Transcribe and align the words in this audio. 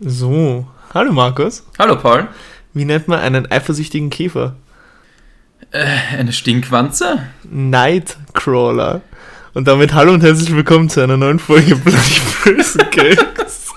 So, 0.00 0.64
hallo 0.94 1.12
Markus. 1.12 1.64
Hallo 1.76 1.96
Paul. 1.96 2.28
Wie 2.72 2.84
nennt 2.84 3.08
man 3.08 3.18
einen 3.18 3.50
eifersüchtigen 3.50 4.10
Käfer? 4.10 4.54
Äh, 5.72 6.16
eine 6.16 6.32
Stinkwanze? 6.32 7.26
Nightcrawler. 7.42 9.00
Und 9.54 9.66
damit 9.66 9.94
hallo 9.94 10.12
und 10.12 10.22
herzlich 10.22 10.54
willkommen 10.54 10.88
zu 10.88 11.00
einer 11.00 11.16
neuen 11.16 11.40
Folge 11.40 11.74
Bloody 11.84 12.20
Prison 12.42 12.82
Gags. 12.92 13.74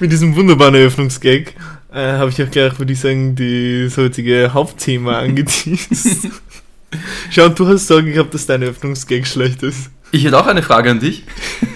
Mit 0.00 0.10
diesem 0.10 0.34
wunderbaren 0.34 0.74
Eröffnungsgag 0.74 1.54
äh, 1.92 2.14
habe 2.14 2.30
ich 2.30 2.42
auch 2.42 2.50
gleich, 2.50 2.76
würde 2.76 2.92
ich 2.92 2.98
sagen, 2.98 3.36
das 3.36 3.96
heutige 3.98 4.52
Hauptthema 4.52 5.20
angeteased. 5.20 6.28
Schau, 7.30 7.50
du 7.50 7.68
hast 7.68 7.86
Sorge 7.86 8.10
gehabt, 8.12 8.34
dass 8.34 8.46
dein 8.46 8.62
Eröffnungsgag 8.62 9.28
schlecht 9.28 9.62
ist. 9.62 9.90
Ich 10.10 10.24
hätte 10.24 10.36
auch 10.36 10.48
eine 10.48 10.64
Frage 10.64 10.90
an 10.90 10.98
dich. 10.98 11.22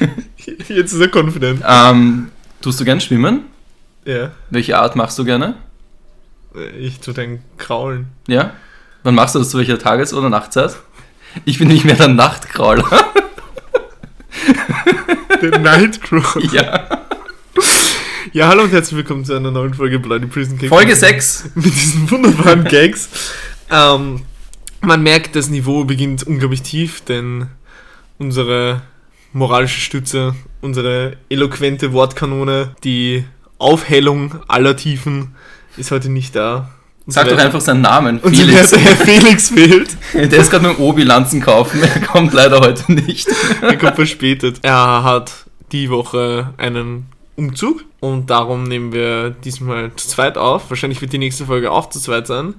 Jetzt 0.69 0.93
ist 0.93 1.01
er 1.01 1.09
confident. 1.09 1.63
Ähm, 1.65 2.31
tust 2.65 2.81
du 2.81 2.85
gern 2.85 3.01
schwimmen? 3.01 3.43
Ja, 4.07 4.33
Welche 4.51 4.79
Art 4.79 4.97
machst 4.97 5.19
du 5.19 5.25
gerne? 5.25 5.55
ich 6.79 7.01
tu 7.01 7.13
dein 7.13 7.43
Kraulen. 7.59 8.07
Ja? 8.27 8.53
Wann 9.03 9.15
machst 9.15 9.35
du 9.35 9.39
das 9.41 9.51
zu 9.51 9.59
welcher 9.59 9.79
Tages- 9.79 10.15
oder 10.15 10.31
Nachtzeit? 10.31 10.77
Ich 11.45 11.59
bin 11.59 11.69
nicht 11.69 11.85
mehr 11.85 11.97
der 11.97 12.09
Nachtkrauler. 12.09 12.87
Der 15.43 15.59
Nightcrawler. 15.59 16.53
ja. 16.53 16.89
Ja, 18.33 18.49
hallo 18.49 18.63
und 18.63 18.73
herzlich 18.73 18.97
willkommen 18.97 19.25
zu 19.27 19.35
einer 19.35 19.51
neuen 19.51 19.75
Folge 19.75 19.99
Bloody 19.99 20.27
Prison 20.27 20.57
Cake. 20.57 20.69
Folge 20.69 20.97
6. 20.97 21.51
Mit 21.55 21.67
diesen 21.67 22.11
wunderbaren 22.11 22.65
Gags. 22.65 23.09
ähm, 23.71 24.23
man 24.81 25.03
merkt, 25.03 25.37
das 25.37 25.51
Niveau 25.51 25.85
beginnt 25.85 26.23
unglaublich 26.23 26.63
tief, 26.63 27.03
denn 27.03 27.49
unsere 28.19 28.81
moralische 29.33 29.81
Stütze, 29.81 30.35
unsere 30.65 31.19
eloquente 31.29 31.93
Wortkanone, 31.93 32.75
die 32.83 33.25
Aufhellung 33.59 34.37
aller 34.49 34.77
Tiefen 34.77 35.35
ist 35.77 35.91
heute 35.91 36.09
nicht 36.09 36.35
da. 36.35 36.71
Sag 37.07 37.29
doch 37.29 37.37
einfach 37.37 37.61
seinen 37.61 37.83
Namen. 37.83 38.19
Und 38.19 38.35
Felix. 38.35 38.71
der 38.71 38.79
Herr 38.79 38.97
Felix 38.97 39.51
fehlt. 39.51 39.95
Der 40.15 40.33
ist 40.33 40.51
gerade 40.51 40.67
mit 40.67 40.79
dem 40.79 40.83
Obi 40.83 41.03
Lanzen 41.03 41.43
kaufen. 41.43 41.83
Er 41.83 42.01
kommt 42.01 42.33
leider 42.33 42.61
heute 42.61 42.91
nicht. 42.93 43.29
Er 43.61 43.77
kommt 43.77 43.97
verspätet. 43.97 44.61
Er 44.63 45.05
hat 45.05 45.33
die 45.71 45.91
Woche 45.91 46.55
einen 46.57 47.07
Umzug 47.37 47.85
und 48.01 48.31
darum 48.31 48.65
nehmen 48.65 48.93
wir 48.93 49.31
diesmal 49.31 49.93
zu 49.97 50.09
zweit 50.09 50.39
auf. 50.39 50.71
Wahrscheinlich 50.71 51.03
wird 51.03 51.13
die 51.13 51.19
nächste 51.19 51.45
Folge 51.45 51.71
auch 51.73 51.91
zu 51.91 52.01
zweit 52.01 52.27
sein, 52.27 52.55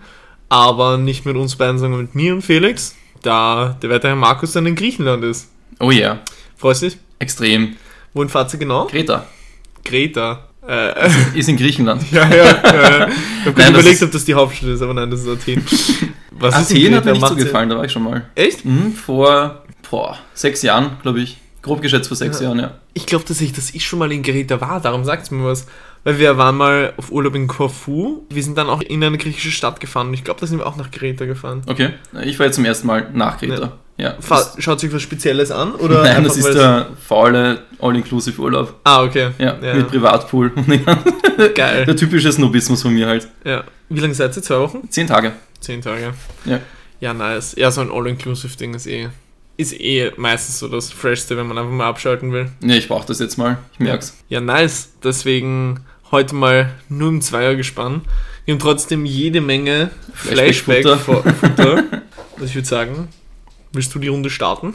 aber 0.48 0.98
nicht 0.98 1.26
mit 1.26 1.38
uns 1.38 1.56
beiden, 1.56 1.80
sondern 1.80 2.02
mit 2.02 2.14
mir 2.14 2.34
und 2.36 2.44
Felix, 2.44 2.96
da 3.24 3.76
der 3.82 3.90
werte 3.90 4.10
Herr 4.10 4.16
Markus 4.16 4.52
dann 4.52 4.68
in 4.68 4.76
Griechenland 4.76 5.24
ist. 5.24 5.50
Oh 5.80 5.90
ja. 5.90 6.20
Freust 6.56 6.84
du 6.84 6.88
dich? 6.88 6.98
Extrem. 7.18 7.78
Wohin 8.16 8.30
fahrt 8.30 8.52
ihr 8.54 8.60
genau? 8.60 8.88
Greta. 8.88 9.26
Kreta. 9.84 10.48
Äh, 10.68 11.10
Ist 11.36 11.48
in 11.48 11.58
Griechenland. 11.58 12.02
ja, 12.12 12.28
ja. 12.28 12.44
Äh, 13.06 13.10
ich 13.46 13.46
habe 13.56 13.70
überlegt, 13.70 13.96
ist- 13.98 14.04
ob 14.04 14.12
das 14.12 14.26
die 14.26 14.34
Hauptstadt 14.34 14.70
ist, 14.70 14.82
aber 14.82 14.96
nein, 14.96 15.12
das 15.12 15.22
ist 15.22 15.28
Athen. 15.30 15.64
Was 16.32 16.60
ist 16.60 16.72
Athen 16.72 16.96
hat 16.96 17.04
Kreta? 17.04 17.06
mir 17.06 17.12
nicht 17.12 17.22
Macht 17.22 17.34
so 17.34 17.38
sie- 17.38 17.44
gefallen, 17.46 17.70
da 17.70 17.78
war 17.78 17.84
ich 17.86 17.92
schon 17.92 18.04
mal. 18.04 18.26
Echt? 18.34 18.66
Mhm, 18.66 18.94
vor 18.94 19.64
boah, 19.92 20.18
sechs 20.34 20.64
Jahren, 20.64 20.98
glaube 21.04 21.20
ich. 21.22 21.38
Grob 21.62 21.82
geschätzt 21.82 22.08
vor 22.08 22.18
sechs 22.18 22.40
Ja. 22.40 22.48
Jahren, 22.48 22.60
ja. 22.60 22.72
Ich 22.94 23.06
glaube 23.06 23.26
tatsächlich, 23.26 23.56
dass 23.56 23.72
ich 23.76 23.86
schon 23.86 24.00
mal 24.00 24.12
in 24.12 24.24
Kreta 24.24 24.60
war, 24.62 24.80
darum 24.82 25.04
sagt 25.06 25.32
mir 25.32 25.44
was. 25.46 25.68
Weil 26.04 26.20
wir 26.20 26.38
waren 26.38 26.56
mal 26.58 26.94
auf 26.98 27.12
Urlaub 27.12 27.34
in 27.36 27.48
Korfu. 27.48 28.24
Wir 28.30 28.44
sind 28.44 28.58
dann 28.58 28.70
auch 28.70 28.82
in 28.84 29.04
eine 29.04 29.18
griechische 29.18 29.50
Stadt 29.52 29.80
gefahren. 29.80 30.08
und 30.10 30.14
Ich 30.14 30.24
glaube, 30.24 30.40
da 30.40 30.46
sind 30.46 30.60
wir 30.60 30.68
auch 30.68 30.76
nach 30.78 30.92
Kreta 30.92 31.26
gefahren. 31.26 31.64
Okay. 31.66 31.90
Ich 32.24 32.38
war 32.38 32.46
jetzt 32.46 32.56
zum 32.56 32.66
ersten 32.66 32.86
Mal 32.86 33.10
nach 33.14 33.40
Kreta. 33.40 33.56
Ja. 33.62 33.72
Fa 34.20 34.44
schaut 34.58 34.80
sich 34.80 34.92
was 34.94 35.02
Spezielles 35.02 35.52
an? 35.52 35.74
Oder 35.76 36.04
Nein, 36.04 36.24
das 36.26 36.36
ist 36.38 36.54
der 36.54 36.88
faule 37.08 37.60
All-Inclusive-Urlaub. 37.80 38.80
Ah, 38.84 39.04
okay. 39.04 39.30
Ja, 39.38 39.58
Ja. 39.62 39.74
mit 39.76 39.88
Privatpool. 39.90 40.52
Geil. 41.56 41.86
der 41.86 41.96
typische 41.96 42.32
Snobismus 42.32 42.82
von 42.82 42.94
mir 42.94 43.08
halt. 43.08 43.28
Ja. 43.44 43.64
Wie 43.90 44.00
lange 44.00 44.14
seid 44.14 44.36
ihr? 44.36 44.44
Zwei 44.44 44.60
Wochen? 44.60 44.90
Zehn 44.90 45.08
Tage. 45.08 45.32
Zehn 45.62 45.82
Tage. 45.82 46.14
Ja. 46.46 46.60
Ja, 47.00 47.14
nice. 47.14 47.56
Ja, 47.58 47.72
so 47.72 47.82
ein 47.82 47.92
All-Inclusive-Ding 47.92 48.74
ist 48.74 48.88
eh, 48.88 49.10
ist 49.58 49.80
eh 49.80 50.12
meistens 50.18 50.60
so 50.60 50.68
das 50.68 50.92
Freshste, 50.92 51.38
wenn 51.38 51.48
man 51.48 51.58
einfach 51.58 51.72
mal 51.72 51.88
abschalten 51.88 52.32
will. 52.34 52.50
Nee, 52.60 52.78
ich 52.78 52.88
brauche 52.88 53.08
das 53.08 53.20
jetzt 53.20 53.38
mal. 53.38 53.58
Ich 53.74 53.80
merk's. 53.80 54.18
Ja, 54.28 54.42
nice. 54.42 54.90
Deswegen 55.04 55.82
heute 56.12 56.36
mal 56.36 56.72
nur 56.90 57.10
im 57.10 57.22
Zweier 57.22 57.56
gespannt. 57.56 58.04
Wir 58.46 58.54
haben 58.54 58.60
trotzdem 58.60 59.06
jede 59.06 59.40
Menge 59.42 59.90
Flashback-Futter. 60.14 60.98
Flashback-Futter. 61.24 61.84
Also 62.36 62.46
ich 62.48 62.56
würde 62.56 62.68
sagen, 62.68 63.08
willst 63.76 63.94
du 63.94 64.00
die 64.00 64.08
Runde 64.08 64.30
starten? 64.30 64.74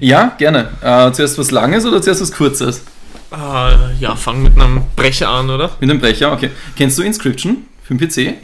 Ja, 0.00 0.34
gerne. 0.38 0.68
Äh, 0.82 1.12
zuerst 1.12 1.38
was 1.38 1.50
Langes 1.50 1.86
oder 1.86 2.02
zuerst 2.02 2.20
was 2.20 2.32
Kurzes? 2.32 2.82
Ah, 3.30 3.90
ja, 3.98 4.16
fang 4.16 4.42
mit 4.42 4.54
einem 4.56 4.82
Brecher 4.96 5.28
an, 5.28 5.48
oder? 5.50 5.70
Mit 5.80 5.88
einem 5.90 6.00
Brecher, 6.00 6.32
okay. 6.32 6.50
Kennst 6.76 6.98
du 6.98 7.02
Inscription 7.02 7.58
für 7.82 7.94
den 7.94 8.08
PC? 8.08 8.34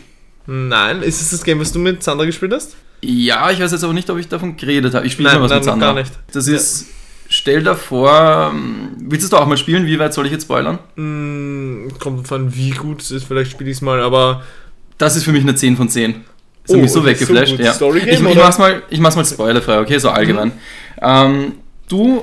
Nein, 0.47 1.03
ist 1.03 1.21
es 1.21 1.31
das 1.31 1.43
Game, 1.44 1.59
was 1.60 1.72
du 1.72 1.78
mit 1.78 2.03
Sandra 2.03 2.25
gespielt 2.25 2.53
hast? 2.54 2.77
Ja, 3.03 3.50
ich 3.50 3.60
weiß 3.60 3.72
jetzt 3.72 3.84
aber 3.84 3.93
nicht, 3.93 4.09
ob 4.10 4.19
ich 4.19 4.28
davon 4.28 4.56
geredet 4.56 4.94
habe. 4.94 5.04
Ich 5.06 5.12
spiele 5.12 5.28
mal 5.31 5.43
was 5.43 5.50
nein, 5.50 5.59
mit 5.59 5.65
Sandra. 5.65 5.87
gar 5.93 5.94
nicht. 5.94 6.12
Das 6.33 6.47
ist, 6.47 6.87
stell 7.28 7.62
dir 7.65 7.75
vor, 7.75 8.50
ähm, 8.54 8.91
willst 8.98 9.31
du 9.31 9.37
es 9.37 9.41
auch 9.43 9.47
mal 9.47 9.56
spielen? 9.56 9.87
Wie 9.87 9.98
weit 9.98 10.15
soll 10.15 10.27
ich 10.27 10.33
jetzt 10.33 10.44
spoilern? 10.44 10.78
Hm, 10.97 11.88
kommt 11.98 12.27
von 12.28 12.54
wie 12.54 12.71
gut 12.71 13.03
es 13.03 13.10
ist, 13.10 13.25
vielleicht 13.25 13.50
spiele 13.50 13.71
ich 13.71 13.77
es 13.77 13.83
mal, 13.83 14.00
aber 14.00 14.43
Das 14.98 15.16
ist 15.16 15.25
für 15.25 15.33
mich 15.33 15.43
eine 15.43 15.54
10 15.54 15.77
von 15.77 15.88
10. 15.91 16.25
Das 16.66 16.75
hat 16.75 16.78
Oh, 16.78 16.82
mich 16.82 16.91
so 16.93 17.04
weggeflasht. 17.04 17.56
so 17.56 17.62
ja. 17.62 17.97
Ich, 17.97 18.06
ich? 18.06 18.21
Mhm. 18.21 18.34
mach's 18.37 18.59
mal, 18.59 18.82
ich 18.91 18.99
mach's 19.00 19.16
mal 19.16 19.25
spoilerfrei, 19.25 19.81
okay, 19.81 19.99
so 19.99 20.10
allgemein. 20.10 20.53
Ähm, 21.00 21.53
du 21.88 22.22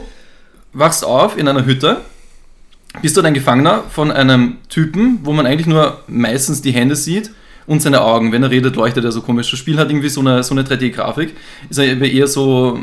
wachst 0.74 1.06
auf 1.06 1.38
in 1.38 1.48
einer 1.48 1.66
Hütte, 1.66 2.02
bist 3.02 3.16
dort 3.18 3.26
ein 3.26 3.34
Gefangener 3.34 3.84
von 3.90 4.12
einem 4.12 4.58
Typen, 4.70 5.20
wo 5.24 5.34
man 5.34 5.46
eigentlich 5.46 5.68
nur 5.68 6.00
meistens 6.08 6.62
die 6.62 6.72
Hände 6.72 6.96
sieht 6.96 7.31
und 7.66 7.81
seine 7.81 8.02
Augen. 8.02 8.31
Wenn 8.31 8.44
er 8.44 8.50
redet, 8.52 8.76
leuchtet 8.76 9.04
er 9.06 9.12
so 9.12 9.22
komisch. 9.22 9.50
Das 9.50 9.59
Spiel 9.59 9.78
hat 9.78 9.90
irgendwie 9.90 10.09
so 10.09 10.20
eine, 10.22 10.44
so 10.44 10.54
eine 10.54 10.64
3D-Grafik. 10.64 11.34
Ist 11.70 11.80
er 11.80 12.00
eher 12.02 12.28
so 12.28 12.80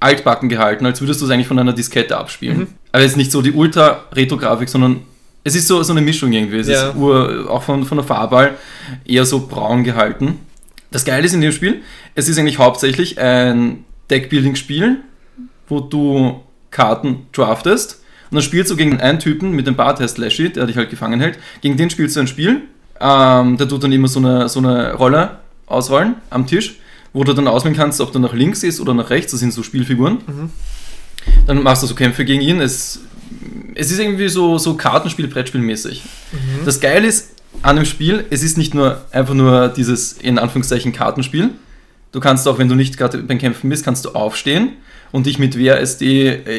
altbacken 0.00 0.48
gehalten, 0.48 0.84
als 0.84 1.00
würdest 1.00 1.20
du 1.20 1.24
es 1.24 1.30
eigentlich 1.30 1.46
von 1.46 1.58
einer 1.58 1.72
Diskette 1.72 2.16
abspielen. 2.18 2.58
Mhm. 2.58 2.66
Aber 2.92 3.02
jetzt 3.02 3.16
nicht 3.16 3.32
so 3.32 3.40
die 3.40 3.52
Ultra-Retro-Grafik, 3.52 4.68
sondern 4.68 5.00
es 5.44 5.54
ist 5.54 5.68
so, 5.68 5.82
so 5.82 5.92
eine 5.92 6.02
Mischung 6.02 6.32
irgendwie. 6.32 6.58
Es 6.58 6.68
Ja. 6.68 6.88
ist 6.90 6.96
ur, 6.96 7.46
auch 7.48 7.62
von, 7.62 7.84
von 7.84 7.96
der 7.98 8.04
Farbe 8.06 8.50
eher 9.06 9.24
so 9.24 9.46
braun 9.46 9.84
gehalten. 9.84 10.40
Das 10.90 11.04
Geile 11.04 11.26
ist 11.26 11.34
in 11.34 11.40
dem 11.40 11.52
Spiel, 11.52 11.82
es 12.14 12.28
ist 12.28 12.38
eigentlich 12.38 12.58
hauptsächlich 12.58 13.18
ein 13.20 13.84
Deckbuilding-Spiel, 14.10 14.98
wo 15.68 15.80
du 15.80 16.42
Karten 16.70 17.26
draftest 17.32 18.02
und 18.30 18.36
dann 18.36 18.42
spielst 18.42 18.70
du 18.70 18.76
gegen 18.76 19.00
einen 19.00 19.18
Typen 19.18 19.52
mit 19.52 19.66
dem 19.66 19.76
Bart, 19.76 20.00
heißt 20.00 20.18
Lashy, 20.18 20.50
der 20.50 20.66
dich 20.66 20.76
halt 20.76 20.90
gefangen 20.90 21.20
hält. 21.20 21.38
Gegen 21.60 21.76
den 21.76 21.90
spielst 21.90 22.16
du 22.16 22.20
ein 22.20 22.26
Spiel, 22.26 22.62
ähm, 23.00 23.56
der 23.56 23.68
tut 23.68 23.82
dann 23.84 23.92
immer 23.92 24.08
so 24.08 24.20
eine, 24.20 24.48
so 24.48 24.58
eine 24.60 24.94
Rolle 24.94 25.38
ausrollen 25.66 26.16
am 26.30 26.46
Tisch, 26.46 26.76
wo 27.12 27.24
du 27.24 27.32
dann 27.32 27.48
auswählen 27.48 27.76
kannst, 27.76 28.00
ob 28.00 28.12
du 28.12 28.18
nach 28.18 28.32
links 28.32 28.62
ist 28.62 28.80
oder 28.80 28.94
nach 28.94 29.10
rechts, 29.10 29.32
das 29.32 29.40
sind 29.40 29.52
so 29.52 29.62
Spielfiguren. 29.62 30.18
Dann 31.46 31.62
machst 31.62 31.82
du 31.82 31.86
so 31.86 31.94
Kämpfe 31.94 32.24
gegen 32.24 32.40
ihn. 32.42 32.60
Es, 32.60 33.00
es 33.74 33.90
ist 33.90 33.98
irgendwie 33.98 34.28
so, 34.28 34.58
so 34.58 34.76
Kartenspiel, 34.76 35.26
Brettspielmäßig. 35.28 36.02
Das 36.64 36.80
Geile 36.80 37.06
ist 37.06 37.35
an 37.66 37.76
dem 37.76 37.84
Spiel, 37.84 38.24
es 38.30 38.44
ist 38.44 38.56
nicht 38.56 38.74
nur 38.74 39.04
einfach 39.10 39.34
nur 39.34 39.68
dieses 39.68 40.12
in 40.12 40.38
Anführungszeichen 40.38 40.92
Kartenspiel. 40.92 41.50
Du 42.12 42.20
kannst 42.20 42.46
auch, 42.46 42.58
wenn 42.58 42.68
du 42.68 42.76
nicht 42.76 42.96
gerade 42.96 43.18
beim 43.18 43.38
Kämpfen 43.38 43.68
bist, 43.68 43.84
kannst 43.84 44.04
du 44.04 44.10
aufstehen 44.10 44.74
und 45.10 45.26
dich 45.26 45.40
mit 45.40 45.58
WASD 45.58 46.02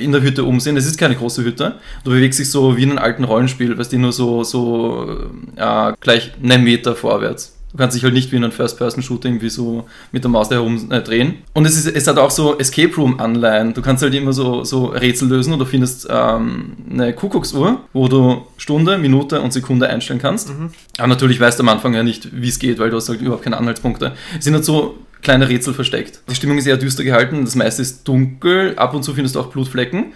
in 0.03 0.11
der 0.11 0.21
Hütte 0.21 0.43
umsehen. 0.43 0.75
Es 0.75 0.85
ist 0.85 0.97
keine 0.97 1.15
große 1.15 1.43
Hütte. 1.45 1.75
Du 2.03 2.11
bewegst 2.11 2.39
dich 2.39 2.51
so 2.51 2.75
wie 2.75 2.83
in 2.83 2.89
einem 2.89 2.99
alten 2.99 3.23
Rollenspiel, 3.23 3.77
weißt 3.77 3.93
du, 3.93 3.99
nur 3.99 4.11
so, 4.11 4.43
so 4.43 5.31
äh, 5.55 5.93
gleich 6.01 6.33
einen 6.43 6.65
Meter 6.65 6.93
vorwärts. 6.93 7.56
Du 7.77 7.83
kannst 7.83 7.95
dich 7.95 8.03
halt 8.03 8.15
nicht 8.15 8.31
wie 8.31 8.37
in 8.37 8.43
einem 8.43 8.51
First-Person-Shooter 8.51 9.29
irgendwie 9.29 9.49
so 9.49 9.87
mit 10.11 10.23
der 10.23 10.31
Maus 10.31 10.49
da 10.49 10.55
herum 10.55 10.91
äh, 10.91 10.99
drehen. 10.99 11.35
Und 11.53 11.65
es, 11.65 11.77
ist, 11.77 11.85
es 11.85 12.07
hat 12.07 12.17
auch 12.17 12.31
so 12.31 12.57
Escape 12.57 12.95
Room-Anleihen. 12.95 13.75
Du 13.75 13.83
kannst 13.83 14.01
halt 14.01 14.15
immer 14.15 14.33
so, 14.33 14.63
so 14.63 14.85
Rätsel 14.87 15.29
lösen 15.29 15.53
oder 15.53 15.67
findest 15.67 16.07
ähm, 16.09 16.71
eine 16.91 17.13
Kuckucksuhr, 17.13 17.81
wo 17.93 18.07
du 18.07 18.47
Stunde, 18.57 18.97
Minute 18.97 19.41
und 19.41 19.53
Sekunde 19.53 19.87
einstellen 19.87 20.19
kannst. 20.19 20.49
Aber 20.97 21.07
natürlich 21.07 21.39
weißt 21.39 21.59
du 21.59 21.63
am 21.63 21.69
Anfang 21.69 21.93
ja 21.93 22.01
nicht, 22.01 22.29
wie 22.41 22.49
es 22.49 22.57
geht, 22.57 22.79
weil 22.79 22.89
du 22.89 22.97
hast 22.97 23.09
halt 23.09 23.21
überhaupt 23.21 23.43
keine 23.43 23.57
Anhaltspunkte. 23.57 24.13
Es 24.39 24.45
sind 24.45 24.55
halt 24.55 24.65
so 24.65 24.97
kleine 25.21 25.47
Rätsel 25.47 25.75
versteckt. 25.75 26.21
Die 26.31 26.33
Stimmung 26.33 26.57
ist 26.57 26.65
eher 26.65 26.77
düster 26.77 27.03
gehalten, 27.03 27.45
das 27.45 27.53
meiste 27.53 27.83
ist 27.83 28.07
dunkel, 28.07 28.75
ab 28.75 28.95
und 28.95 29.03
zu 29.03 29.13
findest 29.13 29.35
du 29.35 29.39
auch 29.39 29.51
Blutflecken. 29.51 30.13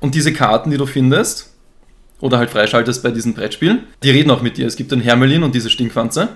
Und 0.00 0.16
diese 0.16 0.32
Karten, 0.32 0.72
die 0.72 0.76
du 0.76 0.86
findest, 0.86 1.50
oder 2.20 2.38
halt 2.38 2.50
freischaltest 2.50 3.02
bei 3.02 3.10
diesen 3.10 3.34
Brettspielen, 3.34 3.84
die 4.02 4.10
reden 4.10 4.30
auch 4.30 4.42
mit 4.42 4.56
dir. 4.56 4.66
Es 4.66 4.76
gibt 4.76 4.92
den 4.92 5.00
Hermelin 5.00 5.42
und 5.42 5.54
diese 5.54 5.70
Stinkwanze. 5.70 6.28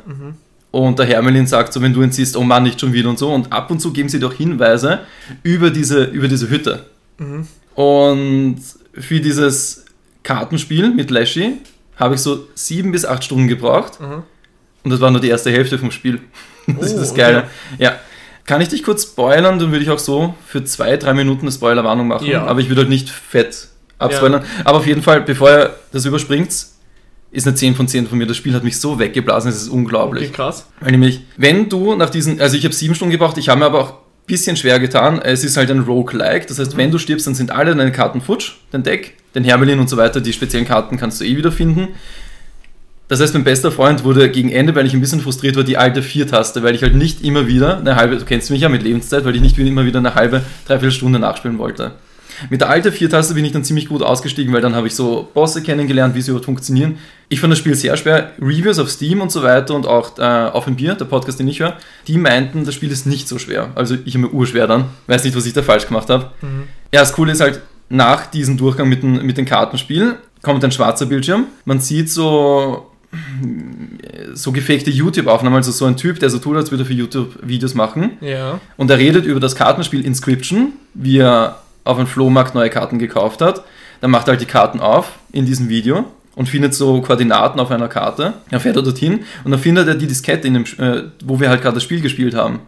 Und 0.75 0.99
der 0.99 1.07
Hermelin 1.07 1.47
sagt 1.47 1.73
so, 1.73 1.81
wenn 1.83 1.93
du 1.93 2.03
ihn 2.03 2.11
siehst, 2.11 2.37
oh 2.37 2.43
Mann, 2.43 2.65
nicht 2.65 2.81
schon 2.81 2.93
wieder 2.93 3.09
und 3.09 3.17
so. 3.17 3.33
Und 3.33 3.53
ab 3.53 3.71
und 3.71 3.79
zu 3.79 3.93
geben 3.93 4.09
sie 4.09 4.23
auch 4.25 4.33
Hinweise 4.33 5.01
über 5.45 5.71
diese, 5.71 6.03
über 6.03 6.27
diese 6.27 6.51
Hütte. 6.51 6.87
Und 7.77 8.57
für 8.93 9.21
dieses 9.21 9.85
Kartenspiel 10.25 10.93
mit 10.93 11.13
Lashy 11.13 11.59
habe 11.95 12.17
ich 12.17 12.23
so 12.23 12.49
sieben 12.57 12.91
bis 12.91 13.05
acht 13.05 13.23
Stunden 13.23 13.47
gebraucht. 13.47 14.01
Und 14.83 14.91
das 14.91 15.01
war 15.01 15.13
nur 15.13 15.21
die 15.21 15.29
erste 15.29 15.53
Hälfte 15.53 15.79
vom 15.79 15.93
Spiel. 15.93 16.21
Das 16.67 16.77
Oh, 16.77 16.81
ist 16.81 16.97
das 16.97 17.11
okay. 17.11 17.21
Geile. 17.21 17.45
Ja. 17.79 17.97
Kann 18.47 18.61
ich 18.63 18.69
dich 18.69 18.83
kurz 18.83 19.03
spoilern, 19.03 19.59
dann 19.59 19.71
würde 19.71 19.85
ich 19.85 19.91
auch 19.91 19.99
so 19.99 20.35
für 20.47 20.65
zwei, 20.65 20.97
drei 20.97 21.13
Minuten 21.13 21.43
eine 21.43 21.53
Spoilerwarnung 21.53 22.09
machen. 22.09 22.27
Ja. 22.27 22.47
Aber 22.47 22.61
ich 22.61 22.69
würde 22.69 22.81
halt 22.81 22.89
nicht 22.89 23.11
fett 23.11 23.69
abspoilern. 23.99 24.43
Aber 24.65 24.79
auf 24.79 24.87
jeden 24.87 25.03
Fall, 25.03 25.21
bevor 25.21 25.51
ihr 25.51 25.75
das 25.93 26.07
überspringt, 26.07 26.53
ist 27.35 27.47
eine 27.47 27.57
10 27.57 27.75
von 27.75 27.89
10 27.89 28.07
von 28.07 28.17
mir. 28.17 28.27
Das 28.27 28.37
Spiel 28.37 28.55
hat 28.55 28.65
mich 28.65 28.79
so 28.81 28.99
weggeblasen, 28.99 29.51
es 29.51 29.57
ist 29.57 29.69
unglaublich. 29.69 30.29
Okay, 30.29 30.37
krass. 30.37 30.69
Weil 30.81 30.93
nämlich, 30.93 31.21
wenn 31.37 31.69
du 31.69 31.97
nach 31.97 32.09
diesen, 32.09 32.41
also 32.41 32.57
ich 32.57 32.65
habe 32.65 32.75
sieben 32.75 32.95
Stunden 32.95 33.11
gebraucht, 33.11 33.37
ich 33.39 33.49
habe 33.49 33.59
mir 33.59 33.67
aber 33.67 33.81
auch 33.81 33.91
ein 33.91 34.27
bisschen 34.27 34.57
schwer 34.57 34.79
getan. 34.79 35.21
Es 35.21 35.43
ist 35.43 35.57
halt 35.57 35.71
ein 35.71 35.81
Roguelike, 35.81 36.47
das 36.47 36.61
heißt, 36.61 36.77
wenn 36.77 36.93
du 36.93 36.99
stirbst, 36.99 37.27
dann 37.27 37.35
sind 37.35 37.51
alle 37.51 37.75
deine 37.75 37.91
Karten 37.91 38.21
futsch, 38.21 38.53
dein 38.71 38.85
Deck, 38.85 39.17
den 39.35 39.43
Hermelin 39.43 39.81
und 39.81 39.91
so 39.91 39.97
weiter, 39.97 40.21
die 40.21 40.33
speziellen 40.33 40.67
Karten 40.67 40.97
kannst 40.97 41.21
du 41.21 41.25
eh 41.25 41.37
wiederfinden. 41.37 41.89
Das 43.09 43.21
heißt, 43.21 43.35
mein 43.35 43.45
bester 43.45 43.71
Freund 43.71 44.05
wurde 44.05 44.31
gegen 44.31 44.51
Ende, 44.51 44.75
weil 44.75 44.87
ich 44.87 44.95
ein 44.95 45.01
bisschen 45.01 45.21
frustriert 45.21 45.57
war, 45.57 45.65
die 45.65 45.77
alte 45.77 46.03
Vier-Taste, 46.03 46.63
weil 46.63 46.75
ich 46.75 46.83
halt 46.83 46.95
nicht 46.95 47.23
immer 47.23 47.47
wieder 47.49 47.79
eine 47.79 47.97
halbe, 47.97 48.17
du 48.17 48.25
kennst 48.25 48.51
mich 48.51 48.63
ja 48.63 48.69
mit 48.69 48.83
Lebenszeit, 48.83 49.25
weil 49.25 49.35
ich 49.35 49.43
nicht 49.43 49.59
immer 49.59 49.85
wieder 49.85 49.99
eine 49.99 50.15
halbe, 50.15 50.43
dreiviertel 50.67 50.93
Stunde 50.93 51.19
nachspielen 51.19 51.59
wollte. 51.59 51.93
Mit 52.51 52.61
der 52.61 52.69
alten 52.71 52.93
Vier-Taste 52.93 53.35
bin 53.35 53.45
ich 53.45 53.53
dann 53.53 53.65
ziemlich 53.65 53.89
gut 53.89 54.03
ausgestiegen, 54.03 54.53
weil 54.53 54.61
dann 54.61 54.75
habe 54.75 54.87
ich 54.87 54.95
so 54.95 55.29
Bosse 55.35 55.63
kennengelernt, 55.63 56.15
wie 56.15 56.23
sie 56.23 56.31
überhaupt 56.31 56.47
funktionieren. 56.47 56.99
Ich 57.29 57.41
fand 57.41 57.53
das 57.53 57.59
Spiel 57.59 57.75
sehr 57.75 57.97
schwer. 57.97 58.33
Reviews 58.41 58.79
auf 58.79 58.91
Steam 58.91 59.21
und 59.21 59.33
so 59.33 59.43
weiter 59.43 59.75
und 59.75 59.87
auch 59.87 60.19
äh, 60.19 60.23
auf 60.23 60.67
ein 60.67 60.77
Bier, 60.77 60.95
der 60.95 61.07
Podcast, 61.07 61.41
den 61.41 61.49
ich 61.49 61.61
höre, 61.61 61.77
die 62.07 62.19
meinten, 62.19 62.65
das 62.65 62.75
Spiel 62.75 62.91
ist 62.91 63.07
nicht 63.07 63.29
so 63.29 63.39
schwer. 63.39 63.71
Also 63.75 63.97
ich 64.05 64.15
habe 64.15 64.27
mir 64.27 64.33
urschwer 64.33 64.67
dann. 64.67 64.87
Weiß 65.07 65.25
nicht, 65.25 65.37
was 65.37 65.47
ich 65.47 65.53
da 65.53 65.63
falsch 65.63 65.87
gemacht 65.87 66.11
habe. 66.11 66.31
Mhm. 66.43 66.65
Ja, 66.93 67.01
das 67.01 67.13
Coole 67.13 67.33
ist 67.33 67.41
halt, 67.41 67.61
nach 67.89 68.27
diesem 68.27 68.57
Durchgang 68.57 68.89
mit, 68.89 69.03
den, 69.03 69.25
mit 69.25 69.37
den 69.37 69.45
Kartenspielen 69.45 70.15
kommt 70.43 70.65
ein 70.65 70.73
schwarzer 70.73 71.07
Bildschirm. 71.07 71.47
Man 71.65 71.81
sieht 71.81 72.11
so 72.11 72.91
so 74.35 74.53
gefakte 74.53 74.91
YouTube-Aufnahmen, 74.91 75.57
also 75.57 75.71
so 75.71 75.85
ein 75.85 75.97
Typ, 75.97 76.19
der 76.19 76.31
so 76.31 76.39
tut, 76.39 76.57
als 76.57 76.71
würde 76.71 76.85
er 76.85 76.87
für 76.87 76.93
YouTube 76.93 77.39
Videos 77.43 77.75
machen. 77.75 78.13
Ja. 78.21 78.61
Und 78.77 78.91
er 78.91 78.99
redet 78.99 79.25
über 79.25 79.41
das 79.41 79.55
Kartenspiel 79.55 80.05
Inscription, 80.05 80.73
wie 80.95 81.19
er 81.19 81.61
auf 81.85 81.99
einem 81.99 82.07
Flohmarkt 82.07 82.55
neue 82.55 82.71
Karten 82.71 82.99
gekauft 82.99 83.41
hat. 83.41 83.63
Dann 84.01 84.11
macht 84.11 84.27
er 84.29 84.33
halt 84.33 84.41
die 84.41 84.47
Karten 84.47 84.81
auf 84.81 85.13
in 85.33 85.47
diesem 85.47 85.69
Video 85.69 86.05
und 86.35 86.49
findet 86.49 86.75
so 86.75 87.01
Koordinaten 87.01 87.61
auf 87.61 87.71
einer 87.71 87.89
Karte. 87.89 88.35
Dann 88.51 88.61
fährt 88.61 88.77
er 88.77 88.83
dorthin 88.83 89.21
und 89.45 89.51
dann 89.51 89.61
findet 89.61 89.87
er 89.89 89.95
die 89.95 90.07
Diskette, 90.07 90.49
in 90.49 90.55
dem, 90.55 90.65
äh, 90.79 91.05
wo 91.25 91.39
wir 91.41 91.49
halt 91.49 91.63
gerade 91.63 91.75
das 91.75 91.83
Spiel 91.85 92.01
gespielt 92.01 92.35
haben. 92.35 92.61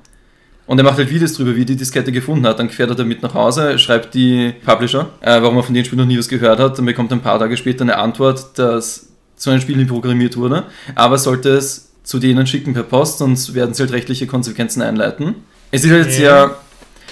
Und 0.66 0.78
er 0.78 0.84
macht 0.84 0.98
halt 0.98 1.10
Videos 1.10 1.34
drüber, 1.34 1.54
wie 1.54 1.60
er 1.62 1.66
die 1.66 1.76
Diskette 1.76 2.10
gefunden 2.10 2.46
hat. 2.46 2.58
Dann 2.58 2.70
fährt 2.70 2.90
er 2.90 2.96
damit 2.96 3.22
nach 3.22 3.34
Hause, 3.34 3.78
schreibt 3.78 4.14
die 4.14 4.52
Publisher, 4.64 5.08
äh, 5.20 5.40
warum 5.40 5.56
er 5.56 5.62
von 5.62 5.74
dem 5.74 5.84
Spiel 5.84 5.98
noch 5.98 6.06
nie 6.06 6.18
was 6.18 6.28
gehört 6.28 6.58
hat. 6.58 6.76
Dann 6.78 6.84
bekommt 6.86 7.12
er 7.12 7.18
ein 7.18 7.22
paar 7.22 7.38
Tage 7.38 7.56
später 7.56 7.82
eine 7.82 7.96
Antwort, 7.98 8.58
dass 8.58 9.08
so 9.36 9.50
ein 9.50 9.60
Spiel 9.60 9.76
nicht 9.76 9.88
programmiert 9.90 10.36
wurde. 10.36 10.64
Aber 10.96 11.18
sollte 11.18 11.50
es 11.50 11.92
zu 12.02 12.18
denen 12.18 12.46
schicken 12.46 12.72
per 12.74 12.82
Post, 12.84 13.18
sonst 13.18 13.54
werden 13.54 13.74
sie 13.74 13.82
halt 13.82 13.92
rechtliche 13.92 14.26
Konsequenzen 14.26 14.80
einleiten. 14.82 15.34
Es 15.70 15.84
ist 15.84 15.90
halt 15.92 16.06
Ja. 16.06 16.12
sehr. 16.12 16.56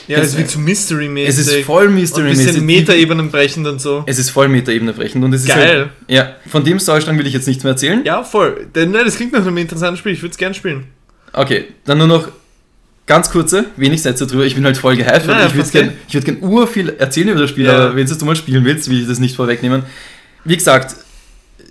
Ja, 0.06 0.18
Es- 0.18 0.28
es 0.28 0.36
wird 0.38 0.50
zu 0.50 0.58
Mystery-mäßig. 0.58 1.28
Es 1.28 1.38
ist 1.46 1.64
voll 1.64 1.86
und 1.86 1.92
ein 1.92 1.94
Mystery-mäßig. 2.00 2.46
bisschen 2.46 2.66
Metaebenen 2.66 3.30
brechend 3.30 3.66
und 3.66 3.80
so. 3.80 4.02
Es 4.06 4.18
ist 4.18 4.30
voll 4.30 4.48
Metaebene 4.48 4.92
brechend 4.92 5.24
und 5.24 5.32
es 5.32 5.42
ist 5.42 5.48
Geil. 5.48 5.78
halt, 5.78 5.88
ja, 6.08 6.36
von 6.48 6.62
dem 6.64 6.78
Storystrang 6.78 7.18
will 7.18 7.26
ich 7.26 7.32
jetzt 7.32 7.46
nichts 7.46 7.64
mehr 7.64 7.72
erzählen. 7.72 8.02
Ja, 8.04 8.22
voll. 8.22 8.66
Denn, 8.74 8.90
nein, 8.90 9.04
das 9.04 9.16
klingt 9.16 9.32
nach 9.32 9.40
einem 9.46 9.56
interessanten 9.56 9.96
Spiel. 9.96 10.12
Ich 10.12 10.20
würde 10.22 10.32
es 10.32 10.36
gerne 10.38 10.54
spielen. 10.54 10.84
Okay, 11.32 11.64
dann 11.84 11.98
nur 11.98 12.06
noch 12.06 12.28
ganz 13.06 13.30
kurze, 13.30 13.66
wenig 13.76 14.02
Sätze 14.02 14.26
drüber. 14.26 14.44
Ich 14.44 14.54
bin 14.54 14.64
halt 14.64 14.76
voll 14.76 14.96
gehypt. 14.96 15.26
Weil 15.26 15.46
ich 15.46 15.54
würde 15.54 15.68
verstehe. 15.68 15.82
gerne 15.82 15.92
würd 16.10 16.24
gern 16.24 16.38
ur 16.42 16.66
viel 16.66 16.88
erzählen 16.90 17.28
über 17.30 17.40
das 17.40 17.50
Spiel, 17.50 17.64
Ja. 17.66 17.72
aber 17.76 17.96
wenn 17.96 18.06
du 18.06 18.24
mal 18.24 18.36
spielen 18.36 18.64
willst, 18.64 18.88
will 18.90 19.00
ich 19.00 19.08
das 19.08 19.18
nicht 19.18 19.36
vorwegnehmen. 19.36 19.82
Wie 20.44 20.56
gesagt, 20.56 20.96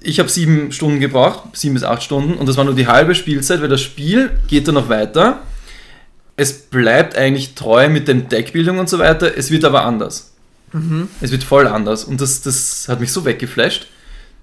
ich 0.01 0.19
habe 0.19 0.27
sieben 0.29 0.71
Stunden 0.71 0.99
gebraucht, 0.99 1.55
sieben 1.55 1.75
bis 1.75 1.83
acht 1.83 2.03
Stunden, 2.03 2.33
und 2.33 2.49
das 2.49 2.57
war 2.57 2.65
nur 2.65 2.75
die 2.75 2.87
halbe 2.87 3.15
Spielzeit, 3.15 3.61
weil 3.61 3.69
das 3.69 3.81
Spiel 3.81 4.31
geht 4.47 4.67
dann 4.67 4.75
noch 4.75 4.89
weiter. 4.89 5.41
Es 6.35 6.53
bleibt 6.63 7.15
eigentlich 7.15 7.53
treu 7.55 7.89
mit 7.89 8.07
dem 8.07 8.27
Deckbildung 8.29 8.79
und 8.79 8.89
so 8.89 8.97
weiter, 8.99 9.37
es 9.37 9.51
wird 9.51 9.65
aber 9.65 9.85
anders. 9.85 10.31
Mhm. 10.71 11.07
Es 11.21 11.31
wird 11.31 11.43
voll 11.43 11.67
anders 11.67 12.03
und 12.03 12.19
das, 12.21 12.41
das 12.41 12.87
hat 12.89 12.99
mich 12.99 13.11
so 13.11 13.23
weggeflasht. 13.25 13.87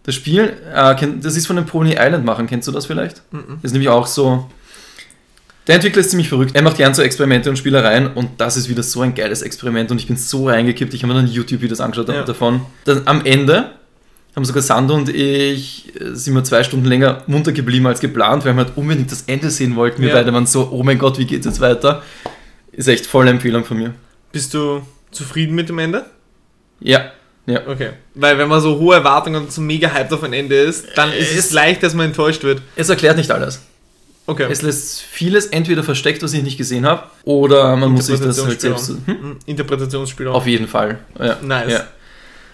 Das 0.04 0.14
Spiel, 0.14 0.56
äh, 0.74 0.94
das 1.20 1.36
ist 1.36 1.46
von 1.46 1.56
den 1.56 1.66
Pony 1.66 1.96
Island 1.98 2.24
machen, 2.24 2.46
kennst 2.46 2.68
du 2.68 2.72
das 2.72 2.86
vielleicht? 2.86 3.22
Mhm. 3.32 3.58
Das 3.60 3.64
ist 3.70 3.72
nämlich 3.72 3.88
auch 3.88 4.06
so. 4.06 4.48
Der 5.66 5.74
Entwickler 5.76 6.00
ist 6.00 6.10
ziemlich 6.10 6.28
verrückt. 6.28 6.52
Er 6.54 6.62
macht 6.62 6.78
gern 6.78 6.94
so 6.94 7.02
Experimente 7.02 7.50
und 7.50 7.56
Spielereien 7.56 8.08
und 8.14 8.40
das 8.40 8.56
ist 8.56 8.68
wieder 8.68 8.82
so 8.82 9.02
ein 9.02 9.14
geiles 9.14 9.42
Experiment 9.42 9.90
und 9.90 9.98
ich 9.98 10.06
bin 10.06 10.16
so 10.16 10.48
reingekippt. 10.48 10.94
Ich 10.94 11.02
habe 11.02 11.12
mir 11.12 11.20
dann 11.20 11.30
YouTube-Videos 11.30 11.80
angeschaut 11.80 12.08
Ja. 12.08 12.22
davon. 12.24 12.62
Dann 12.84 13.02
am 13.06 13.24
Ende 13.26 13.72
haben 14.36 14.44
sogar 14.44 14.62
Sandro 14.62 14.96
und 14.96 15.08
ich 15.08 15.92
äh, 16.00 16.14
sind 16.14 16.34
wir 16.34 16.44
zwei 16.44 16.62
Stunden 16.62 16.86
länger 16.86 17.22
munter 17.26 17.52
geblieben 17.52 17.86
als 17.86 18.00
geplant, 18.00 18.44
weil 18.44 18.54
wir 18.54 18.64
halt 18.64 18.76
unbedingt 18.76 19.10
das 19.10 19.22
Ende 19.26 19.50
sehen 19.50 19.76
wollten. 19.76 20.02
Wir 20.02 20.10
Ja. 20.10 20.14
beide 20.14 20.32
waren 20.32 20.46
so, 20.46 20.68
oh 20.72 20.82
mein 20.82 20.98
Gott, 20.98 21.18
wie 21.18 21.24
geht's 21.26 21.46
jetzt 21.46 21.60
weiter? 21.60 22.02
Ist 22.72 22.88
echt 22.88 23.06
volle 23.06 23.30
Empfehlung 23.30 23.64
von 23.64 23.78
mir. 23.78 23.94
Bist 24.32 24.54
du 24.54 24.82
zufrieden 25.10 25.54
mit 25.56 25.68
dem 25.68 25.78
Ende? 25.80 26.04
Ja, 26.78 27.10
ja. 27.46 27.66
Okay. 27.66 27.90
Weil 28.14 28.38
wenn 28.38 28.48
man 28.48 28.60
so 28.60 28.78
hohe 28.78 28.94
Erwartungen 28.94 29.42
und 29.42 29.52
so 29.52 29.60
mega 29.60 29.92
hyped 29.92 30.12
auf 30.12 30.22
ein 30.22 30.32
Ende 30.32 30.54
ist, 30.56 30.86
dann 30.94 31.12
ist 31.12 31.32
es 31.32 31.46
Es- 31.46 31.52
leicht, 31.52 31.82
dass 31.82 31.94
man 31.94 32.06
enttäuscht 32.06 32.44
wird. 32.44 32.62
Es 32.76 32.88
erklärt 32.88 33.16
nicht 33.16 33.30
alles. 33.32 33.60
Okay. 34.26 34.46
Es 34.48 34.62
lässt 34.62 35.00
vieles 35.02 35.46
entweder 35.46 35.82
versteckt, 35.82 36.22
was 36.22 36.32
ich 36.32 36.44
nicht 36.44 36.56
gesehen 36.56 36.86
habe, 36.86 37.02
oder 37.24 37.74
man 37.76 37.90
muss 37.90 38.06
sich 38.06 38.20
das 38.20 38.44
halt 38.46 38.60
selbst. 38.60 38.90
Hm? 38.90 38.98
Mhm. 39.06 39.38
Interpretationsspielraum. 39.46 40.36
Auf 40.36 40.46
jeden 40.46 40.68
Fall. 40.68 41.00
Ja. 41.18 41.36
Nice. 41.42 41.72
Ja. 41.72 41.84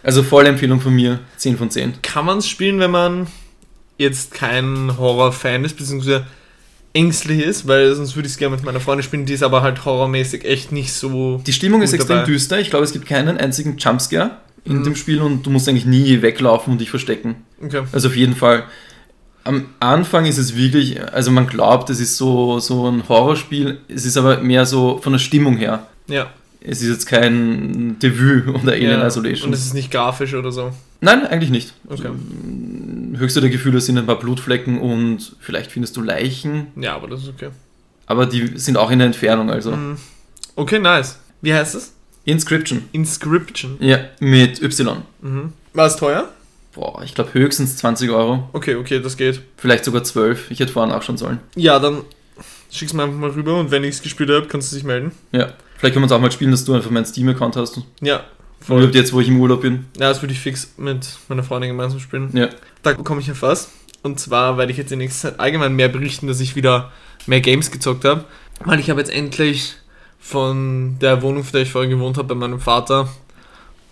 Also 0.07 0.23
volle 0.23 0.49
Empfehlung 0.49 0.81
von 0.81 0.95
mir, 0.95 1.19
10 1.37 1.57
von 1.59 1.69
10. 1.69 1.95
Kann 2.03 2.25
man 2.27 2.39
es 2.39 2.49
spielen, 2.49 2.79
wenn 2.79 2.93
man 2.93 3.27
jetzt 3.99 4.33
kein 4.33 4.97
Horror-Fan 4.97 5.65
ist, 5.65 5.77
beziehungsweise 5.77 6.27
ängstlich 6.93 7.41
ist, 7.43 7.67
weil 7.67 7.93
sonst 7.95 8.15
würde 8.15 8.27
ich 8.27 8.33
es 8.35 8.39
gerne 8.39 8.55
mit 8.55 8.65
meiner 8.65 8.79
Freundin 8.79 9.03
spielen, 9.03 9.27
die 9.27 9.33
ist 9.35 9.43
aber 9.43 9.63
halt 9.63 9.85
horrormäßig 9.85 10.45
echt 10.45 10.71
nicht 10.71 10.93
so. 10.93 11.43
Die 11.47 11.53
Stimmung 11.53 11.83
ist 11.83 11.93
extrem 11.93 12.19
dabei. 12.19 12.27
düster. 12.31 12.61
Ich 12.61 12.71
glaube, 12.71 12.85
es 12.85 12.93
gibt 12.93 13.07
keinen 13.07 13.37
einzigen 13.37 13.77
Jumpscare 13.79 14.31
in 14.65 14.79
Mhm. 14.79 14.85
dem 14.85 14.97
Spiel 14.97 15.21
und 15.21 15.45
du 15.45 15.51
musst 15.51 15.69
eigentlich 15.69 15.87
nie 15.87 16.23
weglaufen 16.23 16.73
und 16.73 16.81
dich 16.81 16.91
verstecken. 16.91 17.37
Okay. 17.63 17.83
Also 17.93 18.09
auf 18.09 18.17
jeden 18.17 18.37
Fall. 18.37 18.65
Am 19.45 19.67
Anfang 19.81 20.27
ist 20.27 20.39
es 20.39 20.57
wirklich, 20.57 21.01
also 21.13 21.31
man 21.31 21.47
glaubt, 21.47 21.91
es 21.91 22.01
ist 22.01 22.17
so, 22.17 22.59
so 22.61 22.89
ein 22.89 23.09
Horrorspiel, 23.09 23.79
es 23.89 24.05
ist 24.05 24.17
aber 24.17 24.39
mehr 24.39 24.67
so 24.67 24.99
von 24.99 25.13
der 25.13 25.21
Stimmung 25.21 25.57
her. 25.57 25.87
Ja. 26.09 26.31
Es 26.69 26.83
ist 26.83 26.89
jetzt 26.89 27.07
kein 27.07 27.97
Debüt 28.01 28.49
oder 28.49 28.73
Alien 28.73 28.91
ja. 29.01 29.07
Isolation. 29.07 29.49
Und 29.49 29.55
es 29.55 29.65
ist 29.67 29.75
nicht 29.75 29.91
grafisch 29.91 30.35
oder 30.35 30.51
so. 30.51 30.73
Nein, 31.01 31.27
eigentlich 31.27 31.51
nicht. 31.51 31.73
Okay. 31.89 32.09
Höchste 33.17 33.41
der 33.41 33.51
Gefühle 33.51 33.81
sind 33.81 33.99
ein 33.99 34.07
paar 34.07 34.19
Blutflecken 34.19 34.81
und 34.81 35.37
vielleicht 35.41 35.71
findest 35.71 35.97
du 35.97 36.03
Leichen, 36.03 36.67
Ja, 36.77 36.95
aber 36.97 37.07
das 37.09 37.23
ist 37.23 37.29
okay. 37.29 37.51
aber 38.07 38.27
die 38.27 38.59
sind 38.59 38.77
auch 38.77 38.91
in 38.91 38.99
der 38.99 39.07
Entfernung, 39.07 39.51
also. 39.51 39.71
Mhm. 39.73 39.97
Okay, 40.57 40.79
nice. 40.79 41.19
Wie 41.41 41.55
heißt 41.55 41.75
es? 41.77 41.93
Inscription. 42.25 42.83
Inscription. 42.93 43.77
Ja, 43.79 44.01
mit 44.19 44.61
Y. 44.61 45.03
Mhm. 45.23 45.53
War 45.73 45.87
es 45.87 45.97
teuer? 45.97 46.29
Boah, 46.75 47.03
ich 47.05 47.15
glaube 47.15 47.33
höchstens 47.33 47.77
20 47.77 48.11
Euro. 48.11 48.51
Okay, 48.53 48.75
okay, 48.75 49.01
das 49.01 49.17
geht. 49.17 49.41
Vielleicht 49.57 49.85
sogar 49.85 50.03
12. 50.03 50.51
Ich 50.51 50.59
hätte 50.61 50.73
vorhin 50.73 50.93
auch 50.93 51.03
schon 51.03 51.17
sollen. 51.17 51.39
Ja, 51.55 51.79
dann 51.79 52.03
schick's 52.71 52.93
mir 52.93 53.05
einfach 53.05 53.17
mal 53.17 53.31
rüber 53.31 53.59
und 53.61 53.71
wenn 53.71 53.85
ich 53.85 53.91
es 53.97 54.03
gespielt 54.03 54.31
habe, 54.31 54.47
kannst 54.47 54.73
du 54.73 54.77
dich 54.77 54.85
melden. 54.85 55.13
Ja. 55.33 55.53
Vielleicht 55.79 55.95
können 55.95 56.03
wir 56.03 56.05
uns 56.05 56.13
auch 56.13 56.21
mal 56.21 56.33
spielen, 56.33 56.51
dass 56.51 56.65
du 56.65 56.75
einfach 56.75 56.91
meinen 56.91 57.05
Steam-Account 57.07 57.57
hast. 57.57 57.81
Ja, 58.01 58.25
Voll. 58.61 58.91
Jetzt, 58.95 59.13
wo 59.13 59.21
ich 59.21 59.29
im 59.29 59.39
Urlaub 59.41 59.61
bin. 59.63 59.85
Ja, 59.97 60.09
das 60.09 60.23
würde 60.23 60.33
ich 60.33 60.41
fix 60.41 60.73
mit 60.77 61.07
meiner 61.29 61.45
Freundin 61.45 61.71
gemeinsam 61.71 62.01
spielen. 62.01 62.31
Ja. 62.33 62.49
Da 62.83 62.95
bekomme 62.95 63.21
ich 63.21 63.29
erfasst. 63.29 63.71
Und 64.03 64.19
zwar 64.19 64.59
werde 64.59 64.73
ich 64.73 64.79
jetzt 64.79 64.91
in 64.91 64.99
nächster 64.99 65.31
Zeit 65.31 65.41
allgemein 65.41 65.75
mehr 65.77 65.89
berichten, 65.89 66.27
dass 66.27 66.41
ich 66.41 66.57
wieder 66.57 66.91
mehr 67.27 67.41
Games 67.41 67.71
gezockt 67.71 68.05
habe. 68.05 68.25
Weil 68.65 68.81
ich 68.81 68.91
habe 68.91 68.99
jetzt 69.01 69.13
endlich 69.13 69.75
von 70.19 70.99
der 71.01 71.23
Wohnung, 71.23 71.45
von 71.45 71.53
der 71.53 71.63
ich 71.63 71.71
vorher 71.71 71.89
gewohnt 71.91 72.17
habe, 72.19 72.29
bei 72.29 72.35
meinem 72.35 72.59
Vater, 72.59 73.09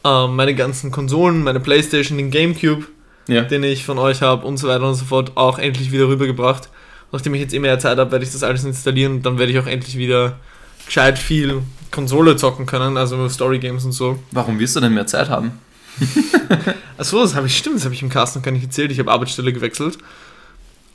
ähm, 0.03 0.35
meine 0.35 0.55
ganzen 0.55 0.91
Konsolen, 0.91 1.45
meine 1.45 1.61
Playstation, 1.61 2.19
den 2.19 2.31
Gamecube, 2.31 2.87
Ja. 3.29 3.43
den 3.43 3.63
ich 3.63 3.85
von 3.85 3.99
euch 3.99 4.23
habe 4.23 4.45
und 4.47 4.57
so 4.57 4.67
weiter 4.69 4.89
und 4.89 4.95
so 4.95 5.05
fort, 5.05 5.33
auch 5.37 5.59
endlich 5.59 5.93
wieder 5.93 6.09
rübergebracht. 6.09 6.69
Nachdem 7.13 7.35
ich 7.35 7.41
jetzt 7.43 7.55
immer 7.55 7.69
mehr 7.69 7.79
Zeit 7.79 7.99
habe, 7.99 8.11
werde 8.11 8.25
ich 8.25 8.33
das 8.33 8.43
alles 8.43 8.65
installieren 8.65 9.13
und 9.17 9.23
dann 9.27 9.39
werde 9.39 9.53
ich 9.53 9.59
auch 9.61 9.67
endlich 9.67 9.97
wieder 9.97 10.39
gescheit 10.87 11.19
viel 11.19 11.63
Konsole 11.91 12.37
zocken 12.37 12.67
können, 12.67 12.97
also 12.97 13.29
Story 13.29 13.59
Games 13.59 13.85
und 13.85 13.93
so. 13.93 14.19
Warum 14.33 14.59
wirst 14.59 14.77
du 14.77 14.81
denn 14.81 14.95
mehr 14.95 15.07
Zeit 15.07 15.29
haben? 15.29 15.59
Achso, 16.99 17.21
das 17.23 17.35
habe 17.35 17.47
ich, 17.47 17.57
stimmt, 17.57 17.77
das 17.77 17.85
habe 17.85 17.95
ich 17.95 18.03
im 18.03 18.09
Cast 18.09 18.37
noch 18.37 18.43
gar 18.43 18.51
nicht 18.51 18.65
erzählt. 18.65 18.91
Ich 18.91 18.99
habe 18.99 19.13
Arbeitsstelle 19.13 19.53
gewechselt. 19.53 19.99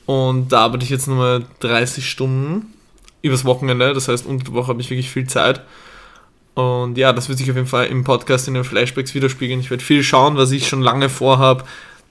Und 0.06 0.50
da 0.52 0.60
arbeite 0.60 0.84
ich 0.84 0.90
jetzt 0.90 1.08
nochmal 1.08 1.44
30 1.60 2.08
Stunden 2.08 2.74
übers 3.22 3.44
Wochenende. 3.44 3.94
Das 3.94 4.08
heißt, 4.08 4.26
unter 4.26 4.44
der 4.44 4.54
Woche 4.54 4.68
habe 4.68 4.80
ich 4.80 4.90
wirklich 4.90 5.10
viel 5.10 5.26
Zeit. 5.26 5.62
Und 6.54 6.98
ja, 6.98 7.12
das 7.12 7.28
wird 7.28 7.38
sich 7.38 7.50
auf 7.50 7.56
jeden 7.56 7.68
Fall 7.68 7.86
im 7.86 8.04
Podcast 8.04 8.48
in 8.48 8.54
den 8.54 8.64
Flashbacks 8.64 9.14
widerspiegeln. 9.14 9.60
Ich 9.60 9.70
werde 9.70 9.84
viel 9.84 10.02
schauen, 10.02 10.36
was 10.36 10.50
ich 10.50 10.68
schon 10.68 10.82
lange 10.82 11.08
vorhabe. 11.08 11.64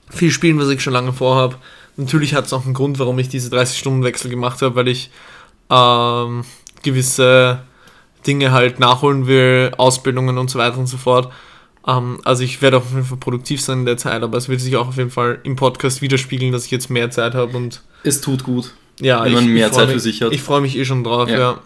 Viel 0.08 0.30
spielen, 0.30 0.58
was 0.58 0.68
ich 0.68 0.82
schon 0.82 0.92
lange 0.92 1.12
vorhabe. 1.12 1.56
Natürlich 1.96 2.34
hat 2.34 2.46
es 2.46 2.52
auch 2.52 2.64
einen 2.64 2.74
Grund, 2.74 2.98
warum 2.98 3.18
ich 3.18 3.28
diese 3.28 3.54
30-Stunden-Wechsel 3.54 4.30
gemacht 4.30 4.62
habe, 4.62 4.74
weil 4.74 4.88
ich 4.88 5.10
ähm, 5.68 6.44
gewisse 6.82 7.62
Dinge 8.26 8.52
halt 8.52 8.80
nachholen 8.80 9.26
will, 9.26 9.72
Ausbildungen 9.76 10.38
und 10.38 10.50
so 10.50 10.58
weiter 10.58 10.78
und 10.78 10.86
so 10.86 10.96
fort. 10.96 11.32
Ähm, 11.86 12.18
also 12.24 12.42
ich 12.44 12.60
werde 12.62 12.76
auf 12.78 12.90
jeden 12.90 13.04
Fall 13.04 13.18
produktiv 13.18 13.60
sein 13.62 13.80
in 13.80 13.86
der 13.86 13.96
Zeit, 13.96 14.22
aber 14.22 14.36
es 14.38 14.48
wird 14.48 14.60
sich 14.60 14.76
auch 14.76 14.88
auf 14.88 14.96
jeden 14.98 15.10
Fall 15.10 15.38
im 15.44 15.56
Podcast 15.56 16.02
widerspiegeln, 16.02 16.52
dass 16.52 16.64
ich 16.66 16.70
jetzt 16.70 16.90
mehr 16.90 17.10
Zeit 17.10 17.34
habe 17.34 17.56
und 17.56 17.82
Es 18.02 18.20
tut 18.20 18.44
gut. 18.44 18.72
ja, 19.00 19.24
Wenn 19.24 19.32
man 19.32 19.44
ich, 19.44 19.50
mehr 19.50 19.66
ich 19.68 19.72
Zeit 19.72 19.86
mich, 19.86 19.94
für 19.94 20.00
sich 20.00 20.22
hat. 20.22 20.32
Ich 20.32 20.42
freue 20.42 20.60
mich 20.60 20.76
eh 20.76 20.84
schon 20.84 21.04
drauf, 21.04 21.28
Ja. 21.30 21.38
ja. 21.38 21.58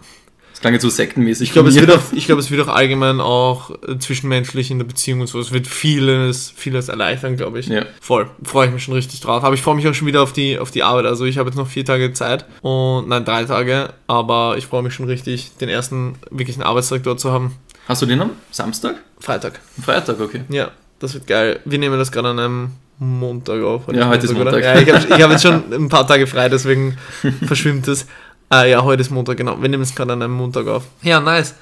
Das 0.55 0.61
klang 0.61 0.73
jetzt 0.73 0.83
so 0.83 0.89
sektenmäßig. 0.89 1.49
Ich 1.49 1.53
glaube, 1.53 1.67
es, 1.67 1.75
wird 1.75 1.91
auch- 1.91 2.13
ich 2.13 2.25
glaube, 2.27 2.39
es 2.41 2.49
wird 2.49 2.61
auch 2.67 2.73
allgemein 2.73 3.19
auch 3.19 3.71
äh, 3.87 3.99
zwischenmenschlich 3.99 4.71
in 4.71 4.77
der 4.79 4.85
Beziehung 4.85 5.19
und 5.19 5.27
so. 5.27 5.37
Es 5.39 5.51
wird 5.51 5.67
vieles, 5.67 6.51
vieles 6.55 6.87
erleichtern, 6.87 7.35
glaube 7.35 7.59
ich. 7.59 7.67
Ja. 7.67 7.83
Voll. 7.99 8.29
Freue 8.41 8.67
ich 8.67 8.73
mich 8.73 8.83
schon 8.83 8.93
richtig 8.93 9.19
drauf. 9.19 9.43
Aber 9.43 9.53
ich 9.53 9.61
freue 9.61 9.75
mich 9.75 9.85
auch 9.87 9.93
schon 9.93 10.07
wieder 10.07 10.23
auf 10.23 10.31
die, 10.31 10.57
auf 10.57 10.71
die 10.71 10.81
Arbeit. 10.81 11.05
Also 11.07 11.25
ich 11.25 11.37
habe 11.37 11.49
jetzt 11.49 11.57
noch 11.57 11.67
vier 11.67 11.83
Tage 11.83 12.13
Zeit 12.13 12.45
und 12.61 13.09
nein, 13.09 13.25
drei 13.25 13.43
Tage. 13.43 13.89
Aber 14.07 14.55
ich 14.57 14.65
freue 14.65 14.81
mich 14.81 14.93
schon 14.93 15.07
richtig, 15.07 15.51
den 15.59 15.67
ersten 15.67 16.15
wirklichen 16.31 16.63
Arbeitstag 16.63 17.03
dort 17.03 17.19
zu 17.19 17.31
haben. 17.33 17.53
Hast 17.87 18.01
du 18.01 18.05
den 18.05 18.21
am 18.21 18.29
Samstag? 18.49 18.95
Freitag. 19.19 19.59
Freitag, 19.83 20.19
okay. 20.21 20.41
Ja, 20.49 20.71
das 20.99 21.13
wird 21.13 21.27
geil. 21.27 21.59
Wir 21.65 21.79
nehmen 21.79 21.99
das 21.99 22.11
gerade 22.13 22.29
an 22.29 22.39
einem 22.39 22.69
Montag 22.97 23.61
auf. 23.61 23.83
Ja, 23.93 24.07
heute 24.07 24.25
ist 24.25 24.31
oder? 24.33 24.45
Montag. 24.45 24.63
Ja, 24.63 24.79
ich 24.79 24.89
habe 25.11 25.23
hab 25.23 25.31
jetzt 25.31 25.43
schon 25.43 25.63
ein 25.73 25.89
paar 25.89 26.07
Tage 26.07 26.25
frei, 26.27 26.47
deswegen 26.47 26.97
verschwimmt 27.45 27.87
es. 27.89 28.07
Ah 28.49 28.63
ja, 28.65 28.83
heute 28.83 29.01
ist 29.01 29.09
Montag, 29.11 29.37
genau. 29.37 29.61
Wir 29.61 29.69
nehmen 29.69 29.83
es 29.83 29.95
gerade 29.95 30.13
an 30.13 30.21
einem 30.21 30.33
Montag 30.33 30.67
auf. 30.67 30.83
Ja, 31.01 31.19
nice. 31.19 31.55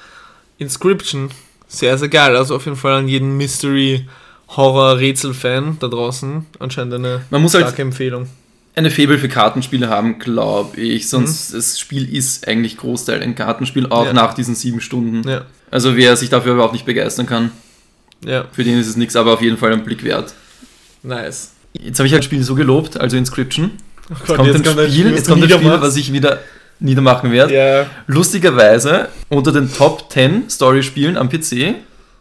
Inscription. 0.57 1.29
Sehr, 1.67 1.97
sehr 1.97 2.09
geil. 2.09 2.35
Also 2.35 2.55
auf 2.55 2.65
jeden 2.65 2.77
Fall 2.77 2.93
an 2.93 3.07
jeden 3.07 3.35
Mystery-Horror-Rätsel-Fan 3.37 5.77
da 5.79 5.87
draußen. 5.87 6.45
Anscheinend 6.59 6.93
eine 6.95 7.21
Man 7.29 7.41
muss 7.41 7.53
halt 7.53 7.65
starke 7.65 7.81
Empfehlung. 7.81 8.27
eine 8.75 8.91
Faible 8.91 9.17
für 9.17 9.29
Kartenspiele 9.29 9.89
haben, 9.89 10.19
glaube 10.19 10.79
ich. 10.79 11.09
Sonst 11.09 11.53
das 11.53 11.79
Spiel 11.79 12.13
ist 12.13 12.47
eigentlich 12.47 12.77
Großteil 12.77 13.21
ein 13.21 13.35
Kartenspiel, 13.35 13.87
auch 13.87 14.01
Mhm. 14.01 14.07
Ja. 14.07 14.13
nach 14.13 14.33
diesen 14.33 14.55
sieben 14.55 14.81
Stunden. 14.81 15.27
Ja, 15.27 15.45
Also 15.71 15.95
wer 15.95 16.15
sich 16.17 16.29
dafür 16.29 16.53
überhaupt 16.53 16.73
nicht 16.73 16.85
begeistern 16.85 17.25
kann, 17.25 17.51
ja, 18.25 18.45
für 18.51 18.63
den 18.63 18.79
ist 18.79 18.87
es 18.87 18.95
nichts, 18.95 19.15
aber 19.15 19.33
auf 19.33 19.41
jeden 19.41 19.57
Fall 19.57 19.73
ein 19.73 19.83
Blick 19.83 20.03
wert. 20.03 20.33
nice. 21.01 21.51
Jetzt 21.73 21.97
habe 21.97 22.05
ich 22.05 22.13
halt 22.13 22.19
das 22.21 22.25
Spiel 22.25 22.43
so 22.43 22.53
gelobt, 22.53 22.99
also 22.99 23.17
Inscription. 23.17 23.71
Oh 24.11 24.13
Jetzt 24.43 24.63
kommt 24.63 24.77
ein 24.79 24.91
Spiel, 24.91 25.09
jetzt 25.11 25.27
kommt 25.27 25.43
ein 25.43 25.49
Spiel, 25.49 25.81
was 25.81 25.95
ich 25.95 26.13
wieder 26.13 26.39
niedermachen 26.83 27.31
werde. 27.31 27.53
Ja, 27.53 27.85
Lustigerweise 28.07 29.09
unter 29.29 29.51
den 29.51 29.73
Top 29.73 30.11
10 30.11 30.49
Story-Spielen 30.49 31.17
am 31.17 31.29
PC 31.29 31.75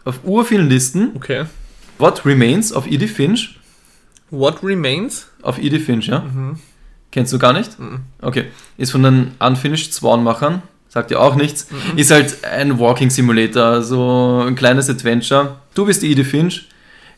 auf 0.04 0.20
urvielen 0.24 0.68
Listen 0.68 1.12
okay. 1.14 1.44
What 1.98 2.24
Remains 2.24 2.72
of 2.72 2.86
Edith 2.86 3.12
Finch. 3.12 3.58
What 4.30 4.62
Remains? 4.62 5.28
Auf 5.42 5.58
Edith 5.58 5.84
Finch, 5.84 6.06
ja? 6.06 6.20
Mhm. 6.20 6.58
Kennst 7.10 7.32
du 7.32 7.38
gar 7.38 7.52
nicht? 7.52 7.78
Mhm. 7.78 8.00
Okay. 8.20 8.46
Ist 8.78 8.92
von 8.92 9.02
den 9.02 9.32
Unfinished 9.38 9.92
Swan-Machern. 9.92 10.62
Sagt 10.88 11.10
dir 11.10 11.20
auch 11.20 11.34
nichts. 11.34 11.68
Mhm. 11.70 11.98
Ist 11.98 12.10
halt 12.10 12.44
ein 12.44 12.78
Walking 12.78 13.10
Simulator, 13.10 13.82
so 13.82 14.44
ein 14.46 14.54
kleines 14.54 14.88
Adventure. 14.88 15.56
Du 15.74 15.86
bist 15.86 16.02
die 16.02 16.12
Edith 16.12 16.28
Finch, 16.28 16.68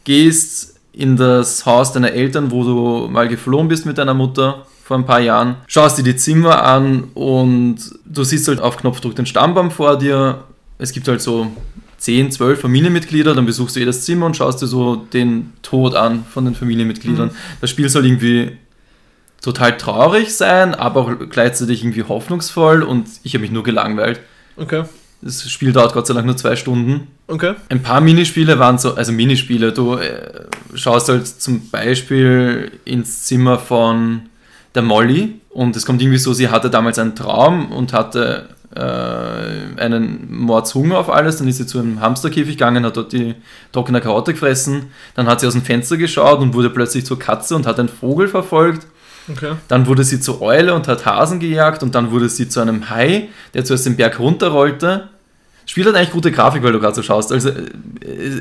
gehst 0.04 0.78
in 0.92 1.16
das 1.16 1.64
Haus 1.66 1.92
deiner 1.92 2.12
Eltern, 2.12 2.50
wo 2.50 2.64
du 2.64 3.08
mal 3.08 3.28
geflohen 3.28 3.68
bist 3.68 3.86
mit 3.86 3.98
deiner 3.98 4.14
Mutter 4.14 4.66
vor 4.84 4.98
ein 4.98 5.06
paar 5.06 5.20
Jahren, 5.20 5.56
schaust 5.66 5.96
dir 5.96 6.02
die 6.02 6.14
Zimmer 6.14 6.62
an 6.62 7.04
und 7.14 7.76
du 8.04 8.22
siehst 8.22 8.46
halt 8.48 8.60
auf 8.60 8.76
Knopfdruck 8.76 9.16
den 9.16 9.24
Stammbaum 9.24 9.70
vor 9.70 9.96
dir. 9.98 10.44
Es 10.76 10.92
gibt 10.92 11.08
halt 11.08 11.22
so 11.22 11.50
10, 11.96 12.32
12 12.32 12.60
Familienmitglieder, 12.60 13.34
dann 13.34 13.46
besuchst 13.46 13.76
du 13.76 13.80
jedes 13.80 14.04
Zimmer 14.04 14.26
und 14.26 14.36
schaust 14.36 14.60
dir 14.60 14.66
so 14.66 14.96
den 14.96 15.54
Tod 15.62 15.94
an 15.94 16.26
von 16.30 16.44
den 16.44 16.54
Familienmitgliedern. 16.54 17.30
Das 17.62 17.70
Spiel 17.70 17.88
soll 17.88 18.04
irgendwie 18.04 18.58
total 19.40 19.78
traurig 19.78 20.34
sein, 20.36 20.74
aber 20.74 21.00
auch 21.00 21.12
gleichzeitig 21.30 21.82
irgendwie 21.82 22.02
hoffnungsvoll 22.02 22.82
und 22.82 23.06
ich 23.22 23.32
habe 23.32 23.40
mich 23.40 23.52
nur 23.52 23.62
gelangweilt. 23.62 24.20
Okay. 24.58 24.84
Das 25.22 25.50
Spiel 25.50 25.72
dauert 25.72 25.94
Gott 25.94 26.06
sei 26.06 26.12
Dank 26.12 26.26
nur 26.26 26.36
zwei 26.36 26.56
Stunden. 26.56 27.06
Okay. 27.26 27.54
Ein 27.70 27.82
paar 27.82 28.02
Minispiele 28.02 28.58
waren 28.58 28.76
so, 28.76 28.94
also 28.94 29.12
Minispiele, 29.12 29.72
du 29.72 29.94
äh, 29.94 30.44
schaust 30.74 31.08
halt 31.08 31.26
zum 31.26 31.70
Beispiel 31.70 32.70
ins 32.84 33.22
Zimmer 33.22 33.58
von 33.58 34.28
der 34.74 34.82
Molly 34.82 35.40
und 35.50 35.76
es 35.76 35.86
kommt 35.86 36.02
irgendwie 36.02 36.18
so, 36.18 36.32
sie 36.32 36.48
hatte 36.48 36.70
damals 36.70 36.98
einen 36.98 37.14
Traum 37.14 37.72
und 37.72 37.92
hatte 37.92 38.48
äh, 38.74 39.80
einen 39.80 40.26
Mordshunger 40.30 40.98
auf 40.98 41.10
alles, 41.10 41.36
dann 41.36 41.48
ist 41.48 41.58
sie 41.58 41.66
zu 41.66 41.78
einem 41.78 42.00
Hamsterkäfig 42.00 42.56
gegangen, 42.56 42.84
hat 42.84 42.96
dort 42.96 43.12
die 43.12 43.34
trockene 43.72 44.00
Karotte 44.00 44.32
gefressen, 44.32 44.90
dann 45.14 45.26
hat 45.26 45.40
sie 45.40 45.46
aus 45.46 45.52
dem 45.52 45.62
Fenster 45.62 45.96
geschaut 45.96 46.40
und 46.40 46.54
wurde 46.54 46.70
plötzlich 46.70 47.06
zur 47.06 47.18
Katze 47.18 47.54
und 47.54 47.66
hat 47.66 47.78
einen 47.78 47.88
Vogel 47.88 48.28
verfolgt 48.28 48.86
Okay. 49.30 49.54
dann 49.68 49.86
wurde 49.86 50.04
sie 50.04 50.20
zur 50.20 50.42
Eule 50.42 50.74
und 50.74 50.86
hat 50.86 51.06
Hasen 51.06 51.40
gejagt 51.40 51.82
und 51.82 51.94
dann 51.94 52.10
wurde 52.10 52.28
sie 52.28 52.48
zu 52.48 52.60
einem 52.60 52.90
Hai, 52.90 53.28
der 53.54 53.64
zuerst 53.64 53.86
den 53.86 53.96
Berg 53.96 54.18
runterrollte. 54.18 55.08
Spiel 55.66 55.86
hat 55.86 55.94
eigentlich 55.94 56.10
gute 56.10 56.30
Grafik, 56.30 56.62
weil 56.62 56.72
du 56.72 56.80
gerade 56.80 56.94
so 56.94 57.02
schaust. 57.02 57.32
Also 57.32 57.48
äh, 57.48 57.56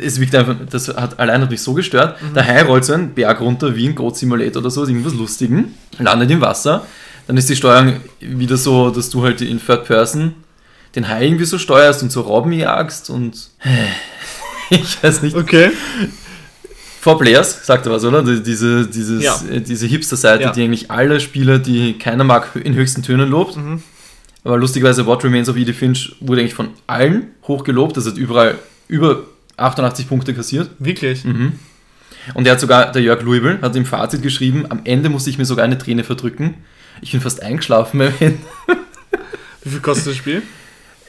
es 0.05 0.19
wirkt 0.19 0.35
einfach, 0.35 0.55
das 0.69 0.89
hat 0.89 1.19
allein 1.19 1.47
mich 1.49 1.61
so 1.61 1.73
gestört. 1.73 2.17
Der 2.35 2.45
Hai 2.45 2.63
rollt 2.63 2.83
so 2.85 2.93
einen 2.93 3.13
Berg 3.13 3.39
runter 3.39 3.75
wie 3.75 3.87
ein 3.87 3.95
Goat 3.95 4.17
Simulator 4.17 4.61
oder 4.61 4.69
so, 4.69 4.85
irgendwas 4.85 5.13
Lustigen, 5.13 5.73
landet 5.99 6.31
im 6.31 6.41
Wasser. 6.41 6.85
Dann 7.27 7.37
ist 7.37 7.49
die 7.49 7.55
Steuerung 7.55 7.95
wieder 8.19 8.57
so, 8.57 8.89
dass 8.89 9.09
du 9.09 9.23
halt 9.23 9.41
in 9.41 9.59
Third 9.65 9.85
Person 9.85 10.33
den 10.95 11.07
Hai 11.07 11.25
irgendwie 11.25 11.45
so 11.45 11.57
steuerst 11.57 12.03
und 12.03 12.11
so 12.11 12.21
Robben 12.21 12.51
jagst 12.51 13.09
und 13.09 13.49
ich 14.69 15.01
weiß 15.01 15.21
nicht. 15.23 15.35
Okay. 15.35 15.71
Four 16.99 17.19
Players, 17.19 17.65
sagt 17.65 17.85
er 17.85 17.91
was, 17.91 18.03
oder? 18.05 18.23
Die- 18.23 18.41
Diese, 18.43 18.87
dieses, 18.87 19.23
Ja. 19.23 19.37
äh, 19.51 19.59
diese 19.61 19.87
Hipster-Seite, 19.87 20.43
Ja. 20.43 20.51
die 20.51 20.63
eigentlich 20.63 20.89
alle 20.91 21.19
Spieler, 21.19 21.59
die 21.59 21.97
keiner 21.97 22.23
mag, 22.23 22.49
in 22.61 22.73
höchsten 22.75 23.01
Tönen 23.03 23.29
lobt. 23.29 23.57
Mhm. 23.57 23.81
Aber 24.43 24.57
lustigerweise, 24.57 25.05
What 25.05 25.23
Remains 25.23 25.47
of 25.49 25.55
Edith 25.55 25.77
Finch 25.77 26.15
wurde 26.19 26.41
eigentlich 26.41 26.53
von 26.53 26.69
allen 26.87 27.31
hoch 27.47 27.63
gelobt. 27.63 27.95
Das 27.95 28.05
hat 28.05 28.17
überall 28.17 28.59
über 28.87 29.23
88 29.57 30.07
Punkte 30.09 30.33
kassiert. 30.33 30.69
Wirklich? 30.79 31.23
Mhm. 31.23 31.53
Und 32.33 32.45
er 32.45 32.53
hat 32.53 32.59
sogar, 32.59 32.91
der 32.91 33.01
Jörg 33.01 33.21
Louisville, 33.21 33.59
hat 33.61 33.75
im 33.75 33.85
Fazit 33.85 34.21
geschrieben, 34.21 34.65
am 34.69 34.81
Ende 34.85 35.09
musste 35.09 35.29
ich 35.29 35.37
mir 35.37 35.45
sogar 35.45 35.65
eine 35.65 35.77
Träne 35.77 36.03
verdrücken. 36.03 36.55
Ich 37.01 37.11
bin 37.11 37.21
fast 37.21 37.41
eingeschlafen 37.41 37.99
beim 37.99 38.13
Ende. 38.19 38.39
Wie 39.63 39.69
viel 39.69 39.79
kostet 39.79 40.07
das 40.07 40.17
Spiel? 40.17 40.41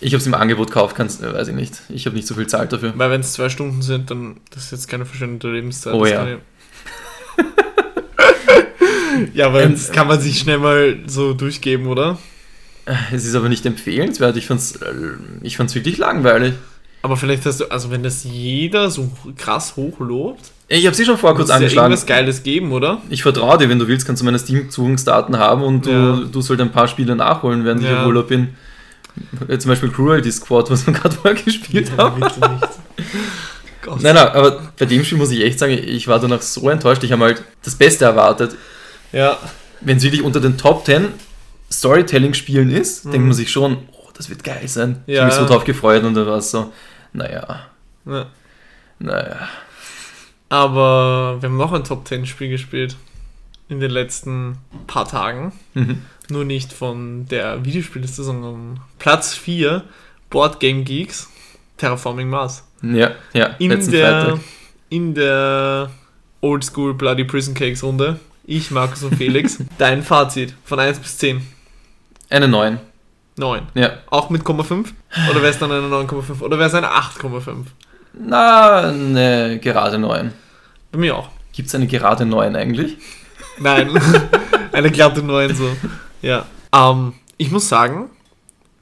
Ich 0.01 0.13
habe 0.13 0.21
es 0.21 0.27
im 0.27 0.35
Angebot 0.35 0.69
gekauft, 0.69 0.97
kannst, 0.97 1.23
äh, 1.23 1.33
weiß 1.33 1.49
ich 1.49 1.55
nicht. 1.55 1.81
Ich 1.89 2.07
habe 2.07 2.17
nicht 2.17 2.27
so 2.27 2.35
viel 2.35 2.47
Zeit 2.47 2.73
dafür. 2.73 2.93
Weil 2.97 3.11
wenn 3.11 3.21
es 3.21 3.33
zwei 3.33 3.49
Stunden 3.49 3.81
sind, 3.83 4.11
dann 4.11 4.37
das 4.51 4.65
ist 4.65 4.73
jetzt 4.73 4.89
keine 4.89 5.07
verschwendete 5.07 5.51
Lebenszeit. 5.51 5.95
Oh 5.95 6.05
ja. 6.05 6.27
ja, 9.35 9.47
aber 9.47 9.63
Ähm, 9.63 9.73
das 9.73 9.93
kann 9.93 10.09
man 10.09 10.21
sich 10.21 10.39
schnell 10.39 10.59
mal 10.59 10.99
so 11.07 11.33
durchgeben, 11.33 11.87
oder? 11.87 12.19
Es 13.13 13.25
ist 13.25 13.35
aber 13.35 13.49
nicht 13.49 13.65
empfehlenswert. 13.67 14.37
Ich 14.37 14.47
fand's, 14.47 14.77
äh, 14.77 14.93
ich 15.43 15.57
fand's 15.57 15.75
wirklich 15.75 15.97
langweilig. 15.99 16.55
Aber 17.03 17.17
vielleicht 17.17 17.45
hast 17.47 17.61
du, 17.61 17.71
also 17.71 17.91
wenn 17.91 18.03
das 18.03 18.25
jeder 18.25 18.91
so 18.91 19.11
krass 19.37 19.77
hoch 19.77 20.01
lobt, 20.01 20.51
Ich 20.69 20.87
habe 20.87 20.97
sie 20.97 21.05
schon 21.05 21.19
vor 21.19 21.35
kurz 21.35 21.45
es 21.47 21.51
ja 21.51 21.57
angeschlagen. 21.57 21.93
irgendwas 21.93 22.07
Geiles 22.07 22.43
geben, 22.43 22.73
oder? 22.73 23.03
Ich 23.11 23.23
vertraue 23.23 23.59
dir, 23.59 23.69
wenn 23.69 23.79
du 23.79 23.87
willst, 23.89 24.07
kannst 24.07 24.23
du 24.23 24.25
meine 24.25 24.39
Steam-Zugangsdaten 24.39 25.39
haben 25.39 25.63
und 25.63 25.85
du, 25.87 25.91
Ja. 25.91 26.21
du 26.31 26.41
sollst 26.41 26.63
ein 26.63 26.73
paar 26.73 26.89
Spiele 26.89 27.15
nachholen, 27.15 27.65
während 27.65 27.83
ich 27.83 27.89
Ja. 27.89 28.01
im 28.03 28.07
Urlaub 28.09 28.29
bin. 28.29 28.55
Äh, 29.49 29.59
Zum 29.59 29.69
Beispiel 29.71 29.91
Cruelty 29.91 30.33
Squad, 30.33 30.71
was 30.71 30.87
wir 30.87 30.95
gerade 30.95 31.15
vorher 31.15 31.41
gespielt 31.43 31.91
haben. 31.97 32.21
nicht. 32.21 32.37
Gott. 33.83 34.03
Nein, 34.03 34.15
nein, 34.15 34.29
aber 34.29 34.63
bei 34.79 34.87
dem 34.87 35.05
Spiel 35.05 35.19
muss 35.19 35.31
ich 35.31 35.43
echt 35.43 35.59
sagen, 35.59 35.73
ich 35.73 36.09
war 36.09 36.19
danach 36.19 36.41
so 36.41 36.69
enttäuscht. 36.71 37.05
Ich 37.05 37.13
habe 37.13 37.25
halt 37.25 37.43
das 37.63 37.75
Beste 37.75 38.07
erwartet. 38.07 38.57
Ja, 39.13 39.39
Wenn 39.83 39.99
es 39.99 40.03
wirklich 40.03 40.23
unter 40.23 40.41
den 40.41 40.57
Top 40.57 40.87
10 40.87 41.09
Storytelling-Spielen 41.79 42.71
ist, 42.71 43.05
Mhm. 43.05 43.11
denkt 43.13 43.27
man 43.27 43.35
sich 43.35 43.51
schon, 43.51 43.77
oh, 43.93 44.09
das 44.15 44.29
wird 44.31 44.45
geil 44.45 44.67
sein. 44.69 45.03
Ich 45.07 45.15
Ja. 45.15 45.23
habe 45.23 45.31
mich 45.31 45.41
so 45.41 45.47
drauf 45.47 45.65
gefreut 45.65 46.03
und 46.05 46.15
dann 46.15 46.27
war 46.27 46.39
es 46.39 46.51
so, 46.51 46.73
naja, 47.13 47.67
ja. 48.07 48.27
naja. 48.99 49.49
Aber 50.49 51.39
wir 51.41 51.49
haben 51.49 51.57
noch 51.57 51.73
ein 51.73 51.85
Top 51.85 52.07
10 52.07 52.27
Spiel 52.27 52.49
gespielt 52.51 52.97
in 53.69 53.81
den 53.81 53.91
letzten 53.91 54.59
paar 54.87 55.09
Tagen. 55.09 55.53
Mhm. 55.75 56.03
Nur 56.29 56.45
nicht 56.45 56.73
von 56.73 57.27
der 57.27 57.65
Videospielliste, 57.65 58.23
sondern 58.23 58.81
Platz 58.99 59.35
4, 59.35 59.83
Board 60.31 60.61
Game 60.61 60.85
Geeks, 60.85 61.29
Terraforming 61.77 62.29
Mars. 62.29 62.65
Ja, 62.83 63.13
ja, 63.33 63.47
In 63.59 63.71
der, 63.71 64.23
Freitag. 64.23 64.41
in 64.91 65.15
der 65.15 65.91
Oldschool 66.41 66.95
Bloody 66.95 67.25
Prison 67.25 67.55
Cakes 67.55 67.83
Runde. 67.83 68.21
Ich, 68.47 68.71
Markus 68.71 69.03
und 69.03 69.17
Felix. 69.17 69.59
Dein 69.79 70.03
Fazit 70.03 70.55
von 70.65 70.79
1 70.79 70.99
bis 70.99 71.17
10. 71.19 71.41
Eine 72.35 72.49
9. 72.49 72.81
9. 73.37 73.63
Ja. 73.75 73.93
Auch 74.11 74.29
mit 74.29 74.43
Komma 74.43 74.65
5? 74.65 74.93
Oder 75.31 75.41
wäre 75.41 75.53
es 75.53 75.59
dann 75.61 75.71
eine 75.71 75.87
9,5? 75.87 76.41
Oder 76.41 76.59
wäre 76.59 76.69
es 76.69 76.75
eine 76.75 76.89
8,5? 76.89 77.67
Na, 78.13 78.89
eine 78.89 79.61
gerade 79.63 80.01
9. 80.01 80.33
Bei 80.91 80.99
mir 80.99 81.17
auch. 81.17 81.29
Gibt 81.53 81.69
es 81.69 81.77
eine 81.77 81.87
gerade 81.87 82.27
9 82.27 82.57
eigentlich? 82.57 82.97
Nein, 83.61 83.89
eine 84.73 84.91
glatte 84.91 85.23
9 85.23 85.55
so. 85.55 85.77
Ja. 86.23 86.47
Ähm, 86.75 87.13
ich 87.37 87.53
muss 87.53 87.69
sagen, 87.69 88.11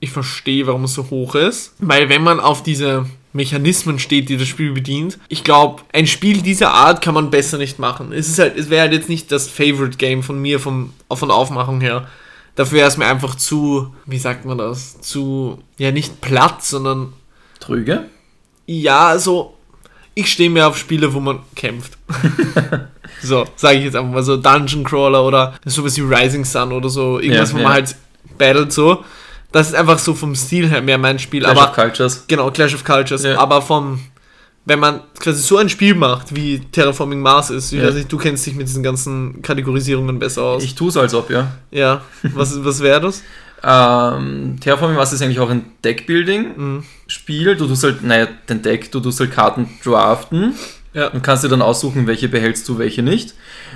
ich 0.00 0.12
verstehe, 0.12 0.66
warum 0.66 0.84
es 0.84 0.94
so 0.94 1.10
hoch 1.10 1.34
ist. 1.34 1.74
Weil 1.78 2.08
wenn 2.08 2.22
man 2.22 2.40
auf 2.40 2.62
diese 2.62 3.04
Mechanismen 3.34 3.98
steht, 3.98 4.30
die 4.30 4.38
das 4.38 4.48
Spiel 4.48 4.72
bedient, 4.72 5.18
ich 5.28 5.44
glaube, 5.44 5.82
ein 5.92 6.06
Spiel 6.06 6.40
dieser 6.40 6.72
Art 6.72 7.02
kann 7.02 7.12
man 7.12 7.30
besser 7.30 7.58
nicht 7.58 7.78
machen. 7.78 8.14
Es 8.14 8.28
ist 8.28 8.38
halt, 8.38 8.56
es 8.56 8.70
wäre 8.70 8.80
halt 8.80 8.94
jetzt 8.94 9.10
nicht 9.10 9.30
das 9.30 9.46
Favorite 9.50 9.98
Game 9.98 10.22
von 10.22 10.40
mir, 10.40 10.58
vom, 10.58 10.94
von 11.12 11.28
der 11.28 11.36
Aufmachung 11.36 11.82
her. 11.82 12.06
Dafür 12.54 12.78
wäre 12.78 12.88
es 12.88 12.96
mir 12.96 13.06
einfach 13.06 13.34
zu, 13.34 13.94
wie 14.04 14.18
sagt 14.18 14.44
man 14.44 14.58
das, 14.58 15.00
zu, 15.00 15.58
ja 15.78 15.90
nicht 15.90 16.20
platt, 16.20 16.62
sondern 16.62 17.12
Trüge? 17.60 18.04
ja, 18.66 19.18
so, 19.18 19.54
ich 20.14 20.30
stehe 20.30 20.50
mehr 20.50 20.68
auf 20.68 20.76
Spiele, 20.76 21.14
wo 21.14 21.20
man 21.20 21.40
kämpft. 21.54 21.96
so, 23.22 23.46
sage 23.56 23.78
ich 23.78 23.84
jetzt 23.84 23.96
einfach 23.96 24.12
mal 24.12 24.22
so, 24.22 24.36
Dungeon 24.36 24.84
Crawler 24.84 25.24
oder 25.24 25.54
sowas 25.64 25.96
wie 25.96 26.02
Rising 26.02 26.44
Sun 26.44 26.72
oder 26.72 26.88
so, 26.88 27.18
irgendwas, 27.18 27.50
Ja, 27.50 27.54
wo 27.54 27.58
ja. 27.60 27.64
man 27.64 27.72
halt 27.74 27.96
battlet 28.36 28.72
so. 28.72 29.04
Das 29.52 29.68
ist 29.68 29.74
einfach 29.74 29.98
so 29.98 30.14
vom 30.14 30.34
Stil 30.34 30.68
her 30.68 30.80
mehr 30.80 30.98
mein 30.98 31.18
Spiel. 31.18 31.42
Clash 31.42 31.58
aber 31.58 31.70
of 31.70 31.74
Cultures. 31.74 32.24
Genau, 32.26 32.50
Clash 32.50 32.74
of 32.74 32.84
Cultures. 32.84 33.22
Ja. 33.22 33.38
Aber 33.38 33.60
vom, 33.60 34.00
wenn 34.64 34.78
man 34.78 35.00
quasi 35.18 35.42
so 35.42 35.56
ein 35.58 35.68
Spiel 35.68 35.94
macht, 35.94 36.34
wie 36.36 36.60
Terraforming 36.60 37.20
Mars 37.20 37.50
ist, 37.50 37.72
Ja. 37.72 37.90
nicht, 37.90 38.10
du 38.12 38.16
kennst 38.18 38.46
dich 38.46 38.54
mit 38.54 38.68
diesen 38.68 38.82
ganzen 38.82 39.42
Kategorisierungen 39.42 40.18
besser 40.18 40.42
aus. 40.42 40.62
Ich 40.64 40.74
tue 40.74 40.88
es 40.88 40.96
als 40.96 41.14
ob, 41.14 41.30
ja. 41.30 41.52
ja, 41.70 42.02
was, 42.34 42.64
was 42.64 42.80
wäre 42.80 43.00
das? 43.00 43.22
Ähm, 43.64 44.56
Terraforming 44.60 44.96
Mars 44.96 45.12
ist 45.12 45.22
eigentlich 45.22 45.38
auch 45.38 45.48
ein 45.48 45.66
Deckbuilding-Spiel. 45.84 47.54
Mhm. 47.54 47.58
Du 47.58 47.66
tust 47.68 47.84
halt, 47.84 48.02
naja, 48.02 48.26
den 48.48 48.60
Deck, 48.62 48.90
du 48.90 48.98
tust 49.00 49.20
halt 49.20 49.30
Karten 49.30 49.68
draften 49.84 50.54
Ja, 50.94 51.08
und 51.08 51.22
kannst 51.22 51.44
dir 51.44 51.48
dann 51.48 51.62
aussuchen, 51.62 52.08
welche 52.08 52.28
behältst 52.28 52.68
du, 52.68 52.78
welche 52.78 53.02
nicht. 53.02 53.34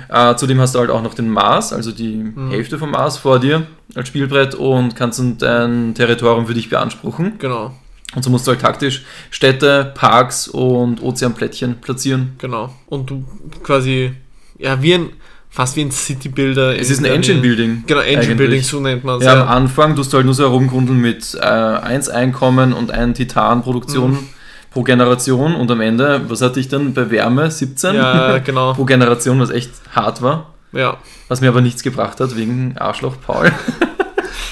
Äh, 0.09 0.35
zudem 0.35 0.59
hast 0.59 0.75
du 0.75 0.79
halt 0.79 0.89
auch 0.89 1.01
noch 1.01 1.13
den 1.13 1.29
Mars, 1.29 1.71
also 1.73 1.91
die 1.93 2.25
Hälfte 2.49 2.77
vom 2.77 2.91
Mars 2.91 3.17
vor 3.17 3.39
dir 3.39 3.65
als 3.95 4.09
Spielbrett 4.09 4.55
und 4.55 4.95
kannst 4.97 5.19
dann 5.19 5.37
dein 5.37 5.95
Territorium 5.95 6.47
für 6.47 6.53
dich 6.53 6.69
beanspruchen. 6.69 7.39
genau, 7.39 7.73
Und 8.15 8.23
so 8.23 8.29
musst 8.29 8.47
du 8.47 8.51
halt 8.51 8.61
taktisch 8.61 9.03
Städte, 9.31 9.91
Parks 9.93 10.47
und 10.47 11.01
Ozeanplättchen 11.03 11.75
platzieren. 11.81 12.33
genau. 12.37 12.73
Und 12.87 13.09
du 13.09 13.25
quasi, 13.63 14.13
ja, 14.57 14.81
wie 14.81 14.93
ein, 14.93 15.09
fast 15.49 15.75
wie 15.75 15.81
ein 15.81 15.91
City-Builder. 15.91 16.79
Es 16.79 16.89
ist 16.89 16.99
ein 16.99 17.05
Engine-Building. 17.05 17.83
Genau, 17.85 17.99
Engine-Building, 18.01 18.61
so 18.61 18.79
nennt 18.79 19.03
man 19.03 19.17
es. 19.19 19.25
Ja, 19.25 19.41
am 19.41 19.47
Anfang 19.49 19.95
tust 19.95 20.13
du 20.13 20.17
halt 20.17 20.25
nur 20.25 20.33
so 20.35 20.43
herumgrundeln 20.43 20.99
mit 20.99 21.35
äh, 21.35 21.39
1 21.45 22.09
Einkommen 22.09 22.73
und 22.73 22.91
1 22.91 23.17
Titan-Produktion 23.17 24.11
Mhm. 24.11 24.29
pro 24.71 24.83
Generation 24.83 25.55
und 25.55 25.69
am 25.69 25.81
Ende, 25.81 26.21
was 26.29 26.41
hatte 26.41 26.59
ich 26.59 26.69
dann 26.69 26.93
bei 26.93 27.09
Wärme? 27.11 27.51
17 27.51 27.95
ja, 27.95 28.37
genau. 28.45 28.73
pro 28.73 28.85
Generation, 28.85 29.39
was 29.39 29.49
echt 29.49 29.71
hart 29.91 30.21
war. 30.21 30.53
Ja, 30.71 30.97
Was 31.27 31.41
mir 31.41 31.49
aber 31.49 31.61
nichts 31.61 31.81
gebracht 31.83 32.19
hat, 32.19 32.35
wegen 32.37 32.77
Arschloch 32.77 33.15
Paul. 33.25 33.51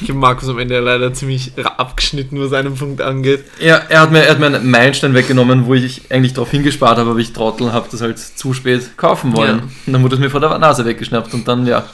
ich 0.02 0.10
habe 0.10 0.20
Markus 0.20 0.50
am 0.50 0.60
Ende 0.60 0.80
leider 0.80 1.14
ziemlich 1.14 1.52
abgeschnitten, 1.78 2.40
was 2.40 2.54
einen 2.54 2.75
Punkt 2.75 3.02
angeht. 3.02 3.44
ja, 3.60 3.78
er 3.90 4.02
hat, 4.02 4.12
mir, 4.12 4.20
er 4.24 4.32
hat 4.32 4.40
mir 4.40 4.48
einen 4.48 4.70
Meilenstein 4.70 5.14
weggenommen, 5.14 5.66
wo 5.66 5.74
ich 5.74 6.02
eigentlich 6.10 6.34
drauf 6.34 6.52
hingespart 6.52 6.98
habe, 6.98 7.12
aber 7.12 7.20
ich 7.20 7.34
Trottel 7.34 7.72
habe 7.74 7.88
das 7.92 8.02
halt 8.02 8.20
zu 8.20 8.54
spät 8.54 8.98
kaufen 8.98 9.36
wollen. 9.36 9.58
Ja. 9.58 9.64
Und 9.88 9.94
dann 9.94 10.04
wurde 10.04 10.16
es 10.16 10.22
mir 10.22 10.30
vor 10.30 10.40
der 10.40 10.58
Nase 10.58 10.86
weggeschnappt 10.86 11.34
und 11.34 11.48
dann, 11.48 11.66
ja. 11.66 11.86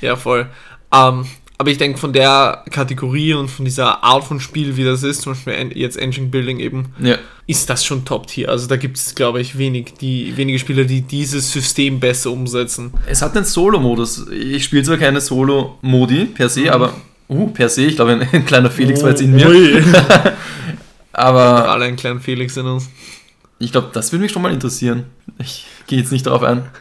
Ja, 0.00 0.16
voll. 0.16 0.46
Ähm, 0.92 1.26
aber 1.58 1.70
ich 1.70 1.78
denke, 1.78 1.98
von 1.98 2.12
der 2.12 2.64
Kategorie 2.70 3.32
und 3.32 3.48
von 3.48 3.64
dieser 3.64 4.04
Art 4.04 4.24
von 4.24 4.40
Spiel, 4.40 4.76
wie 4.76 4.84
das 4.84 5.02
ist, 5.02 5.22
zum 5.22 5.32
Beispiel 5.32 5.72
jetzt 5.74 5.96
Engine 5.96 6.26
Building 6.26 6.58
eben, 6.60 6.92
ja. 7.00 7.16
ist 7.46 7.70
das 7.70 7.82
schon 7.82 8.04
Top-Tier. 8.04 8.50
Also 8.50 8.66
da 8.66 8.76
gibt 8.76 8.98
es, 8.98 9.14
glaube 9.14 9.40
ich, 9.40 9.56
wenig, 9.56 9.94
die, 9.98 10.36
wenige 10.36 10.58
Spieler, 10.58 10.84
die 10.84 11.00
dieses 11.00 11.50
System 11.50 11.98
besser 11.98 12.30
umsetzen. 12.30 12.92
Es 13.06 13.22
hat 13.22 13.34
einen 13.34 13.46
Solo-Modus. 13.46 14.26
Ich 14.28 14.64
spiele 14.64 14.82
zwar 14.82 14.98
keine 14.98 15.22
Solo-Modi 15.22 16.26
per 16.26 16.50
se, 16.50 16.60
Mhm. 16.64 16.68
aber, 16.68 16.92
uh, 17.28 17.46
per 17.48 17.68
se, 17.68 17.82
ich 17.82 17.96
glaube, 17.96 18.12
ein, 18.12 18.28
ein 18.32 18.44
kleiner 18.46 18.70
Felix 18.70 19.02
war 19.02 19.10
jetzt 19.10 19.22
in 19.22 19.32
mir. 19.32 19.48
Ui. 19.48 19.82
Aber 21.12 21.68
Alle 21.70 21.86
einen 21.86 21.96
kleinen 21.96 22.20
Felix 22.20 22.56
in 22.56 22.66
uns. 22.66 22.88
ich 23.58 23.72
glaube, 23.72 23.88
das 23.92 24.12
würde 24.12 24.22
mich 24.22 24.32
schon 24.32 24.42
mal 24.42 24.52
interessieren. 24.52 25.04
Ich 25.38 25.66
gehe 25.86 25.98
jetzt 25.98 26.12
nicht 26.12 26.26
darauf 26.26 26.42
ein. 26.42 26.62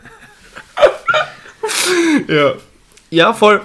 Ja. 2.28 2.54
Ja, 3.10 3.34
voll. 3.34 3.62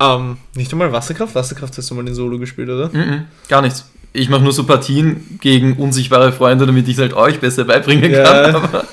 Ähm, 0.00 0.36
nicht 0.54 0.70
einmal 0.72 0.92
Wasserkraft? 0.92 1.34
Wasserkraft 1.34 1.76
hast 1.78 1.90
du 1.90 1.94
mal 1.94 2.06
in 2.06 2.14
Solo 2.14 2.38
gespielt, 2.38 2.68
oder? 2.68 2.88
Mhm, 2.92 3.24
gar 3.48 3.62
nichts. 3.62 3.90
Ich 4.12 4.28
mache 4.28 4.42
nur 4.42 4.52
so 4.52 4.64
Partien 4.64 5.38
gegen 5.40 5.74
unsichtbare 5.74 6.32
Freunde, 6.32 6.66
damit 6.66 6.86
ich 6.88 6.94
es 6.94 7.00
halt 7.00 7.14
euch 7.14 7.38
besser 7.40 7.64
beibringen 7.64 8.10
Ja. 8.12 8.22
kann. 8.24 8.56
Aber 8.56 8.84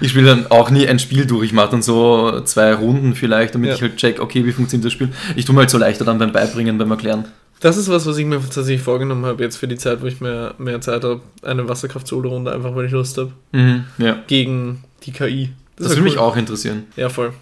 ich 0.00 0.10
spiele 0.10 0.26
dann 0.26 0.46
auch 0.50 0.70
nie 0.70 0.86
ein 0.86 0.98
Spiel 0.98 1.26
durch. 1.26 1.46
Ich 1.46 1.52
mache 1.52 1.70
dann 1.70 1.82
so 1.82 2.40
zwei 2.42 2.74
Runden 2.74 3.14
vielleicht, 3.14 3.54
damit 3.54 3.70
Ja. 3.70 3.74
ich 3.76 3.82
halt 3.82 3.96
check, 3.96 4.20
okay, 4.20 4.44
wie 4.44 4.52
funktioniert 4.52 4.86
das 4.86 4.92
Spiel. 4.92 5.10
Ich 5.36 5.44
tue 5.44 5.54
mir 5.54 5.60
halt 5.62 5.70
so 5.70 5.78
leichter 5.78 6.04
dann 6.04 6.18
beim 6.18 6.32
Beibringen, 6.32 6.78
beim 6.78 6.90
Erklären. 6.90 7.26
Das 7.60 7.76
ist 7.76 7.88
was, 7.88 8.04
was 8.04 8.18
ich 8.18 8.26
mir 8.26 8.40
tatsächlich 8.40 8.82
vorgenommen 8.82 9.24
habe, 9.24 9.42
jetzt 9.42 9.56
für 9.56 9.68
die 9.68 9.76
Zeit, 9.76 10.02
wo 10.02 10.06
ich 10.06 10.20
mehr, 10.20 10.54
mehr 10.58 10.80
Zeit 10.80 11.02
habe. 11.04 11.20
Eine 11.42 11.66
Wasserkraft-Solo-Runde, 11.68 12.52
einfach 12.52 12.74
weil 12.74 12.86
ich 12.86 12.92
Lust 12.92 13.16
habe. 13.16 13.32
Mhm, 13.52 13.84
ja. 13.98 14.18
Gegen 14.26 14.84
die 15.04 15.12
KI. 15.12 15.50
Das, 15.76 15.86
wär 15.86 15.96
würde 15.96 16.02
mich 16.02 16.14
cool. 16.16 16.20
auch 16.20 16.36
interessieren. 16.36 16.84
Ja, 16.96 17.08
voll. 17.08 17.32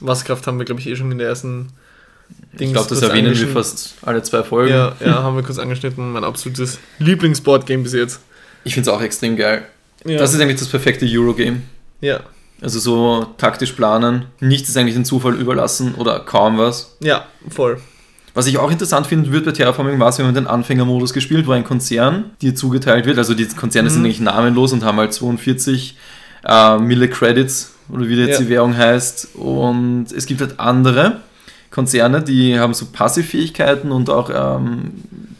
Wasserkraft 0.00 0.46
haben 0.46 0.58
wir, 0.58 0.64
glaube 0.64 0.80
ich, 0.80 0.86
eh 0.86 0.96
schon 0.96 1.10
in 1.10 1.18
der 1.18 1.28
ersten. 1.28 1.68
ich 2.58 2.72
glaube, 2.72 2.88
das 2.88 3.00
erwähnen 3.02 3.36
wir 3.38 3.48
fast 3.48 3.94
alle 4.02 4.22
zwei 4.22 4.42
Folgen. 4.42 4.70
Ja, 4.72 4.94
ja, 5.00 5.22
haben 5.22 5.36
wir 5.36 5.42
kurz 5.42 5.58
angeschnitten. 5.58 6.12
Mein 6.12 6.24
absolutes 6.24 6.78
Lieblingsboard-Game 6.98 7.82
bis 7.82 7.94
jetzt. 7.94 8.20
Ich 8.64 8.74
finde 8.74 8.90
es 8.90 8.96
auch 8.96 9.00
extrem 9.00 9.36
geil. 9.36 9.64
Ja. 10.04 10.18
Das 10.18 10.32
ist 10.34 10.40
eigentlich 10.40 10.58
das 10.58 10.68
perfekte 10.68 11.06
Eurogame. 11.08 11.62
ja. 12.00 12.20
Also 12.60 12.80
so 12.80 13.24
taktisch 13.38 13.70
planen, 13.70 14.24
nichts 14.40 14.68
ist 14.68 14.76
eigentlich 14.76 14.96
dem 14.96 15.04
Zufall 15.04 15.34
überlassen 15.36 15.94
oder 15.94 16.18
kaum 16.18 16.58
was. 16.58 16.96
ja, 16.98 17.24
voll. 17.48 17.80
Was 18.34 18.48
ich 18.48 18.58
auch 18.58 18.68
interessant 18.70 19.06
finde, 19.06 19.30
wird 19.30 19.44
bei 19.44 19.52
Terraforming 19.52 19.96
Mars, 19.96 20.18
wir 20.18 20.26
haben 20.26 20.34
den 20.34 20.48
Anfängermodus 20.48 21.12
gespielt, 21.12 21.46
wo 21.46 21.52
ein 21.52 21.62
Konzern 21.62 22.30
dir 22.42 22.56
zugeteilt 22.56 23.06
wird. 23.06 23.16
Also 23.16 23.34
die 23.34 23.46
Konzerne 23.46 23.90
sind 23.90 24.00
Mhm. 24.00 24.06
eigentlich 24.06 24.20
namenlos 24.20 24.72
und 24.72 24.82
haben 24.84 24.98
halt 24.98 25.12
42 25.12 25.96
äh, 26.44 26.78
Mille 26.78 27.08
Credits 27.08 27.74
oder 27.92 28.08
wie 28.08 28.14
jetzt 28.16 28.38
Ja. 28.40 28.44
die 28.44 28.48
Währung 28.48 28.76
heißt. 28.76 29.36
Und 29.36 30.06
es 30.12 30.26
gibt 30.26 30.40
halt 30.40 30.58
andere 30.58 31.20
Konzerne, 31.70 32.22
die 32.22 32.58
haben 32.58 32.74
so 32.74 32.86
Passivfähigkeiten 32.92 33.92
und 33.92 34.10
auch 34.10 34.30
ähm, 34.34 34.94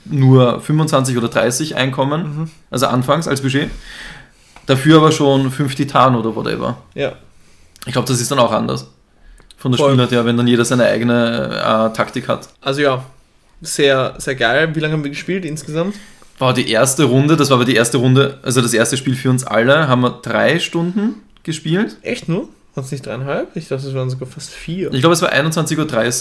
nur 0.04 0.60
25 0.60 1.16
oder 1.16 1.28
30 1.28 1.74
Einkommen, 1.76 2.22
Mhm. 2.42 2.50
also 2.70 2.86
anfangs 2.86 3.26
als 3.26 3.40
Budget. 3.42 3.70
Dafür 4.68 4.98
aber 4.98 5.12
schon 5.12 5.50
5 5.50 5.74
Titan 5.74 6.14
oder 6.14 6.36
whatever. 6.36 6.76
Ja. 6.94 7.14
Ich 7.86 7.92
glaube, 7.92 8.06
das 8.06 8.20
ist 8.20 8.30
dann 8.30 8.38
auch 8.38 8.52
anders. 8.52 8.86
Von 9.56 9.72
der 9.72 9.78
Voll. 9.78 9.92
Spielart 9.92 10.12
her, 10.12 10.26
wenn 10.26 10.36
dann 10.36 10.46
jeder 10.46 10.62
seine 10.66 10.84
eigene 10.84 11.90
äh, 11.90 11.96
Taktik 11.96 12.28
hat. 12.28 12.50
Also 12.60 12.82
ja, 12.82 13.02
sehr, 13.62 14.14
sehr 14.18 14.34
geil. 14.34 14.74
Wie 14.74 14.80
lange 14.80 14.92
haben 14.92 15.02
wir 15.02 15.10
gespielt 15.10 15.46
insgesamt? 15.46 15.94
War 16.38 16.52
die 16.52 16.70
erste 16.70 17.04
Runde, 17.04 17.36
das 17.36 17.48
war 17.48 17.56
aber 17.56 17.64
die 17.64 17.74
erste 17.76 17.96
Runde, 17.96 18.38
also 18.42 18.60
das 18.60 18.74
erste 18.74 18.98
Spiel 18.98 19.16
für 19.16 19.30
uns 19.30 19.42
alle, 19.42 19.88
haben 19.88 20.02
wir 20.02 20.10
drei 20.22 20.58
Stunden 20.58 21.14
gespielt. 21.44 21.96
Echt 22.02 22.28
nur? 22.28 22.50
War 22.74 22.84
es 22.84 22.92
nicht 22.92 23.06
dreieinhalb? 23.06 23.56
Ich 23.56 23.68
dachte, 23.68 23.88
es 23.88 23.94
waren 23.94 24.10
sogar 24.10 24.28
fast 24.28 24.50
vier. 24.50 24.92
Ich 24.92 25.00
glaube, 25.00 25.14
es 25.14 25.22
war 25.22 25.32
21.30 25.32 25.78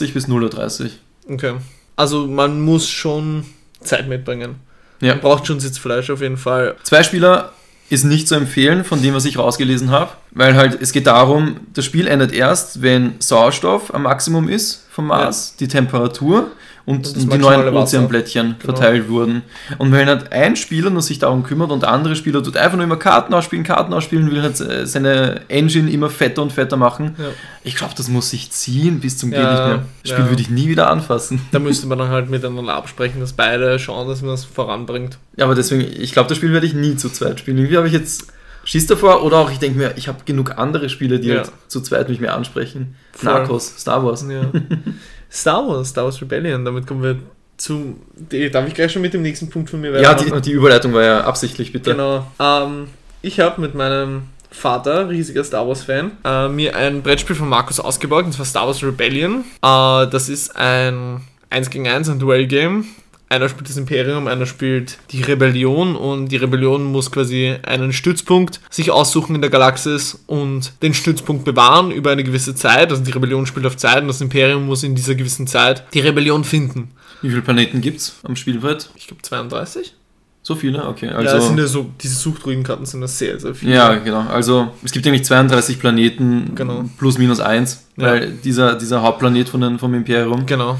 Uhr 0.07 0.13
bis 0.13 0.27
0.30 0.27 0.83
Uhr. 0.85 0.89
Okay. 1.33 1.53
Also 1.97 2.25
man 2.25 2.61
muss 2.61 2.87
schon 2.87 3.43
Zeit 3.81 4.07
mitbringen. 4.07 4.55
Ja. 5.01 5.15
Man 5.15 5.21
braucht 5.21 5.45
schon 5.45 5.59
Sitzfleisch 5.59 6.09
auf 6.09 6.21
jeden 6.21 6.37
Fall. 6.37 6.77
Zwei 6.83 7.03
Spieler 7.03 7.51
ist 7.89 8.03
nicht 8.03 8.27
zu 8.27 8.35
empfehlen, 8.35 8.83
von 8.83 9.01
dem, 9.01 9.13
was 9.13 9.25
ich 9.25 9.37
rausgelesen 9.37 9.91
habe, 9.91 10.11
weil 10.31 10.55
halt 10.55 10.77
es 10.81 10.91
geht 10.91 11.07
darum, 11.07 11.61
das 11.73 11.85
Spiel 11.85 12.07
endet 12.07 12.33
erst, 12.33 12.81
wenn 12.81 13.15
Sauerstoff 13.19 13.93
am 13.93 14.03
Maximum 14.03 14.49
ist 14.49 14.85
vom 14.91 15.07
Mars, 15.07 15.55
die 15.57 15.67
Temperatur 15.67 16.51
und, 16.87 17.05
das 17.05 17.27
die 17.27 17.37
neuen. 17.37 17.75
Ozeanblättchen 17.75 18.55
Genau. 18.59 18.73
verteilt 18.73 19.09
wurden. 19.09 19.43
Und 19.77 19.91
wenn 19.91 20.07
halt 20.07 20.31
ein 20.31 20.55
Spieler 20.55 20.89
nur 20.89 21.01
sich 21.01 21.19
darum 21.19 21.43
kümmert 21.43 21.69
und 21.69 21.83
der 21.83 21.89
andere 21.91 22.15
Spieler 22.15 22.41
tut 22.41 22.55
einfach 22.57 22.77
nur 22.77 22.85
immer 22.85 22.95
Karten 22.95 23.33
ausspielen, 23.33 23.65
Karten 23.65 23.93
ausspielen, 23.93 24.31
will 24.31 24.41
halt 24.41 24.59
äh, 24.61 24.87
seine 24.87 25.41
Engine 25.49 25.91
immer 25.91 26.09
fetter 26.09 26.41
und 26.41 26.51
fetter 26.53 26.77
machen. 26.77 27.13
Ja. 27.19 27.25
Ich 27.63 27.75
glaube, 27.75 27.93
das 27.97 28.07
muss 28.07 28.29
sich 28.29 28.49
ziehen 28.51 29.01
bis 29.01 29.17
zum 29.17 29.33
Ja, 29.33 29.39
geht 29.41 29.49
nicht 29.51 29.67
mehr. 29.67 29.85
Das 30.01 30.11
Spiel 30.11 30.23
ja. 30.23 30.29
würde 30.29 30.41
ich 30.41 30.49
nie 30.49 30.69
wieder 30.69 30.89
anfassen. 30.89 31.41
Da 31.51 31.59
müsste 31.59 31.87
man 31.87 31.97
dann 31.97 32.09
halt 32.09 32.29
miteinander 32.29 32.73
absprechen, 32.73 33.19
dass 33.19 33.33
beide 33.33 33.77
schauen, 33.79 34.07
dass 34.07 34.21
man 34.21 34.33
es 34.33 34.45
voranbringt. 34.45 35.17
Ja, 35.35 35.43
aber 35.45 35.55
deswegen, 35.55 35.81
ich 36.01 36.13
glaube, 36.13 36.29
das 36.29 36.37
Spiel 36.37 36.53
werde 36.53 36.65
ich 36.65 36.73
nie 36.73 36.95
zu 36.95 37.09
zweit 37.09 37.39
spielen. 37.41 37.57
Irgendwie 37.57 37.75
habe 37.77 37.87
ich 37.87 37.93
jetzt 37.93 38.27
Schiss 38.63 38.87
davor 38.87 39.23
oder 39.23 39.37
auch 39.37 39.51
ich 39.51 39.59
denke 39.59 39.77
mir, 39.77 39.93
ich 39.97 40.07
habe 40.07 40.19
genug 40.25 40.57
andere 40.57 40.89
Spiele, 40.89 41.19
die 41.19 41.27
Ja. 41.29 41.35
halt 41.39 41.51
zu 41.67 41.81
zweit 41.81 42.07
mich 42.09 42.19
mehr 42.21 42.33
ansprechen. 42.35 42.95
Voll. 43.11 43.33
Narcos, 43.33 43.73
Star 43.77 44.03
Wars. 44.05 44.25
Ja. 44.29 44.51
Star 45.31 45.67
Wars, 45.67 45.89
Star 45.89 46.05
Wars 46.05 46.21
Rebellion, 46.21 46.63
damit 46.65 46.87
kommen 46.87 47.03
wir 47.03 47.17
zu. 47.57 47.95
die- 48.15 48.49
Darf 48.49 48.67
ich 48.67 48.73
gleich 48.73 48.91
schon 48.91 49.01
mit 49.01 49.13
dem 49.13 49.21
nächsten 49.23 49.49
Punkt 49.49 49.69
von 49.69 49.81
mir 49.81 49.91
Ja, 49.99 50.11
weitermachen? 50.11 50.41
die, 50.41 50.49
die 50.49 50.55
Überleitung 50.55 50.93
war 50.93 51.03
ja 51.03 51.21
absichtlich, 51.21 51.71
bitte. 51.73 51.91
Genau. 51.91 52.25
Ähm, 52.39 52.87
ich 53.21 53.39
habe 53.39 53.59
mit 53.61 53.73
meinem 53.75 54.23
Vater, 54.51 55.09
riesiger 55.09 55.43
Star 55.43 55.67
Wars-Fan, 55.67 56.11
äh, 56.23 56.47
mir 56.47 56.75
ein 56.75 57.01
Brettspiel 57.03 57.35
von 57.35 57.49
Markus 57.49 57.79
ausgeborgt, 57.79 58.25
und 58.27 58.31
zwar 58.33 58.45
Star 58.45 58.65
Wars 58.67 58.81
Rebellion. 58.83 59.43
Äh, 59.63 60.07
das 60.07 60.29
ist 60.29 60.55
ein 60.55 61.21
1 61.49 61.69
gegen 61.69 61.87
1, 61.87 62.09
ein 62.09 62.19
Duell-Game. 62.19 62.85
Einer 63.29 63.49
spielt 63.49 63.67
das 63.69 63.75
Imperium, 63.75 64.27
einer 64.27 64.45
spielt 64.45 64.97
die 65.11 65.21
Rebellion 65.21 65.97
und 65.97 66.29
die 66.31 66.37
Rebellion 66.37 66.85
muss 66.85 67.11
quasi 67.11 67.55
einen 67.63 67.91
Stützpunkt 67.91 68.61
sich 68.69 68.89
aussuchen 68.89 69.35
in 69.35 69.41
der 69.41 69.49
Galaxis 69.49 70.23
und 70.27 70.71
den 70.81 70.93
Stützpunkt 70.93 71.43
bewahren 71.43 71.91
über 71.91 72.11
eine 72.11 72.23
gewisse 72.23 72.55
Zeit. 72.55 72.89
Also 72.89 73.03
die 73.03 73.11
Rebellion 73.11 73.45
spielt 73.45 73.65
auf 73.65 73.75
Zeit 73.75 74.01
und 74.01 74.07
das 74.07 74.21
Imperium 74.21 74.65
muss 74.65 74.83
in 74.83 74.95
dieser 74.95 75.15
gewissen 75.15 75.45
Zeit 75.45 75.83
die 75.93 75.99
Rebellion 75.99 76.45
finden. 76.45 76.91
Wie 77.21 77.29
viele 77.29 77.41
Planeten 77.41 77.81
gibt 77.81 77.99
es 77.99 78.15
am 78.23 78.35
Spielbrett? 78.37 78.89
Ich 78.95 79.07
glaube 79.07 79.21
32? 79.23 79.93
So 80.41 80.55
viele? 80.55 80.87
Okay. 80.87 81.07
ja, 81.07 81.21
das 81.21 81.47
sind 81.47 81.59
Also, 81.59 81.61
ja 81.61 81.67
so, 81.67 81.91
diese 82.01 82.15
Suchdruidenkarten 82.15 82.85
sind 82.85 83.01
das 83.01 83.19
sehr, 83.19 83.37
sehr 83.37 83.53
viele. 83.53 83.73
ja, 83.75 83.95
genau. 83.95 84.21
Also, 84.21 84.69
es 84.81 84.93
gibt 84.93 85.05
eigentlich 85.05 85.25
32 85.25 85.77
Planeten 85.81 86.53
Genau. 86.55 86.85
plus 86.97 87.17
minus 87.17 87.41
eins, 87.41 87.87
Ja. 87.97 88.05
weil 88.05 88.31
dieser, 88.31 88.75
dieser 88.75 89.01
Hauptplanet 89.01 89.49
von 89.49 89.59
den, 89.59 89.77
vom 89.79 89.93
Imperium, 89.93 90.45
Genau. 90.45 90.79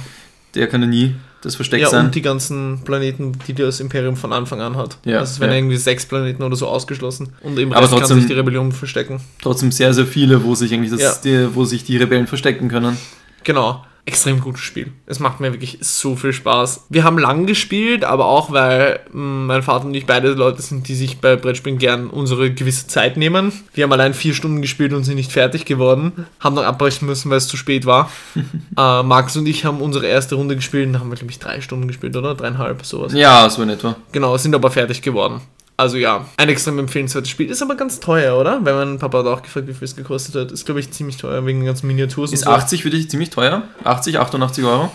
der 0.55 0.67
kann 0.69 0.81
ja 0.83 0.87
nie 0.87 1.15
das 1.41 1.55
Versteck 1.55 1.81
Ja, 1.81 1.89
sein. 1.89 2.05
und 2.07 2.15
die 2.15 2.21
ganzen 2.21 2.81
Planeten, 2.83 3.33
die 3.47 3.53
das 3.53 3.79
Imperium 3.79 4.15
von 4.15 4.33
Anfang 4.33 4.59
an 4.61 4.75
hat. 4.75 4.97
Ja, 5.05 5.19
also 5.19 5.31
es 5.33 5.39
werden 5.39 5.51
ja. 5.51 5.57
irgendwie 5.57 5.77
sechs 5.77 6.05
Planeten 6.05 6.41
oder 6.43 6.55
so 6.55 6.67
ausgeschlossen. 6.67 7.29
Und 7.43 7.59
im 7.59 7.71
Rest 7.71 7.89
kann 7.91 7.99
trotzdem- 7.99 8.17
sich 8.19 8.27
die 8.27 8.33
Rebellion 8.33 8.71
verstecken. 8.71 9.19
Trotzdem 9.41 9.71
sehr, 9.71 9.93
sehr 9.93 10.05
viele, 10.05 10.43
wo 10.43 10.55
sich 10.55 10.73
eigentlich 10.73 10.91
das, 10.91 11.01
Ja. 11.01 11.13
die, 11.23 11.55
wo 11.55 11.63
sich 11.65 11.83
die 11.83 11.97
Rebellen 11.97 12.27
verstecken 12.27 12.69
können. 12.69 12.97
Genau. 13.43 13.83
Extrem 14.07 14.39
gutes 14.39 14.61
Spiel. 14.61 14.91
Es 15.05 15.19
macht 15.19 15.41
mir 15.41 15.51
wirklich 15.51 15.79
so 15.81 16.15
viel 16.15 16.31
Spaß. 16.31 16.85
Wir 16.89 17.03
haben 17.03 17.19
lang 17.19 17.45
gespielt, 17.45 18.05
aber 18.05 18.25
auch 18.25 18.51
weil 18.51 19.01
mh, 19.11 19.45
mein 19.45 19.61
Vater 19.63 19.85
und 19.85 19.93
ich 19.93 20.05
beide 20.05 20.29
Leute 20.29 20.61
sind, 20.61 20.87
die 20.87 20.95
sich 20.95 21.19
bei 21.19 21.35
Brettspielen 21.35 21.77
gern 21.77 22.07
unsere 22.09 22.51
gewisse 22.51 22.87
Zeit 22.87 23.17
nehmen. 23.17 23.51
Wir 23.73 23.83
haben 23.83 23.91
allein 23.91 24.13
vier 24.13 24.33
Stunden 24.33 24.61
gespielt 24.61 24.93
und 24.93 25.03
sind 25.03 25.15
nicht 25.15 25.33
fertig 25.33 25.65
geworden. 25.65 26.25
Haben 26.39 26.55
dann 26.55 26.65
abbrechen 26.65 27.05
müssen, 27.05 27.29
weil 27.29 27.37
es 27.37 27.47
zu 27.47 27.57
spät 27.57 27.85
war. 27.85 28.09
äh, 28.77 29.03
Markus 29.03 29.35
und 29.35 29.45
ich 29.45 29.65
haben 29.65 29.81
unsere 29.81 30.07
erste 30.07 30.35
Runde 30.35 30.55
gespielt 30.55 30.87
und 30.87 30.93
da 30.93 30.99
haben 31.01 31.09
wir, 31.09 31.17
glaube 31.17 31.31
ich, 31.31 31.39
drei 31.39 31.59
Stunden 31.59 31.87
gespielt, 31.87 32.15
oder? 32.15 32.33
Dreieinhalb, 32.33 32.85
sowas. 32.85 33.11
Ja, 33.13 33.49
so 33.49 33.61
in 33.61 33.69
etwa. 33.69 33.97
Genau, 34.13 34.37
sind 34.37 34.55
aber 34.55 34.71
fertig 34.71 35.01
geworden. 35.01 35.41
Also 35.79 35.97
ja, 35.97 36.25
ein 36.37 36.49
extrem 36.49 36.79
empfehlenswertes 36.79 37.29
Spiel. 37.29 37.51
Ist 37.51 37.61
aber 37.61 37.75
ganz 37.75 37.99
teuer, 37.99 38.35
oder? 38.35 38.59
Wenn 38.63 38.75
mein 38.75 38.97
Papa 38.99 39.19
hat 39.19 39.27
auch 39.27 39.43
gefragt, 39.43 39.67
wie 39.67 39.73
viel 39.73 39.85
es 39.85 39.95
gekostet 39.95 40.33
hat. 40.33 40.51
Ist, 40.51 40.65
glaube 40.65 40.79
ich, 40.79 40.89
ziemlich 40.89 41.17
teuer 41.17 41.45
wegen 41.45 41.59
den 41.59 41.67
ganzen 41.67 41.85
Miniaturen. 41.85 42.33
Ist 42.33 42.47
80 42.47 42.81
für 42.81 42.89
dich 42.89 43.09
ziemlich 43.11 43.29
teuer? 43.29 43.61
80, 43.83 44.17
88 44.17 44.63
Euro? 44.63 44.91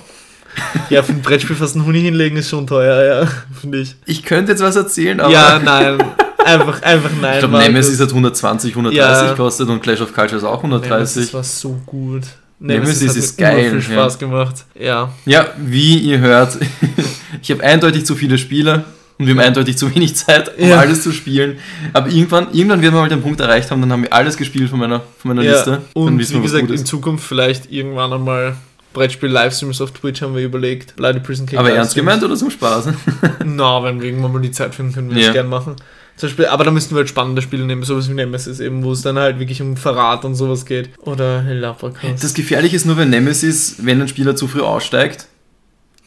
Ja, 0.91 1.03
für 1.05 1.13
ein 1.13 1.23
Brettspiel 1.23 1.55
fast 1.57 1.77
einen 1.77 1.87
Huni 1.87 2.01
hinlegen 2.03 2.37
ist 2.37 2.51
schon 2.51 2.67
teuer, 2.67 3.23
ja, 3.23 3.29
finde 3.61 3.79
ich. 3.79 3.95
Ich 4.07 4.23
könnte 4.25 4.53
jetzt 4.53 4.61
was 4.61 4.77
erzählen, 4.77 5.21
aber. 5.21 5.33
Ja, 5.33 5.61
nein. 5.65 6.03
Einfach, 6.45 6.83
einfach 6.83 7.11
nein. 7.21 7.35
ich 7.35 7.39
glaube. 7.39 7.59
Nemesis 7.59 8.01
hat 8.01 8.09
120, 8.09 8.73
130 8.73 9.29
Ja. 9.29 9.35
kostet 9.35 9.69
und 9.69 9.81
Clash 9.81 10.01
of 10.01 10.13
Cultures 10.13 10.43
auch 10.43 10.63
Nemesis 10.65 10.91
130. 10.91 11.35
war 11.35 11.45
so 11.45 11.81
gut. 11.87 12.23
Nemesis 12.59 13.09
hat 13.09 13.15
mir 13.17 13.23
ist 13.23 13.39
geil, 13.39 13.59
immer 13.67 13.81
viel 13.81 13.95
Spaß 13.95 14.19
gemacht. 14.19 14.55
Ja. 14.79 15.13
Ja, 15.25 15.47
wie 15.59 15.99
ihr 15.99 16.19
hört, 16.19 16.59
ich 17.43 17.51
habe 17.53 17.63
eindeutig 17.63 18.05
zu 18.05 18.15
viele 18.17 18.37
Spiele 18.39 18.85
und 19.19 19.27
wir 19.27 19.35
haben 19.35 19.41
eindeutig 19.41 19.77
zu 19.79 19.95
wenig 19.95 20.17
Zeit, 20.17 20.59
um 20.59 20.69
Ja. 20.69 20.79
alles 20.79 21.03
zu 21.03 21.13
spielen. 21.13 21.59
Aber 21.93 22.09
irgendwann, 22.09 22.49
irgendwann 22.53 22.83
werden 22.83 22.95
wir 22.95 23.01
mal 23.01 23.09
den 23.09 23.23
Punkt 23.23 23.41
erreicht 23.41 23.71
haben, 23.71 23.81
dann 23.81 23.93
haben 23.93 24.03
wir 24.03 24.13
alles 24.13 24.37
gespielt 24.37 24.71
von 24.71 24.79
meiner, 24.79 25.01
von 25.19 25.29
meiner 25.35 25.43
ja. 25.43 25.53
Liste. 25.53 25.83
Und 25.95 26.19
wie 26.19 26.29
wir, 26.29 26.41
gesagt, 26.41 26.71
in. 26.71 26.85
Zukunft 26.87 27.25
vielleicht 27.27 27.71
irgendwann 27.71 28.13
einmal 28.13 28.57
Brettspiel-Livestreams 28.93 29.81
auf 29.81 29.93
Twitch 29.93 30.23
haben 30.23 30.35
wir 30.35 30.43
überlegt. 30.45 30.97
Bloody 30.97 31.21
Prison 31.21 31.47
Cake 31.47 31.59
Aber 31.59 31.71
ernst 31.73 31.95
gemeint 31.95 32.23
oder 32.23 32.37
zum 32.37 32.51
Spaß? 32.51 32.89
Na, 33.45 33.83
wenn 33.83 34.01
wir 34.01 34.09
irgendwann 34.09 34.33
mal 34.33 34.43
die 34.43 34.51
Zeit 34.51 34.75
finden, 34.75 34.93
können 34.93 35.09
wir 35.11 35.17
das 35.17 35.27
Ja. 35.27 35.33
gern 35.33 35.49
machen. 35.49 35.77
Zum 36.17 36.29
Beispiel, 36.29 36.47
aber 36.47 36.65
da 36.65 36.71
müssten 36.71 36.95
wir 36.95 36.99
halt 36.99 37.09
spannende 37.09 37.41
Spiele 37.41 37.65
nehmen, 37.65 37.85
sowas 37.85 38.09
wie 38.11 38.13
Nemesis 38.13 38.61
eben, 38.61 38.85
wo 38.85 38.93
es 38.93 39.01
dann 39.01 39.19
halt 39.19 39.39
wirklich 39.39 39.63
um 39.63 39.79
Verrat 39.79 40.27
und 40.27 40.35
sowas 40.35 40.67
geht. 40.67 40.91
Oder 41.01 41.43
Hellapacos. 41.43 42.21
Das 42.21 42.35
Gefährliche 42.35 42.77
ist 42.77 42.85
nur 42.85 42.97
bei 42.97 43.07
Nemesis, 43.07 43.77
wenn 43.79 44.01
ein 44.03 44.09
Spieler 44.09 44.37
zu 44.37 44.47
früh 44.47 44.61
aussteigt. 44.61 45.27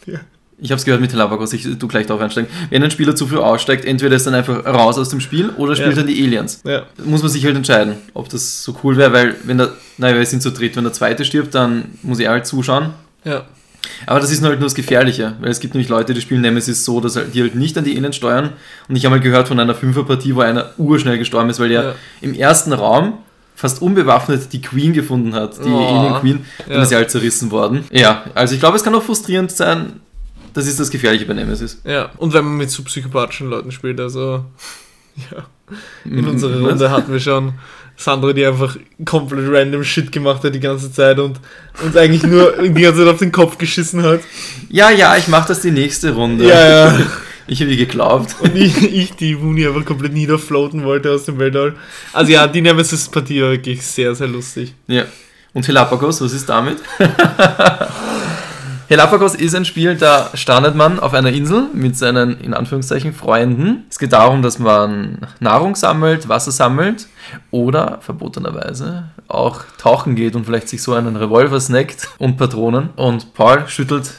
Ja. 0.06 0.20
Ich 0.58 0.72
habe 0.72 0.80
es 0.80 0.86
gehört 0.86 1.02
mit 1.02 1.12
Telabakos, 1.12 1.52
ich 1.52 1.68
tu 1.78 1.88
gleich 1.88 2.06
darauf 2.08 2.22
einsteigen. 2.22 2.50
Wenn 2.70 2.82
ein 2.82 2.90
Spieler 2.90 3.14
zu 3.16 3.28
früh 3.28 3.38
aussteigt, 3.40 3.84
entweder 3.84 4.16
ist 4.16 4.26
dann 4.26 4.34
einfach 4.34 4.66
raus 4.66 4.98
aus 4.98 5.10
dem 5.10 5.20
Spiel 5.20 5.50
oder 5.58 5.76
spielt 5.76 5.92
Ja. 5.92 5.96
dann 5.98 6.08
die 6.08 6.24
Aliens. 6.24 6.62
Ja, 6.64 6.84
muss 7.04 7.22
man 7.22 7.30
sich 7.30 7.44
halt 7.46 7.58
entscheiden, 7.58 7.96
ob 8.14 8.30
das 8.30 8.64
so 8.64 8.76
cool 8.84 8.96
wäre, 8.96 9.12
weil 9.12 9.36
wenn 9.44 9.58
der, 9.58 9.74
naja, 9.98 10.16
wir 10.18 10.26
sind 10.26 10.42
zu 10.42 10.52
dritt, 10.52 10.78
wenn 10.78 10.86
der 10.86 10.94
zweite 10.94 11.26
stirbt, 11.26 11.54
dann 11.56 11.86
muss 12.04 12.20
er 12.20 12.32
halt 12.32 12.46
zuschauen. 12.48 12.92
ja. 13.24 13.44
Aber 14.08 14.20
das 14.20 14.32
ist 14.32 14.42
halt 14.42 14.60
nur 14.60 14.66
das 14.66 14.74
Gefährliche, 14.74 15.36
weil 15.42 15.52
es 15.52 15.60
gibt 15.60 15.76
nämlich 15.76 15.90
Leute, 15.90 16.16
die 16.16 16.22
spielen 16.22 16.42
Nemesis 16.42 16.84
so, 16.86 17.00
dass 17.02 17.16
halt, 17.18 17.36
die 17.36 17.42
halt 17.42 17.54
nicht 17.54 17.78
an 17.78 17.84
die 17.84 17.96
Aliens 17.96 18.16
steuern. 18.16 18.54
Und 18.90 18.96
ich 18.96 19.06
habe 19.06 19.16
mal 19.18 19.22
gehört 19.22 19.48
von 19.48 19.60
einer 19.60 19.76
Fünferpartie, 19.76 20.36
wo 20.36 20.42
einer 20.42 20.72
urschnell 20.80 21.20
gestorben 21.20 21.52
ist, 21.52 21.60
weil 21.60 21.70
der 21.70 21.84
Ja. 21.84 21.96
im 22.22 22.34
ersten 22.34 22.74
Raum 22.74 23.20
fast 23.56 23.84
unbewaffnet 23.84 24.52
die 24.54 24.62
Queen 24.62 24.92
gefunden 24.94 25.36
hat, 25.36 25.64
die 25.64 25.70
Oh. 25.70 25.78
Alien 26.00 26.14
Queen, 26.16 26.46
dann 26.68 26.78
Ja. 26.78 26.82
ist 26.82 26.90
sie 26.90 26.96
halt 26.96 27.12
zerrissen 27.12 27.52
worden. 27.52 27.84
Ja, 27.92 28.24
also 28.34 28.56
ich 28.56 28.60
glaube, 28.60 28.76
es 28.76 28.84
kann 28.84 28.96
auch 28.96 29.04
frustrierend 29.04 29.52
sein. 29.52 30.00
Das 30.56 30.66
ist 30.68 30.80
das 30.80 30.90
Gefährliche 30.90 31.26
bei 31.26 31.34
Nemesis. 31.34 31.82
Ja, 31.84 32.12
und 32.18 32.34
wenn 32.34 32.46
man 32.46 32.58
mit 32.58 32.72
so 32.72 32.82
psychopathischen 32.84 33.50
Leuten 33.50 33.72
spielt, 33.72 34.00
also 34.00 34.46
ja. 35.32 35.46
In 36.06 36.22
Mhm, 36.22 36.28
unserer? 36.30 36.60
Runde 36.62 36.90
hatten 36.92 37.12
wir 37.12 37.20
schon 37.20 37.54
Sandra, 37.98 38.34
die 38.34 38.46
einfach 38.46 38.78
komplett 39.04 39.46
random 39.52 39.84
Shit 39.84 40.12
gemacht 40.12 40.44
hat 40.44 40.54
die 40.54 40.60
ganze 40.60 40.92
Zeit 40.92 41.18
und 41.20 41.40
uns 41.84 41.96
eigentlich 41.96 42.24
nur 42.24 42.52
die 42.62 42.82
ganze 42.82 43.00
Zeit 43.04 43.14
auf 43.14 43.20
den 43.20 43.32
Kopf 43.32 43.58
geschissen 43.58 44.04
hat. 44.04 44.22
Ja, 44.70 44.90
ja, 44.92 45.18
ich 45.18 45.28
mache 45.28 45.48
das 45.50 45.62
die 45.62 45.72
nächste 45.72 46.14
Runde. 46.14 46.48
Ja, 46.48 46.90
ja. 46.90 47.00
Ich 47.48 47.62
habe 47.62 47.70
ihr 47.70 47.78
geglaubt. 47.78 48.36
Und 48.40 48.56
ich, 48.56 48.82
ich 48.92 49.12
die 49.18 49.36
Muni 49.36 49.68
einfach 49.68 49.86
komplett 49.86 50.14
niederfloaten 50.14 50.84
wollte 50.84 51.12
aus 51.12 51.26
dem 51.26 51.38
Weltall. 51.38 51.76
Also 52.12 52.32
ja, 52.32 52.48
die 52.48 52.60
Nemesis-Partie 52.62 53.40
war 53.44 53.52
wirklich 53.52 53.86
sehr, 53.86 54.16
sehr 54.16 54.26
lustig. 54.26 54.74
Ja. 54.88 55.06
Und 55.54 55.68
Helapagos, 55.68 56.22
was 56.22 56.34
ist 56.34 56.50
damit? 56.50 56.80
Helapagos 58.88 59.34
ist 59.34 59.56
ein 59.56 59.66
Spiel, 59.66 59.96
da 59.96 60.30
strandet 60.36 60.76
man 60.76 61.00
auf 61.00 61.16
einer 61.16 61.32
Insel 61.32 61.70
mit 61.74 61.98
seinen, 61.98 62.40
in 62.40 62.54
Anführungszeichen, 62.54 63.14
Freunden. 63.14 63.86
Es 63.90 63.98
geht 63.98 64.14
darum, 64.14 64.44
dass 64.44 64.60
man 64.60 65.18
Nahrung 65.40 65.76
sammelt, 65.76 66.30
Wasser 66.30 66.52
sammelt 66.52 67.08
oder 67.50 67.98
verbotenerweise 68.02 69.06
auch 69.28 69.64
tauchen 69.80 70.16
geht 70.16 70.36
und 70.36 70.46
vielleicht 70.46 70.70
sich 70.70 70.84
so 70.84 70.94
einen 70.94 71.16
Revolver 71.16 71.60
snackt 71.60 72.10
und 72.20 72.38
Patronen. 72.38 72.90
Und 72.96 73.34
Paul 73.34 73.68
schüttelt 73.68 74.12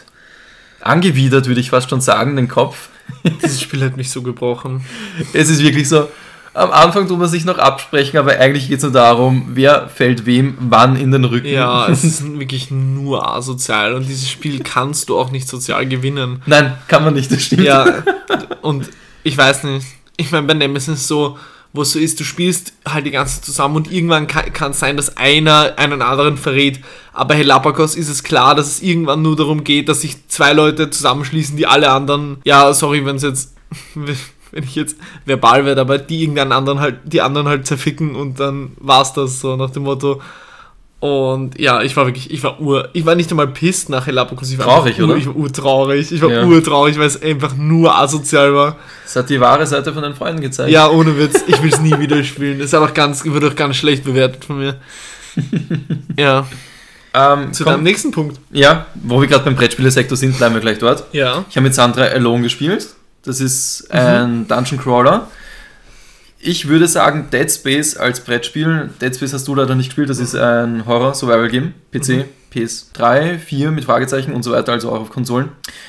angewidert, 0.81 1.47
würde 1.47 1.61
ich 1.61 1.71
fast 1.71 1.89
schon 1.89 2.01
sagen, 2.01 2.35
den 2.35 2.49
Kopf. 2.49 2.89
Dieses 3.25 3.61
Spiel 3.61 3.85
hat 3.85 3.97
mich 3.97 4.11
so 4.11 4.23
gebrochen. 4.23 4.85
Es 5.33 5.49
ist 5.49 5.63
wirklich 5.63 5.89
so, 5.89 6.09
am 6.57 6.73
Anfang 6.73 7.07
tut 7.07 7.19
man 7.19 7.29
sich 7.29 7.45
noch 7.45 7.59
absprechen, 7.59 8.19
aber 8.19 8.39
eigentlich 8.39 8.69
geht 8.69 8.79
es 8.79 8.83
nur 8.83 8.93
darum, 8.93 9.51
wer 9.51 9.89
fällt 9.89 10.25
wem 10.25 10.57
wann 10.59 10.97
in 10.97 11.13
den 11.13 11.25
Rücken. 11.25 11.49
Ja, 11.49 11.87
es 11.91 12.03
ist 12.03 12.39
wirklich 12.39 12.71
nur 12.71 13.29
asozial 13.29 13.95
und 13.95 14.09
dieses 14.09 14.31
Spiel 14.31 14.61
kannst 14.61 15.11
du 15.11 15.19
auch 15.19 15.31
nicht 15.31 15.49
sozial 15.49 15.87
gewinnen. 15.87 16.43
Nein, 16.47 16.77
kann 16.89 17.05
man 17.05 17.15
nicht, 17.15 17.31
das 17.31 17.43
stimmt. 17.43 17.65
Ja, 17.65 18.03
und 18.63 18.89
ich 19.23 19.37
weiß 19.37 19.65
nicht. 19.65 19.87
Ich 20.17 20.33
meine, 20.33 20.47
bei 20.47 20.55
Nemesis 20.55 21.07
so, 21.07 21.37
wo 21.75 21.83
es 21.83 21.93
so 21.93 21.99
ist, 21.99 22.19
du 22.21 22.25
spielst 22.25 22.73
halt 22.89 23.05
die 23.05 23.11
ganze 23.11 23.35
Zeit 23.35 23.45
zusammen 23.45 23.77
und 23.77 23.93
irgendwann 23.93 24.27
kann, 24.27 24.71
es 24.71 24.79
sein, 24.79 24.97
dass 24.97 25.19
einer 25.19 25.75
einen 25.77 26.01
anderen 26.01 26.39
verrät. 26.39 26.81
Aber 27.13 27.29
bei 27.29 27.37
Helapagos 27.37 27.97
ist 27.97 28.09
es 28.09 28.23
klar, 28.23 28.55
dass 28.55 28.67
es 28.67 28.83
irgendwann 28.83 29.21
nur 29.21 29.37
darum 29.37 29.63
geht, 29.63 29.91
dass 29.91 30.01
sich 30.01 30.27
zwei 30.29 30.55
Leute 30.55 30.89
zusammenschließen, 30.89 31.57
die 31.59 31.67
alle 31.67 31.91
anderen, 31.91 32.39
ja, 32.45 32.73
sorry, 32.73 33.05
wenn 33.05 33.17
es 33.17 33.23
jetzt, 33.23 33.55
wenn 34.57 34.65
ich 34.65 34.75
jetzt 34.75 34.97
verbal 35.25 35.65
werde, 35.65 35.81
aber 35.81 35.99
die 35.99 36.23
irgendeinen 36.23 36.53
anderen 36.53 36.81
halt, 36.81 36.97
die 37.05 37.21
anderen 37.21 37.47
halt 37.47 37.67
zerficken 37.67 38.17
und 38.17 38.41
dann 38.41 38.73
war's 38.81 39.13
das 39.13 39.41
so 39.41 39.55
nach 39.57 39.71
dem 39.71 39.85
Motto. 39.85 40.21
Und 40.99 41.59
ja, 41.61 41.83
ich 41.83 41.95
war 41.95 42.07
wirklich, 42.07 42.31
ich 42.31 42.43
war 42.43 42.59
ur, 42.59 42.89
ich 42.95 43.05
war 43.05 43.15
nicht 43.15 43.31
einmal 43.31 43.49
pisst 43.49 43.91
nach 43.91 44.07
Helapagos. 44.07 44.51
Ich 44.51 44.57
war 44.59 44.65
Traurig, 44.65 44.99
ur, 44.99 45.05
oder? 45.05 45.17
Ich 45.17 45.27
war 45.27 45.37
urtraurig. 45.37 46.11
Ich 46.11 46.23
war 46.23 46.31
Ja. 46.31 46.45
urtraurig, 46.45 46.99
weil 46.99 47.07
es 47.07 47.21
einfach 47.23 47.55
nur 47.55 47.95
asozial 47.97 48.55
war. 48.55 48.77
Das 49.05 49.15
hat 49.17 49.29
die 49.29 49.39
wahre 49.39 49.67
Seite 49.67 49.93
von 49.93 50.03
deinen 50.03 50.15
Freunden 50.15 50.41
gezeigt. 50.41 50.71
Ja, 50.71 50.89
ohne 50.89 51.17
Witz. 51.19 51.45
Ich 51.47 51.63
will 51.63 51.69
es 51.71 51.81
nie 51.81 51.97
wieder 51.99 52.25
spielen. 52.25 52.61
Ist 52.61 52.75
auch 52.75 52.95
ganz, 52.95 53.25
wird 53.27 53.45
auch 53.45 53.55
ganz 53.55 53.77
schlecht 53.77 54.05
bewertet 54.05 54.47
von 54.47 54.59
mir. 54.59 54.77
ja. 56.19 56.47
ähm, 57.13 57.53
Zu 57.53 57.65
komm, 57.65 57.75
deinem 57.75 57.83
nächsten 57.85 58.11
Punkt. 58.11 58.41
ja, 58.51 58.87
wo 58.95 59.21
wir 59.21 59.29
gerade 59.29 59.45
beim 59.45 59.55
Brettspielesektor 59.55 60.17
sind, 60.17 60.37
bleiben 60.39 60.55
wir 60.55 60.63
gleich 60.63 60.79
dort. 60.79 61.05
Ja. 61.13 61.45
Ich 61.51 61.57
habe 61.57 61.65
mit 61.65 61.75
Sandra 61.75 62.05
Alone 62.05 62.43
gespielt. 62.45 62.89
Das 63.27 63.41
ist 63.41 63.89
Mhm. 63.93 63.99
ein 63.99 64.49
Dungeon 64.49 64.81
Crawler. 64.81 65.31
Ich 66.39 66.69
würde 66.69 66.87
sagen, 66.87 67.29
Dead 67.33 67.51
Space 67.51 67.97
als 67.97 68.21
Brettspiel. 68.21 68.91
Dead 69.01 69.15
Space 69.15 69.33
hast 69.33 69.49
du 69.49 69.55
leider 69.55 69.75
nicht 69.75 69.89
gespielt, 69.89 70.09
das 70.11 70.19
ist 70.19 70.35
ein 70.35 70.87
Horror-Survival-Game. 70.87 71.75
PC, 71.93 72.09
Mhm. 72.19 72.25
PS3, 72.53 73.39
4 73.39 73.71
mit 73.73 73.85
Fragezeichen 73.85 74.33
und 74.33 74.43
so 74.43 74.53
weiter, 74.53 74.73
also 74.73 74.91
auch 74.91 75.01
auf 75.01 75.11
Konsolen. 75.11 75.49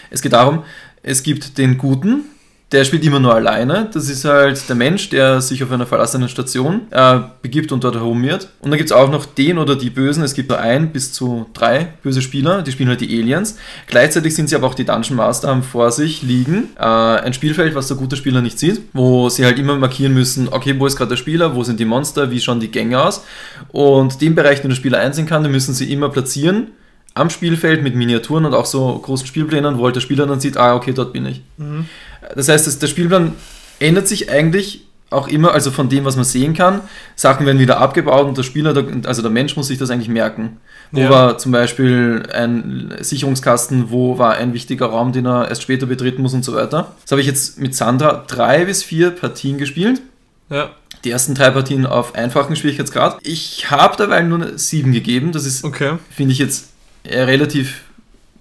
Es 0.09 0.21
geht 0.21 0.33
darum, 0.33 0.63
es 1.03 1.21
gibt 1.23 1.57
den 1.57 1.77
Guten, 1.77 2.25
der 2.73 2.83
spielt 2.83 3.05
immer 3.05 3.19
nur 3.19 3.33
alleine. 3.33 3.89
Das 3.93 4.09
ist 4.09 4.25
halt 4.25 4.67
der 4.67 4.75
Mensch, 4.75 5.09
der 5.09 5.39
sich 5.39 5.63
auf 5.63 5.71
einer 5.71 5.85
verlassenen 5.85 6.27
Station 6.27 6.81
äh, 6.91 7.19
begibt 7.41 7.71
und 7.71 7.83
dort 7.83 7.95
herumirrt. 7.95 8.49
Und 8.59 8.71
dann 8.71 8.77
gibt 8.77 8.89
es 8.89 8.95
auch 8.95 9.09
noch 9.09 9.25
den 9.25 9.57
oder 9.57 9.77
die 9.77 9.89
Bösen. 9.89 10.21
Es 10.21 10.33
gibt 10.33 10.49
nur 10.49 10.59
ein 10.59 10.91
bis 10.91 11.13
zu 11.13 11.45
drei 11.53 11.93
böse 12.03 12.21
Spieler, 12.21 12.61
die 12.61 12.73
spielen 12.73 12.89
halt 12.89 12.99
die 12.99 13.17
Aliens. 13.17 13.57
Gleichzeitig 13.87 14.35
sind 14.35 14.49
sie 14.49 14.55
aber 14.55 14.67
auch 14.67 14.75
die 14.75 14.83
Dungeon 14.83 15.15
Master, 15.15 15.47
haben 15.47 15.63
vor 15.63 15.91
sich 15.91 16.23
liegen 16.23 16.69
äh, 16.77 16.81
ein 16.83 17.33
Spielfeld, 17.33 17.73
was 17.73 17.87
der 17.87 17.95
gute 17.95 18.17
Spieler 18.17 18.41
nicht 18.41 18.59
sieht, 18.59 18.81
wo 18.91 19.29
sie 19.29 19.45
halt 19.45 19.57
immer 19.59 19.77
markieren 19.77 20.13
müssen, 20.13 20.49
okay, 20.49 20.75
wo 20.77 20.85
ist 20.85 20.97
gerade 20.97 21.09
der 21.09 21.17
Spieler, 21.17 21.55
wo 21.55 21.63
sind 21.63 21.79
die 21.79 21.85
Monster, 21.85 22.31
wie 22.31 22.41
schauen 22.41 22.59
die 22.59 22.71
Gänge 22.71 23.01
aus. 23.01 23.23
Und 23.69 24.19
den 24.19 24.35
Bereich, 24.35 24.59
den 24.59 24.71
der 24.71 24.75
Spieler 24.75 24.99
einsehen 24.99 25.25
kann, 25.25 25.41
den 25.43 25.53
müssen 25.53 25.73
sie 25.73 25.91
immer 25.91 26.09
platzieren 26.09 26.67
am 27.17 27.29
Spielfeld 27.29 27.83
mit 27.83 27.95
Miniaturen 27.95 28.45
und 28.45 28.53
auch 28.53 28.65
so 28.65 28.99
großen 28.99 29.25
Spielplänen, 29.25 29.77
wo 29.77 29.85
halt 29.85 29.95
der 29.95 30.01
Spieler 30.01 30.27
dann 30.27 30.39
sieht, 30.39 30.57
ah, 30.57 30.75
okay, 30.75 30.93
dort 30.93 31.13
bin 31.13 31.25
ich. 31.25 31.41
Das 32.35 32.49
heißt, 32.49 32.67
das, 32.67 32.79
der 32.79 32.87
Spielplan 32.87 33.33
ändert 33.79 34.07
sich 34.07 34.29
eigentlich 34.29 34.81
auch 35.09 35.29
immer, 35.29 35.53
also 35.53 35.71
von 35.71 35.87
dem, 35.87 36.03
was 36.03 36.17
man 36.17 36.25
sehen 36.25 36.53
kann. 36.53 36.81
Sachen 37.15 37.45
werden 37.45 37.59
wieder 37.59 37.79
abgebaut 37.79 38.27
und 38.27 38.37
der 38.37 38.43
Spieler, 38.43 38.75
also 39.05 39.21
der 39.21 39.31
Mensch 39.31 39.55
muss 39.55 39.67
sich 39.67 39.77
das 39.77 39.89
eigentlich 39.89 40.09
merken. 40.09 40.57
Wo 40.91 40.99
Ja. 41.01 41.09
war 41.09 41.37
zum 41.37 41.53
Beispiel 41.53 42.23
ein 42.33 42.93
Sicherungskasten, 42.99 43.89
wo 43.89 44.17
war 44.17 44.33
ein 44.35 44.53
wichtiger 44.53 44.87
Raum, 44.87 45.13
den 45.13 45.25
er 45.25 45.47
erst 45.47 45.61
später 45.63 45.85
betreten 45.85 46.21
muss 46.21 46.33
und 46.33 46.43
so 46.43 46.53
weiter. 46.55 46.93
Das 47.03 47.11
habe 47.11 47.21
ich 47.21 47.27
jetzt 47.27 47.57
mit 47.57 47.73
Sandra 47.73 48.25
drei 48.27 48.65
bis 48.65 48.83
vier 48.83 49.11
Partien 49.11 49.57
gespielt. 49.57 50.01
Ja. 50.49 50.71
Die 51.05 51.11
ersten 51.11 51.35
drei 51.35 51.51
Partien 51.51 51.85
auf 51.85 52.15
einfachen 52.15 52.55
Schwierigkeitsgrad. 52.57 53.19
Ich 53.23 53.69
habe 53.71 53.95
dabei 53.97 54.23
nur 54.23 54.57
7 54.57 54.91
gegeben. 54.91 55.31
Das 55.31 55.45
ist, 55.45 55.63
Okay. 55.63 55.93
finde 56.09 56.33
ich 56.33 56.39
jetzt 56.39 56.69
äh, 57.03 57.21
relativ 57.21 57.81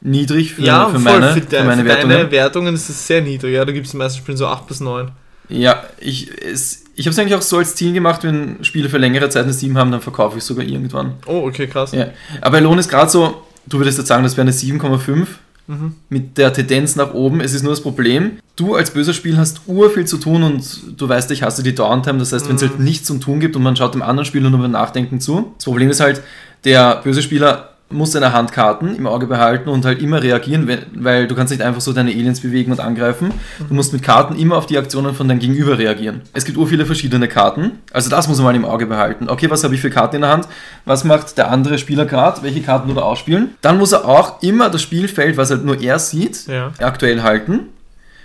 niedrig 0.07 0.55
für, 0.55 0.63
Ja, 0.63 0.89
für, 0.89 0.99
meine, 0.99 1.29
für, 1.33 1.41
für 1.41 1.47
de, 1.47 1.65
meine 1.65 1.83
für 1.83 1.89
Wertungen. 1.89 2.17
deine 2.17 2.31
Wertungen 2.31 2.75
ist 2.75 2.89
es 2.89 3.07
sehr 3.07 3.21
niedrig. 3.23 3.55
Ja, 3.55 3.65
da 3.65 3.73
gibt 3.73 3.87
es 3.87 3.93
in 3.93 3.99
den 3.99 4.05
meisten 4.05 4.19
Spielen 4.21 4.37
so 4.39 4.47
8 4.47 4.67
bis 4.67 4.81
9. 4.81 5.11
Ja, 5.49 5.85
ich, 6.01 6.31
es, 6.43 6.85
ich 6.95 7.07
habe 7.07 7.13
es 7.13 7.19
eigentlich 7.19 7.35
auch 7.35 7.43
so 7.43 7.59
als 7.59 7.75
Ziel 7.75 7.93
gemacht, 7.93 8.25
wenn 8.25 8.57
Spiele 8.65 8.89
für 8.89 8.99
längere 8.99 9.29
Zeit 9.29 9.45
eine 9.45 9.53
7 9.53 9.77
haben, 9.79 9.91
dann 9.93 10.01
verkaufe 10.01 10.39
ich 10.39 10.45
sogar 10.45 10.65
irgendwann. 10.65 11.15
Oh, 11.27 11.47
okay, 11.47 11.67
krass. 11.67 11.93
Ja. 11.93 12.09
Aber 12.41 12.61
Lohn 12.61 12.79
ist 12.79 12.89
gerade 12.89 13.11
so, 13.11 13.43
Du 13.69 13.79
würdest 13.79 13.99
jetzt 13.99 14.07
sagen, 14.07 14.23
das 14.23 14.37
wäre 14.37 14.43
eine 14.43 14.53
7,5 14.53 15.27
Mhm. 15.69 15.95
mit 16.09 16.39
der 16.39 16.53
Tendenz 16.53 16.95
nach 16.95 17.13
oben. 17.15 17.41
Es 17.41 17.53
ist 17.53 17.65
nur 17.65 17.73
das 17.73 17.81
Problem, 17.81 18.39
du 18.55 18.77
als 18.77 18.93
böser 18.93 19.13
Spiel 19.13 19.37
hast 19.37 19.63
ur 19.67 19.91
viel 19.91 20.05
zu 20.05 20.19
tun 20.19 20.45
und 20.45 20.65
du 20.97 21.09
weißt, 21.09 21.29
ich 21.33 21.43
hasse 21.43 21.65
die 21.65 21.75
Downtime. 21.75 22.21
Das 22.21 22.33
heißt, 22.33 22.49
wenn 22.49 22.55
es 22.55 22.63
Mhm. 22.63 22.69
halt 22.69 22.79
nichts 22.79 23.09
zum 23.09 23.21
Tun 23.21 23.41
gibt 23.41 23.57
und 23.57 23.65
man 23.65 23.75
schaut 23.75 23.93
dem 23.95 24.03
anderen 24.03 24.25
Spieler 24.25 24.49
nur 24.51 24.61
beim 24.61 24.71
Nachdenken 24.71 25.19
zu. 25.21 25.53
Das 25.57 25.65
Problem 25.65 25.91
ist 25.91 25.99
halt, 25.99 26.23
der 26.63 27.01
böse 27.03 27.21
Spieler 27.21 27.71
muss 27.89 28.11
seine 28.13 28.33
Handkarten 28.33 28.97
im 28.97 29.07
Auge 29.07 29.27
behalten 29.29 29.69
und 29.69 29.85
halt 29.85 30.03
immer 30.03 30.21
reagieren, 30.21 30.69
weil 30.97 31.29
du 31.29 31.37
kannst 31.37 31.53
nicht 31.53 31.63
einfach 31.63 31.81
so 31.81 31.93
deine 31.93 32.11
Aliens 32.11 32.41
bewegen 32.41 32.73
und 32.73 32.81
angreifen. 32.81 33.31
Du 33.69 33.75
musst 33.75 33.93
mit 33.93 34.03
Karten 34.03 34.35
immer 34.37 34.57
auf 34.57 34.67
die 34.67 34.77
Aktionen 34.77 35.15
von 35.15 35.29
deinem 35.29 35.39
Gegenüber 35.39 35.79
reagieren. 35.79 36.23
Es 36.33 36.45
gibt 36.45 36.59
ur 36.59 36.67
viele 36.67 36.85
verschiedene 36.85 37.29
Karten, 37.29 37.79
also 37.93 38.11
das 38.11 38.27
muss 38.27 38.39
man 38.39 38.47
mal 38.47 38.57
im 38.57 38.65
Auge 38.65 38.87
behalten. 38.87 39.29
Okay, 39.29 39.49
was 39.51 39.63
habe 39.63 39.77
ich 39.77 39.81
für 39.81 39.91
Karten 39.91 40.17
in 40.17 40.23
der 40.23 40.31
Hand? 40.33 40.49
Was 40.85 41.05
macht 41.05 41.39
der 41.39 41.51
andere 41.53 41.79
Spieler 41.79 42.07
gerade? 42.07 42.43
Welche 42.43 42.61
Karten 42.61 42.91
oder 42.91 43.05
ausspielen? 43.05 43.51
Dann 43.61 43.79
muss 43.79 43.93
er 43.93 44.05
auch 44.05 44.43
immer 44.43 44.69
das 44.69 44.83
Spielfeld, 44.83 45.37
was 45.37 45.51
halt 45.51 45.65
nur 45.65 45.81
er 45.81 46.01
sieht, 46.01 46.49
Ja. 46.49 46.73
aktuell 46.81 47.23
halten 47.23 47.69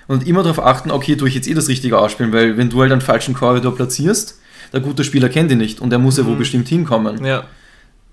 und 0.08 0.26
immer 0.28 0.41
darauf 0.41 0.65
achten, 0.65 0.89
okay, 0.89 1.15
tue 1.15 1.28
ich 1.28 1.36
jetzt 1.36 1.47
eh 1.47 1.54
das 1.54 1.67
Richtige 1.67 2.00
ausspielen, 2.00 2.34
weil 2.34 2.58
wenn 2.58 2.71
du 2.71 2.82
halt 2.82 2.91
einen 2.91 3.02
falschen 3.02 3.36
Korridor 3.36 3.76
platzierst, 3.76 4.39
der 4.74 4.80
gute 4.80 5.04
Spieler 5.04 5.30
kennt 5.30 5.52
ihn 5.52 5.60
nicht 5.60 5.82
und 5.82 5.93
er 5.93 6.00
muss 6.00 6.17
ja 6.17 6.26
wo 6.26 6.32
Mhm. 6.32 6.38
bestimmt 6.39 6.67
hinkommen. 6.67 7.24
Ja. 7.24 7.43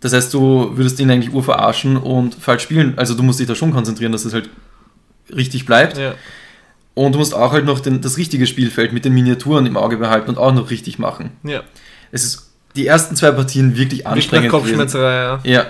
Das 0.01 0.13
heißt, 0.13 0.33
du 0.33 0.77
würdest 0.77 1.01
ihn 1.01 1.11
eigentlich 1.11 1.33
urverarschen 1.33 1.97
und 1.97 2.35
falsch 2.35 2.63
spielen. 2.63 2.95
Also 2.97 3.15
du 3.15 3.23
musst 3.23 3.41
dich 3.41 3.49
da 3.49 3.55
schon 3.55 3.73
konzentrieren, 3.73 4.13
dass 4.13 4.25
es 4.25 4.33
halt 4.33 4.49
richtig 5.35 5.67
bleibt. 5.67 5.99
Ja. 5.99 6.15
Und 6.95 7.13
du 7.13 7.19
musst 7.19 7.35
auch 7.35 7.53
halt 7.53 7.65
noch 7.65 7.81
den, 7.81 8.01
das 8.01 8.17
richtige 8.17 8.47
Spielfeld 8.47 8.93
mit 8.93 9.05
den 9.05 9.13
Miniaturen 9.15 9.67
im 9.67 9.77
Auge 9.77 9.97
behalten 9.97 10.31
und 10.31 10.39
auch 10.39 10.53
noch 10.53 10.71
richtig 10.71 10.99
machen. 10.99 11.31
Ja. 11.43 11.63
Es 12.11 12.25
ist 12.25 12.51
die 12.77 12.87
ersten 12.87 13.17
zwei 13.17 13.33
Partien 13.33 13.77
wirklich 13.77 14.07
anstrengend. 14.07 14.51
Kopfschmerzerei, 14.51 15.15
ja. 15.15 15.41
Ja. 15.45 15.67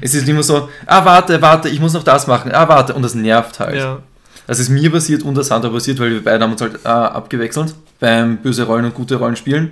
Es 0.00 0.14
ist 0.14 0.28
immer 0.28 0.42
so, 0.42 0.68
ah, 0.86 1.04
warte, 1.04 1.40
warte, 1.42 1.68
ich 1.68 1.80
muss 1.80 1.92
noch 1.92 2.02
das 2.02 2.26
machen, 2.26 2.52
ah, 2.52 2.68
warte, 2.68 2.94
und 2.94 3.02
das 3.02 3.14
nervt 3.14 3.60
halt. 3.60 3.76
Ja. 3.76 3.98
Das 4.46 4.58
ist 4.58 4.68
mir 4.68 4.90
passiert 4.90 5.22
und 5.22 5.34
das 5.36 5.48
Sandra 5.48 5.70
passiert, 5.70 5.98
weil 5.98 6.10
wir 6.10 6.24
beide 6.24 6.42
haben 6.42 6.52
uns 6.52 6.60
halt 6.60 6.80
äh, 6.84 6.88
abgewechselt 6.88 7.74
beim 8.00 8.38
böse 8.38 8.64
Rollen 8.64 8.86
und 8.86 8.94
gute 8.94 9.16
Rollen 9.16 9.36
spielen. 9.36 9.70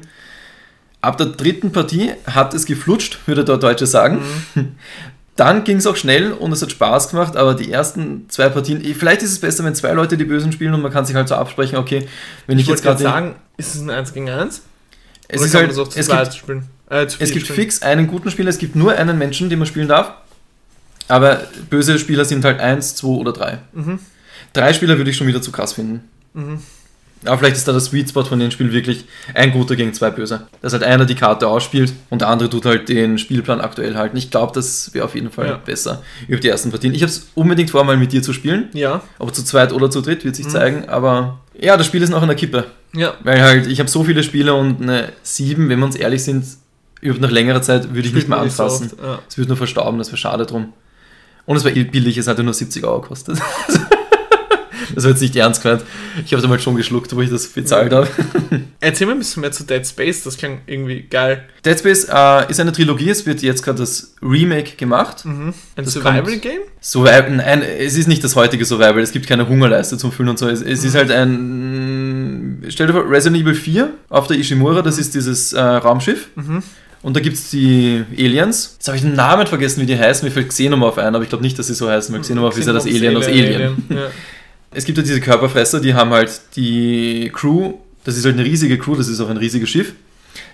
Ab 1.03 1.19
der 1.19 1.27
dritten 1.27 1.73
Partie 1.73 2.12
hat 2.27 2.55
es 2.55 2.65
geflutscht, 2.65 3.19
würde 3.27 3.45
der 3.45 3.59
Deutsche 3.59 3.87
sagen. 3.87 4.23
Mhm. 4.55 4.69
Dann 5.37 5.65
ging 5.65 5.79
es 5.79 5.87
auch 5.87 5.97
schnell 5.97 6.33
und 6.33 6.53
es 6.53 6.61
hat 6.62 6.71
Spaß 6.71 7.09
gemacht, 7.09 7.37
aber 7.37 7.55
die 7.55 7.73
ersten 7.73 8.27
zwei 8.29 8.49
Partien, 8.51 8.85
eh, 8.85 8.93
vielleicht 8.95 9.23
ist 9.23 9.33
es 9.33 9.41
besser, 9.41 9.65
wenn 9.65 9.75
zwei 9.75 9.93
Leute 9.93 10.17
die 10.19 10.25
Bösen 10.27 10.53
spielen 10.53 10.75
und 10.75 10.83
man 10.83 10.93
kann 10.93 11.07
sich 11.07 11.17
halt 11.17 11.27
so 11.27 11.35
absprechen, 11.35 11.79
okay, 11.79 12.07
wenn 12.47 12.59
ich, 12.59 12.65
Ich 12.65 12.71
jetzt 12.71 12.83
gerade. 12.83 13.03
sagen, 13.03 13.35
ist 13.57 13.75
es 13.75 13.81
ein 13.81 13.88
1 13.91 14.12
gegen 14.12 14.29
1? 14.29 14.61
Es 15.29 15.41
Oder 15.41 15.47
ist 15.47 15.55
halt, 15.55 15.73
zu 15.75 15.83
es 15.99 16.09
gibt, 16.09 16.35
spielen? 16.35 16.65
Äh, 16.91 17.05
es 17.05 17.19
gibt 17.19 17.31
spielen? 17.31 17.45
fix 17.47 17.81
einen 17.83 18.07
guten 18.09 18.31
Spieler, 18.31 18.51
es 18.51 18.59
gibt 18.59 18.77
nur 18.77 18.93
einen 18.93 19.17
Menschen, 19.19 19.49
den 19.49 19.59
man 19.59 19.67
spielen 19.67 19.88
darf. 19.88 20.12
Aber 21.09 21.41
böse 21.71 21.99
Spieler 21.99 22.25
sind 22.27 22.45
halt 22.45 22.61
eins, 22.61 22.95
zwei 22.95 23.09
oder 23.09 23.33
drei. 23.33 23.59
Mhm. 23.73 23.99
Drei 24.53 24.73
Spieler 24.75 24.99
würde 24.99 25.11
ich 25.11 25.17
schon 25.17 25.27
wieder 25.27 25.41
zu 25.41 25.51
krass 25.51 25.73
finden. 25.73 26.09
Mhm. 26.35 26.61
Aber 27.24 27.38
vielleicht 27.38 27.56
ist 27.56 27.68
da 27.68 27.72
der 27.72 27.80
Sweet 27.80 28.08
Spot 28.08 28.24
von 28.24 28.38
dem 28.40 28.50
Spiel 28.50 28.72
wirklich 28.72 29.04
ein 29.35 29.52
guter 29.52 29.76
gegen 29.76 29.94
zwei 29.94 30.11
Böse. 30.11 30.46
Dass 30.61 30.72
halt 30.72 30.82
einer 30.82 31.04
die 31.04 31.14
Karte 31.14 31.46
ausspielt 31.46 31.92
und 32.11 32.20
der 32.20 32.28
andere 32.28 32.50
tut 32.50 32.64
halt 32.66 32.88
den 32.88 33.18
Spielplan 33.18 33.61
aktuell 33.61 33.94
halten. 33.96 34.16
Ich 34.16 34.30
glaube, 34.30 34.52
das 34.54 34.92
wäre 34.94 35.04
auf 35.04 35.14
jeden 35.14 35.30
Fall 35.30 35.46
Ja. 35.46 35.56
besser 35.56 36.02
über 36.28 36.40
die 36.40 36.48
ersten 36.48 36.70
Partien. 36.70 36.94
Ich 36.94 37.02
habe 37.02 37.11
es 37.11 37.28
unbedingt 37.35 37.70
vor, 37.70 37.85
mal 37.85 37.96
mit 37.96 38.12
dir 38.12 38.22
zu 38.22 38.32
spielen. 38.32 38.68
Ja. 38.72 39.02
Ob 39.18 39.35
zu 39.35 39.44
zweit 39.44 39.72
oder 39.72 39.90
zu 39.90 40.00
dritt, 40.00 40.24
wird 40.24 40.35
sich 40.37 40.46
Mhm. 40.46 40.50
zeigen. 40.50 40.88
Aber 40.88 41.38
ja, 41.58 41.76
das 41.76 41.87
Spiel 41.87 42.02
ist 42.02 42.11
noch 42.11 42.22
in 42.22 42.28
der 42.28 42.37
Kippe. 42.37 42.64
Ja. 42.94 43.14
Weil 43.22 43.40
halt, 43.40 43.66
ich 43.68 43.78
habe 43.78 43.88
so 43.88 44.02
viele 44.04 44.22
Spiele 44.22 44.54
und 44.54 44.82
eine 44.82 45.08
7, 45.22 45.68
wenn 45.68 45.78
wir 45.78 45.87
uns 45.87 45.96
ehrlich 45.96 46.24
sind, 46.24 46.44
über 47.00 47.18
nach 47.20 47.30
längerer 47.30 47.62
Zeit 47.62 47.94
würde 47.94 48.08
ich 48.08 48.14
nicht 48.14 48.28
mehr 48.28 48.38
so 48.38 48.44
anfassen. 48.44 48.90
oft, 48.92 49.02
ja. 49.02 49.18
Es 49.28 49.38
wird 49.38 49.48
nur 49.48 49.56
verstauben, 49.56 49.98
das 49.98 50.08
wäre 50.08 50.16
schade 50.16 50.44
drum. 50.46 50.72
Und 51.46 51.56
es 51.56 51.64
war 51.64 51.72
billig, 51.72 52.16
es 52.18 52.28
hatte 52.28 52.42
nur 52.44 52.54
70 52.54 52.85
Euro 52.85 53.00
gekostet. 53.00 53.38
das 54.94 55.05
war 55.05 55.11
jetzt 55.11 55.20
nicht 55.20 55.37
ernst 55.37 55.62
gemeint. 55.62 55.83
Ich 56.24 56.33
habe 56.33 56.42
damals 56.42 56.62
schon 56.62 56.76
geschluckt, 56.76 57.14
wo 57.14 57.20
ich 57.20 57.31
das 57.31 57.46
bezahlt 57.48 57.92
habe. 57.92 58.09
Erzähl 58.81 59.07
mir 59.07 59.14
ein 59.14 59.18
bisschen 59.18 59.40
mehr 59.40 59.52
zu 59.52 59.64
Dead 59.64 59.87
Space, 59.87 60.22
das 60.22 60.37
klang 60.37 60.61
irgendwie 60.66 61.02
geil. 61.02 61.44
Dead 61.64 61.78
Space 61.78 62.09
äh, 62.12 62.50
ist 62.50 62.61
eine 62.61 62.72
Trilogie, 62.72 63.11
es 63.11 63.24
wird 63.26 63.42
jetzt 63.42 63.62
gerade 63.62 63.78
das 63.78 64.14
Remake 64.22 64.76
gemacht. 64.76 65.24
Mhm. 65.24 65.55
Ein 65.76 65.87
Survival-Game? 65.87 66.61
Survival, 66.81 67.31
nein, 67.31 67.62
es 67.62 67.96
ist 67.96 68.09
nicht 68.09 68.22
das 68.24 68.37
heutige 68.37 68.64
Survival, 68.64 69.00
es 69.00 69.12
gibt 69.12 69.26
keine 69.26 69.48
Hungerleiste 69.48 69.96
zum 69.98 70.12
Füllen 70.12 70.31
und 70.31 70.38
so. 70.38 70.48
Es, 70.48 70.62
es 70.62 70.85
ist 70.85 70.94
halt 70.94 71.11
ein. 71.11 72.64
Stell 72.68 72.87
dir 72.87 72.92
vor, 72.92 73.09
Resident 73.09 73.42
Evil 73.42 73.55
4 73.55 73.90
auf 74.09 74.26
der 74.26 74.38
Ishimura, 74.38 74.83
das 74.83 74.98
ist 74.98 75.14
dieses 75.14 75.52
äh, 75.52 75.61
Raumschiff. 75.61 76.28
Mhm. 76.35 76.62
Und 77.02 77.16
da 77.16 77.20
gibt 77.20 77.37
es 77.37 77.50
die 77.50 78.05
Aliens. 78.16 78.76
Jetzt 78.78 78.87
habe 78.87 78.96
ich 78.96 79.02
den 79.02 79.14
Namen 79.14 79.46
vergessen, 79.48 79.81
wie 79.81 79.87
die 79.87 79.98
heißen. 79.98 80.26
Mir 80.26 80.33
fällt 80.33 80.48
Xenomorph 80.48 80.98
ein, 80.98 81.14
aber 81.14 81.24
ich 81.24 81.28
glaube 81.28 81.42
nicht, 81.42 81.59
dass 81.59 81.66
sie 81.66 81.74
so 81.74 81.90
heißen, 81.90 82.14
weil 82.14 82.20
Xenomorph 82.20 82.57
ist 82.57 82.66
ja 82.66 82.72
das 82.72 82.87
Alien 82.87 83.16
aus 83.16 83.26
Alien. 83.26 83.85
Ja. 83.88 83.96
Es 84.74 84.85
gibt 84.85 84.98
ja 84.98 85.04
diese 85.04 85.20
Körperfresser, 85.20 85.80
die 85.80 85.94
haben 85.94 86.11
halt 86.11 86.40
die 86.56 87.30
Crew, 87.32 87.74
das 88.04 88.16
ist 88.16 88.24
halt 88.24 88.35
eine 88.35 88.44
riesige 88.44 88.78
Crew, 88.78 88.96
das 88.96 89.08
ist 89.08 89.20
auch 89.20 89.28
ein 89.28 89.37
riesiges 89.37 89.68
Schiff. 89.68 89.92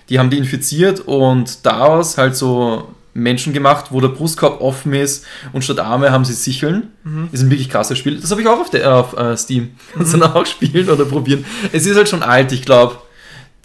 Die 0.09 0.19
haben 0.19 0.29
die 0.29 0.37
infiziert 0.37 1.01
und 1.01 1.65
daraus 1.65 2.17
halt 2.17 2.35
so 2.35 2.89
Menschen 3.13 3.53
gemacht, 3.53 3.87
wo 3.91 4.01
der 4.01 4.09
Brustkorb 4.09 4.61
offen 4.61 4.93
ist 4.93 5.25
und 5.53 5.63
statt 5.63 5.79
Arme 5.79 6.11
haben 6.11 6.25
sie 6.25 6.33
Sicheln. 6.33 6.89
Mhm. 7.03 7.29
Ist 7.31 7.41
ein 7.41 7.49
wirklich 7.49 7.69
krasses 7.69 7.97
Spiel. 7.97 8.19
Das 8.19 8.31
habe 8.31 8.41
ich 8.41 8.47
auch 8.47 8.59
auf, 8.59 8.69
der, 8.69 8.95
auf 8.95 9.17
äh, 9.17 9.35
Steam. 9.37 9.71
Kannst 9.93 10.13
du 10.13 10.17
dann 10.17 10.33
auch 10.33 10.45
spielen 10.45 10.89
oder 10.89 11.05
probieren. 11.05 11.45
Es 11.71 11.85
ist 11.85 11.95
halt 11.95 12.09
schon 12.09 12.23
alt, 12.23 12.51
ich 12.51 12.63
glaube. 12.63 12.97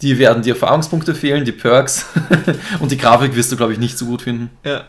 Die 0.02 0.18
werden 0.18 0.42
die 0.42 0.50
Erfahrungspunkte 0.50 1.14
fehlen, 1.14 1.44
die 1.44 1.52
Perks. 1.52 2.06
und 2.80 2.90
die 2.90 2.98
Grafik 2.98 3.36
wirst 3.36 3.52
du, 3.52 3.56
glaube 3.56 3.72
ich, 3.72 3.78
nicht 3.78 3.96
so 3.96 4.06
gut 4.06 4.22
finden. 4.22 4.50
ja. 4.64 4.84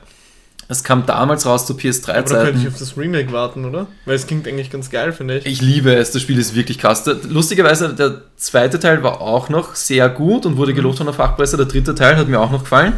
Es 0.67 0.84
kam 0.84 1.06
damals 1.06 1.45
raus 1.45 1.65
zu 1.67 1.73
Aber 1.73 1.82
da 1.82 1.89
könnte 1.89 1.93
ich 1.93 2.36
PS3-Zeiten. 2.36 2.67
auf 2.67 2.80
das 2.80 2.97
Remake 2.97 3.32
warten, 3.32 3.65
oder? 3.65 3.86
Weil 4.06 4.15
es 4.15 4.25
klingt 4.25 4.47
eigentlich 4.47 4.71
ganz 4.71 4.89
geil, 4.89 5.13
finde 5.13 5.38
ich. 5.38 5.45
Ich 5.45 5.62
liebe 5.62 5.93
es, 5.95 6.12
das 6.12 6.21
Spiel 6.23 6.39
ist 6.39 6.56
wirklich 6.56 6.80
krass. 6.80 7.04
Lustigerweise, 7.30 7.93
der 7.93 8.21
zweite 8.38 8.80
Teil 8.80 9.04
war 9.04 9.21
auch 9.21 9.49
noch 9.49 9.75
sehr 9.75 10.10
gut 10.10 10.45
und 10.45 10.58
wurde 10.58 10.71
Mhm. 10.71 10.78
gelobt 10.78 10.97
von 10.97 11.06
der 11.06 11.13
Fachpresse. 11.13 11.58
Der 11.58 11.67
dritte 11.67 11.93
Teil 11.93 12.17
hat 12.17 12.28
mir 12.28 12.39
auch 12.39 12.51
noch 12.51 12.63
gefallen. 12.63 12.93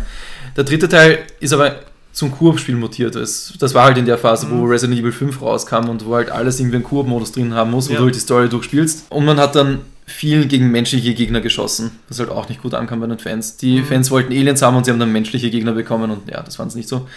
Der 0.56 0.64
dritte 0.64 0.88
Teil 0.88 1.20
ist 1.40 1.52
aber 1.54 1.76
zum 2.14 2.32
Koop-Spiel 2.32 2.76
mutiert. 2.76 3.16
Das, 3.16 3.54
das 3.60 3.74
war 3.74 3.84
halt 3.86 3.98
in 3.98 4.06
der 4.06 4.18
Phase, 4.18 4.50
wo 4.50 4.56
Mhm. 4.56 4.70
Resident 4.72 5.00
Evil 5.00 5.12
5 5.12 5.42
rauskam 5.42 5.90
und 5.90 6.06
wo 6.06 6.16
halt 6.16 6.32
alles 6.32 6.60
irgendwie 6.60 6.78
einen 6.78 6.86
Koop-Modus 6.86 7.34
drin 7.34 7.54
haben 7.54 7.72
muss, 7.72 7.90
wo 7.90 7.94
Ja. 7.94 8.00
du 8.00 8.06
halt 8.06 8.16
die 8.16 8.20
Story 8.20 8.48
durchspielst. 8.50 9.06
Und 9.10 9.26
man 9.26 9.38
hat 9.40 9.56
dann 9.56 9.80
viel 10.10 10.48
gegen 10.48 10.72
menschliche 10.72 11.14
Gegner 11.14 11.42
geschossen, 11.42 11.92
was 12.08 12.18
halt 12.20 12.30
auch 12.30 12.48
nicht 12.48 12.62
gut 12.62 12.74
ankam 12.74 13.02
bei 13.02 13.08
den 13.08 13.20
Fans. 13.20 13.58
Die 13.58 13.82
Mhm. 13.82 13.86
Fans 13.86 14.10
wollten 14.10 14.32
Aliens 14.32 14.62
haben 14.62 14.76
und 14.78 14.86
sie 14.86 14.92
haben 14.92 15.00
dann 15.00 15.12
menschliche 15.12 15.50
Gegner 15.52 15.74
bekommen 15.74 16.10
und 16.12 16.30
ja, 16.32 16.42
das 16.42 16.56
fand 16.56 16.70
es 16.72 16.76
nicht 16.76 16.88
so. 16.88 17.08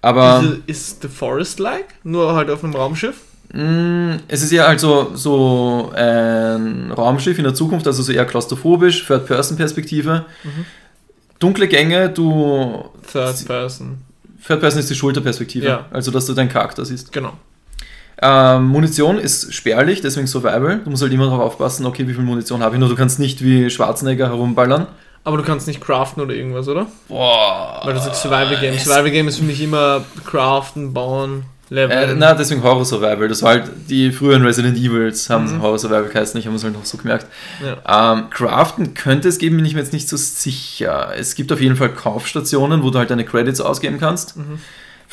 Aber 0.00 0.42
Ist, 0.66 0.86
ist 0.90 1.02
The 1.02 1.08
Forest-like? 1.08 1.94
Nur 2.02 2.34
halt 2.34 2.50
auf 2.50 2.64
einem 2.64 2.74
Raumschiff? 2.74 3.14
Mm, 3.54 4.14
Es 4.26 4.42
ist 4.42 4.50
ja 4.50 4.66
halt 4.66 4.80
so, 4.80 5.92
ein 5.94 6.90
Raumschiff 6.90 7.38
in 7.38 7.44
der 7.44 7.54
Zukunft, 7.54 7.86
also 7.86 8.02
so 8.02 8.10
eher 8.12 8.24
klaustrophobisch, 8.24 9.06
Third-Person-Perspektive. 9.06 10.24
Mhm. 10.42 10.64
Dunkle 11.38 11.68
Gänge, 11.68 12.08
du. 12.10 12.84
Third 13.12 13.46
Person. 13.46 13.98
Third 14.44 14.60
Person 14.60 14.80
ist 14.80 14.90
die 14.90 14.94
Schulterperspektive, 14.96 15.66
Ja. 15.66 15.86
also 15.92 16.10
dass 16.10 16.26
du 16.26 16.32
deinen 16.34 16.48
Charakter 16.48 16.84
siehst. 16.84 17.12
Genau. 17.12 17.34
Ähm, 18.22 18.68
Munition 18.68 19.18
ist 19.18 19.52
spärlich, 19.52 20.00
deswegen 20.00 20.26
Survival. 20.28 20.80
Du 20.84 20.90
musst 20.90 21.02
halt 21.02 21.12
immer 21.12 21.24
darauf 21.26 21.40
aufpassen, 21.40 21.84
okay, 21.86 22.06
wie 22.06 22.14
viel 22.14 22.22
Munition 22.22 22.62
habe 22.62 22.76
ich 22.76 22.80
nur. 22.80 22.88
Du 22.88 22.94
kannst 22.96 23.18
nicht 23.18 23.42
wie 23.42 23.68
Schwarzenegger 23.68 24.28
herumballern. 24.28 24.86
Aber 25.24 25.36
du 25.36 25.42
kannst 25.42 25.66
nicht 25.66 25.80
craften 25.80 26.22
oder 26.22 26.34
irgendwas, 26.34 26.66
oder? 26.68 26.86
Boah. 27.08 27.80
Weil 27.84 27.94
das 27.94 28.06
ist 28.06 28.22
Survival 28.22 28.56
Game. 28.60 28.78
Survival 28.78 29.10
Game 29.10 29.28
ist 29.28 29.38
für 29.38 29.44
mich 29.44 29.60
immer 29.60 30.04
craften, 30.24 30.92
bauen, 30.92 31.44
Äh, 31.70 31.74
leveln. 31.74 32.18
na, 32.18 32.34
deswegen 32.34 32.62
Horror 32.62 32.84
Survival. 32.84 33.28
Das 33.28 33.40
war 33.42 33.50
halt, 33.50 33.70
die 33.88 34.10
früheren 34.12 34.42
Resident 34.44 34.76
Evils 34.76 35.30
haben 35.30 35.56
Mhm. 35.56 35.62
Horror 35.62 35.78
Survival 35.78 36.04
geheißen, 36.08 36.38
ich 36.40 36.46
habe 36.46 36.56
es 36.56 36.64
halt 36.64 36.74
noch 36.74 36.84
so 36.84 36.98
gemerkt. 36.98 37.26
ja. 37.86 38.12
Ähm, 38.14 38.30
Craften 38.30 38.94
könnte 38.94 39.28
es 39.28 39.38
geben, 39.38 39.56
bin 39.56 39.64
ich 39.64 39.74
mir 39.74 39.80
jetzt 39.80 39.92
nicht 39.92 40.08
so 40.08 40.16
sicher. 40.16 41.12
Es 41.16 41.34
gibt 41.36 41.52
auf 41.52 41.60
jeden 41.60 41.76
Fall 41.76 41.90
Kaufstationen, 41.90 42.82
wo 42.82 42.90
du 42.90 42.98
halt 42.98 43.10
deine 43.10 43.24
Credits 43.24 43.60
ausgeben 43.60 43.98
kannst 44.00 44.36
Mhm. 44.36 44.58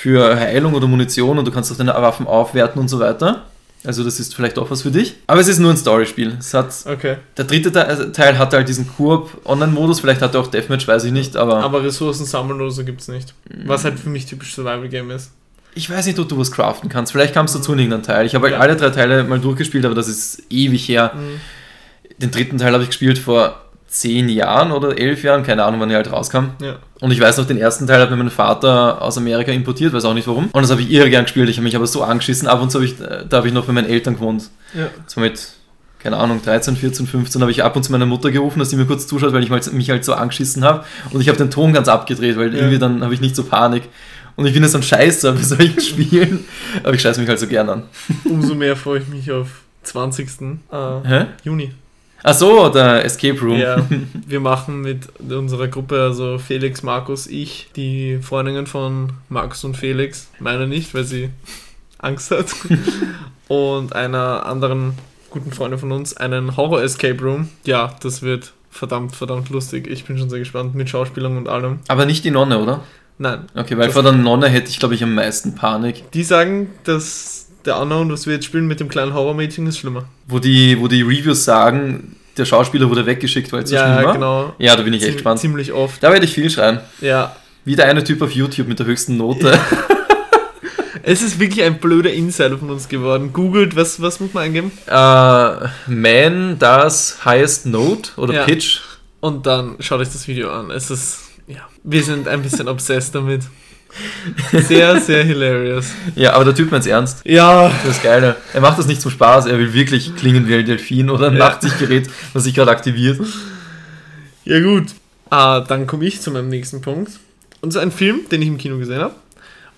Für 0.01 0.35
Heilung 0.39 0.73
oder 0.73 0.87
Munition 0.87 1.37
und 1.37 1.45
du 1.45 1.51
kannst 1.51 1.71
auch 1.71 1.77
deine 1.77 1.93
Waffen 1.93 2.25
aufwerten 2.25 2.79
und 2.81 2.87
so 2.87 2.99
weiter. 2.99 3.43
Also 3.85 4.03
das 4.03 4.19
ist 4.19 4.35
vielleicht 4.35 4.57
auch 4.59 4.69
was 4.71 4.81
für 4.81 4.91
dich. 4.91 5.15
Aber 5.27 5.39
es 5.41 5.47
ist 5.47 5.59
nur 5.59 5.71
ein 5.71 5.77
Storyspiel. 5.77 6.35
Es 6.39 6.53
hat, 6.53 6.73
Okay. 6.85 7.17
der 7.37 7.45
dritte 7.45 7.71
Te- 7.71 7.85
also 7.85 8.05
Teil 8.05 8.37
hatte 8.37 8.57
halt 8.57 8.67
diesen 8.67 8.87
Koop-Online-Modus, 8.95 9.99
vielleicht 10.01 10.21
hat 10.21 10.33
er 10.35 10.41
auch 10.41 10.47
Deathmatch, 10.47 10.87
weiß 10.87 11.03
ich 11.05 11.11
nicht, 11.11 11.35
aber, 11.37 11.63
Aber 11.63 11.83
Ressourcen 11.83 12.25
sammeln 12.25 12.59
oder 12.61 12.71
so 12.71 12.83
gibt's 12.83 13.07
nicht. 13.07 13.33
Was 13.65 13.83
halt 13.85 13.97
für 13.99 14.09
mich 14.09 14.25
typisch 14.25 14.53
Survival 14.55 14.89
Game 14.89 15.11
ist. 15.11 15.31
ich 15.75 15.89
weiß 15.89 16.05
nicht, 16.07 16.19
ob 16.19 16.27
du 16.27 16.37
was 16.37 16.51
craften 16.51 16.89
kannst. 16.89 17.11
Vielleicht 17.13 17.33
kamst 17.33 17.55
du 17.55 17.59
zu 17.59 17.71
in 17.73 17.79
irgendeinem 17.79 18.03
Teil. 18.03 18.25
Ich 18.25 18.35
habe 18.35 18.47
halt 18.47 18.55
Ja. 18.55 18.59
alle 18.59 18.75
drei 18.75 18.89
Teile 18.89 19.23
mal 19.23 19.39
durchgespielt, 19.39 19.85
aber 19.85 19.95
das 19.95 20.07
ist 20.09 20.43
ewig 20.49 20.87
her. 20.89 21.13
Mhm. 21.15 21.39
Den 22.17 22.31
dritten 22.31 22.57
Teil 22.57 22.73
habe 22.73 22.83
ich 22.83 22.89
gespielt 22.89 23.17
vor 23.17 23.61
zehn 23.89 24.29
Jahren 24.29 24.71
oder 24.71 24.97
elf 24.97 25.23
Jahren, 25.23 25.43
keine 25.43 25.63
Ahnung, 25.63 25.79
wann 25.81 25.89
er 25.89 25.97
halt 25.97 26.11
rauskam. 26.11 26.51
Ja. 26.61 26.75
Und 27.01 27.11
ich 27.11 27.19
weiß 27.19 27.37
noch, 27.37 27.47
den 27.47 27.57
ersten 27.57 27.87
Teil 27.87 27.99
hat 27.99 28.09
mir 28.11 28.15
mein 28.17 28.29
Vater 28.29 29.01
aus 29.01 29.17
Amerika 29.17 29.51
importiert, 29.51 29.93
weiß 29.93 30.05
auch 30.05 30.13
nicht 30.13 30.27
warum. 30.27 30.49
Und 30.51 30.61
das 30.61 30.69
habe 30.69 30.81
ich 30.81 30.91
irre 30.91 31.09
gern 31.09 31.23
gespielt. 31.25 31.49
Ich 31.49 31.57
habe 31.57 31.63
mich 31.63 31.75
aber 31.75 31.87
so 31.87 32.03
angeschissen. 32.03 32.47
Ab 32.47 32.61
und 32.61 32.69
zu 32.71 32.77
habe 32.77 32.85
ich, 32.85 32.99
äh, 33.01 33.25
da 33.27 33.37
habe 33.37 33.47
ich 33.47 33.53
noch 33.53 33.65
bei 33.65 33.73
meinen 33.73 33.89
Eltern 33.89 34.13
gewohnt. 34.15 34.49
Ja. 34.77 34.87
So 35.07 35.19
mit, 35.21 35.41
keine 35.97 36.17
Ahnung, 36.17 36.39
13, 36.43 36.75
14, 36.75 37.07
15 37.07 37.41
habe 37.41 37.51
ich 37.51 37.63
ab 37.63 37.75
und 37.75 37.83
zu 37.83 37.91
meine 37.91 38.05
Mutter 38.05 38.29
gerufen, 38.31 38.59
dass 38.59 38.69
sie 38.69 38.75
mir 38.75 38.85
kurz 38.85 39.07
zuschaut, 39.07 39.33
weil 39.33 39.43
ich 39.43 39.49
mich 39.73 39.89
halt 39.89 40.05
so 40.05 40.13
angeschissen 40.13 40.63
habe. 40.63 40.83
Und 41.11 41.21
ich 41.21 41.27
habe 41.27 41.37
den 41.37 41.49
Ton 41.49 41.73
ganz 41.73 41.87
abgedreht, 41.87 42.37
weil 42.37 42.53
Ja. 42.53 42.59
irgendwie 42.59 42.77
dann 42.79 43.03
habe 43.03 43.13
ich 43.13 43.21
nicht 43.21 43.35
so 43.35 43.43
Panik. 43.43 43.83
Und 44.35 44.45
ich 44.45 44.53
finde 44.53 44.67
es 44.67 44.73
dann 44.73 44.83
scheiße 44.83 45.31
bei 45.33 45.41
solchen 45.41 45.79
Spielen. 45.81 46.45
Aber 46.83 46.93
ich 46.93 47.01
scheiße 47.01 47.19
mich 47.19 47.27
halt 47.27 47.39
so 47.39 47.47
gern 47.47 47.67
an. 47.69 47.83
Umso 48.23 48.53
mehr 48.55 48.75
freue 48.75 48.99
ich 48.99 49.07
mich 49.07 49.31
auf 49.31 49.47
20. 49.83 50.27
Äh, 50.71 50.75
Hä? 51.07 51.25
Juni. 51.43 51.71
Ach 52.23 52.33
so, 52.33 52.69
der 52.69 53.05
Escape 53.05 53.39
Room. 53.39 53.57
Ja, 53.57 53.85
wir 54.27 54.39
machen 54.39 54.81
mit 54.81 55.07
unserer 55.29 55.67
Gruppe, 55.67 56.01
also 56.01 56.37
Felix, 56.37 56.83
Markus, 56.83 57.27
ich, 57.27 57.69
die 57.75 58.19
Freundinnen 58.21 58.67
von 58.67 59.13
Markus 59.29 59.63
und 59.63 59.77
Felix, 59.77 60.29
meine 60.39 60.67
nicht, 60.67 60.93
weil 60.93 61.05
sie 61.05 61.29
Angst 61.97 62.31
hat, 62.31 62.47
und 63.47 63.93
einer 63.95 64.45
anderen 64.45 64.93
guten 65.29 65.51
Freundin 65.51 65.79
von 65.79 65.91
uns, 65.91 66.15
einen 66.17 66.57
Horror-Escape 66.57 67.21
Room. 67.23 67.49
Ja, 67.65 67.95
das 68.01 68.21
wird 68.21 68.53
verdammt, 68.69 69.15
verdammt 69.15 69.49
lustig. 69.49 69.87
Ich 69.87 70.05
bin 70.05 70.17
schon 70.17 70.29
sehr 70.29 70.39
gespannt 70.39 70.75
mit 70.75 70.89
Schauspielern 70.89 71.37
und 71.37 71.47
allem. 71.47 71.79
Aber 71.87 72.05
nicht 72.05 72.23
die 72.23 72.31
Nonne, 72.31 72.59
oder? 72.59 72.81
Nein, 73.21 73.47
Okay, 73.53 73.77
weil 73.77 73.89
vor 73.89 74.01
der 74.01 74.13
Nonne 74.13 74.47
hätte 74.47 74.69
ich, 74.69 74.79
glaube 74.79 74.95
ich, 74.95 75.03
am 75.03 75.13
meisten 75.13 75.53
Panik. 75.53 76.09
die 76.13 76.23
sagen, 76.23 76.69
dass 76.85 77.38
der 77.69 77.79
Unknown, 77.79 78.11
was 78.11 78.25
wir 78.25 78.33
jetzt 78.33 78.45
spielen 78.45 78.67
mit 78.67 78.79
dem 78.79 78.89
kleinen 78.89 79.13
Horror-Mädchen, 79.13 79.65
ist 79.67 79.77
schlimmer. 79.79 80.05
Wo 80.27 80.39
die, 80.39 80.79
wo 80.79 80.87
die 80.87 81.01
Reviews 81.01 81.45
sagen, 81.45 82.15
der 82.37 82.45
Schauspieler 82.45 82.89
wurde 82.89 83.05
weggeschickt, 83.05 83.51
weil 83.53 83.63
es 83.63 83.69
so 83.69 83.75
schlimm 83.77 83.87
ja, 83.89 84.03
war. 84.03 84.13
genau. 84.13 84.53
Ja, 84.59 84.75
da 84.75 84.83
bin 84.83 84.93
ich 84.93 85.01
echt 85.01 85.11
Ziem- 85.11 85.15
gespannt. 85.15 85.39
Ziemlich 85.39 85.71
oft. 85.71 86.01
Da 86.03 86.11
werde 86.11 86.25
ich 86.25 86.33
viel 86.33 86.49
schreien. 86.49 86.79
Ja, 87.01 87.35
Wie 87.65 87.75
der 87.75 87.85
eine 87.87 88.03
Typ 88.03 88.21
auf 88.21 88.31
YouTube 88.31 88.67
mit 88.67 88.79
der 88.79 88.85
höchsten 88.85 89.17
Note. 89.17 89.57
es 91.03 91.21
ist 91.21 91.39
wirklich 91.39 91.63
ein 91.63 91.79
blöder 91.79 92.11
Insider 92.13 92.57
von 92.57 92.69
uns 92.69 92.87
geworden. 92.87 93.31
Googelt, 93.33 93.75
was, 93.75 94.01
was 94.01 94.19
muss 94.19 94.33
man 94.33 94.43
eingeben? 94.45 94.71
äh, 94.87 95.67
Man 95.87 96.57
das 96.59 97.23
Highest 97.25 97.65
Note 97.65 98.11
oder 98.17 98.33
Ja. 98.33 98.43
Pitch. 98.45 98.79
Und 99.19 99.45
dann 99.45 99.75
schaut 99.79 99.99
euch 99.99 100.07
das 100.09 100.27
Video 100.27 100.49
an. 100.51 100.71
Es 100.71 100.89
ist, 100.89 101.19
ja, 101.47 101.67
wir 101.83 102.03
sind 102.03 102.27
ein 102.27 102.41
bisschen 102.41 102.67
obsessed 102.69 103.13
damit. 103.15 103.41
Sehr, 104.51 104.99
sehr 105.01 105.23
hilarious. 105.23 105.87
Ja, 106.15 106.33
aber 106.33 106.45
der 106.45 106.55
Typ 106.55 106.71
meint's 106.71 106.87
ernst. 106.87 107.21
Ja, 107.25 107.71
Das 107.85 107.97
ist 107.97 108.03
geil. 108.03 108.35
Er 108.53 108.61
macht 108.61 108.77
das 108.79 108.85
nicht 108.87 109.01
zum 109.01 109.11
Spaß, 109.11 109.45
er 109.47 109.57
will 109.57 109.73
wirklich 109.73 110.15
klingen 110.15 110.47
wie 110.47 110.55
ein 110.55 110.65
Delfin 110.65 111.09
oder 111.09 111.27
ein 111.27 111.33
Ja. 111.37 111.49
Nachtsichtgerät, 111.49 112.09
was 112.33 112.43
sich 112.43 112.53
gerade 112.53 112.71
aktiviert. 112.71 113.19
ja 114.45 114.59
gut. 114.61 114.87
Ah, 115.29 115.59
dann 115.61 115.85
komme 115.87 116.05
ich 116.05 116.21
zu 116.21 116.31
meinem 116.31 116.49
nächsten 116.49 116.81
Punkt. 116.81 117.11
Und 117.61 117.71
so 117.71 117.79
ein 117.79 117.91
Film, 117.91 118.21
den 118.31 118.41
ich 118.41 118.47
im 118.47 118.57
Kino 118.57 118.77
gesehen 118.77 119.01
habe, 119.01 119.15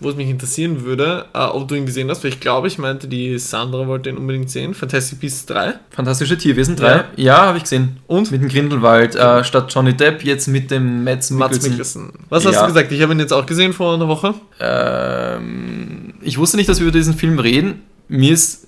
wo 0.02 0.10
es 0.10 0.16
mich 0.16 0.28
interessieren 0.30 0.84
würde, 0.84 1.26
äh, 1.34 1.38
ob 1.40 1.68
du 1.68 1.76
ihn 1.76 1.86
gesehen 1.86 2.10
hast, 2.10 2.24
weil 2.24 2.32
ich 2.32 2.40
glaube, 2.40 2.68
ich 2.68 2.78
meinte, 2.80 3.08
die 3.08 3.38
Sandra 3.40 3.86
wollte 3.88 4.10
ihn 4.10 4.18
unbedingt 4.18 4.50
sehen. 4.50 4.74
Fantastic 4.74 5.20
Beasts 5.20 5.46
3. 5.46 5.76
Fantastische 5.92 6.38
Tierwesen 6.38 6.76
3. 6.76 6.88
Ja. 6.90 7.06
Ja, 7.18 7.38
habe 7.46 7.58
ich 7.58 7.64
gesehen. 7.64 7.98
Und? 8.08 8.32
Mit 8.32 8.42
dem 8.42 8.50
Grindelwald. 8.50 9.16
Äh, 9.16 9.44
statt 9.44 9.72
Johnny 9.74 9.94
Depp 9.96 10.24
jetzt 10.26 10.48
mit 10.48 10.72
dem 10.72 11.04
Mads 11.04 11.30
Mikkelsen. 11.32 12.12
Was 12.30 12.46
hast 12.46 12.56
Ja. 12.56 12.62
du 12.62 12.68
gesagt? 12.68 12.92
Ich 12.92 13.02
habe 13.02 13.14
ihn 13.14 13.20
jetzt 13.20 13.32
auch 13.32 13.46
gesehen 13.46 13.74
vor 13.74 13.94
einer 13.94 14.08
Woche. 14.08 14.34
Ähm, 14.60 16.14
ich 16.22 16.38
wusste 16.38 16.58
nicht, 16.58 16.68
dass 16.70 16.80
wir 16.80 16.88
über 16.88 16.98
diesen 16.98 17.14
Film 17.16 17.40
reden. 17.40 17.84
Mir 18.08 18.34
ist 18.34 18.68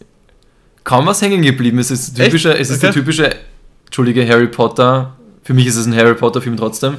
kaum 0.83 1.05
was 1.05 1.21
hängen 1.21 1.41
geblieben. 1.41 1.79
Es 1.79 1.91
ist, 1.91 2.15
typische, 2.15 2.57
es 2.57 2.69
ist 2.69 2.81
der 2.83 2.89
Okay. 2.91 2.99
typische, 2.99 3.35
entschuldige, 3.85 4.27
Harry 4.27 4.47
Potter. 4.47 5.15
Für 5.43 5.53
mich 5.53 5.65
ist 5.65 5.75
es 5.75 5.85
ein 5.85 5.95
Harry 5.95 6.13
Potter-Film 6.13 6.57
trotzdem. 6.57 6.97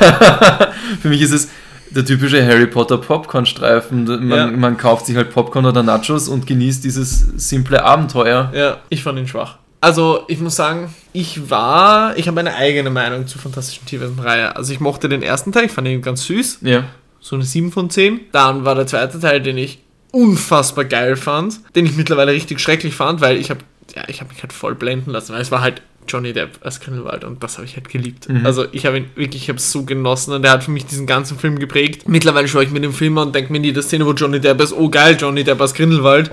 Für 1.00 1.08
mich 1.08 1.20
ist 1.22 1.32
es 1.32 1.48
der 1.96 2.04
typische 2.04 2.44
Harry 2.46 2.66
Potter 2.66 2.98
Popcorn-Streifen. 2.98 4.04
Man, 4.04 4.28
Ja. 4.30 4.46
man 4.48 4.76
kauft 4.76 5.06
sich 5.06 5.16
halt 5.16 5.30
Popcorn 5.30 5.66
oder 5.66 5.82
Nachos 5.82 6.28
und 6.28 6.46
genießt 6.46 6.84
dieses 6.84 7.20
simple 7.36 7.82
Abenteuer. 7.84 8.52
Ja, 8.54 8.78
ich 8.88 9.02
fand 9.02 9.18
ihn 9.18 9.26
schwach. 9.28 9.58
Also, 9.80 10.22
ich 10.28 10.38
muss 10.40 10.54
sagen, 10.56 10.94
ich 11.12 11.50
war, 11.50 12.16
ich 12.16 12.28
habe 12.28 12.38
eine 12.40 12.54
eigene 12.54 12.90
Meinung 12.90 13.26
zur 13.26 13.40
Fantastischen 13.40 13.84
Tierwesen-Reihe. 13.86 14.54
Also, 14.54 14.72
ich 14.72 14.80
mochte 14.80 15.08
den 15.08 15.22
ersten 15.22 15.50
Teil, 15.52 15.64
ich 15.66 15.72
fand 15.72 15.88
ihn 15.88 16.02
ganz 16.02 16.24
süß, 16.26 16.58
Ja. 16.62 16.84
so 17.20 17.34
eine 17.36 17.44
7 17.44 17.72
von 17.72 17.90
10. 17.90 18.20
Dann 18.32 18.64
war 18.64 18.74
der 18.76 18.86
zweite 18.86 19.18
Teil, 19.18 19.40
den 19.40 19.58
ich 19.58 19.80
unfassbar 20.12 20.84
geil 20.84 21.16
fand, 21.16 21.60
den 21.74 21.86
ich 21.86 21.96
mittlerweile 21.96 22.32
richtig 22.32 22.60
schrecklich 22.60 22.94
fand, 22.94 23.20
weil 23.20 23.36
ich 23.38 23.50
habe 23.50 23.60
ja, 23.96 24.02
ich 24.06 24.20
habe 24.20 24.30
mich 24.32 24.42
halt 24.42 24.52
voll 24.52 24.74
blenden 24.74 25.10
lassen, 25.10 25.32
weil 25.34 25.42
es 25.42 25.50
war 25.50 25.60
halt 25.60 25.82
Johnny 26.08 26.32
Depp 26.32 26.58
als 26.62 26.80
Grindelwald 26.80 27.24
und 27.24 27.42
das 27.42 27.56
habe 27.58 27.66
ich 27.66 27.76
halt 27.76 27.88
geliebt. 27.88 28.28
Mhm. 28.28 28.44
Also 28.44 28.66
ich 28.72 28.86
habe 28.86 28.98
ihn 28.98 29.06
wirklich, 29.14 29.42
ich 29.42 29.48
habe 29.48 29.58
es 29.58 29.70
so 29.72 29.84
genossen 29.84 30.32
und 30.34 30.44
er 30.44 30.50
hat 30.52 30.64
für 30.64 30.70
mich 30.70 30.86
diesen 30.86 31.06
ganzen 31.06 31.38
Film 31.38 31.58
geprägt. 31.58 32.08
Mittlerweile 32.08 32.48
schaue 32.48 32.64
ich 32.64 32.70
mir 32.70 32.80
den 32.80 32.92
Film 32.92 33.16
an 33.18 33.28
und 33.28 33.34
denke 33.34 33.52
mir 33.52 33.58
in 33.58 33.64
jeder 33.64 33.82
Szene, 33.82 34.04
wo 34.06 34.12
Johnny 34.12 34.40
Depp 34.40 34.60
ist, 34.60 34.72
oh 34.72 34.88
geil, 34.88 35.16
Johnny 35.18 35.44
Depp 35.44 35.60
als 35.60 35.74
Grindelwald. 35.74 36.30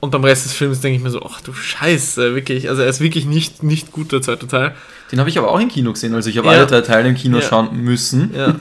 Und 0.00 0.10
beim 0.10 0.24
Rest 0.24 0.44
des 0.46 0.52
Films 0.52 0.80
denke 0.80 0.96
ich 0.96 1.02
mir 1.02 1.10
so, 1.10 1.22
ach 1.24 1.40
du 1.42 1.52
Scheiße, 1.52 2.34
wirklich. 2.34 2.68
Also 2.68 2.82
er 2.82 2.88
ist 2.88 3.00
wirklich 3.00 3.24
nicht, 3.24 3.62
nicht 3.62 3.92
gut, 3.92 4.10
der 4.10 4.20
zweite 4.20 4.48
Teil. 4.48 4.74
Den 5.12 5.20
habe 5.20 5.30
ich 5.30 5.38
aber 5.38 5.48
auch 5.52 5.60
im 5.60 5.68
Kino 5.68 5.92
gesehen. 5.92 6.12
Also 6.14 6.28
ich 6.28 6.38
habe 6.38 6.48
Ja. 6.48 6.54
alle 6.54 6.66
drei 6.66 6.80
Teile 6.80 7.08
im 7.08 7.14
Kino 7.14 7.38
Ja. 7.38 7.44
schauen 7.44 7.76
müssen. 7.84 8.32
Ja. 8.34 8.56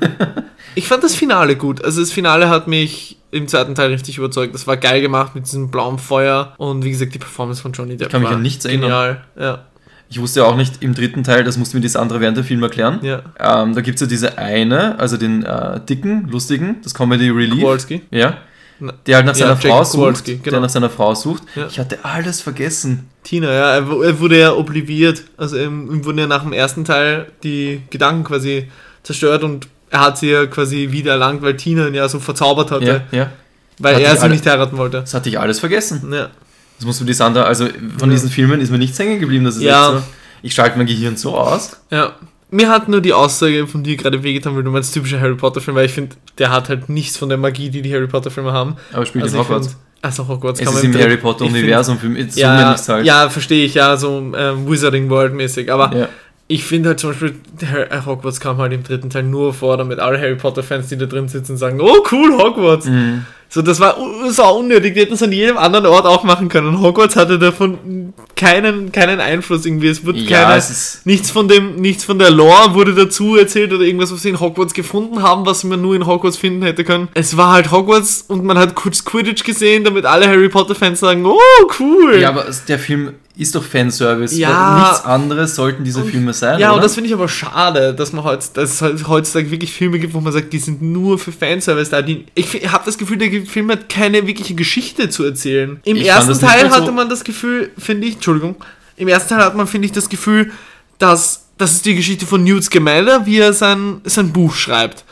ich 0.75 0.87
fand 0.87 1.03
das 1.03 1.15
Finale 1.15 1.55
gut. 1.55 1.83
Also 1.83 1.99
das 2.01 2.11
Finale 2.11 2.47
hat 2.49 2.67
mich 2.67 3.17
im 3.31 3.47
zweiten 3.47 3.73
Teil 3.73 3.89
richtig 3.89 4.19
überzeugt. 4.19 4.53
Das 4.53 4.67
war 4.67 4.77
geil 4.77 5.01
gemacht 5.01 5.33
mit 5.33 5.45
diesem 5.45 5.71
blauen 5.71 5.97
Feuer 5.97 6.53
und 6.57 6.83
wie 6.83 6.91
gesagt 6.91 7.15
die 7.15 7.19
Performance 7.19 7.59
von 7.61 7.71
Johnny 7.71 7.97
Depp 7.97 8.11
kann 8.11 8.21
mich 8.21 8.29
an 8.29 8.41
nichts 8.43 8.65
erinnern. 8.65 8.89
genial. 8.89 9.23
Ja, 9.39 9.65
Ich 10.11 10.19
wusste 10.21 10.41
ja 10.41 10.45
auch 10.45 10.55
nicht 10.57 10.83
im 10.83 10.93
dritten 10.93 11.23
Teil, 11.23 11.43
das 11.45 11.57
musste 11.57 11.77
mir 11.77 11.81
das 11.83 11.95
andere 11.95 12.19
während 12.19 12.35
dem 12.37 12.43
Film 12.43 12.61
erklären. 12.61 12.99
ja. 13.01 13.21
Ähm, 13.39 13.73
da 13.73 13.81
gibt 13.81 13.95
es 13.95 14.01
ja 14.01 14.07
diese 14.07 14.37
eine, 14.37 14.99
also 14.99 15.15
den 15.17 15.43
äh, 15.43 15.79
dicken, 15.89 16.27
lustigen, 16.29 16.75
das 16.83 16.93
Comedy 16.93 17.29
Relief. 17.29 17.61
Kowalski. 17.61 18.01
Ja. 18.11 18.37
Der 19.05 19.17
halt 19.17 19.25
nach 19.27 19.35
Ja, 19.37 19.47
seiner 19.47 19.59
Jacob 19.59 19.61
Frau 19.71 19.83
sucht. 19.83 19.95
Kowalski, 19.95 20.35
genau. 20.37 20.51
Der 20.51 20.59
nach 20.59 20.69
seiner 20.69 20.89
Frau 20.89 21.15
sucht. 21.15 21.43
Ja. 21.55 21.67
Ich 21.67 21.79
hatte 21.79 21.99
alles 22.03 22.41
vergessen. 22.41 23.07
Tina, 23.23 23.51
ja, 23.53 23.75
er, 23.75 23.87
wu- 23.89 24.19
wurde 24.19 24.39
ja 24.39 24.53
obliviert. 24.53 25.23
Also 25.37 25.57
ihm 25.57 26.03
wurden 26.03 26.17
ja 26.17 26.27
nach 26.27 26.43
dem 26.43 26.51
ersten 26.51 26.83
Teil 26.83 27.27
die 27.43 27.81
Gedanken 27.89 28.23
quasi 28.23 28.67
zerstört 29.03 29.43
und 29.43 29.67
er 29.91 29.99
hat 30.01 30.17
sie 30.17 30.31
ja 30.31 30.45
quasi 30.47 30.89
wieder 30.91 31.11
erlangt, 31.11 31.41
weil 31.43 31.55
Tina 31.57 31.87
ihn 31.87 31.93
ja 31.93 32.09
so 32.09 32.19
verzaubert 32.19 32.71
hatte, 32.71 33.03
Ja, 33.11 33.17
ja. 33.17 33.29
weil 33.77 33.93
Hatte 33.95 34.03
er 34.05 34.15
sie 34.15 34.21
alle- 34.23 34.31
nicht 34.33 34.45
heiraten 34.47 34.77
wollte. 34.77 35.01
Das 35.01 35.13
hatte 35.13 35.29
ich 35.29 35.39
alles 35.39 35.59
vergessen. 35.59 36.11
Ja. 36.11 36.29
Das 36.81 36.87
musst 36.87 36.99
du 36.99 37.05
die 37.05 37.13
Sandra, 37.13 37.43
also 37.43 37.67
von 37.99 38.09
Ja. 38.09 38.15
diesen 38.15 38.31
Filmen 38.31 38.59
ist 38.59 38.71
mir 38.71 38.79
nichts 38.79 38.97
hängen 38.97 39.19
geblieben. 39.19 39.45
Das 39.45 39.55
ist 39.55 39.61
Ja. 39.61 39.91
so. 39.97 40.03
Ich 40.41 40.55
schalte 40.55 40.79
mein 40.79 40.87
Gehirn 40.87 41.15
so 41.15 41.37
aus. 41.37 41.77
Ja. 41.91 42.13
Mir 42.49 42.69
hat 42.69 42.89
nur 42.89 43.01
die 43.01 43.13
Aussage 43.13 43.67
von 43.67 43.83
dir 43.83 43.95
gerade 43.97 44.23
wehgetan, 44.23 44.55
weil 44.55 44.63
du 44.63 44.71
meinst 44.71 44.91
typischer 44.91 45.21
Harry 45.21 45.35
Potter 45.35 45.61
Film, 45.61 45.77
weil 45.77 45.85
ich 45.85 45.91
finde, 45.93 46.15
der 46.39 46.49
hat 46.49 46.69
halt 46.69 46.89
nichts 46.89 47.17
von 47.17 47.29
der 47.29 47.37
Magie, 47.37 47.69
die 47.69 47.83
die 47.83 47.93
Harry 47.93 48.07
Potter 48.07 48.31
Filme 48.31 48.51
haben. 48.51 48.77
Aber 48.91 49.05
spielt 49.05 49.23
Also 49.25 49.37
in 49.37 49.43
Hogwarts. 49.43 49.77
Also 50.01 50.27
Hogwarts 50.27 50.59
Es 50.59 50.65
kann 50.65 50.75
ist 50.75 50.83
man 50.83 50.91
im 50.93 50.99
Harry 50.99 51.17
Potter 51.17 51.45
ich 51.45 51.51
find- 51.51 51.63
Universum. 51.63 51.99
Für 51.99 52.09
mich, 52.09 52.35
Ja, 52.35 52.75
ja, 53.03 53.29
verstehe 53.29 53.63
ich, 53.63 53.75
ja, 53.75 53.95
so 53.95 54.33
ähm, 54.35 54.67
Wizarding 54.67 55.07
World 55.11 55.35
mäßig. 55.35 55.71
Aber 55.71 55.95
Ja. 55.95 56.09
Ich 56.51 56.65
finde 56.65 56.89
halt 56.89 56.99
zum 56.99 57.11
Beispiel, 57.11 57.35
der 57.61 57.91
äh, 57.91 58.05
Hogwarts 58.05 58.41
kam 58.41 58.57
halt 58.57 58.73
im 58.73 58.83
dritten 58.83 59.09
Teil 59.09 59.23
nur 59.23 59.53
vor, 59.53 59.77
damit 59.77 59.99
alle 59.99 60.19
Harry 60.19 60.35
Potter-Fans, 60.35 60.89
die 60.89 60.97
da 60.97 61.05
drin 61.05 61.29
sitzen, 61.29 61.55
sagen, 61.55 61.79
oh 61.79 62.03
cool, 62.11 62.37
Hogwarts. 62.37 62.87
Mhm. 62.87 63.25
So, 63.53 63.61
das 63.61 63.81
war 63.81 63.97
so 64.29 64.43
unnötig, 64.43 64.93
die 64.93 65.01
hätten 65.01 65.13
es 65.13 65.23
an 65.23 65.31
jedem 65.33 65.57
anderen 65.57 65.85
Ort 65.85 66.05
auch 66.05 66.23
machen 66.23 66.47
können. 66.47 66.79
Hogwarts 66.79 67.17
hatte 67.17 67.37
davon 67.37 68.13
keinen, 68.37 68.93
keinen 68.93 69.19
Einfluss 69.19 69.65
irgendwie. 69.65 69.89
Es 69.89 70.05
wurde 70.05 70.19
Ja, 70.19 70.43
keine, 70.43 70.55
es 70.55 71.01
nichts 71.03 71.31
von 71.31 71.49
dem, 71.49 71.75
nichts 71.75 72.05
von 72.05 72.17
der 72.17 72.31
Lore 72.31 72.73
wurde 72.73 72.95
dazu 72.95 73.35
erzählt 73.35 73.73
oder 73.73 73.83
irgendwas, 73.83 74.13
was 74.13 74.21
sie 74.21 74.29
in 74.29 74.39
Hogwarts 74.39 74.73
gefunden 74.73 75.21
haben, 75.21 75.45
was 75.45 75.65
man 75.65 75.81
nur 75.81 75.95
in 75.95 76.05
Hogwarts 76.05 76.37
finden 76.37 76.63
hätte 76.63 76.85
können. 76.85 77.09
Es 77.13 77.35
war 77.35 77.51
halt 77.51 77.71
Hogwarts 77.71 78.23
und 78.27 78.45
man 78.45 78.57
hat 78.57 78.73
kurz 78.75 79.03
Quidditch 79.03 79.43
gesehen, 79.43 79.83
damit 79.83 80.05
alle 80.05 80.27
Harry 80.27 80.47
Potter 80.47 80.75
Fans 80.75 81.01
sagen, 81.01 81.25
oh 81.25 81.37
cool. 81.79 82.19
Ja, 82.19 82.29
aber 82.29 82.45
der 82.69 82.79
Film 82.79 83.15
ist 83.41 83.55
doch 83.55 83.63
Fanservice. 83.63 84.35
Ja. 84.37 84.79
Nichts 84.79 85.03
anderes 85.05 85.55
sollten 85.55 85.83
diese 85.83 86.03
Filme 86.03 86.33
sein. 86.33 86.59
Ja, 86.59 86.69
oder? 86.69 86.75
und 86.77 86.83
das 86.83 86.93
finde 86.95 87.07
ich 87.07 87.13
aber 87.13 87.27
schade, 87.27 87.93
dass 87.93 88.13
man 88.13 88.23
heutz, 88.23 88.53
dass 88.53 88.81
es 88.81 89.07
heutzutage 89.07 89.49
wirklich 89.51 89.73
Filme 89.73 89.99
gibt, 89.99 90.13
wo 90.13 90.19
man 90.21 90.31
sagt, 90.31 90.53
die 90.53 90.59
sind 90.59 90.81
nur 90.81 91.17
für 91.17 91.31
Fanservice 91.31 91.89
da. 91.89 92.01
Die, 92.01 92.25
ich 92.35 92.71
habe 92.71 92.83
das 92.85 92.97
Gefühl, 92.97 93.17
der 93.17 93.45
Film 93.45 93.71
hat 93.71 93.89
keine 93.89 94.27
wirkliche 94.27 94.53
Geschichte 94.53 95.09
zu 95.09 95.23
erzählen. 95.23 95.79
Im 95.83 95.97
Ich 95.97 96.07
ersten 96.07 96.37
Teil 96.39 96.65
mal 96.65 96.69
so- 96.69 96.81
hatte 96.81 96.91
man 96.91 97.09
das 97.09 97.23
Gefühl, 97.23 97.71
finde 97.77 98.07
ich, 98.07 98.15
Entschuldigung, 98.15 98.55
im 98.97 99.07
ersten 99.07 99.29
Teil 99.29 99.43
hat 99.43 99.55
man, 99.55 99.65
finde 99.67 99.87
ich, 99.87 99.91
das 99.91 100.07
Gefühl, 100.09 100.51
dass 100.99 101.45
das 101.57 101.73
ist 101.73 101.85
die 101.85 101.95
Geschichte 101.95 102.25
von 102.25 102.43
Newt 102.43 102.63
Scamander, 102.63 103.25
wie 103.25 103.37
er 103.39 103.53
sein, 103.53 104.01
sein 104.03 104.31
Buch 104.33 104.53
schreibt. 104.55 105.03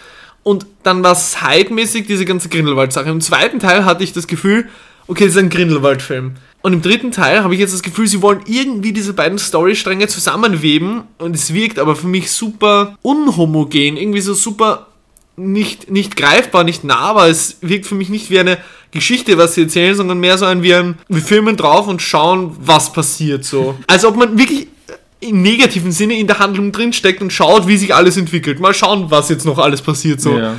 Und 0.43 0.65
dann 0.83 1.03
war 1.03 1.11
es 1.11 1.31
zeitmäßig 1.31 2.07
diese 2.07 2.25
ganze 2.25 2.49
Grindelwald-Sache. 2.49 3.09
Im 3.09 3.21
zweiten 3.21 3.59
Teil 3.59 3.85
hatte 3.85 4.03
ich 4.03 4.13
das 4.13 4.25
Gefühl, 4.25 4.67
okay, 5.07 5.25
das 5.25 5.33
ist 5.35 5.39
ein 5.39 5.49
Grindelwald-Film. 5.49 6.35
Und 6.61 6.73
im 6.73 6.81
dritten 6.81 7.11
Teil 7.11 7.43
habe 7.43 7.53
ich 7.53 7.59
jetzt 7.59 7.73
das 7.73 7.83
Gefühl, 7.83 8.07
sie 8.07 8.21
wollen 8.21 8.41
irgendwie 8.45 8.91
diese 8.91 9.13
beiden 9.13 9.39
Storystränge 9.39 10.07
zusammenweben 10.07 11.03
und 11.17 11.33
es 11.33 11.53
wirkt 11.53 11.79
aber 11.79 11.95
für 11.95 12.07
mich 12.07 12.31
super 12.31 12.97
unhomogen, 13.01 13.95
irgendwie 13.95 14.19
so 14.19 14.33
super 14.33 14.87
nicht, 15.37 15.89
nicht 15.89 16.17
greifbar, 16.17 16.65
nicht 16.65 16.83
nahbar. 16.83 17.29
Es 17.29 17.57
wirkt 17.61 17.85
für 17.85 17.95
mich 17.95 18.09
nicht 18.09 18.29
wie 18.29 18.39
eine 18.39 18.57
Geschichte, 18.91 19.37
was 19.37 19.55
sie 19.55 19.61
erzählen, 19.61 19.95
sondern 19.95 20.19
mehr 20.19 20.37
so 20.37 20.45
ein 20.45 20.61
wie 20.63 20.73
ein, 20.73 20.97
wir 21.07 21.21
filmen 21.21 21.55
drauf 21.55 21.87
und 21.87 22.01
schauen, 22.01 22.55
was 22.59 22.91
passiert 22.91 23.45
so. 23.45 23.75
Als 23.87 24.03
ob 24.03 24.17
man 24.17 24.37
wirklich 24.37 24.67
im 25.21 25.41
negativen 25.41 25.91
Sinne 25.91 26.17
in 26.17 26.27
der 26.27 26.39
Handlung 26.39 26.71
drinsteckt 26.71 27.21
und 27.21 27.31
schaut, 27.31 27.67
wie 27.67 27.77
sich 27.77 27.93
alles 27.93 28.17
entwickelt. 28.17 28.59
Mal 28.59 28.73
schauen, 28.73 29.11
was 29.11 29.29
jetzt 29.29 29.45
noch 29.45 29.57
alles 29.57 29.81
passiert 29.81 30.21
so. 30.21 30.37
Ja. 30.37 30.55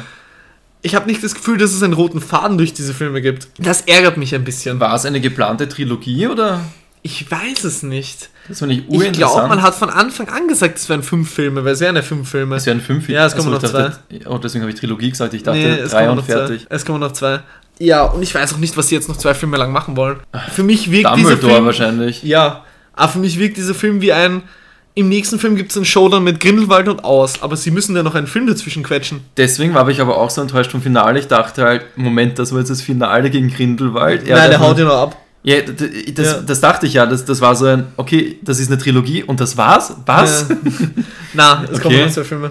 Ich 0.82 0.94
habe 0.94 1.06
nicht 1.06 1.22
das 1.22 1.34
Gefühl, 1.34 1.58
dass 1.58 1.72
es 1.72 1.82
einen 1.82 1.92
roten 1.92 2.20
Faden 2.20 2.56
durch 2.56 2.72
diese 2.72 2.94
Filme 2.94 3.20
gibt. 3.20 3.48
Das 3.58 3.82
ärgert 3.82 4.16
mich 4.16 4.34
ein 4.34 4.44
bisschen. 4.44 4.80
War 4.80 4.94
es 4.94 5.04
eine 5.04 5.20
geplante 5.20 5.68
Trilogie 5.68 6.26
oder? 6.26 6.60
Ich 7.02 7.30
weiß 7.30 7.64
es 7.64 7.82
nicht. 7.82 8.28
Das 8.48 8.58
fand 8.58 8.72
ich 8.72 8.78
Ich 8.80 8.86
glaube, 8.86 9.04
urinteressant. 9.04 9.48
man 9.48 9.62
hat 9.62 9.74
von 9.74 9.88
Anfang 9.90 10.28
an 10.28 10.48
gesagt, 10.48 10.76
es 10.78 10.88
wären 10.88 11.02
fünf 11.02 11.30
Filme, 11.30 11.64
weil 11.64 11.72
es 11.72 11.80
wären 11.80 11.96
ja 11.96 12.02
fünf 12.02 12.28
Filme. 12.28 12.56
Es 12.56 12.66
wären 12.66 12.80
fünf. 12.80 13.08
Ja, 13.08 13.24
es 13.26 13.34
kommen 13.34 13.54
Achso, 13.54 13.66
noch 13.66 13.72
dachte, 13.72 13.98
Oh, 14.26 14.38
deswegen 14.38 14.62
habe 14.62 14.72
ich 14.72 14.78
Trilogie 14.78 15.10
gesagt. 15.10 15.32
Ich 15.34 15.42
dachte 15.42 15.58
es 15.80 15.92
drei 15.92 16.10
und 16.10 16.22
fertig. 16.22 16.66
Zwei. 16.66 16.74
Es 16.74 16.84
kommen 16.84 17.00
noch 17.00 17.12
zwei. 17.12 17.40
Ja, 17.78 18.04
und 18.04 18.22
ich 18.22 18.34
weiß 18.34 18.52
auch 18.52 18.58
nicht, 18.58 18.76
was 18.76 18.88
sie 18.88 18.94
jetzt 18.94 19.08
noch 19.08 19.16
zwei 19.16 19.32
Filme 19.32 19.56
lang 19.56 19.72
machen 19.72 19.96
wollen. 19.96 20.20
Für 20.52 20.62
mich 20.62 20.90
wirkt 20.90 21.16
dieser 21.16 21.30
Dumbledore 21.30 21.54
Film... 21.54 21.64
wahrscheinlich. 21.66 22.22
Ja, 22.22 22.64
aber 22.92 23.12
für 23.12 23.18
mich 23.18 23.38
wirkt 23.38 23.56
dieser 23.56 23.74
Film 23.74 24.00
wie 24.02 24.12
ein... 24.12 24.42
Im 24.94 25.08
nächsten 25.08 25.38
Film 25.38 25.54
gibt 25.56 25.70
es 25.70 25.76
einen 25.76 25.86
Showdown 25.86 26.24
mit 26.24 26.40
Grindelwald 26.40 26.88
und 26.88 27.04
aus, 27.04 27.42
aber 27.42 27.56
sie 27.56 27.70
müssen 27.70 27.94
ja 27.94 28.02
noch 28.02 28.14
einen 28.16 28.26
Film 28.26 28.46
dazwischen 28.46 28.82
quetschen. 28.82 29.20
Deswegen 29.36 29.72
war 29.72 29.88
ich 29.88 30.00
aber 30.00 30.18
auch 30.18 30.30
so 30.30 30.40
enttäuscht 30.42 30.72
vom 30.72 30.82
Finale. 30.82 31.18
Ich 31.20 31.28
dachte 31.28 31.62
halt, 31.64 31.96
Moment, 31.96 32.38
das 32.38 32.50
war 32.52 32.58
jetzt 32.58 32.70
das 32.70 32.82
Finale 32.82 33.30
gegen 33.30 33.50
Grindelwald. 33.50 34.26
Er 34.26 34.36
Nein, 34.36 34.50
der 34.50 34.60
haut 34.60 34.78
ihn 34.78 34.84
noch 34.84 35.00
ab. 35.00 35.16
Ja, 35.42 35.56
das, 35.62 36.26
Ja. 36.26 36.40
das 36.42 36.60
dachte 36.60 36.86
ich 36.86 36.94
ja. 36.94 37.06
Das, 37.06 37.24
das 37.24 37.40
war 37.40 37.54
so 37.56 37.66
ein, 37.66 37.86
okay, 37.96 38.38
das 38.42 38.58
ist 38.58 38.70
eine 38.70 38.78
Trilogie 38.78 39.22
und 39.22 39.40
das 39.40 39.56
war's? 39.56 39.94
Was? 40.04 40.46
Ja. 40.50 40.56
Na, 41.34 41.64
es 41.72 41.80
kommen 41.80 41.94
Okay. 41.94 42.04
noch 42.06 42.12
zwei 42.12 42.24
Filme. 42.24 42.50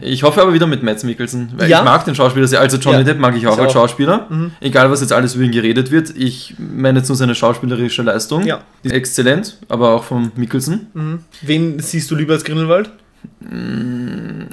Ich 0.00 0.22
hoffe 0.22 0.40
aber 0.40 0.54
wieder 0.54 0.66
mit 0.66 0.82
Mads 0.82 1.04
Mikkelsen. 1.04 1.52
Weil 1.56 1.68
Ja. 1.68 1.78
ich 1.80 1.84
mag 1.84 2.04
den 2.04 2.14
Schauspieler 2.14 2.46
sehr. 2.48 2.60
Also 2.60 2.76
Johnny 2.78 2.98
Ja. 2.98 3.04
Depp 3.04 3.18
mag 3.18 3.36
ich 3.36 3.46
auch 3.46 3.54
Ich 3.54 3.60
als 3.60 3.68
auch. 3.70 3.72
Schauspieler. 3.74 4.26
Mhm. 4.30 4.52
Egal, 4.60 4.90
was 4.90 5.00
jetzt 5.00 5.12
alles 5.12 5.34
über 5.34 5.44
ihn 5.44 5.52
geredet 5.52 5.90
wird. 5.90 6.16
Ich 6.16 6.54
meine 6.58 7.00
jetzt 7.00 7.08
nur 7.08 7.16
seine 7.16 7.34
schauspielerische 7.34 8.02
Leistung. 8.02 8.44
Ja. 8.46 8.60
Die 8.82 8.88
ist 8.88 8.94
exzellent, 8.94 9.58
aber 9.68 9.90
auch 9.90 10.04
von 10.04 10.32
Mikkelsen. 10.36 10.86
Mhm. 10.94 11.18
Wen 11.42 11.78
siehst 11.80 12.10
du 12.10 12.14
lieber 12.14 12.32
als 12.34 12.44
Grindelwald? 12.44 12.90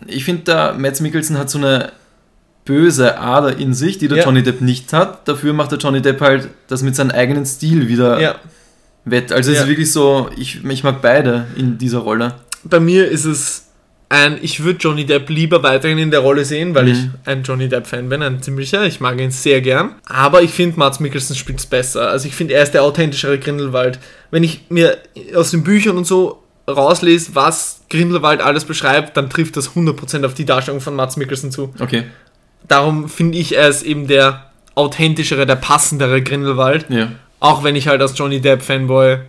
Ich 0.08 0.24
finde, 0.26 0.42
da 0.44 0.74
Mads 0.78 1.02
Mikkelsen 1.02 1.38
hat 1.38 1.50
so 1.50 1.58
eine 1.58 1.92
böse 2.66 3.18
Ader 3.20 3.58
in 3.58 3.74
sich, 3.74 3.98
die 3.98 4.08
der 4.08 4.20
Ja. 4.20 4.26
Johnny 4.26 4.44
Depp 4.44 4.62
nicht 4.62 4.94
hat. 4.94 5.28
Dafür 5.28 5.54
macht 5.54 5.72
der 5.72 5.80
Johnny 5.80 6.02
Depp 6.02 6.22
halt 6.22 6.50
das 6.68 6.84
mit 6.84 6.96
seinem 6.96 7.12
eigenen 7.12 7.46
Stil 7.46 7.88
wieder 7.88 8.20
Ja. 8.22 8.36
wett. 9.06 9.32
Also 9.32 9.52
es 9.52 9.60
ist 9.62 9.68
wirklich 9.68 9.92
so, 9.92 10.30
ich, 10.38 10.64
ich 10.64 10.84
mag 10.84 11.02
beide 11.02 11.46
in 11.56 11.78
dieser 11.78 12.00
Rolle. 12.00 12.34
Bei 12.64 12.80
mir 12.80 13.08
ist 13.10 13.26
es 13.26 13.69
ein, 14.10 14.40
ich 14.42 14.64
würde 14.64 14.80
Johnny 14.80 15.06
Depp 15.06 15.30
lieber 15.30 15.62
weiterhin 15.62 16.00
in 16.00 16.10
der 16.12 16.22
Rolle 16.22 16.44
sehen, 16.44 16.74
weil 16.74 16.86
Mhm. 16.86 16.92
ich 16.92 17.28
ein 17.28 17.44
Johnny 17.44 17.70
Depp-Fan 17.70 18.10
bin, 18.10 18.24
ein 18.24 18.42
ziemlicher. 18.42 18.84
Ich 18.86 19.00
mag 19.00 19.20
ihn 19.22 19.30
sehr 19.30 19.62
gern. 19.62 19.96
Aber 20.08 20.42
ich 20.42 20.50
finde, 20.52 20.80
Mats 20.80 21.00
Mikkelsen 21.00 21.36
spielt 21.36 21.60
es 21.60 21.68
besser. 21.68 22.10
Also 22.10 22.28
ich 22.28 22.34
finde, 22.36 22.56
er 22.56 22.64
ist 22.64 22.72
der 22.74 22.84
authentischere 22.84 23.38
Grindelwald. 23.38 24.00
Wenn 24.32 24.44
ich 24.44 24.62
mir 24.70 24.98
aus 25.36 25.52
den 25.52 25.64
Büchern 25.64 25.96
und 25.98 26.08
so 26.08 26.42
rauslese, 26.68 27.36
was 27.36 27.82
Grindelwald 27.90 28.42
alles 28.42 28.66
beschreibt, 28.66 29.16
dann 29.16 29.30
trifft 29.30 29.58
das 29.58 29.76
100% 29.76 30.26
auf 30.26 30.34
die 30.34 30.46
Darstellung 30.46 30.82
von 30.82 30.96
Mats 30.96 31.16
Mikkelsen 31.18 31.52
zu. 31.52 31.74
Okay, 31.80 32.04
Darum 32.68 33.10
finde 33.10 33.38
ich, 33.38 33.56
er 33.56 33.68
ist 33.70 33.84
eben 33.84 34.08
der 34.08 34.46
authentischere, 34.76 35.46
der 35.46 35.56
passendere 35.56 36.22
Grindelwald. 36.22 36.86
ja. 36.90 37.12
Auch 37.42 37.64
wenn 37.64 37.76
ich 37.78 37.88
halt 37.88 38.02
als 38.02 38.18
Johnny 38.18 38.42
Depp 38.42 38.62
Fanboy 38.62 39.20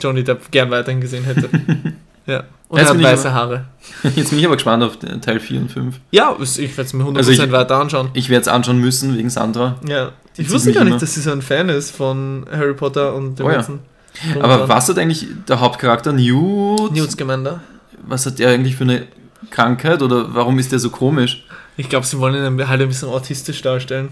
Johnny 0.00 0.24
Depp 0.24 0.50
gern 0.50 0.70
weiterhin 0.70 1.00
gesehen 1.00 1.24
hätte. 1.24 1.48
ja. 2.26 2.44
Und 2.68 2.80
er 2.80 2.88
hat 2.88 3.00
weiße 3.00 3.32
Haare. 3.32 3.66
Jetzt 4.16 4.30
bin 4.30 4.40
ich 4.40 4.46
aber 4.46 4.56
gespannt 4.56 4.82
auf 4.82 4.98
Teil 5.20 5.38
4 5.38 5.60
und 5.60 5.70
5. 5.70 6.00
Ja, 6.10 6.34
ich 6.40 6.58
werde 6.76 6.82
es 6.82 6.92
mir 6.92 7.04
100% 7.04 7.16
Also 7.16 7.30
ich- 7.30 7.52
weiter 7.52 7.76
anschauen. 7.76 8.08
Ich 8.14 8.28
werde 8.28 8.42
es 8.42 8.48
anschauen 8.48 8.78
müssen 8.80 9.16
wegen 9.16 9.30
Sandra. 9.30 9.76
Ja. 9.86 10.10
Ich 10.36 10.50
wusste 10.50 10.72
gar 10.72 10.82
nicht, 10.84 10.90
immer. 10.92 11.00
dass 11.00 11.14
sie 11.14 11.20
so 11.20 11.30
ein 11.30 11.40
Fan 11.42 11.68
ist 11.68 11.94
von 11.96 12.44
Harry 12.50 12.74
Potter 12.74 13.14
und 13.14 13.38
dem 13.38 13.46
Oh 13.46 13.48
ja. 13.50 13.54
ganzen. 13.56 13.78
Drum 14.32 14.42
Aber 14.42 14.68
was 14.68 14.88
hat 14.88 14.98
eigentlich 14.98 15.26
der 15.48 15.60
Hauptcharakter 15.60 16.12
Newt? 16.12 16.92
Newt 16.92 17.10
Scamander. 17.12 17.60
Was 18.06 18.26
hat 18.26 18.38
der 18.40 18.48
eigentlich 18.50 18.74
für 18.76 18.84
eine 18.84 19.06
Krankheit 19.50 20.02
oder 20.02 20.34
warum 20.34 20.58
ist 20.58 20.72
der 20.72 20.78
so 20.80 20.90
komisch? 20.90 21.44
Ich 21.76 21.88
glaube, 21.88 22.04
sie 22.06 22.18
wollen 22.18 22.34
ihn 22.34 22.68
halt 22.68 22.80
ein 22.80 22.88
bisschen 22.88 23.08
autistisch 23.08 23.62
darstellen. 23.62 24.10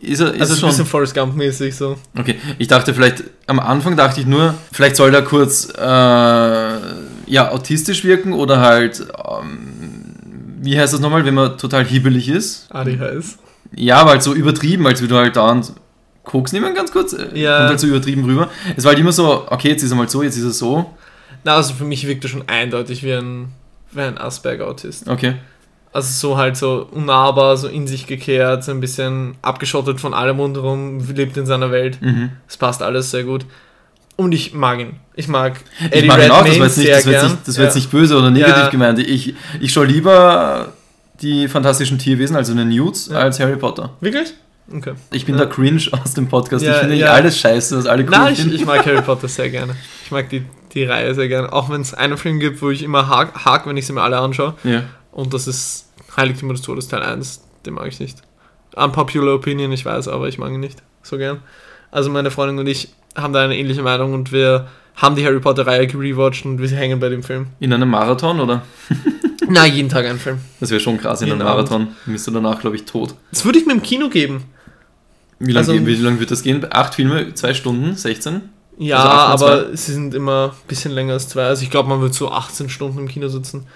Ist 0.00 0.20
er, 0.20 0.34
ist 0.34 0.40
also 0.40 0.52
er 0.52 0.56
ein 0.56 0.60
schon? 0.60 0.68
bisschen 0.70 0.86
Forrest 0.86 1.14
Gump-mäßig 1.16 1.72
so. 1.74 1.96
Okay, 2.18 2.36
ich 2.58 2.68
dachte 2.68 2.92
vielleicht, 2.92 3.24
am 3.46 3.58
Anfang 3.58 3.96
dachte 3.96 4.20
ich 4.20 4.26
nur, 4.26 4.54
vielleicht 4.72 4.96
soll 4.96 5.14
er 5.14 5.22
kurz 5.22 5.68
äh, 5.70 6.78
ja, 7.28 7.50
autistisch 7.50 8.04
wirken 8.04 8.32
oder 8.32 8.60
halt, 8.60 9.00
ähm, 9.40 10.14
wie 10.60 10.78
heißt 10.78 10.92
das 10.92 11.00
nochmal, 11.00 11.24
wenn 11.24 11.34
man 11.34 11.56
total 11.58 11.84
hibbelig 11.84 12.28
ist? 12.28 12.66
ADHS. 12.70 13.38
Ja, 13.74 13.98
aber 13.98 14.10
halt 14.10 14.22
so 14.22 14.34
übertrieben, 14.34 14.86
als 14.86 15.00
würde 15.00 15.16
halt 15.16 15.36
dauernd 15.36 15.72
Koks 16.24 16.52
nehmen, 16.52 16.74
ganz 16.74 16.90
kurz. 16.92 17.12
äh, 17.12 17.28
Ja. 17.38 17.56
Kommt 17.58 17.68
halt 17.70 17.80
so 17.80 17.86
übertrieben 17.86 18.24
rüber. 18.24 18.48
Es 18.76 18.84
war 18.84 18.90
halt 18.90 18.98
immer 18.98 19.12
so, 19.12 19.44
okay, 19.50 19.68
jetzt 19.70 19.82
ist 19.82 19.90
er 19.90 19.96
mal 19.96 20.08
so, 20.08 20.22
jetzt 20.22 20.36
ist 20.36 20.44
er 20.44 20.50
so. 20.50 20.94
Na, 21.44 21.54
also 21.56 21.74
für 21.74 21.84
mich 21.84 22.06
wirkt 22.06 22.24
er 22.24 22.30
schon 22.30 22.48
eindeutig 22.48 23.02
wie 23.02 23.12
ein, 23.12 23.48
wie 23.92 24.00
ein 24.00 24.18
Asperger-Autist. 24.18 25.08
Okay. 25.08 25.36
Also 25.92 26.12
so 26.28 26.36
halt 26.36 26.56
so 26.56 26.86
unnahbar, 26.90 27.56
so 27.56 27.66
in 27.68 27.86
sich 27.86 28.06
gekehrt, 28.06 28.62
so 28.64 28.72
ein 28.72 28.80
bisschen 28.80 29.36
abgeschottet 29.40 30.00
von 30.00 30.12
allem 30.12 30.38
rundherum, 30.38 30.98
lebt 31.14 31.36
in 31.38 31.46
seiner 31.46 31.70
Welt. 31.70 31.98
Mhm. 32.02 32.30
Es 32.46 32.56
passt 32.58 32.82
alles 32.82 33.10
sehr 33.10 33.24
gut. 33.24 33.46
Und 34.20 34.32
ich 34.32 34.52
mag 34.52 34.80
ihn. 34.80 34.96
Ich 35.14 35.28
mag 35.28 35.60
Ich 35.92 36.04
mag 36.04 36.20
ihn 36.24 36.30
auch, 36.32 36.44
das 36.44 36.58
war 36.58 36.66
jetzt 36.66 36.76
nicht, 36.78 36.90
das 36.90 37.06
war 37.06 37.12
jetzt 37.12 37.22
nicht, 37.22 37.36
das 37.46 37.56
war 37.56 37.64
jetzt 37.66 37.74
Ja. 37.74 37.78
nicht 37.80 37.90
böse 37.92 38.16
oder 38.18 38.30
negativ 38.32 38.56
Ja. 38.64 38.68
gemeint. 38.68 38.98
Ich, 38.98 39.34
ich 39.60 39.72
schaue 39.72 39.86
lieber 39.86 40.72
die 41.22 41.46
fantastischen 41.46 41.98
Tierwesen, 42.00 42.34
also 42.34 42.52
den 42.52 42.68
Newts, 42.68 43.08
Ja. 43.12 43.18
als 43.18 43.38
Harry 43.38 43.56
Potter. 43.56 43.90
Wirklich? 44.00 44.34
Okay. 44.74 44.94
Ich 45.12 45.24
bin 45.24 45.36
Ja. 45.36 45.44
der 45.44 45.50
Cringe 45.54 45.80
aus 45.92 46.14
dem 46.14 46.26
Podcast. 46.28 46.64
Ja, 46.64 46.72
ich 46.72 46.78
finde 46.78 46.96
ja. 46.96 47.12
alles 47.12 47.38
scheiße, 47.38 47.78
was 47.78 47.86
alle 47.86 48.02
cool 48.02 48.10
Nein, 48.10 48.32
ich, 48.34 48.52
ich 48.54 48.66
mag 48.66 48.84
Harry 48.84 49.02
Potter 49.06 49.28
sehr 49.28 49.50
gerne. 49.50 49.76
Ich 50.04 50.10
mag 50.10 50.28
die, 50.30 50.42
die 50.74 50.82
Reihe 50.84 51.14
sehr 51.14 51.28
gerne. 51.28 51.52
Auch 51.52 51.70
wenn 51.70 51.80
es 51.80 51.94
einen 51.94 52.16
Film 52.16 52.40
gibt, 52.40 52.60
wo 52.60 52.70
ich 52.70 52.82
immer 52.82 53.06
hak, 53.08 53.44
hak 53.44 53.66
wenn 53.68 53.76
ich 53.76 53.86
sie 53.86 53.92
mir 53.92 54.02
alle 54.02 54.18
anschaue. 54.18 54.54
ja. 54.64 54.82
Und 55.12 55.32
das 55.32 55.46
ist 55.46 55.86
Heiligtümer 56.16 56.52
des 56.54 56.62
Todes 56.62 56.88
Teil 56.88 57.02
1. 57.02 57.40
Den 57.66 57.74
mag 57.74 57.86
ich 57.86 57.98
nicht. 58.00 58.18
Unpopular 58.74 59.34
Opinion, 59.36 59.70
ich 59.72 59.84
weiß, 59.84 60.08
aber 60.08 60.26
ich 60.28 60.38
mag 60.38 60.50
ihn 60.52 60.60
nicht 60.60 60.82
so 61.02 61.18
gern. 61.18 61.38
Also 61.90 62.10
meine 62.10 62.30
Freundin 62.30 62.58
und 62.58 62.66
ich 62.66 62.88
haben 63.20 63.32
da 63.32 63.42
eine 63.44 63.56
ähnliche 63.56 63.82
Meinung 63.82 64.12
und 64.14 64.32
wir 64.32 64.68
haben 64.96 65.14
die 65.16 65.24
Harry 65.24 65.38
Potter 65.40 65.66
Reihe 65.66 65.86
gerewatcht 65.86 66.44
und 66.44 66.58
wir 66.60 66.68
hängen 66.68 66.98
bei 67.00 67.08
dem 67.08 67.22
Film. 67.22 67.48
In 67.60 67.72
einem 67.72 67.88
Marathon, 67.90 68.40
oder? 68.40 68.62
Na, 69.48 69.64
jeden 69.66 69.88
Tag 69.88 70.04
ein 70.06 70.18
Film. 70.18 70.38
Das 70.60 70.70
wäre 70.70 70.80
schon 70.80 70.98
krass 70.98 71.22
in 71.22 71.30
einem. 71.30 71.38
Marathon. 71.38 71.88
Bist 72.06 72.26
du 72.26 72.30
danach, 72.32 72.60
glaube 72.60 72.76
ich, 72.76 72.84
tot. 72.84 73.14
Das 73.30 73.44
würde 73.44 73.58
ich 73.58 73.66
mir 73.66 73.72
im 73.72 73.82
Kino 73.82 74.08
geben. 74.08 74.44
Wie 75.38 75.52
lange 75.52 75.68
Also- 75.72 75.86
wie 75.86 75.94
lang 75.94 76.18
wird 76.20 76.30
das 76.30 76.42
gehen? 76.42 76.66
Acht 76.70 76.94
Filme, 76.96 77.32
zwei 77.34 77.54
Stunden, 77.54 77.94
16? 77.94 78.42
Ja, 78.80 79.26
Also 79.28 79.46
aber 79.46 79.76
sie 79.76 79.92
sind 79.92 80.14
immer 80.14 80.52
ein 80.52 80.68
bisschen 80.68 80.92
länger 80.92 81.14
als 81.14 81.28
zwei. 81.28 81.44
Also 81.44 81.62
ich 81.62 81.70
glaube, 81.70 81.88
man 81.88 82.00
wird 82.00 82.14
so 82.14 82.30
18 82.30 82.68
Stunden 82.68 82.98
im 82.98 83.08
Kino 83.08 83.28
sitzen. 83.28 83.66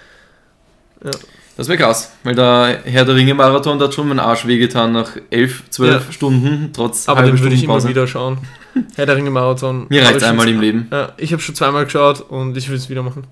Das 1.55 1.67
wäre 1.67 1.77
krass, 1.77 2.11
weil 2.23 2.33
der 2.33 2.79
Herr 2.83 3.05
der 3.05 3.15
Ringe 3.15 3.35
Marathon, 3.35 3.77
da 3.77 3.85
hat 3.85 3.93
schon 3.93 4.07
mein 4.07 4.19
Arsch 4.19 4.47
wehgetan 4.47 4.91
nach 4.91 5.11
elf, 5.29 5.63
zwölf 5.69 6.05
Ja. 6.07 6.11
Stunden, 6.11 6.71
trotz 6.73 7.07
Aber 7.07 7.21
den 7.21 7.39
würde 7.39 7.53
ich 7.55 7.63
immer 7.63 7.83
wieder 7.87 8.07
schauen. 8.07 8.39
Herr 8.95 9.05
der 9.05 9.15
Ringe 9.15 9.29
Marathon. 9.29 9.85
Mir 9.89 10.03
reicht 10.03 10.23
einmal 10.23 10.47
im 10.49 10.59
Leben. 10.59 10.87
Ja, 10.91 11.11
ich 11.17 11.31
habe 11.31 11.41
schon 11.43 11.53
zweimal 11.53 11.85
geschaut 11.85 12.21
und 12.21 12.57
ich 12.57 12.69
will 12.69 12.75
es 12.77 12.89
wieder 12.89 13.03
machen. 13.03 13.27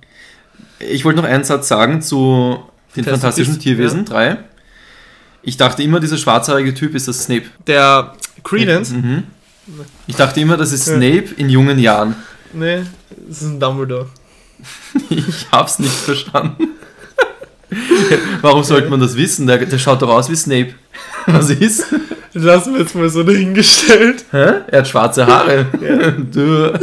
Ich 0.79 1.03
wollte 1.03 1.19
noch 1.21 1.27
einen 1.27 1.43
Satz 1.43 1.67
sagen 1.67 2.01
zu 2.03 2.59
den 2.95 3.03
Fantastic 3.05 3.45
fantastischen 3.45 3.53
Beasts, 3.53 3.63
Tierwesen 3.63 4.05
3. 4.05 4.37
Ich 5.41 5.57
dachte 5.57 5.81
immer, 5.81 5.99
dieser 5.99 6.17
schwarzhaarige 6.17 6.75
Typ 6.75 6.93
ist 6.93 7.07
das 7.07 7.23
Snape. 7.23 7.45
Der 7.65 8.13
Credence? 8.43 8.91
Mhm. 8.91 9.23
Ich 10.05 10.15
dachte 10.15 10.39
immer, 10.41 10.57
das 10.57 10.71
ist 10.71 10.87
Ja. 10.87 10.95
Snape 10.97 11.29
in 11.37 11.49
jungen 11.49 11.79
Jahren. 11.79 12.15
Nee, 12.53 12.83
das 13.27 13.41
ist 13.41 13.47
ein 13.47 13.59
Dumbledore. 13.59 14.07
Ich 15.09 15.47
hab's 15.51 15.79
nicht 15.79 15.91
verstanden. 15.91 16.67
Warum 18.41 18.63
sollte 18.63 18.89
man 18.89 18.99
das 18.99 19.15
wissen? 19.15 19.47
Der, 19.47 19.57
der 19.57 19.77
schaut 19.77 20.01
doch 20.01 20.09
aus 20.09 20.29
wie 20.29 20.35
Snape. 20.35 20.73
Was 21.27 21.49
ist? 21.49 21.85
Das 22.33 22.43
lassen 22.43 22.73
wir 22.73 22.81
jetzt 22.81 22.95
mal 22.95 23.09
so 23.09 23.23
dahingestellt. 23.23 24.25
Hä? 24.31 24.45
Er 24.67 24.79
hat 24.79 24.87
schwarze 24.87 25.25
Haare. 25.27 25.65
Du. 26.31 26.73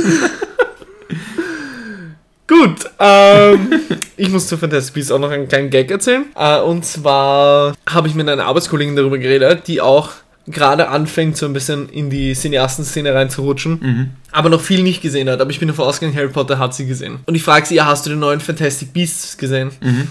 Gut, 2.47 2.77
ähm, 2.99 3.73
ich 4.17 4.31
muss 4.31 4.47
zu 4.49 4.57
Fantastic 4.57 4.95
Beasts 4.95 5.11
auch 5.13 5.19
noch 5.19 5.31
einen 5.31 5.49
kleinen 5.49 5.69
Gag 5.69 5.91
erzählen. 5.91 6.25
Äh, 6.35 6.61
und 6.61 6.85
zwar 6.87 7.75
habe 7.89 8.09
ich 8.09 8.15
mit 8.15 8.27
einer 8.29 8.47
Arbeitskollegin 8.47 8.97
darüber 8.97 9.19
geredet, 9.19 9.65
die 9.69 9.83
auch 9.83 10.11
gerade 10.47 10.89
anfängt, 10.89 11.37
so 11.37 11.45
ein 11.45 11.53
bisschen 11.53 11.91
in 11.91 12.09
die 12.09 12.33
Cineasten-Szene 12.33 13.13
reinzurutschen, 13.13 13.79
Mhm. 13.83 14.11
aber 14.33 14.49
noch 14.49 14.63
viel 14.63 14.83
nicht 14.83 15.03
gesehen 15.03 15.29
hat. 15.29 15.43
Aber 15.43 15.51
ich 15.51 15.59
bin 15.59 15.69
davon 15.69 15.85
ausgegangen, 15.85 16.17
Harry 16.17 16.29
Potter 16.29 16.59
hat 16.59 16.73
sie 16.75 16.87
gesehen. 16.87 17.19
Und 17.27 17.35
ich 17.35 17.43
frage 17.43 17.67
sie, 17.67 17.75
ja, 17.75 17.85
hast 17.85 18.07
du 18.07 18.11
den 18.11 18.19
neuen 18.19 18.41
Fantastic 18.41 18.95
Beasts 18.95 19.37
gesehen? 19.37 19.71
Mhm. 19.83 20.09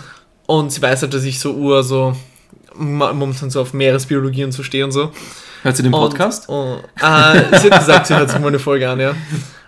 Und 0.48 0.72
sie 0.72 0.82
weiß 0.82 1.04
halt, 1.04 1.14
dass 1.14 1.24
ich 1.24 1.40
so 1.40 1.54
ur 1.54 1.84
so 1.84 2.16
momentan 2.76 3.50
so 3.50 3.62
auf 3.62 3.74
Meeresbiologie 3.74 4.44
und 4.44 4.52
so 4.52 4.64
stehe 4.64 4.84
und 4.84 4.92
so. 4.92 5.12
Hört 5.64 5.76
sie 5.76 5.84
den 5.84 5.92
Podcast? 5.92 6.48
Und, 6.50 6.76
und, 6.76 6.84
äh, 7.02 7.60
sie 7.60 7.70
hat 7.70 7.80
gesagt, 7.80 8.08
sie 8.08 8.16
hört 8.16 8.30
sich 8.30 8.40
mal 8.40 8.48
eine 8.48 8.60
Folge 8.60 8.90
an, 8.90 9.00
ja. 9.00 9.16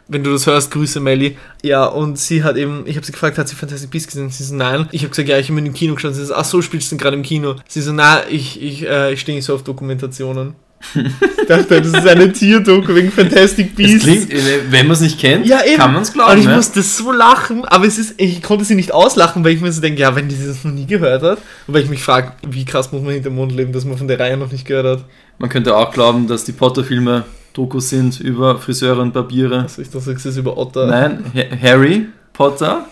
Wenn 0.08 0.24
du 0.24 0.32
das 0.32 0.48
hörst, 0.48 0.72
Grüße 0.72 1.00
Melly. 1.00 1.38
Ja, 1.62 1.86
und 1.86 2.18
sie 2.18 2.44
hat 2.44 2.58
eben, 2.58 2.84
ich 2.88 2.96
habe 2.96 3.06
sie 3.06 3.12
gefragt, 3.12 3.38
hat 3.38 3.48
sie 3.48 3.56
Fantastic 3.56 3.92
Beasts 3.92 4.08
gesehen? 4.08 4.30
Sie 4.30 4.44
so, 4.44 4.56
nein. 4.56 4.88
Ich 4.92 5.02
habe 5.02 5.10
gesagt, 5.10 5.30
ja, 5.30 5.38
ich 5.38 5.50
habe 5.50 5.60
in 5.60 5.66
dem 5.66 5.74
Kino 5.74 5.94
geschaut. 5.94 6.16
Sie 6.16 6.26
so, 6.26 6.34
ach 6.34 6.46
so, 6.46 6.62
spielst 6.62 6.92
du 6.92 6.96
denn 6.96 7.02
gerade 7.02 7.16
im 7.16 7.24
Kino? 7.24 7.56
Sie 7.68 7.82
so, 7.82 7.92
na, 7.92 8.28
ich, 8.28 8.62
ich, 8.62 8.88
äh, 8.88 9.14
ich 9.14 9.22
stehe 9.22 9.36
nicht 9.36 9.46
so 9.46 9.54
auf 9.54 9.64
Dokumentationen. 9.64 10.56
Ich 10.96 11.48
dachte, 11.48 11.82
das 11.82 11.88
ist 11.88 12.08
eine 12.08 12.32
Tierdoku 12.32 12.96
wegen 12.96 13.12
Fantastic 13.12 13.76
Beasts. 13.76 14.04
klingt, 14.04 14.32
äh, 14.34 14.38
wenn 14.70 14.88
man 14.88 14.94
es 14.96 15.02
nicht 15.02 15.20
kennt, 15.20 15.46
Ja, 15.46 15.60
kann 15.76 15.94
man 15.94 16.02
es 16.02 16.10
und 16.10 16.14
glauben. 16.16 16.40
ich 16.40 16.46
ja? 16.46 16.56
musste 16.56 16.82
so 16.82 17.12
lachen, 17.12 17.66
aber 17.66 17.86
es 17.86 17.98
ist, 17.98 18.14
ich 18.18 18.42
konnte 18.42 18.64
sie 18.66 18.76
nicht 18.76 18.94
auslachen, 18.94 19.44
weil 19.44 19.54
ich 19.54 19.62
mir 19.62 19.72
so 19.72 19.82
denke, 19.82 20.02
ja, 20.02 20.16
wenn 20.16 20.30
die 20.30 20.36
das 20.38 20.64
noch 20.64 20.72
nie 20.72 20.86
gehört 20.86 21.22
hat, 21.22 21.40
und 21.68 21.74
weil 21.74 21.84
ich 21.84 21.90
mich 21.90 22.02
frage, 22.02 22.32
wie 22.48 22.66
krass 22.66 22.92
muss 22.92 23.02
man 23.02 23.14
hinterm 23.14 23.36
Mond 23.36 23.52
leben, 23.52 23.74
dass 23.74 23.84
man 23.86 23.98
von 23.98 24.08
der 24.08 24.20
Reihe 24.20 24.38
noch 24.38 24.52
nicht 24.52 24.66
gehört 24.66 24.86
hat. 25.00 25.06
Man 25.38 25.50
könnte 25.50 25.76
auch 25.76 25.92
glauben, 25.92 26.28
dass 26.28 26.44
die 26.46 26.54
Potter-Filme 26.54 27.26
Dokus 27.54 27.90
sind 27.90 28.20
über 28.20 28.58
Friseure 28.60 29.00
und 29.02 29.14
Barbiere. 29.14 29.62
Also 29.64 29.82
ich 29.82 29.90
dachte, 29.90 30.12
es 30.12 30.26
ist 30.26 30.38
über 30.38 30.58
Otter. 30.58 30.88
Nein, 30.88 31.24
Ha- 31.36 31.58
Harry 31.62 32.06
Potter. 32.32 32.86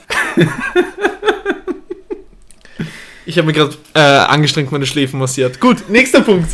Ich 3.25 3.37
habe 3.37 3.47
mir 3.47 3.53
gerade 3.53 3.75
äh, 3.93 3.99
angestrengt 3.99 4.71
meine 4.71 4.85
Schläfen 4.85 5.19
massiert. 5.19 5.59
Gut, 5.59 5.89
nächster 5.89 6.21
Punkt. 6.21 6.49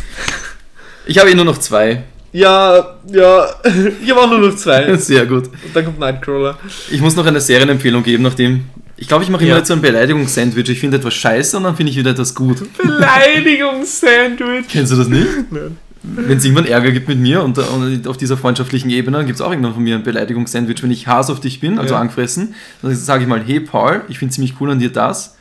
Ich 1.06 1.18
habe 1.18 1.30
eh 1.30 1.34
nur 1.34 1.44
noch 1.44 1.58
zwei. 1.58 2.02
Ja, 2.32 2.96
ja, 3.12 3.46
ich 4.02 4.10
habe 4.10 4.20
auch 4.22 4.28
nur 4.30 4.38
noch 4.50 4.56
zwei. 4.56 4.96
Sehr 4.98 5.24
gut. 5.26 5.46
Und 5.46 5.74
dann 5.74 5.84
kommt 5.84 5.98
Nightcrawler. 6.00 6.58
Ich 6.90 7.00
muss 7.00 7.14
noch 7.16 7.26
eine 7.26 7.40
Serienempfehlung 7.40 8.02
geben, 8.02 8.22
nachdem. 8.24 8.64
Ich 8.96 9.08
glaube, 9.08 9.24
ich 9.24 9.30
mache 9.30 9.42
immer 9.42 9.52
Ja. 9.52 9.58
jetzt 9.58 9.68
so 9.68 9.74
ein 9.74 9.80
Beleidigungssandwich. 9.82 10.68
Ich 10.68 10.80
finde 10.80 10.96
etwas 10.98 11.14
scheiße 11.14 11.56
und 11.56 11.64
dann 11.64 11.76
finde 11.76 11.90
ich 11.90 11.98
wieder 11.98 12.10
etwas 12.12 12.34
gut. 12.34 12.58
Beleidigungssandwich. 12.78 14.66
Kennst 14.68 14.92
du 14.92 14.96
das 14.96 15.08
nicht? 15.08 15.26
Nein. 15.50 15.76
Wenn 16.02 16.36
es 16.36 16.44
irgendwann 16.44 16.66
Ärger 16.66 16.90
gibt 16.92 17.08
mit 17.08 17.18
mir 17.18 17.42
und, 17.42 17.56
und 17.58 18.06
auf 18.06 18.18
dieser 18.18 18.36
freundschaftlichen 18.36 18.90
Ebene, 18.90 19.16
dann 19.16 19.26
gibt 19.26 19.36
es 19.36 19.40
auch 19.42 19.50
irgendwann 19.50 19.72
von 19.74 19.82
mir 19.82 19.94
ein 19.96 20.02
Beleidigungssandwich. 20.02 20.82
Wenn 20.82 20.90
ich 20.90 21.06
Hass 21.06 21.30
auf 21.30 21.40
dich 21.40 21.60
bin, 21.60 21.78
also 21.78 21.94
Ja. 21.94 22.00
angefressen, 22.00 22.54
dann 22.82 22.94
sage 22.94 23.22
ich 23.22 23.28
mal, 23.28 23.40
hey 23.44 23.58
Paul, 23.60 24.02
ich 24.08 24.18
finde 24.18 24.34
ziemlich 24.34 24.54
cool 24.60 24.70
an 24.70 24.78
dir 24.78 24.90
das. 24.92 25.36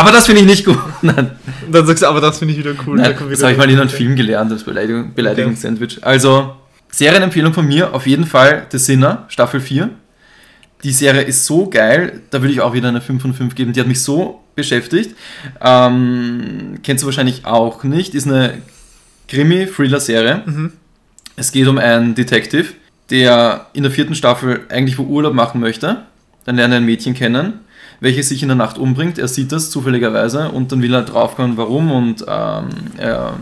Aber 0.00 0.12
das 0.12 0.26
finde 0.26 0.40
ich 0.40 0.46
nicht 0.46 0.64
gut. 0.64 0.78
Nein, 1.02 1.32
dann 1.72 1.86
sagst 1.86 2.02
du, 2.02 2.06
aber 2.06 2.20
das 2.20 2.38
finde 2.38 2.54
ich 2.54 2.60
wieder 2.60 2.74
cool. 2.86 2.96
Da 2.96 3.10
Nein 3.10 3.16
das 3.30 3.42
habe 3.42 3.52
ich 3.52 3.58
mal 3.58 3.68
in 3.68 3.78
einem 3.78 3.90
Film 3.90 4.16
gelernt, 4.16 4.50
das 4.50 4.64
Beleidigung, 4.64 5.12
Beleidigungssandwich. 5.14 6.02
Also, 6.02 6.56
Serienempfehlung 6.90 7.52
von 7.52 7.66
mir, 7.66 7.92
auf 7.94 8.06
jeden 8.06 8.26
Fall 8.26 8.66
The 8.70 8.78
Sinner, 8.78 9.26
Staffel 9.28 9.60
4. 9.60 9.90
Die 10.82 10.92
Serie 10.92 11.22
ist 11.22 11.44
so 11.44 11.68
geil, 11.68 12.22
da 12.30 12.40
würde 12.40 12.54
ich 12.54 12.62
auch 12.62 12.72
wieder 12.72 12.88
eine 12.88 13.02
5 13.02 13.20
von 13.20 13.34
5 13.34 13.54
geben. 13.54 13.74
Die 13.74 13.80
hat 13.80 13.86
mich 13.86 14.02
so 14.02 14.42
beschäftigt. 14.54 15.14
Ähm, 15.60 16.78
kennst 16.82 17.02
du 17.02 17.06
wahrscheinlich 17.06 17.44
auch 17.44 17.84
nicht. 17.84 18.14
Ist 18.14 18.26
eine 18.26 18.54
Krimi-Thriller-Serie. 19.28 20.42
Mhm. 20.46 20.72
Es 21.36 21.52
geht 21.52 21.68
um 21.68 21.76
einen 21.76 22.14
Detective, 22.14 22.68
der 23.10 23.66
in 23.74 23.82
der 23.82 23.92
vierten 23.92 24.14
Staffel 24.14 24.62
eigentlich 24.70 24.98
wo 24.98 25.02
Urlaub 25.02 25.34
machen 25.34 25.60
möchte. 25.60 26.04
Dann 26.46 26.56
lernt 26.56 26.72
er 26.72 26.78
ein 26.78 26.86
Mädchen 26.86 27.14
kennen, 27.14 27.60
welches 28.00 28.28
sich 28.28 28.42
in 28.42 28.48
der 28.48 28.56
Nacht 28.56 28.78
umbringt. 28.78 29.18
Er 29.18 29.28
sieht 29.28 29.52
das 29.52 29.70
zufälligerweise 29.70 30.50
und 30.50 30.72
dann 30.72 30.82
will 30.82 30.94
er 30.94 31.02
draufkommen, 31.02 31.56
warum 31.56 31.92
und 31.92 32.24
ähm, 32.26 32.68
er 32.96 33.34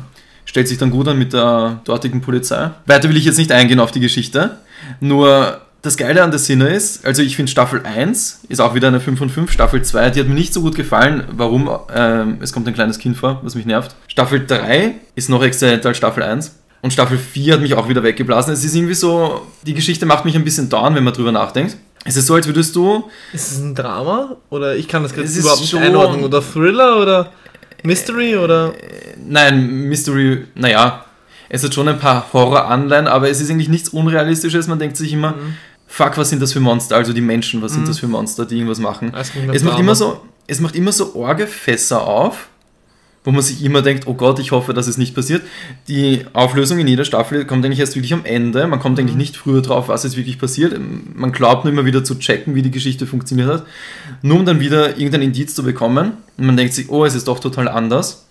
stellt 0.44 0.68
sich 0.68 0.78
dann 0.78 0.90
gut 0.90 1.08
an 1.08 1.18
mit 1.18 1.32
der 1.32 1.80
dortigen 1.84 2.20
Polizei. 2.20 2.70
Weiter 2.86 3.08
will 3.08 3.16
ich 3.16 3.24
jetzt 3.24 3.38
nicht 3.38 3.52
eingehen 3.52 3.80
auf 3.80 3.92
die 3.92 4.00
Geschichte. 4.00 4.58
Nur 5.00 5.60
das 5.82 5.96
Geile 5.96 6.22
an 6.22 6.30
der 6.30 6.40
Sinne 6.40 6.68
ist, 6.70 7.06
also 7.06 7.22
ich 7.22 7.36
finde 7.36 7.52
Staffel 7.52 7.82
1 7.84 8.40
ist 8.48 8.60
auch 8.60 8.74
wieder 8.74 8.88
eine 8.88 9.00
5 9.00 9.18
von 9.18 9.30
5, 9.30 9.52
Staffel 9.52 9.82
2, 9.82 10.10
die 10.10 10.20
hat 10.20 10.28
mir 10.28 10.34
nicht 10.34 10.52
so 10.52 10.60
gut 10.60 10.74
gefallen. 10.74 11.24
Warum? 11.30 11.70
Ähm, 11.94 12.38
es 12.40 12.52
kommt 12.52 12.66
ein 12.66 12.74
kleines 12.74 12.98
Kind 12.98 13.16
vor, 13.16 13.40
was 13.42 13.54
mich 13.54 13.66
nervt. 13.66 13.94
Staffel 14.08 14.44
3 14.44 14.94
ist 15.14 15.28
noch 15.28 15.42
exzellenter 15.42 15.90
als 15.90 15.98
Staffel 15.98 16.22
1. 16.22 16.56
Und 16.80 16.92
Staffel 16.92 17.18
4 17.18 17.54
hat 17.54 17.60
mich 17.60 17.74
auch 17.74 17.88
wieder 17.88 18.02
weggeblasen. 18.02 18.52
Es 18.52 18.64
ist 18.64 18.74
irgendwie 18.74 18.94
so, 18.94 19.46
die 19.66 19.74
Geschichte 19.74 20.06
macht 20.06 20.24
mich 20.24 20.36
ein 20.36 20.44
bisschen 20.44 20.68
down, 20.68 20.94
wenn 20.94 21.02
man 21.02 21.12
drüber 21.12 21.32
nachdenkt. 21.32 21.76
Es 22.08 22.16
ist 22.16 22.26
so, 22.26 22.34
als 22.34 22.46
würdest 22.46 22.74
du 22.74 23.08
Ist 23.32 23.52
es 23.52 23.58
ein 23.58 23.74
Drama? 23.74 24.36
Oder 24.50 24.76
ich 24.76 24.88
kann 24.88 25.02
das 25.02 25.12
gerade 25.12 25.28
überhaupt 25.28 25.60
nicht 25.60 25.74
einordnen. 25.74 26.24
Oder 26.24 26.42
Thriller 26.42 27.00
oder 27.00 27.32
Mystery 27.82 28.36
oder. 28.36 28.72
Nein, 29.16 29.88
Mystery, 29.88 30.44
naja, 30.54 31.04
es 31.48 31.64
hat 31.64 31.74
schon 31.74 31.88
ein 31.88 31.98
paar 31.98 32.32
Horror-Anleihen, 32.32 33.06
aber 33.06 33.30
es 33.30 33.40
ist 33.40 33.50
eigentlich 33.50 33.68
nichts 33.68 33.88
Unrealistisches. 33.90 34.66
Man 34.66 34.78
denkt 34.78 34.96
sich 34.96 35.12
immer, 35.12 35.34
fuck, 35.86 36.18
was 36.18 36.30
sind 36.30 36.42
das 36.42 36.52
für 36.52 36.60
Monster? 36.60 36.96
Also 36.96 37.12
die 37.12 37.20
Menschen, 37.20 37.62
was 37.62 37.72
sind 37.72 37.88
das 37.88 37.98
für 37.98 38.08
Monster, 38.08 38.46
die 38.46 38.56
irgendwas 38.56 38.78
machen? 38.78 39.12
Es 39.14 39.34
macht, 39.34 39.62
Drama. 39.62 39.78
immer 39.78 39.94
so, 39.94 40.20
es 40.46 40.60
macht 40.60 40.76
immer 40.76 40.92
so 40.92 41.14
Orgefässer 41.14 42.06
auf, 42.06 42.48
wo 43.28 43.32
man 43.32 43.42
sich 43.42 43.62
immer 43.62 43.82
denkt, 43.82 44.06
oh 44.06 44.14
Gott, 44.14 44.38
ich 44.38 44.52
hoffe, 44.52 44.72
dass 44.72 44.86
es 44.86 44.96
nicht 44.96 45.14
passiert. 45.14 45.42
Die 45.86 46.24
Auflösung 46.32 46.78
in 46.78 46.88
jeder 46.88 47.04
Staffel 47.04 47.44
kommt 47.44 47.62
eigentlich 47.62 47.80
erst 47.80 47.94
wirklich 47.94 48.14
am 48.14 48.24
Ende. 48.24 48.66
Man 48.66 48.80
kommt 48.80 48.98
eigentlich 48.98 49.18
nicht 49.18 49.36
früher 49.36 49.60
drauf, 49.60 49.88
was 49.88 50.04
jetzt 50.04 50.16
wirklich 50.16 50.38
passiert. 50.38 50.74
Man 51.14 51.30
glaubt 51.30 51.64
nur 51.64 51.74
immer 51.74 51.84
wieder 51.84 52.02
zu 52.02 52.14
checken, 52.14 52.54
wie 52.54 52.62
die 52.62 52.70
Geschichte 52.70 53.06
funktioniert 53.06 53.50
hat, 53.50 53.66
nur 54.22 54.38
um 54.38 54.46
dann 54.46 54.60
wieder 54.60 54.96
irgendein 54.96 55.20
Indiz 55.20 55.54
zu 55.54 55.62
bekommen. 55.62 56.12
Und 56.38 56.46
man 56.46 56.56
denkt 56.56 56.72
sich, 56.72 56.88
oh, 56.88 57.04
es 57.04 57.14
ist 57.14 57.28
doch 57.28 57.38
total 57.38 57.68
anders. 57.68 58.24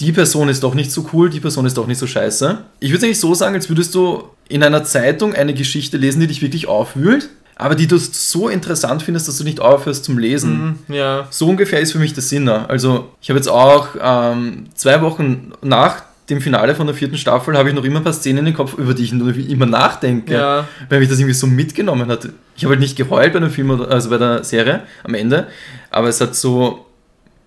Die 0.00 0.10
Person 0.10 0.48
ist 0.48 0.64
doch 0.64 0.74
nicht 0.74 0.90
so 0.90 1.08
cool, 1.12 1.30
die 1.30 1.38
Person 1.38 1.64
ist 1.64 1.78
doch 1.78 1.86
nicht 1.86 1.98
so 1.98 2.08
scheiße. 2.08 2.64
Ich 2.80 2.90
würde 2.90 2.98
es 2.98 3.04
eigentlich 3.04 3.20
so 3.20 3.32
sagen, 3.32 3.54
als 3.54 3.68
würdest 3.68 3.94
du 3.94 4.24
in 4.48 4.64
einer 4.64 4.82
Zeitung 4.82 5.34
eine 5.34 5.54
Geschichte 5.54 5.98
lesen, 5.98 6.18
die 6.18 6.26
dich 6.26 6.42
wirklich 6.42 6.66
aufwühlt, 6.66 7.28
aber 7.56 7.74
die 7.74 7.86
du 7.86 7.96
so 7.98 8.48
interessant 8.48 9.02
findest, 9.02 9.28
dass 9.28 9.38
du 9.38 9.44
nicht 9.44 9.60
aufhörst 9.60 10.04
zum 10.04 10.18
Lesen. 10.18 10.76
Mhm, 10.88 10.94
Ja. 10.94 11.26
So 11.30 11.48
ungefähr 11.48 11.80
ist 11.80 11.92
für 11.92 11.98
mich 11.98 12.12
der 12.14 12.22
Sinner. 12.22 12.68
Also 12.68 13.08
ich 13.20 13.30
habe 13.30 13.38
jetzt 13.38 13.48
auch 13.48 13.88
ähm, 14.00 14.66
zwei 14.74 15.00
Wochen 15.02 15.52
nach 15.62 16.02
dem 16.28 16.40
Finale 16.40 16.74
von 16.74 16.86
der 16.86 16.94
vierten 16.96 17.16
Staffel 17.16 17.56
habe 17.56 17.68
ich 17.68 17.74
noch 17.74 17.84
immer 17.84 17.98
ein 18.00 18.04
paar 18.04 18.12
Szenen 18.12 18.38
in 18.40 18.44
den 18.46 18.54
Kopf, 18.54 18.74
über 18.74 18.94
die 18.94 19.04
ich 19.04 19.12
immer 19.50 19.64
nachdenke, 19.66 20.34
Ja. 20.34 20.66
weil 20.88 20.98
mich 21.00 21.08
das 21.08 21.18
irgendwie 21.18 21.34
so 21.34 21.46
mitgenommen 21.46 22.08
hat. 22.08 22.28
Ich 22.56 22.64
habe 22.64 22.72
halt 22.72 22.80
nicht 22.80 22.96
geheult 22.96 23.32
bei 23.32 23.38
dem 23.38 23.50
Film, 23.50 23.70
also 23.82 24.10
bei 24.10 24.18
der 24.18 24.42
Serie 24.42 24.82
am 25.04 25.14
Ende, 25.14 25.46
aber 25.90 26.08
es 26.08 26.20
hat 26.20 26.34
so, 26.34 26.84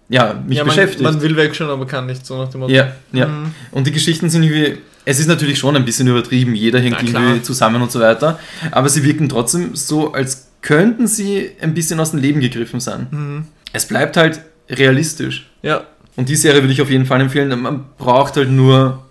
ja, 0.08 0.34
mich 0.48 0.58
ja, 0.58 0.64
man, 0.64 0.74
beschäftigt. 0.74 1.02
man 1.04 1.22
will 1.22 1.36
wegschauen, 1.36 1.70
aber 1.70 1.86
kann 1.86 2.06
nicht, 2.06 2.26
so 2.26 2.38
nach 2.42 2.48
dem 2.50 2.62
Motto. 2.62 2.72
ja, 2.74 2.94
ja. 3.12 3.28
Mhm. 3.28 3.54
Und 3.72 3.86
die 3.86 3.92
Geschichten 3.92 4.30
sind 4.30 4.44
irgendwie, 4.44 4.78
es 5.10 5.20
ist 5.20 5.26
natürlich 5.26 5.58
schon 5.58 5.76
ein 5.76 5.86
bisschen 5.86 6.08
übertrieben, 6.08 6.54
jeder 6.54 6.80
hängt 6.80 7.02
irgendwie 7.02 7.42
zusammen 7.42 7.82
und 7.82 7.92
so 7.92 8.00
weiter, 8.00 8.38
aber 8.70 8.90
sie 8.90 9.04
wirken 9.04 9.28
trotzdem 9.28 9.76
so, 9.76 10.14
als 10.14 10.50
könnten 10.62 11.08
sie 11.08 11.50
ein 11.62 11.74
bisschen 11.74 12.00
aus 12.00 12.12
dem 12.12 12.20
Leben 12.20 12.42
gegriffen 12.42 12.80
sein. 12.80 13.08
Mhm. 13.10 13.46
Es 13.74 13.88
bleibt 13.88 14.18
halt 14.18 14.42
realistisch. 14.70 15.50
Ja. 15.64 15.82
Und 16.16 16.30
die 16.30 16.36
Serie 16.36 16.62
würde 16.62 16.74
ich 16.74 16.82
auf 16.82 16.92
jeden 16.92 17.08
Fall 17.08 17.22
empfehlen. 17.22 17.60
Man 17.60 17.86
braucht 17.98 18.38
halt 18.38 18.52
nur 18.52 19.04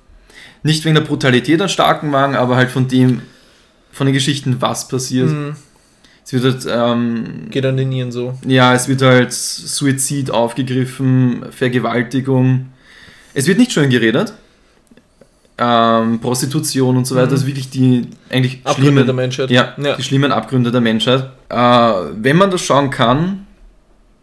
nicht 0.63 0.85
wegen 0.85 0.95
der 0.95 1.03
Brutalität 1.03 1.61
einen 1.61 1.69
starken 1.69 2.11
Magen, 2.11 2.37
aber 2.37 2.55
halt 2.55 2.71
von 2.71 2.87
dem, 2.87 3.23
von 3.91 4.07
den 4.07 4.15
Geschichten, 4.15 4.61
was 4.61 4.87
passiert. 4.87 5.29
Mhm. 5.29 5.57
Es 6.25 6.33
wird 6.33 6.45
halt, 6.45 6.67
ähm, 6.69 7.47
Geht 7.51 7.67
an 7.67 7.77
den 7.77 7.89
Nieren 7.89 8.13
so. 8.13 8.39
ja, 8.47 8.73
es 8.73 8.87
wird 8.87 9.03
halt 9.03 9.33
Suizid 9.33 10.31
aufgegriffen, 10.31 11.47
Vergewaltigung. 11.51 12.69
Es 13.35 13.49
wird 13.49 13.59
nicht 13.59 13.73
schön 13.73 13.91
geredet. 13.91 14.33
Ähm, 15.61 16.21
Prostitution 16.21 16.97
und 16.97 17.05
so 17.07 17.17
weiter, 17.17 17.27
Mhm. 17.27 17.33
also 17.33 17.47
wirklich 17.49 17.69
die 17.71 18.07
eigentlich 18.31 18.61
Abgründe 18.65 18.91
schlimmen, 18.91 19.07
der 19.07 19.15
Menschheit. 19.15 19.51
ja, 19.51 19.75
Ja. 19.77 19.97
die 19.97 20.03
schlimmen 20.05 20.31
Abgründe 20.31 20.71
der 20.71 20.81
Menschheit. 20.81 21.31
Äh, 21.49 21.57
wenn 21.57 22.37
man 22.37 22.51
das 22.51 22.63
schauen 22.63 22.91
kann, 22.91 23.47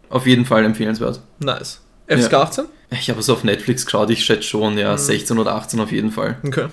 auf 0.08 0.26
jeden 0.26 0.44
Fall 0.46 0.64
empfehlenswert. 0.64 1.20
Nice. 1.40 1.80
FSK 2.08 2.34
18? 2.34 2.64
Ich 2.90 3.10
habe 3.10 3.20
es 3.20 3.28
auf 3.28 3.44
Netflix 3.44 3.84
geschaut, 3.84 4.08
ich 4.10 4.24
schätze 4.24 4.44
schon, 4.44 4.78
ja, 4.78 4.92
Mhm. 4.92 4.98
16 4.98 5.38
oder 5.38 5.54
18 5.56 5.78
auf 5.80 5.92
jeden 5.92 6.10
Fall. 6.10 6.36
Okay. 6.46 6.66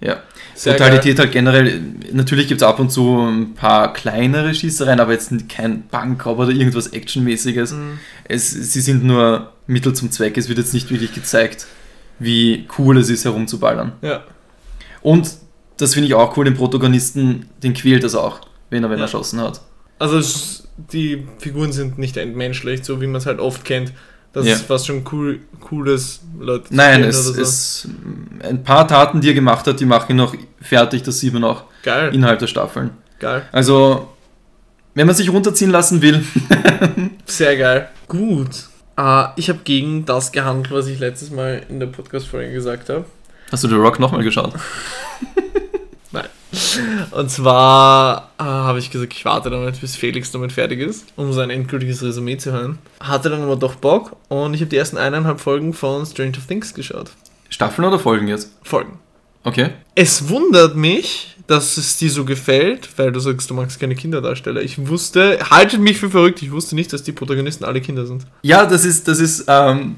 Ja. 0.00 0.18
Sehr 0.54 0.74
Brutalität 0.74 1.18
halt 1.18 1.32
generell, 1.32 1.80
natürlich 2.12 2.46
gibt 2.48 2.60
es 2.60 2.66
ab 2.68 2.78
und 2.78 2.90
zu 2.92 3.18
ein 3.26 3.54
paar 3.54 3.92
kleinere 3.94 4.54
Schießereien, 4.54 5.00
aber 5.00 5.12
jetzt 5.12 5.32
kein 5.48 5.88
Bankraub 5.88 6.38
oder 6.38 6.50
irgendwas 6.50 6.88
Actionmäßiges. 6.88 7.70
geil. 7.70 7.78
Mhm. 7.80 7.98
Es, 8.24 8.50
sie 8.50 8.80
sind 8.82 9.04
nur 9.04 9.52
Mittel 9.66 9.94
zum 9.94 10.10
Zweck, 10.12 10.36
es 10.36 10.48
wird 10.48 10.58
jetzt 10.58 10.74
nicht 10.74 10.90
wirklich 10.90 11.14
gezeigt, 11.14 11.66
wie 12.18 12.66
cool 12.78 12.98
es 12.98 13.08
ist, 13.10 13.24
herumzuballern. 13.24 13.92
Ja. 14.02 14.24
Und 15.02 15.30
das 15.76 15.94
finde 15.94 16.08
ich 16.08 16.14
auch 16.14 16.36
cool, 16.36 16.44
den 16.46 16.54
Protagonisten, 16.54 17.46
den 17.62 17.74
quält 17.74 18.02
das 18.04 18.14
auch, 18.14 18.40
wenn 18.70 18.82
er 18.82 18.90
wenn 18.90 18.98
Ja. 18.98 19.02
er 19.04 19.06
erschossen 19.06 19.40
hat. 19.40 19.60
Also 19.98 20.20
die 20.92 21.26
Figuren 21.38 21.72
sind 21.72 21.98
nicht 21.98 22.16
entmenschlicht, 22.16 22.84
so 22.84 23.00
wie 23.00 23.06
man 23.06 23.16
es 23.16 23.26
halt 23.26 23.38
oft 23.40 23.64
kennt. 23.64 23.92
Das 24.32 24.44
Ja. 24.46 24.52
ist 24.54 24.66
fast 24.66 24.86
schon 24.86 25.04
cool, 25.12 25.40
cooles 25.60 26.20
Leute. 26.38 26.66
Nein, 26.74 27.02
es 27.04 27.24
so. 27.24 27.32
ist 27.40 27.88
ein 28.42 28.62
paar 28.62 28.86
Taten, 28.86 29.20
die 29.22 29.28
er 29.28 29.34
gemacht 29.34 29.66
hat, 29.66 29.80
die 29.80 29.86
machen 29.86 30.10
ihn 30.10 30.16
noch 30.16 30.34
fertig, 30.60 31.02
das 31.02 31.20
sieht 31.20 31.32
man 31.32 31.44
auch 31.44 31.64
geil. 31.82 32.14
innerhalb 32.14 32.38
der 32.40 32.46
Staffeln. 32.46 32.90
Geil. 33.18 33.42
Also, 33.52 34.08
wenn 34.94 35.06
man 35.06 35.16
sich 35.16 35.30
runterziehen 35.32 35.70
lassen 35.70 36.02
will, 36.02 36.22
Sehr 37.26 37.56
geil. 37.56 37.88
Gut. 38.08 38.68
Ah, 38.96 39.34
ich 39.36 39.48
habe 39.50 39.60
gegen 39.62 40.06
das 40.06 40.32
gehandelt, 40.32 40.72
was 40.72 40.86
ich 40.86 40.98
letztes 40.98 41.30
Mal 41.30 41.62
in 41.68 41.80
der 41.80 41.86
Podcast-Folge 41.86 42.52
gesagt 42.52 42.88
habe. 42.88 43.04
hast 43.52 43.62
du 43.62 43.68
The 43.68 43.74
Rock 43.74 44.00
nochmal 44.00 44.24
geschaut? 44.24 44.54
Und 47.10 47.30
zwar 47.30 48.30
ah, 48.38 48.64
habe 48.64 48.78
ich 48.78 48.90
gesagt, 48.90 49.12
ich 49.12 49.24
warte 49.24 49.50
damit, 49.50 49.80
bis 49.80 49.96
Felix 49.96 50.30
damit 50.30 50.52
fertig 50.52 50.80
ist, 50.80 51.06
um 51.16 51.32
sein 51.32 51.50
endgültiges 51.50 52.02
Resümee 52.02 52.38
zu 52.38 52.52
hören. 52.52 52.78
Hatte 53.00 53.30
dann 53.30 53.42
aber 53.42 53.56
doch 53.56 53.74
Bock 53.76 54.16
und 54.28 54.54
ich 54.54 54.60
habe 54.60 54.70
die 54.70 54.76
ersten 54.76 54.96
eineinhalb 54.96 55.40
Folgen 55.40 55.72
von 55.72 56.06
Stranger 56.06 56.38
Things 56.46 56.74
geschaut. 56.74 57.10
Staffeln 57.48 57.86
oder 57.86 57.98
Folgen 57.98 58.28
jetzt? 58.28 58.52
Folgen. 58.62 58.98
Okay. 59.46 59.70
Es 59.94 60.28
wundert 60.28 60.76
mich, 60.76 61.34
dass 61.46 61.76
es 61.76 61.96
dir 61.96 62.10
so 62.10 62.24
gefällt, 62.24 62.88
weil 62.96 63.12
du 63.12 63.20
sagst, 63.20 63.48
du 63.48 63.54
magst 63.54 63.78
keine 63.78 63.94
Kinderdarsteller. 63.94 64.60
Ich 64.62 64.88
wusste, 64.88 65.38
haltet 65.50 65.80
mich 65.80 65.98
für 65.98 66.10
verrückt, 66.10 66.42
ich 66.42 66.50
wusste 66.50 66.74
nicht, 66.74 66.92
dass 66.92 67.02
die 67.04 67.12
Protagonisten 67.12 67.64
alle 67.64 67.80
Kinder 67.80 68.04
sind. 68.06 68.24
Ja, 68.42 68.66
das 68.66 68.84
ist, 68.84 69.06
das 69.06 69.20
ist 69.20 69.44
ähm, 69.46 69.96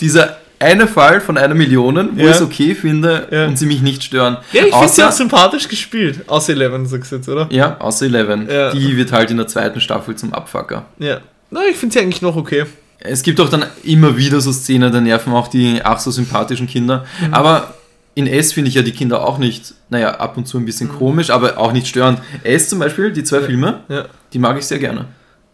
dieser 0.00 0.38
eine 0.58 0.88
Fall 0.88 1.20
von 1.20 1.38
einer 1.38 1.54
Million, 1.54 2.10
wo 2.16 2.22
Ja. 2.24 2.30
ich 2.30 2.36
es 2.36 2.42
okay 2.42 2.74
finde 2.74 3.28
Ja. 3.30 3.46
und 3.46 3.56
sie 3.56 3.66
mich 3.66 3.80
nicht 3.80 4.02
stören. 4.02 4.38
Ja, 4.52 4.64
ich 4.66 4.74
finde 4.74 4.88
sie 4.88 5.04
auch 5.04 5.12
sympathisch 5.12 5.68
gespielt. 5.68 6.28
Außer 6.28 6.52
Eleven, 6.52 6.84
sagst 6.86 7.12
du 7.12 7.16
jetzt, 7.16 7.28
oder? 7.28 7.46
ja, 7.52 7.76
außer 7.78 8.06
Eleven. 8.06 8.48
Ja. 8.50 8.72
Die 8.72 8.96
wird 8.96 9.12
halt 9.12 9.30
in 9.30 9.36
der 9.36 9.46
zweiten 9.46 9.80
Staffel 9.80 10.16
zum 10.16 10.34
Abfucker. 10.34 10.86
Ja. 10.98 11.20
Na, 11.50 11.60
ich 11.70 11.76
finde 11.76 11.92
sie 11.92 12.00
eigentlich 12.00 12.22
noch 12.22 12.34
okay. 12.34 12.64
Es 12.98 13.22
gibt 13.22 13.38
auch 13.38 13.48
dann 13.48 13.64
immer 13.84 14.16
wieder 14.16 14.40
so 14.40 14.50
Szenen, 14.52 14.92
da 14.92 15.00
nerven 15.00 15.32
auch 15.32 15.46
die 15.46 15.80
ach 15.84 16.00
so 16.00 16.10
sympathischen 16.10 16.66
Kinder. 16.66 17.06
Mhm. 17.24 17.32
Aber 17.34 17.74
in 18.18 18.26
S 18.26 18.52
finde 18.52 18.68
ich 18.68 18.74
ja 18.74 18.82
die 18.82 18.90
Kinder 18.90 19.24
auch 19.26 19.38
nicht, 19.38 19.74
naja, 19.90 20.16
ab 20.16 20.36
und 20.36 20.46
zu 20.48 20.58
ein 20.58 20.64
bisschen 20.64 20.88
Mhm. 20.88 20.98
komisch, 20.98 21.30
aber 21.30 21.56
auch 21.58 21.72
nicht 21.72 21.86
störend. 21.86 22.20
S 22.42 22.68
zum 22.68 22.80
Beispiel, 22.80 23.12
die 23.12 23.22
zwei 23.22 23.40
Filme, 23.42 23.80
Ja. 23.88 24.06
die 24.32 24.40
mag 24.40 24.58
ich 24.58 24.66
sehr 24.66 24.80
gerne. 24.80 25.04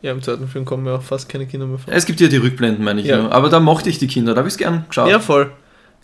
Ja, 0.01 0.13
im 0.13 0.23
zweiten 0.23 0.49
Film 0.49 0.65
kommen 0.65 0.87
ja 0.87 0.95
auch 0.97 1.03
fast 1.03 1.29
keine 1.29 1.47
Kinder 1.47 1.67
mehr 1.67 1.79
vor. 1.79 1.93
Es 1.93 2.07
gibt 2.07 2.21
ja 2.21 2.29
die 2.29 2.39
Rückblenden, 2.39 2.83
meine 2.83 3.01
ich 3.03 3.07
Ja. 3.07 3.21
nur. 3.21 3.33
Aber 3.33 3.51
da 3.51 3.61
mochte 3.61 3.91
ich 3.91 3.99
die 3.99 4.07
Kinder, 4.07 4.33
da 4.33 4.39
habe 4.39 4.49
ich 4.49 4.55
es 4.55 4.59
gern 4.59 4.85
geschaut. 4.89 5.11
Ja, 5.11 5.21
voll. 5.21 5.51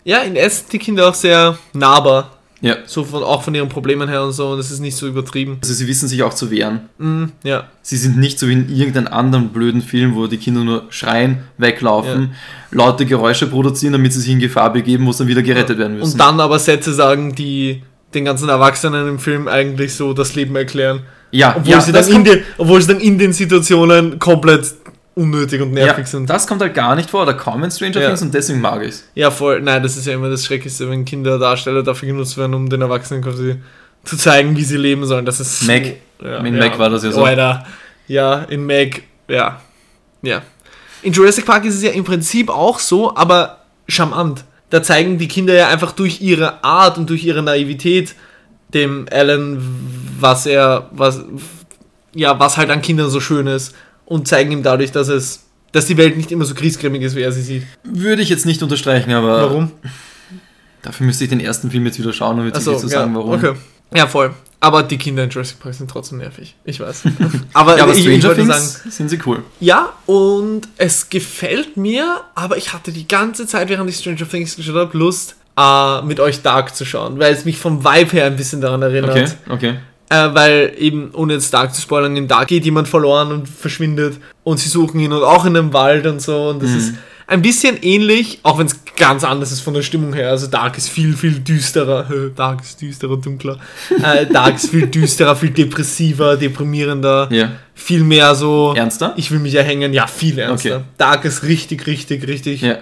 Ja, 0.03 0.19
in 0.19 0.35
S 0.35 0.59
sind 0.59 0.73
die 0.73 0.79
Kinder 0.79 1.09
auch 1.09 1.13
sehr 1.15 1.57
nahbar. 1.73 2.37
Ja. 2.61 2.77
So 2.85 3.03
von, 3.03 3.23
auch 3.23 3.41
von 3.41 3.55
ihren 3.55 3.69
Problemen 3.69 4.07
her 4.07 4.23
und 4.23 4.31
so. 4.33 4.49
Und 4.49 4.59
es 4.59 4.71
ist 4.71 4.79
nicht 4.79 4.95
so 4.95 5.07
übertrieben. 5.07 5.57
Also 5.61 5.73
sie 5.73 5.87
wissen 5.87 6.07
sich 6.07 6.21
auch 6.23 6.33
zu 6.33 6.51
wehren. 6.51 6.89
Mm, 6.99 7.25
ja. 7.43 7.67
Sie 7.81 7.97
sind 7.97 8.17
nicht 8.17 8.39
so 8.39 8.47
wie 8.47 8.53
in 8.53 8.69
irgendeinem 8.69 9.07
anderen 9.07 9.49
blöden 9.49 9.81
Film, 9.81 10.15
wo 10.15 10.27
die 10.27 10.37
Kinder 10.37 10.63
nur 10.63 10.85
schreien, 10.89 11.39
weglaufen, 11.57 12.35
laute 12.71 13.05
Geräusche 13.05 13.47
produzieren, 13.47 13.93
damit 13.93 14.13
sie 14.13 14.21
sich 14.21 14.31
in 14.31 14.39
Gefahr 14.39 14.71
begeben, 14.71 15.05
wo 15.07 15.11
sie 15.11 15.19
dann 15.19 15.27
wieder 15.27 15.41
gerettet 15.41 15.77
werden 15.77 15.97
müssen. 15.97 16.13
Und 16.13 16.19
dann 16.19 16.39
aber 16.39 16.59
Sätze 16.59 16.93
sagen, 16.93 17.33
die 17.33 17.81
den 18.13 18.25
ganzen 18.25 18.49
Erwachsenen 18.49 19.07
im 19.07 19.19
Film 19.19 19.47
eigentlich 19.47 19.95
so 19.95 20.13
das 20.13 20.35
Leben 20.35 20.55
erklären. 20.55 21.01
ja, 21.31 21.55
Obwohl, 21.57 21.71
ja, 21.71 21.81
sie, 21.81 21.91
dann 21.91 22.07
in 22.07 22.23
den, 22.23 22.39
obwohl 22.57 22.81
sie 22.81 22.89
dann 22.89 22.99
in 22.99 23.17
den 23.17 23.33
Situationen 23.33 24.19
komplett 24.19 24.75
unnötig 25.15 25.61
und 25.61 25.75
ja, 25.75 25.85
nervig 25.85 26.07
sind. 26.07 26.29
das 26.29 26.47
kommt 26.47 26.61
halt 26.61 26.73
gar 26.73 26.95
nicht 26.95 27.09
vor, 27.09 27.23
oder 27.23 27.33
kaum 27.33 27.63
in 27.63 27.71
Stranger 27.71 27.99
Ja. 27.99 28.07
Things 28.07 28.21
und 28.21 28.33
deswegen 28.33 28.61
mag 28.61 28.81
ich 28.81 28.89
es. 28.89 29.03
Ja, 29.13 29.31
voll. 29.31 29.61
Nein, 29.61 29.83
das 29.83 29.97
ist 29.97 30.07
ja 30.07 30.13
immer 30.13 30.29
das 30.29 30.45
Schrecklichste, 30.45 30.89
wenn 30.89 31.05
Kinderdarsteller 31.05 31.83
dafür 31.83 32.07
genutzt 32.07 32.37
werden, 32.37 32.53
um 32.53 32.69
den 32.69 32.81
Erwachsenen 32.81 33.21
quasi 33.23 33.57
zu 34.03 34.17
zeigen, 34.17 34.55
wie 34.55 34.63
sie 34.63 34.77
leben 34.77 35.05
sollen. 35.05 35.25
Das 35.25 35.39
ist 35.39 35.63
Mac. 35.67 35.95
So, 36.19 36.27
ja, 36.27 36.37
In 36.37 36.57
Mac 36.57 36.79
war 36.79 36.89
das 36.89 37.03
ja 37.03 37.11
so. 37.11 37.23
Alter. 37.23 37.65
Ja, 38.07 38.43
in 38.43 38.65
Mac, 38.65 39.01
ja. 39.27 39.61
Ja. 40.21 40.41
In 41.03 41.13
Jurassic 41.13 41.45
Park 41.45 41.65
ist 41.65 41.75
es 41.75 41.83
ja 41.83 41.91
im 41.91 42.03
Prinzip 42.03 42.49
auch 42.49 42.79
so, 42.79 43.15
aber 43.15 43.59
charmant. 43.87 44.43
Da 44.69 44.81
zeigen 44.81 45.17
die 45.17 45.27
Kinder 45.27 45.53
ja 45.53 45.67
einfach 45.67 45.91
durch 45.91 46.21
ihre 46.21 46.63
Art 46.63 46.97
und 46.97 47.09
durch 47.09 47.25
ihre 47.25 47.43
Naivität 47.43 48.15
dem 48.73 49.07
Alan, 49.11 49.57
was 50.19 50.45
er, 50.45 50.87
was, 50.91 51.21
ja, 52.13 52.39
was 52.39 52.55
halt 52.55 52.69
an 52.69 52.81
Kindern 52.81 53.09
so 53.09 53.19
schön 53.19 53.47
ist 53.47 53.75
und 54.11 54.27
zeigen 54.27 54.51
ihm 54.51 54.61
dadurch, 54.61 54.91
dass 54.91 55.07
es, 55.07 55.43
dass 55.71 55.85
die 55.85 55.95
Welt 55.95 56.17
nicht 56.17 56.31
immer 56.31 56.43
so 56.43 56.53
griesgrämig 56.53 57.01
ist, 57.01 57.15
wie 57.15 57.21
er 57.21 57.31
sie 57.31 57.41
sieht. 57.41 57.63
Würde 57.83 58.21
ich 58.21 58.27
jetzt 58.27 58.45
nicht 58.45 58.61
unterstreichen, 58.61 59.11
aber 59.11 59.41
Warum? 59.43 59.71
dafür 60.81 61.05
müsste 61.05 61.23
ich 61.23 61.29
den 61.29 61.39
ersten 61.39 61.71
Film 61.71 61.85
jetzt 61.85 61.97
wieder 61.97 62.11
schauen, 62.11 62.37
um 62.37 62.45
jetzt 62.45 62.65
wirklich 62.65 62.81
zu 62.81 62.87
ja, 62.87 62.99
sagen, 62.99 63.15
warum. 63.15 63.31
Okay. 63.31 63.53
Ja, 63.95 64.07
voll. 64.07 64.33
Aber 64.59 64.83
die 64.83 64.97
Kinder 64.97 65.23
in 65.23 65.29
Jurassic 65.29 65.59
Park 65.59 65.73
sind 65.73 65.89
trotzdem 65.89 66.17
nervig. 66.17 66.55
Ich 66.65 66.79
weiß. 66.79 67.03
aber, 67.53 67.77
Ja, 67.77 67.83
aber 67.83 67.95
ich, 67.95 68.01
Stranger 68.01 68.35
Things 68.35 68.73
sagen, 68.73 68.91
sind 68.91 69.09
sie 69.09 69.19
cool. 69.25 69.43
ja, 69.61 69.93
und 70.05 70.67
es 70.77 71.09
gefällt 71.09 71.77
mir, 71.77 72.21
aber 72.35 72.57
ich 72.57 72.73
hatte 72.73 72.91
die 72.91 73.07
ganze 73.07 73.47
Zeit, 73.47 73.69
während 73.69 73.89
ich 73.89 73.95
Stranger 73.95 74.27
Things 74.27 74.57
geschaut 74.57 74.75
habe, 74.75 74.97
Lust, 74.97 75.35
äh, 75.57 76.01
mit 76.01 76.19
euch 76.19 76.41
Dark 76.41 76.75
zu 76.75 76.83
schauen, 76.83 77.17
weil 77.17 77.33
es 77.33 77.45
mich 77.45 77.57
vom 77.57 77.85
Vibe 77.85 78.11
her 78.11 78.25
ein 78.25 78.35
bisschen 78.35 78.59
daran 78.59 78.81
erinnert. 78.81 79.11
Okay, 79.11 79.27
okay. 79.49 79.79
Äh, 80.11 80.35
weil 80.35 80.73
eben, 80.77 81.11
ohne 81.13 81.33
jetzt 81.33 81.53
Dark 81.53 81.73
zu 81.73 81.81
spoilern, 81.81 82.17
in 82.17 82.27
Dark 82.27 82.49
geht 82.49 82.65
jemand 82.65 82.87
verloren 82.89 83.31
und 83.31 83.47
verschwindet 83.47 84.17
und 84.43 84.59
sie 84.59 84.67
suchen 84.67 84.99
ihn 84.99 85.13
und 85.13 85.23
auch 85.23 85.45
in 85.45 85.55
einem 85.55 85.71
Wald 85.71 86.05
und 86.05 86.21
so 86.21 86.49
und 86.49 86.61
das 86.61 86.71
Mhm. 86.71 86.77
ist 86.77 86.93
ein 87.27 87.41
bisschen 87.41 87.77
ähnlich, 87.81 88.39
auch 88.43 88.57
wenn 88.59 88.65
es 88.67 88.75
ganz 88.97 89.23
anders 89.23 89.53
ist 89.53 89.61
von 89.61 89.73
der 89.73 89.83
Stimmung 89.83 90.13
her. 90.13 90.29
Also 90.31 90.47
Dark 90.47 90.77
ist 90.77 90.89
viel, 90.89 91.15
viel 91.15 91.39
düsterer. 91.39 92.05
Dark 92.35 92.61
ist 92.61 92.81
düsterer, 92.81 93.15
dunkler. 93.15 93.57
Äh, 94.03 94.25
Dark 94.25 94.55
ist 94.55 94.69
viel 94.69 94.87
düsterer, 94.87 95.33
viel 95.37 95.51
depressiver, 95.51 96.35
deprimierender. 96.35 97.29
Ja. 97.31 97.53
Viel 97.73 98.03
mehr 98.03 98.35
so, 98.35 98.73
Ernster? 98.75 99.13
ich 99.15 99.31
will 99.31 99.39
mich 99.39 99.55
erhängen. 99.55 99.93
Ja, 99.93 100.07
viel 100.07 100.37
ernster. 100.37 100.75
Okay. 100.75 100.83
Dark 100.97 101.23
ist 101.23 101.43
richtig, 101.43 101.87
richtig, 101.87 102.27
richtig 102.27 102.61
Ja. 102.63 102.79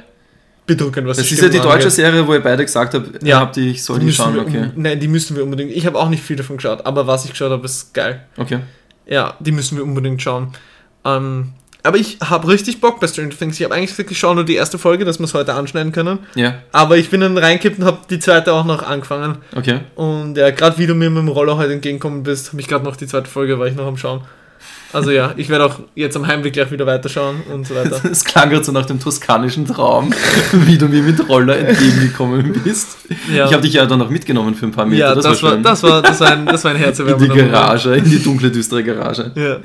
Bedrückend, 0.70 1.06
was 1.08 1.18
Das 1.18 1.30
ist 1.30 1.42
ja 1.42 1.50
die 1.50 1.58
deutsche 1.58 1.74
angeht. 1.74 1.92
Serie, 1.92 2.26
wo 2.26 2.34
ihr 2.34 2.40
beide 2.42 2.64
gesagt 2.64 2.94
habt, 2.94 3.22
Ja. 3.22 3.42
habt 3.42 3.58
ich 3.58 3.84
soll 3.84 4.00
Die 4.00 4.06
die 4.06 4.14
schauen, 4.14 4.34
wir, 4.36 4.42
okay. 4.44 4.70
Nein, 4.76 5.00
die 5.00 5.08
müssen 5.10 5.36
wir 5.36 5.44
unbedingt. 5.44 5.72
Ich 5.72 5.86
habe 5.86 6.00
auch 6.00 6.10
nicht 6.10 6.24
viel 6.24 6.38
davon 6.38 6.56
geschaut, 6.58 6.86
aber 6.86 7.06
was 7.08 7.26
ich 7.26 7.32
geschaut 7.32 7.52
habe, 7.52 7.66
ist 7.66 7.94
geil. 7.94 8.24
Okay. 8.38 8.60
Ja, 9.06 9.34
die 9.40 9.52
müssen 9.52 9.78
wir 9.78 9.84
unbedingt 9.84 10.22
schauen. 10.22 10.54
Ähm, 11.04 11.50
aber 11.82 11.98
ich 11.98 12.18
habe 12.22 12.48
richtig 12.50 12.82
Bock 12.82 13.00
bei 13.00 13.08
Stranger 13.08 13.30
Things. 13.38 13.58
Ich 13.58 13.64
habe 13.64 13.74
eigentlich 13.74 13.92
gesagt, 13.92 14.12
ich 14.12 14.20
schaue 14.20 14.36
nur 14.36 14.44
die 14.44 14.56
erste 14.56 14.78
Folge, 14.78 15.06
dass 15.06 15.18
wir 15.20 15.24
es 15.24 15.34
heute 15.34 15.54
anschneiden 15.54 15.92
können. 15.94 16.20
Ja, 16.36 16.56
Aber 16.74 16.98
ich 16.98 17.10
bin 17.10 17.22
dann 17.22 17.38
reingekippt 17.38 17.80
und 17.80 17.86
habe 17.86 18.00
die 18.10 18.20
zweite 18.20 18.52
auch 18.54 18.66
noch 18.66 18.84
angefangen. 18.84 19.38
okay. 19.56 19.80
Und 19.96 20.36
ja, 20.38 20.52
gerade 20.52 20.78
wie 20.78 20.88
du 20.88 20.94
mir 20.94 21.10
mit 21.10 21.20
dem 21.24 21.30
Roller 21.30 21.56
heute 21.58 21.74
entgegengekommen 21.74 22.24
bist, 22.24 22.52
habe 22.52 22.62
ich 22.62 22.68
gerade 22.68 22.84
noch 22.84 22.96
die 22.98 23.08
zweite 23.08 23.30
Folge, 23.30 23.58
war 23.60 23.68
ich 23.68 23.76
noch 23.76 23.88
am 23.88 23.96
Schauen. 23.98 24.22
Also 24.92 25.12
ja, 25.12 25.34
ich 25.38 25.50
werde 25.50 25.66
auch 25.66 25.80
jetzt 25.94 26.16
am 26.18 26.26
Heimweg 26.26 26.54
gleich 26.54 26.72
wieder 26.72 26.86
weiterschauen 26.88 27.42
und 27.54 27.68
so 27.68 27.76
weiter. 27.76 28.02
Es 28.10 28.24
klang 28.26 28.50
gerade 28.50 28.64
so 28.64 28.72
nach 28.72 28.86
dem 28.88 29.00
toskanischen 29.00 29.68
Traum, 29.68 30.12
wie 30.52 30.78
du 30.80 30.88
mir 30.88 31.04
mit 31.04 31.30
Roller 31.30 31.58
entgegengekommen 31.60 32.60
bist. 32.64 32.98
Ja. 33.32 33.46
Ich 33.46 33.54
habe 33.54 33.62
dich 33.62 33.74
ja 33.74 33.86
dann 33.86 34.00
noch 34.00 34.10
mitgenommen 34.10 34.56
für 34.56 34.66
ein 34.66 34.72
paar 34.72 34.86
Meter. 34.86 35.10
ja, 35.10 35.16
das, 35.16 35.26
war, 35.26 35.36
schön. 35.36 35.62
das, 35.64 35.84
war, 35.84 36.02
das, 36.02 36.20
war 36.20 36.32
ein, 36.32 36.46
das 36.48 36.64
war 36.64 36.72
ein 36.72 36.82
in 36.84 37.18
die. 37.20 37.28
Garage, 37.28 37.96
in 37.96 38.06
die 38.06 38.22
dunkle, 38.22 38.50
düstere 38.50 38.84
Garage. 38.84 39.32
Ja. 39.36 39.58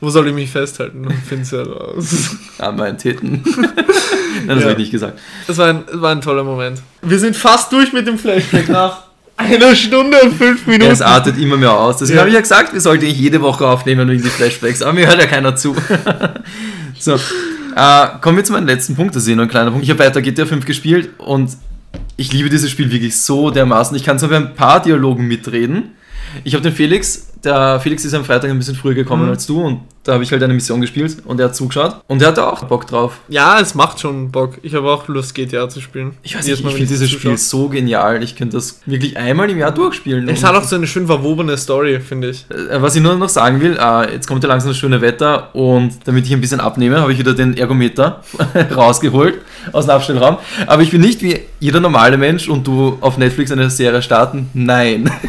Wo 0.00 0.10
soll 0.10 0.28
ich 0.28 0.34
mich 0.34 0.50
festhalten? 0.50 1.06
Find's 1.26 1.50
ja 1.50 1.62
raus. 1.62 2.36
An 2.58 2.76
meinen 2.76 2.98
Titten. 2.98 3.42
Nein, 3.44 4.48
das 4.48 4.56
Ja. 4.58 4.62
habe 4.62 4.72
ich 4.72 4.78
nicht 4.78 4.90
gesagt. 4.92 5.18
Das 5.46 5.58
war 5.58 5.68
ein, 5.68 5.84
war 5.92 6.10
ein 6.10 6.20
toller 6.20 6.44
Moment. 6.44 6.82
Wir 7.02 7.18
sind 7.18 7.36
fast 7.36 7.72
durch 7.72 7.92
mit 7.92 8.06
dem 8.06 8.18
Flashback 8.18 8.68
nach 8.68 9.04
einer 9.36 9.74
Stunde 9.74 10.16
und 10.22 10.34
fünf 10.34 10.66
Minuten. 10.66 10.90
Es 10.90 11.02
artet 11.02 11.38
immer 11.38 11.56
mehr 11.56 11.72
aus. 11.72 11.98
Deswegen 11.98 12.16
Ja. 12.16 12.20
habe 12.20 12.28
ich 12.30 12.34
ja 12.34 12.40
gesagt, 12.40 12.72
wir 12.72 12.80
sollten 12.80 13.04
eigentlich 13.04 13.18
jede 13.18 13.40
Woche 13.42 13.66
aufnehmen 13.66 14.08
wegen 14.08 14.22
die 14.22 14.28
Flashbacks. 14.28 14.82
Aber 14.82 14.92
mir 14.92 15.06
hört 15.06 15.18
ja 15.20 15.26
keiner 15.26 15.56
zu. 15.56 15.74
so, 16.98 17.14
äh, 17.14 18.06
kommen 18.20 18.36
wir 18.36 18.44
zu 18.44 18.52
meinem 18.52 18.66
letzten 18.66 18.94
Punkt. 18.94 19.14
Das 19.16 19.24
ist 19.24 19.28
eh 19.28 19.34
nur 19.34 19.46
ein 19.46 19.50
kleiner 19.50 19.70
Punkt. 19.70 19.84
Ich 19.84 19.90
habe 19.90 19.98
weiter 20.00 20.22
GTA 20.22 20.46
5 20.46 20.64
gespielt 20.64 21.10
und 21.18 21.50
ich 22.16 22.32
liebe 22.32 22.48
dieses 22.48 22.70
Spiel 22.70 22.90
wirklich 22.92 23.20
so 23.20 23.50
dermaßen. 23.50 23.96
Ich 23.96 24.04
kann 24.04 24.18
zwar 24.18 24.28
bei 24.30 24.36
ein 24.36 24.54
paar 24.54 24.80
Dialogen 24.82 25.26
mitreden. 25.26 25.90
Ich 26.44 26.54
habe 26.54 26.62
den 26.62 26.72
Felix, 26.72 27.28
der 27.42 27.80
Felix 27.80 28.04
ist 28.04 28.14
am 28.14 28.24
Freitag 28.24 28.50
ein 28.50 28.58
bisschen 28.58 28.74
früher 28.76 28.94
gekommen 28.94 29.24
Mhm. 29.24 29.30
als 29.30 29.46
du 29.46 29.60
und 29.60 29.80
da 30.04 30.12
habe 30.12 30.22
ich 30.22 30.30
halt 30.30 30.42
eine 30.42 30.54
Mission 30.54 30.80
gespielt 30.80 31.16
und 31.24 31.40
er 31.40 31.46
hat 31.46 31.56
zugeschaut 31.56 31.96
und 32.06 32.20
er 32.22 32.28
hatte 32.28 32.46
auch 32.46 32.64
Bock 32.64 32.86
drauf. 32.86 33.18
Ja, 33.28 33.58
es 33.58 33.74
macht 33.74 34.00
schon 34.00 34.30
Bock. 34.30 34.58
Ich 34.62 34.74
habe 34.74 34.90
auch 34.90 35.08
Lust, 35.08 35.34
GTA 35.34 35.68
zu 35.68 35.80
spielen. 35.80 36.12
Ich 36.22 36.36
weiß 36.36 36.46
nicht, 36.46 36.62
Mal, 36.62 36.70
ich 36.70 36.76
finde 36.76 36.88
dieses. 36.88 37.10
Spiel 37.10 37.36
so 37.38 37.68
genial. 37.68 38.22
Ich 38.22 38.36
könnte 38.36 38.56
das 38.56 38.80
wirklich 38.86 39.16
einmal 39.16 39.50
im 39.50 39.58
Jahr 39.58 39.72
durchspielen. 39.72 40.28
Es 40.28 40.44
hat 40.44 40.54
auch 40.54 40.62
so 40.64 40.76
eine 40.76 40.86
schön 40.86 41.06
verwobene 41.06 41.56
Story, 41.56 42.00
finde 42.00 42.30
ich. 42.30 42.46
Äh, 42.50 42.80
Was 42.82 42.94
ich 42.96 43.02
nur 43.02 43.14
noch 43.16 43.28
sagen 43.28 43.60
will, 43.60 43.78
äh, 43.80 44.12
jetzt 44.12 44.26
kommt 44.26 44.42
ja 44.42 44.48
langsam 44.48 44.70
das 44.70 44.76
schöne 44.76 45.00
Wetter 45.00 45.54
und 45.54 45.94
damit 46.04 46.26
ich 46.26 46.32
ein 46.32 46.40
bisschen 46.40 46.60
abnehme, 46.60 47.00
habe 47.00 47.12
ich 47.12 47.18
wieder 47.18 47.34
den 47.34 47.56
Ergometer 47.56 48.22
rausgeholt 48.76 49.40
aus 49.72 49.86
dem 49.86 49.90
Abstellraum. 49.92 50.36
Aber 50.66 50.82
ich 50.82 50.90
bin 50.90 51.00
nicht 51.00 51.22
wie 51.22 51.40
jeder 51.60 51.80
normale 51.80 52.18
Mensch 52.18 52.48
und 52.48 52.66
du 52.66 52.98
auf 53.00 53.16
Netflix 53.16 53.50
eine 53.50 53.70
Serie 53.70 54.02
starten. 54.02 54.50
Nein. 54.52 55.10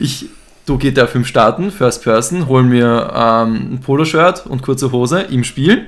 Ich 0.00 0.26
du 0.66 0.76
GTA 0.76 1.06
5 1.06 1.26
starten, 1.26 1.70
First 1.70 2.02
Person, 2.02 2.48
hol 2.48 2.62
mir 2.62 3.10
ähm, 3.14 3.74
ein 3.74 3.80
Poloshirt 3.80 4.46
und 4.46 4.62
kurze 4.62 4.92
Hose 4.92 5.22
im 5.22 5.44
Spiel. 5.44 5.86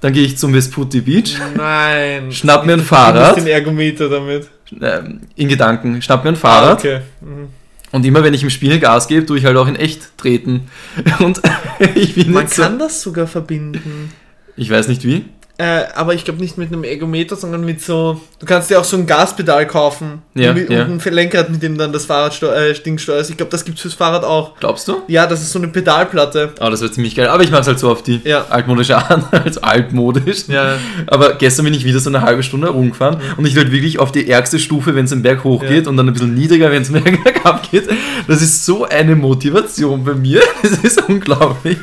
Dann 0.00 0.12
gehe 0.12 0.24
ich 0.24 0.36
zum 0.36 0.52
Vesputi 0.52 1.00
Beach, 1.00 1.38
Nein. 1.56 2.30
schnapp 2.30 2.66
mir 2.66 2.74
ein 2.74 2.80
Du 2.80 2.84
Fahrrad, 2.84 3.36
den 3.36 3.46
Ergometer 3.46 4.08
damit. 4.08 4.48
ähm, 4.82 5.20
in 5.36 5.48
Gedanken, 5.48 6.02
schnapp 6.02 6.24
mir 6.24 6.30
ein 6.30 6.36
Fahrrad. 6.36 6.70
Ah, 6.70 6.74
okay. 6.74 7.00
Mhm. 7.20 7.48
Und 7.92 8.04
immer 8.04 8.24
wenn 8.24 8.34
ich 8.34 8.42
im 8.42 8.50
Spiel 8.50 8.80
Gas 8.80 9.06
gebe, 9.06 9.24
tue 9.24 9.38
ich 9.38 9.44
halt 9.44 9.56
auch 9.56 9.68
in 9.68 9.76
echt 9.76 10.18
treten. 10.18 10.68
Und 11.20 11.40
ich 11.94 12.16
bin 12.16 12.32
Man 12.32 12.42
nicht 12.42 12.54
so, 12.54 12.62
kann 12.62 12.78
das 12.78 13.00
sogar 13.00 13.26
verbinden. 13.26 14.10
Ich 14.56 14.68
weiß 14.68 14.88
nicht 14.88 15.04
wie. 15.04 15.26
Äh, 15.56 15.84
aber 15.94 16.14
ich 16.14 16.24
glaube 16.24 16.40
nicht 16.40 16.58
mit 16.58 16.72
einem 16.72 16.82
Ergometer, 16.82 17.36
sondern 17.36 17.64
mit 17.64 17.80
so. 17.80 18.20
Du 18.40 18.46
kannst 18.46 18.70
dir 18.70 18.80
auch 18.80 18.84
so 18.84 18.96
ein 18.96 19.06
Gaspedal 19.06 19.68
kaufen. 19.68 20.20
Ja, 20.34 20.50
und, 20.50 20.56
mit, 20.56 20.68
ja. 20.70 20.84
und 20.84 21.06
ein 21.06 21.12
Lenkrad, 21.14 21.48
mit 21.48 21.62
dem 21.62 21.78
dann 21.78 21.92
das 21.92 22.06
Fahrrad 22.06 22.42
äh, 22.42 22.72
Ding 22.74 22.98
steuerst. 22.98 23.30
Ich 23.30 23.36
glaube, 23.36 23.50
das 23.52 23.64
gibt's 23.64 23.82
fürs 23.82 23.94
Fahrrad 23.94 24.24
auch. 24.24 24.56
Glaubst 24.58 24.88
du? 24.88 25.02
Ja, 25.06 25.28
das 25.28 25.42
ist 25.42 25.52
so 25.52 25.60
eine 25.60 25.68
Pedalplatte. 25.68 26.52
Oh, 26.60 26.68
das 26.70 26.80
wird 26.80 26.94
ziemlich 26.94 27.14
geil. 27.14 27.28
Aber 27.28 27.44
ich 27.44 27.52
mache 27.52 27.60
es 27.60 27.66
halt 27.68 27.78
so 27.78 27.88
auf 27.88 28.02
die 28.02 28.20
Ja. 28.24 28.46
altmodische 28.50 28.96
Art, 28.96 29.32
also 29.44 29.60
altmodisch. 29.60 30.48
Ja. 30.48 30.76
Aber 31.06 31.34
gestern 31.34 31.66
bin 31.66 31.74
ich 31.74 31.84
wieder 31.84 32.00
so 32.00 32.10
eine 32.10 32.22
halbe 32.22 32.42
Stunde 32.42 32.68
rumgefahren 32.70 33.18
und 33.36 33.46
ich 33.46 33.56
halt 33.56 33.70
wirklich 33.70 34.00
auf 34.00 34.10
die 34.10 34.28
ärgste 34.28 34.58
Stufe, 34.58 34.96
wenn 34.96 35.04
es 35.04 35.10
den 35.10 35.22
Berg 35.22 35.44
hochgeht 35.44 35.84
Ja. 35.84 35.88
und 35.90 35.96
dann 35.96 36.08
ein 36.08 36.12
bisschen 36.14 36.34
niedriger, 36.34 36.72
wenn 36.72 36.82
es 36.82 36.90
bergab 36.92 37.70
geht. 37.70 37.88
Das 38.26 38.42
ist 38.42 38.66
so 38.66 38.86
eine 38.86 39.14
Motivation 39.14 40.02
bei 40.04 40.14
mir. 40.14 40.40
Das 40.62 40.78
ist 40.82 41.08
unglaublich. 41.08 41.76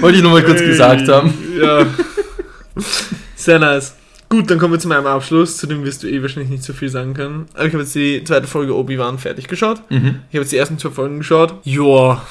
Wollte 0.00 0.16
ich 0.16 0.22
nur 0.22 0.32
mal 0.32 0.42
kurz 0.42 0.60
gesagt 0.60 1.08
haben. 1.08 1.32
Ja. 1.60 1.86
Sehr 3.36 3.58
nice. 3.58 3.96
Gut, 4.28 4.50
dann 4.50 4.58
kommen 4.58 4.72
wir 4.72 4.80
zu 4.80 4.88
meinem 4.88 5.06
Abschluss. 5.06 5.58
Zu 5.58 5.66
dem 5.66 5.84
wirst 5.84 6.02
du 6.02 6.08
eh 6.08 6.22
wahrscheinlich 6.22 6.50
nicht 6.50 6.64
so 6.64 6.72
viel 6.72 6.88
sagen 6.88 7.12
können. 7.12 7.46
Aber 7.52 7.66
ich 7.66 7.72
habe 7.74 7.82
jetzt 7.82 7.94
die 7.94 8.24
zweite 8.24 8.46
Folge 8.46 8.74
Obi-Wan 8.74 9.18
fertig 9.18 9.46
geschaut. 9.46 9.82
Mhm. 9.90 10.20
Ich 10.30 10.36
habe 10.36 10.44
jetzt 10.44 10.52
die 10.52 10.56
ersten 10.56 10.78
zwei 10.78 10.90
Folgen 10.90 11.18
geschaut. 11.18 11.56
Joa. 11.64 12.24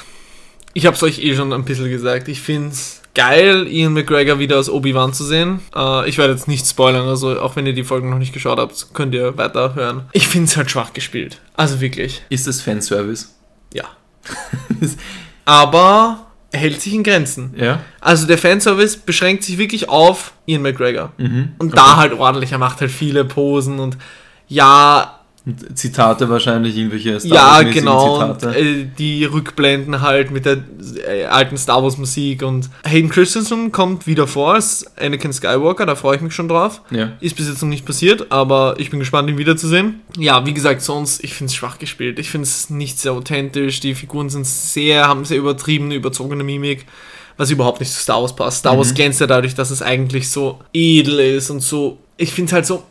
Ich 0.74 0.86
habe 0.86 0.96
es 0.96 1.02
euch 1.02 1.20
eh 1.20 1.36
schon 1.36 1.52
ein 1.52 1.64
bisschen 1.64 1.90
gesagt. 1.90 2.26
Ich 2.26 2.40
finde 2.40 2.70
es 2.70 3.02
geil, 3.14 3.68
Ian 3.68 3.92
McGregor 3.92 4.38
wieder 4.38 4.56
als 4.56 4.70
Obi-Wan 4.70 5.12
zu 5.12 5.24
sehen. 5.24 5.60
Äh, 5.76 6.08
ich 6.08 6.18
werde 6.18 6.32
jetzt 6.32 6.48
nicht 6.48 6.66
spoilern, 6.66 7.06
also 7.06 7.38
auch 7.40 7.56
wenn 7.56 7.66
ihr 7.66 7.74
die 7.74 7.84
Folgen 7.84 8.10
noch 8.10 8.18
nicht 8.18 8.32
geschaut 8.32 8.58
habt, 8.58 8.94
könnt 8.94 9.14
ihr 9.14 9.36
weiter 9.36 9.74
hören. 9.74 10.04
Ich 10.12 10.28
finde 10.28 10.46
es 10.46 10.56
halt 10.56 10.70
schwach 10.70 10.92
gespielt. 10.92 11.40
Also 11.54 11.80
wirklich. 11.80 12.22
Ist 12.30 12.46
das 12.46 12.60
Fanservice? 12.60 13.28
Ja. 13.72 13.84
Aber 15.44 16.26
er 16.26 16.31
hält 16.52 16.80
sich 16.80 16.94
in 16.94 17.02
Grenzen. 17.02 17.54
Ja. 17.56 17.80
Also 18.00 18.26
der 18.26 18.38
Fanservice 18.38 18.96
beschränkt 18.98 19.42
sich 19.44 19.58
wirklich 19.58 19.88
auf 19.88 20.32
Ian 20.46 20.62
McGregor. 20.62 21.12
Mhm. 21.18 21.52
Und 21.58 21.68
Okay. 21.72 21.76
da 21.76 21.96
halt 21.96 22.12
ordentlich. 22.12 22.52
Er 22.52 22.58
macht 22.58 22.80
halt 22.80 22.90
viele 22.90 23.24
Posen 23.24 23.78
und 23.80 23.96
ja, 24.48 25.18
Zitate 25.74 26.28
wahrscheinlich, 26.28 26.76
irgendwelche 26.76 27.18
Star 27.18 27.34
ja, 27.34 27.42
Wars-mäßigen 27.42 27.84
genau. 27.84 28.34
Zitate. 28.34 28.48
Und, 28.48 28.54
äh, 28.54 28.86
die 28.96 29.24
Rückblenden 29.24 30.00
halt 30.00 30.30
mit 30.30 30.46
der 30.46 30.58
äh, 31.08 31.24
alten 31.24 31.56
Star 31.56 31.82
Wars 31.82 31.98
Musik 31.98 32.44
und 32.44 32.70
Hayden 32.84 33.10
Christensen 33.10 33.72
kommt 33.72 34.06
wieder 34.06 34.28
vor 34.28 34.54
als 34.54 34.86
Anakin 34.96 35.32
Skywalker, 35.32 35.84
da 35.84 35.96
freue 35.96 36.14
ich 36.14 36.22
mich 36.22 36.32
schon 36.32 36.46
drauf. 36.46 36.80
Ja. 36.90 37.12
Ist 37.18 37.34
bis 37.34 37.48
jetzt 37.48 37.60
noch 37.60 37.68
nicht 37.68 37.84
passiert, 37.84 38.30
aber 38.30 38.76
ich 38.78 38.90
bin 38.90 39.00
gespannt, 39.00 39.28
ihn 39.30 39.38
wiederzusehen. 39.38 40.02
Ja, 40.16 40.46
wie 40.46 40.54
gesagt, 40.54 40.80
sonst, 40.80 41.24
ich 41.24 41.34
finde 41.34 41.50
es 41.50 41.56
schwach 41.56 41.78
gespielt. 41.78 42.20
Ich 42.20 42.30
finde 42.30 42.46
es 42.46 42.70
nicht 42.70 43.00
sehr 43.00 43.12
authentisch. 43.12 43.80
Die 43.80 43.96
Figuren 43.96 44.30
sind 44.30 44.46
sehr, 44.46 45.08
haben 45.08 45.24
sehr 45.24 45.38
übertriebene, 45.38 45.96
überzogene 45.96 46.44
Mimik, 46.44 46.86
was 47.36 47.50
überhaupt 47.50 47.80
nicht 47.80 47.92
zu 47.92 48.00
Star 48.00 48.22
Wars 48.22 48.36
passt. 48.36 48.58
Star 48.58 48.78
Wars 48.78 48.94
glänzt 48.94 49.20
ja 49.20 49.26
dadurch, 49.26 49.56
dass 49.56 49.72
es 49.72 49.82
eigentlich 49.82 50.30
so 50.30 50.60
edel 50.72 51.18
ist 51.18 51.50
und 51.50 51.60
so. 51.60 51.98
Ich 52.16 52.32
finde 52.32 52.50
es 52.50 52.52
halt 52.52 52.66
so. 52.66 52.84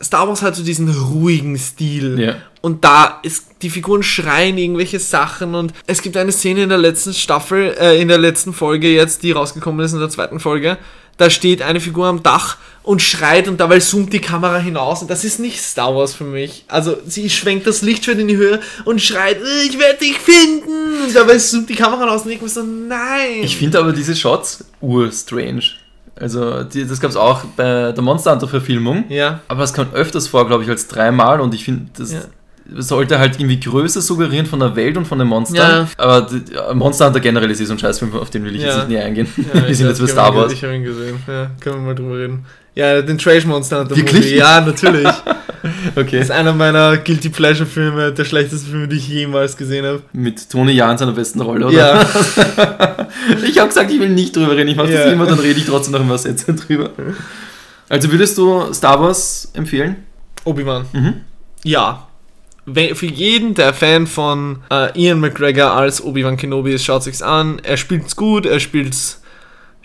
Star 0.00 0.28
Wars 0.28 0.42
hat 0.42 0.54
so 0.54 0.62
diesen 0.62 0.88
ruhigen 0.88 1.58
Stil. 1.58 2.20
Ja. 2.20 2.36
Und 2.60 2.84
da 2.84 3.18
ist, 3.22 3.46
die 3.62 3.70
Figuren 3.70 4.02
schreien 4.02 4.58
irgendwelche 4.58 4.98
Sachen 4.98 5.54
und 5.54 5.72
es 5.86 6.02
gibt 6.02 6.16
eine 6.16 6.32
Szene 6.32 6.64
in 6.64 6.68
der 6.68 6.78
letzten 6.78 7.14
Staffel, 7.14 7.74
äh, 7.78 8.00
in 8.00 8.08
der 8.08 8.18
letzten 8.18 8.52
Folge 8.52 8.88
jetzt, 8.92 9.22
die 9.22 9.32
rausgekommen 9.32 9.84
ist 9.84 9.92
in 9.92 10.00
der 10.00 10.08
zweiten 10.10 10.40
Folge. 10.40 10.78
Da 11.16 11.30
steht 11.30 11.62
eine 11.62 11.80
Figur 11.80 12.06
am 12.06 12.22
Dach 12.22 12.58
und 12.84 13.02
schreit 13.02 13.48
und 13.48 13.58
dabei 13.58 13.80
zoomt 13.80 14.12
die 14.12 14.20
Kamera 14.20 14.58
hinaus 14.58 15.02
und 15.02 15.10
das 15.10 15.24
ist 15.24 15.40
nicht 15.40 15.60
Star 15.60 15.94
Wars 15.96 16.14
für 16.14 16.24
mich. 16.24 16.64
Also 16.68 16.96
sie 17.06 17.28
schwenkt 17.28 17.66
das 17.66 17.82
Lichtschwert 17.82 18.20
in 18.20 18.28
die 18.28 18.36
Höhe 18.36 18.60
und 18.84 19.02
schreit, 19.02 19.38
"Äh, 19.38 19.66
ich 19.68 19.78
werde 19.80 19.98
dich 19.98 20.16
finden 20.16 21.02
und 21.04 21.14
dabei 21.14 21.38
zoomt 21.38 21.68
die 21.68 21.74
Kamera 21.74 22.04
raus 22.04 22.22
und 22.24 22.30
ich 22.30 22.40
mir 22.40 22.48
so, 22.48 22.62
nein. 22.62 23.42
Ich 23.42 23.56
finde 23.56 23.80
aber 23.80 23.92
diese 23.92 24.14
Shots 24.14 24.64
ur-strange. 24.80 25.62
Also, 26.20 26.64
die, 26.64 26.86
das 26.86 27.00
gab 27.00 27.10
es 27.10 27.16
auch 27.16 27.44
bei 27.56 27.92
der 27.92 28.02
Monster 28.02 28.32
Hunter-Verfilmung. 28.32 29.04
ja, 29.08 29.40
Aber 29.48 29.62
es 29.62 29.72
kommt 29.72 29.94
öfters 29.94 30.26
vor, 30.28 30.46
glaube 30.46 30.64
ich, 30.64 30.68
als 30.70 30.88
dreimal 30.88 31.40
und 31.40 31.54
ich 31.54 31.64
finde, 31.64 31.86
das 31.96 32.12
Ja. 32.12 32.20
sollte 32.78 33.18
halt 33.18 33.36
irgendwie 33.38 33.60
Größe 33.60 34.00
suggerieren 34.02 34.44
von 34.46 34.60
der 34.60 34.74
Welt 34.76 34.96
und 34.96 35.06
von 35.06 35.18
den 35.18 35.28
Monstern. 35.28 35.56
Ja. 35.56 35.88
Aber 35.96 36.22
die, 36.22 36.52
ja, 36.52 36.74
Monster 36.74 37.06
Hunter 37.06 37.20
generell 37.20 37.50
ist 37.50 37.60
eh 37.60 37.64
so 37.64 37.72
ein 37.74 37.78
Scheißfilm, 37.78 38.14
auf 38.14 38.30
den 38.30 38.44
will 38.44 38.54
ich 38.56 38.62
Ja. 38.62 38.68
jetzt 38.68 38.76
nicht 38.78 38.88
näher 38.88 39.04
eingehen. 39.04 39.28
Wir 39.36 39.74
sind 39.74 39.86
jetzt 39.88 40.00
bei 40.00 40.06
Star 40.06 40.26
hab 40.26 40.34
ihn- 40.34 40.40
Wars. 40.40 40.52
Ich 40.52 40.62
habe 40.64 40.74
ihn 40.74 40.84
gesehen. 40.84 41.18
Ja, 41.26 41.50
können 41.60 41.76
wir 41.76 41.82
mal 41.82 41.94
drüber 41.94 42.18
reden. 42.18 42.44
Ja, 42.74 43.02
den 43.02 43.18
Trash 43.18 43.44
Monster 43.44 43.80
hat 43.80 43.90
der 43.90 43.96
Wirklich? 43.96 44.24
Movie. 44.26 44.36
Ja, 44.36 44.60
natürlich. 44.60 45.08
Okay. 45.96 46.18
Das 46.18 46.26
ist 46.26 46.30
einer 46.30 46.52
meiner 46.52 46.96
Guilty 46.98 47.30
Pleasure 47.30 47.66
Filme, 47.66 48.12
der 48.12 48.24
schlechteste 48.24 48.70
Filme, 48.70 48.86
die 48.86 48.96
ich 48.96 49.08
jemals 49.08 49.56
gesehen 49.56 49.84
habe. 49.84 50.02
Mit 50.12 50.48
Tony 50.48 50.70
Jahn 50.72 50.96
seiner 50.96 51.10
besten 51.12 51.40
Rolle, 51.40 51.66
oder? 51.66 51.76
Ja. 51.76 52.06
Ich 53.44 53.58
habe 53.58 53.68
gesagt, 53.68 53.90
ich 53.90 53.98
will 53.98 54.08
nicht 54.08 54.36
drüber 54.36 54.56
reden. 54.56 54.68
Ich 54.68 54.76
mache 54.76 54.92
Ja. 54.92 55.02
das 55.04 55.12
immer, 55.12 55.26
dann 55.26 55.40
rede 55.40 55.58
ich 55.58 55.66
trotzdem 55.66 55.92
noch 55.94 56.06
paar 56.06 56.16
Sätze 56.18 56.54
drüber. 56.54 56.90
Also 57.88 58.10
würdest 58.12 58.38
du 58.38 58.72
Star 58.72 59.00
Wars 59.00 59.50
empfehlen? 59.54 59.96
Obi-Wan. 60.44 60.84
Mhm. 60.92 61.14
Ja. 61.64 62.06
Für 62.94 63.06
jeden, 63.06 63.54
der 63.54 63.74
Fan 63.74 64.06
von 64.06 64.58
äh, 64.70 64.96
Ian 64.98 65.18
McGregor 65.20 65.72
als 65.72 66.02
Obi-Wan 66.04 66.36
Kenobi 66.36 66.72
ist, 66.72 66.84
schaut 66.84 67.02
sich's 67.02 67.22
an. 67.22 67.60
Er 67.64 67.76
spielt's 67.76 68.14
gut, 68.14 68.46
er 68.46 68.60
spielt's 68.60 69.17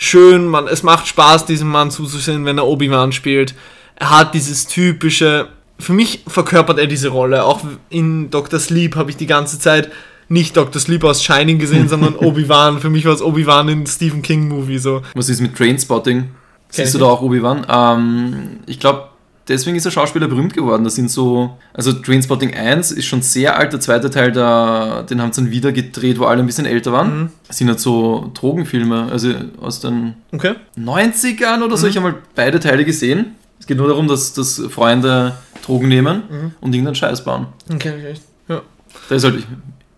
schön. 0.03 0.47
Man, 0.47 0.67
es 0.67 0.83
macht 0.83 1.07
Spaß, 1.07 1.45
diesem 1.45 1.69
Mann 1.69 1.91
zuzusehen, 1.91 2.45
wenn 2.45 2.57
er 2.57 2.67
Obi-Wan 2.67 3.11
spielt. 3.11 3.55
Er 3.95 4.09
hat 4.09 4.33
dieses 4.33 4.67
typische. 4.67 5.49
Für 5.79 5.93
mich 5.93 6.23
verkörpert 6.27 6.79
er 6.79 6.87
diese 6.87 7.09
Rolle. 7.09 7.43
Auch 7.45 7.61
in 7.89 8.29
Dr. 8.29 8.59
Sleep 8.59 8.95
habe 8.95 9.09
ich 9.09 9.17
die 9.17 9.25
ganze 9.25 9.59
Zeit 9.59 9.91
nicht 10.29 10.55
Dr. 10.55 10.81
Sleep 10.81 11.03
aus 11.03 11.23
Shining 11.23 11.59
gesehen, 11.59 11.89
sondern 11.89 12.15
Obi-Wan. 12.17 12.79
Für 12.79 12.89
mich 12.89 13.05
war 13.05 13.13
es 13.13 13.21
Obi-Wan 13.21 13.69
in 13.69 13.87
Stephen 13.87 14.21
King 14.21 14.47
Movie 14.47 14.77
so. 14.77 15.01
Was 15.15 15.29
ist 15.29 15.41
mit 15.41 15.55
Trainspotting? 15.55 16.29
Siehst 16.69 16.95
du 16.95 16.99
da 16.99 17.05
auch 17.05 17.21
Obi-Wan? 17.21 17.67
Ähm, 17.69 18.59
ich 18.65 18.79
glaube, 18.79 19.09
deswegen 19.47 19.75
ist 19.75 19.85
der 19.85 19.91
Schauspieler 19.91 20.27
berühmt 20.27 20.53
geworden. 20.53 20.83
Das 20.83 20.95
sind 20.95 21.09
so, 21.11 21.57
also 21.73 21.91
Trainspotting 21.93 22.53
1 22.55 22.91
ist 22.91 23.05
schon 23.05 23.21
sehr 23.21 23.57
alt, 23.57 23.73
der 23.73 23.79
zweite 23.79 24.09
Teil, 24.09 24.31
da, 24.31 25.03
den 25.03 25.21
haben 25.21 25.31
sie 25.33 25.41
dann 25.41 25.51
wieder 25.51 25.71
gedreht, 25.71 26.19
wo 26.19 26.25
alle 26.25 26.39
ein 26.41 26.45
bisschen 26.45 26.65
älter 26.65 26.91
waren. 26.91 27.19
Mhm. 27.23 27.29
Das 27.47 27.57
sind 27.57 27.67
halt 27.67 27.79
so 27.79 28.31
Drogenfilme, 28.33 29.09
also 29.11 29.33
aus 29.61 29.79
den 29.79 30.15
Okay. 30.31 30.55
90ern 30.77 31.61
oder 31.63 31.75
Mhm. 31.75 31.79
so. 31.79 31.87
Ich 31.87 31.97
habe 31.97 32.11
mal 32.11 32.17
beide 32.35 32.59
Teile 32.59 32.85
gesehen. 32.85 33.35
Es 33.59 33.67
geht 33.67 33.77
nur 33.77 33.87
darum, 33.87 34.07
dass, 34.07 34.33
dass 34.33 34.61
Freunde 34.69 35.33
Drogen 35.65 35.87
nehmen 35.87 36.23
Mhm. 36.29 36.51
und 36.59 36.73
irgendeinen 36.73 36.95
Scheiß 36.95 37.23
bauen. 37.23 37.47
Okay, 37.73 37.93
okay. 37.97 38.13
Ja. 38.49 38.61
Da 39.09 39.15
ist 39.15 39.23
halt, 39.23 39.45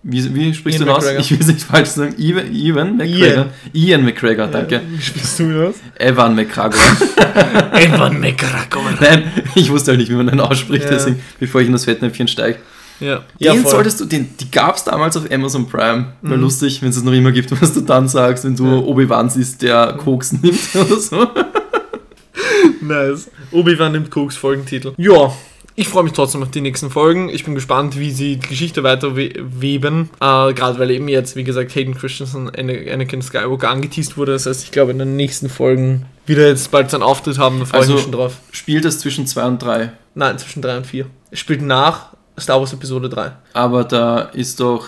wie, 0.07 0.35
wie 0.35 0.53
sprichst 0.53 0.79
Ian 0.79 0.87
du 0.87 0.93
das 0.93 0.97
aus? 0.97 1.03
McGregor. 1.05 1.21
Ich 1.21 1.31
will 1.31 1.39
es 1.41 1.47
nicht 1.47 1.61
falsch 1.63 1.89
sagen. 1.89 2.13
Ivan, 2.17 2.53
Ivan 2.55 2.97
McGregor. 2.97 3.47
Ian, 3.73 4.05
McGregor, 4.05 4.47
danke. 4.47 4.81
Wie 4.87 5.01
spielst 5.01 5.39
du 5.39 5.51
das? 5.51 5.75
Evan 5.97 6.35
McGregor. 6.35 6.73
Evan 7.73 8.19
McGregor. 8.19 8.83
Nein, 9.01 9.31
ich 9.55 9.69
wusste 9.71 9.91
halt 9.91 9.99
nicht, 9.99 10.11
wie 10.11 10.15
man 10.15 10.27
den 10.27 10.39
ausspricht, 10.39 10.85
Ja. 10.85 10.91
deswegen, 10.91 11.19
bevor 11.39 11.61
ich 11.61 11.67
in 11.67 11.73
das 11.73 11.85
Fettnäpfchen 11.85 12.27
steige. 12.27 12.59
Ja. 12.99 13.23
Den 13.41 13.61
voll. 13.63 13.71
solltest 13.71 13.99
du, 13.99 14.05
den, 14.05 14.29
die 14.39 14.49
gab 14.51 14.75
es 14.77 14.83
damals 14.85 15.17
auf 15.17 15.29
Amazon 15.31 15.67
Prime. 15.67 16.13
Wäre 16.21 16.37
Mhm. 16.37 16.41
lustig, 16.43 16.81
wenn 16.81 16.89
es 16.89 16.97
es 16.97 17.03
noch 17.03 17.11
immer 17.11 17.31
gibt, 17.31 17.51
was 17.61 17.73
du 17.73 17.81
dann 17.81 18.07
sagst, 18.07 18.45
wenn 18.45 18.55
du 18.55 18.65
Ja. 18.67 18.71
Obi-Wan 18.77 19.29
siehst, 19.29 19.61
der 19.63 19.93
Koks 19.97 20.31
nimmt 20.33 20.59
oder 20.75 20.99
so. 20.99 21.27
Nice. 22.81 23.29
Obi-Wan 23.51 23.91
nimmt 23.93 24.11
Koks 24.11 24.35
Folgentitel. 24.37 24.93
Ja, 24.97 25.33
ich 25.75 25.87
freue 25.89 26.03
mich 26.03 26.13
trotzdem 26.13 26.41
auf 26.41 26.51
die 26.51 26.61
nächsten 26.61 26.89
Folgen. 26.89 27.27
Ich 27.29 27.43
bin 27.43 27.53
gespannt, 27.55 27.99
wie 27.99 28.11
sie 28.11 28.37
die 28.37 28.47
Geschichte 28.47 28.83
weiter 28.83 29.15
we 29.17 29.31
weben. 29.37 30.09
Äh, 30.21 30.53
Gerade 30.53 30.79
weil 30.79 30.91
eben 30.91 31.07
jetzt, 31.09 31.35
wie 31.35 31.43
gesagt, 31.43 31.75
Hayden 31.75 31.95
Christensen, 31.95 32.49
Ana- 32.49 32.91
Anakin 32.93 33.21
Skywalker 33.21 33.69
angeteased 33.69 34.17
wurde. 34.17 34.31
Das 34.33 34.45
heißt, 34.45 34.63
ich 34.63 34.71
glaube, 34.71 34.91
in 34.91 34.99
den 34.99 35.15
nächsten 35.15 35.49
Folgen 35.49 36.05
wieder 36.25 36.47
jetzt 36.47 36.71
bald 36.71 36.89
seinen 36.91 37.03
Auftritt 37.03 37.37
haben. 37.37 37.59
Da 37.59 37.65
freue 37.65 37.79
ich 37.79 37.83
Also- 37.83 37.93
mich 37.95 38.03
schon 38.03 38.11
drauf. 38.13 38.37
Spielt 38.51 38.85
es 38.85 38.99
zwischen 38.99 39.27
2 39.27 39.45
und 39.45 39.61
3. 39.61 39.91
Nein, 40.13 40.37
zwischen 40.39 40.61
3 40.61 40.77
und 40.77 40.87
4. 40.87 41.05
Es 41.31 41.39
spielt 41.39 41.61
nach 41.61 42.07
Star 42.39 42.59
Wars 42.59 42.71
Episode 42.73 43.09
3. 43.09 43.31
Aber 43.53 43.83
da 43.83 44.19
ist 44.21 44.59
doch 44.59 44.87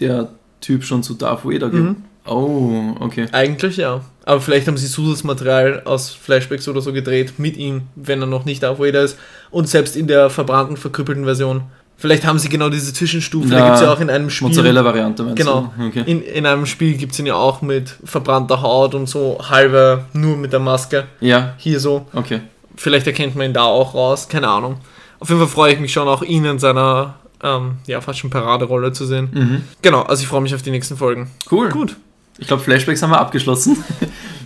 der 0.00 0.28
Typ 0.60 0.82
schon 0.84 1.02
zu 1.04 1.14
Darth 1.14 1.44
Vader. 1.44 1.68
Mhm. 1.68 1.96
Oh, 2.26 2.94
okay. 2.98 3.26
Eigentlich 3.30 3.76
ja. 3.76 4.00
Aber 4.26 4.40
vielleicht 4.42 4.66
haben 4.68 4.76
sie 4.76 4.88
Zusatzmaterial 4.88 5.82
aus 5.86 6.10
Flashbacks 6.10 6.68
oder 6.68 6.80
so 6.82 6.92
gedreht 6.92 7.38
mit 7.38 7.56
ihm, 7.56 7.82
wenn 7.94 8.20
er 8.20 8.26
noch 8.26 8.44
nicht 8.44 8.62
Darth 8.62 8.78
Vader 8.78 9.02
ist. 9.02 9.16
Und 9.50 9.68
selbst 9.68 9.96
in 9.96 10.06
der 10.08 10.28
verbrannten, 10.30 10.76
verkrüppelten 10.76 11.24
Version. 11.24 11.62
Vielleicht 11.96 12.26
haben 12.26 12.38
sie 12.38 12.50
genau 12.50 12.68
diese 12.68 12.92
Zwischenstufe. 12.92 13.48
Da 13.48 13.58
Ja, 13.58 13.64
gibt 13.66 13.76
es 13.76 13.82
ja 13.82 13.92
auch 13.92 14.00
in 14.00 14.10
einem 14.10 14.28
Spiel. 14.28 14.48
Mozzarella-Variante 14.48 15.22
meinst 15.22 15.38
Genau. 15.38 15.72
du? 15.78 15.86
Okay. 15.86 16.02
In, 16.04 16.20
in 16.22 16.44
einem 16.44 16.66
Spiel 16.66 16.96
gibt 16.98 17.12
es 17.12 17.18
ihn 17.20 17.24
ja 17.26 17.34
auch 17.36 17.62
mit 17.62 17.96
verbrannter 18.04 18.60
Haut 18.60 18.94
und 18.94 19.08
so 19.08 19.38
halber 19.48 20.04
nur 20.12 20.36
mit 20.36 20.52
der 20.52 20.60
Maske. 20.60 21.04
Ja, 21.20 21.54
Hier 21.56 21.80
so. 21.80 22.06
okay. 22.12 22.40
Vielleicht 22.76 23.06
erkennt 23.06 23.34
man 23.36 23.46
ihn 23.46 23.52
da 23.54 23.62
auch 23.62 23.94
raus. 23.94 24.28
Keine 24.28 24.48
Ahnung. 24.48 24.76
Auf 25.20 25.28
jeden 25.30 25.40
Fall 25.40 25.48
freue 25.48 25.72
ich 25.72 25.80
mich 25.80 25.92
schon 25.94 26.06
auch 26.08 26.22
ihn 26.22 26.44
in 26.44 26.58
seiner 26.58 27.14
ähm, 27.42 27.76
ja 27.86 28.00
fast 28.02 28.18
schon 28.18 28.28
Paraderolle 28.28 28.92
zu 28.92 29.06
sehen. 29.06 29.28
Mhm. 29.32 29.62
Genau, 29.80 30.02
also 30.02 30.20
ich 30.20 30.28
freue 30.28 30.42
mich 30.42 30.54
auf 30.54 30.60
die 30.62 30.70
nächsten 30.72 30.96
Folgen. 30.98 31.30
Cool. 31.50 31.70
Gut. 31.70 31.96
Ich 32.38 32.46
glaube, 32.46 32.62
Flashbacks 32.62 33.02
haben 33.02 33.10
wir 33.10 33.20
abgeschlossen. 33.20 33.76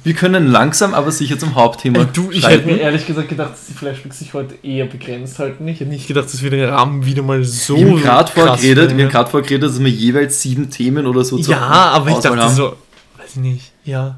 Wir 0.03 0.15
können 0.15 0.47
langsam, 0.47 0.95
aber 0.95 1.13
sicher 1.13 1.39
zum 1.39 1.55
Hauptthema 1.57 1.99
Ey, 1.99 2.07
du, 2.11 2.31
ich 2.31 2.41
schreiten. 2.41 2.61
hätte 2.61 2.73
mir 2.73 2.81
ehrlich 2.81 3.07
gesagt 3.07 3.29
gedacht, 3.29 3.53
dass 3.53 3.67
die 3.67 3.75
Flashbacks 3.75 4.21
sich 4.21 4.33
heute 4.33 4.55
eher 4.63 4.87
begrenzt 4.87 5.39
halten. 5.39 5.69
Ich 5.69 5.79
hätte 5.81 5.91
nicht 5.91 6.09
gedacht, 6.09 6.25
dass 6.25 6.43
wir 6.43 6.49
den 6.49 6.65
Rahmen 6.65 7.05
wieder 7.05 7.23
mal 7.23 7.45
so 7.45 7.77
wir 7.77 7.87
haben 7.87 8.01
gerade 8.01 8.33
vorgeredet, 8.33 8.97
wir 8.97 9.05
haben 9.05 9.13
gerade 9.13 9.31
vorgeredet, 9.31 9.69
dass 9.69 9.79
wir 9.79 9.91
jeweils 9.91 10.41
sieben 10.41 10.71
Themen 10.71 11.07
oder 11.07 11.23
so 11.23 11.37
zur 11.37 11.53
Ja, 11.53 11.61
aber 11.61 12.09
ich 12.09 12.17
Auswahl 12.17 12.37
dachte 12.37 12.45
haben. 12.47 12.55
so, 12.55 12.77
weiß 13.19 13.33
ich 13.33 13.37
nicht, 13.37 13.73
ja. 13.85 14.17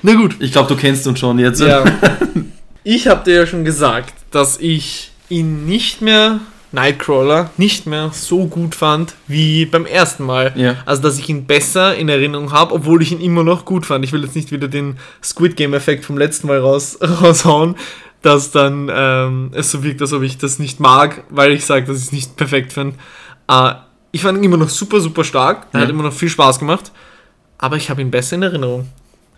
Na 0.00 0.14
gut. 0.14 0.36
Ich 0.38 0.52
glaube, 0.52 0.68
du 0.68 0.80
kennst 0.80 1.06
uns 1.06 1.18
schon 1.18 1.38
jetzt. 1.38 1.60
Ja. 1.60 1.84
ich 2.84 3.06
habe 3.06 3.22
dir 3.22 3.40
ja 3.40 3.46
schon 3.46 3.64
gesagt, 3.66 4.14
dass 4.30 4.58
ich 4.58 5.10
ihn 5.28 5.66
nicht 5.66 6.00
mehr, 6.00 6.40
Nightcrawler, 6.72 7.50
nicht 7.56 7.86
mehr 7.86 8.10
so 8.12 8.46
gut 8.46 8.74
fand 8.74 9.14
wie 9.26 9.66
beim 9.66 9.86
ersten 9.86 10.24
Mal. 10.24 10.52
Ja. 10.56 10.76
Also, 10.86 11.02
dass 11.02 11.18
ich 11.18 11.28
ihn 11.28 11.46
besser 11.46 11.96
in 11.96 12.08
Erinnerung 12.08 12.52
habe, 12.52 12.74
obwohl 12.74 13.02
ich 13.02 13.12
ihn 13.12 13.20
immer 13.20 13.42
noch 13.42 13.64
gut 13.64 13.86
fand. 13.86 14.04
Ich 14.04 14.12
will 14.12 14.22
jetzt 14.22 14.36
nicht 14.36 14.52
wieder 14.52 14.68
den 14.68 14.96
Squid 15.22 15.56
Game-Effekt 15.56 16.04
vom 16.04 16.16
letzten 16.16 16.46
Mal 16.46 16.58
raus, 16.58 16.98
raushauen, 17.02 17.74
dass 18.22 18.50
dann 18.50 18.90
ähm, 18.94 19.50
es 19.54 19.70
so 19.70 19.82
wirkt, 19.82 20.00
als 20.02 20.12
ob 20.12 20.22
ich 20.22 20.38
das 20.38 20.58
nicht 20.58 20.78
mag, 20.80 21.24
weil 21.30 21.52
ich 21.52 21.64
sage, 21.64 21.86
dass 21.86 21.96
ich 21.98 22.04
es 22.04 22.12
nicht 22.12 22.36
perfekt 22.36 22.72
finde. 22.72 22.96
Äh, 23.48 23.72
ich 24.12 24.22
fand 24.22 24.38
ihn 24.38 24.44
immer 24.44 24.56
noch 24.56 24.68
super, 24.68 25.00
super 25.00 25.24
stark. 25.24 25.66
Er 25.72 25.80
Ja. 25.80 25.84
hat 25.84 25.90
immer 25.90 26.02
noch 26.02 26.12
viel 26.12 26.28
Spaß 26.28 26.58
gemacht. 26.58 26.92
Aber 27.58 27.76
ich 27.76 27.90
habe 27.90 28.00
ihn 28.00 28.10
besser 28.10 28.36
in 28.36 28.42
Erinnerung. 28.42 28.88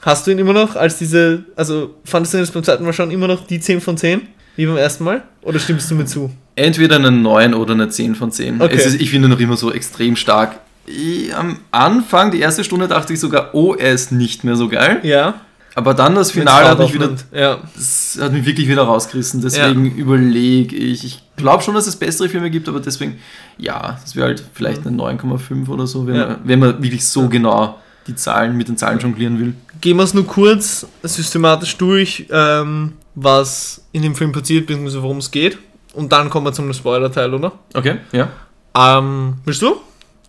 Hast 0.00 0.26
du 0.26 0.30
ihn 0.32 0.38
immer 0.38 0.52
noch 0.52 0.74
als 0.76 0.98
diese, 0.98 1.44
also 1.56 1.94
fandest 2.04 2.34
du 2.34 2.38
ihn 2.38 2.44
jetzt 2.44 2.52
beim 2.54 2.64
zweiten 2.64 2.84
Mal 2.84 2.92
schon 2.92 3.10
immer 3.10 3.28
noch 3.28 3.46
die 3.46 3.60
10 3.60 3.80
von 3.80 3.96
10? 3.96 4.22
Wie 4.56 4.66
beim 4.66 4.76
ersten 4.76 5.04
Mal? 5.04 5.22
Oder 5.42 5.58
stimmst 5.58 5.90
du 5.90 5.94
mir 5.94 6.04
zu? 6.04 6.30
Entweder 6.54 6.96
eine 6.96 7.10
9 7.10 7.54
oder 7.54 7.72
eine 7.74 7.88
10 7.88 8.14
von 8.14 8.30
10. 8.30 8.60
Okay. 8.60 8.74
Ist, 8.76 9.00
ich 9.00 9.10
finde 9.10 9.28
ihn 9.28 9.30
noch 9.30 9.40
immer 9.40 9.56
so 9.56 9.72
extrem 9.72 10.16
stark. 10.16 10.58
Ich, 10.86 11.34
am 11.34 11.58
Anfang, 11.70 12.30
die 12.30 12.40
erste 12.40 12.64
Stunde, 12.64 12.88
dachte 12.88 13.12
ich 13.12 13.20
sogar, 13.20 13.54
oh, 13.54 13.74
er 13.74 13.92
ist 13.92 14.12
nicht 14.12 14.44
mehr 14.44 14.56
so 14.56 14.68
geil. 14.68 15.00
Ja. 15.02 15.34
Aber 15.74 15.94
dann 15.94 16.14
das 16.14 16.32
Finale 16.32 16.68
hat 16.68 16.78
mich 16.78 16.92
wieder, 16.92 17.12
Ja. 17.32 17.58
das 17.74 18.18
hat 18.20 18.32
mich 18.32 18.44
wirklich 18.44 18.68
wieder 18.68 18.82
rausgerissen. 18.82 19.40
Deswegen 19.40 19.96
überlege 19.96 20.76
ich. 20.76 21.02
Ich 21.04 21.22
glaube 21.36 21.62
schon, 21.62 21.74
dass 21.74 21.86
es 21.86 21.96
bessere 21.96 22.28
Filme 22.28 22.50
gibt, 22.50 22.68
aber 22.68 22.80
deswegen, 22.80 23.18
ja, 23.56 23.98
das 24.02 24.14
wäre 24.14 24.26
halt 24.26 24.44
vielleicht 24.52 24.86
eine 24.86 24.94
9,5 24.94 25.68
oder 25.70 25.86
so, 25.86 26.06
wenn, 26.06 26.16
Ja. 26.16 26.26
man, 26.26 26.36
wenn 26.44 26.58
man 26.58 26.82
wirklich 26.82 27.06
so 27.06 27.28
genau 27.28 27.78
die 28.06 28.14
Zahlen 28.14 28.56
mit 28.58 28.68
den 28.68 28.76
Zahlen 28.76 28.98
jonglieren 28.98 29.38
will. 29.40 29.54
Gehen 29.80 29.96
wir 29.96 30.02
es 30.02 30.12
nur 30.12 30.26
kurz 30.26 30.86
systematisch 31.02 31.76
durch, 31.78 32.26
ähm, 32.30 32.92
was 33.14 33.84
in 33.92 34.02
dem 34.02 34.14
Film 34.14 34.32
passiert, 34.32 34.66
beziehungsweise 34.66 35.02
worum 35.02 35.18
es 35.18 35.30
geht. 35.30 35.58
und 35.94 36.10
dann 36.12 36.30
kommen 36.30 36.46
wir 36.46 36.52
zum 36.52 36.72
Spoiler-Teil, 36.72 37.34
oder? 37.34 37.52
Okay, 37.74 37.96
ja. 38.12 38.28
Ähm, 38.74 39.34
willst 39.44 39.60
du? 39.62 39.76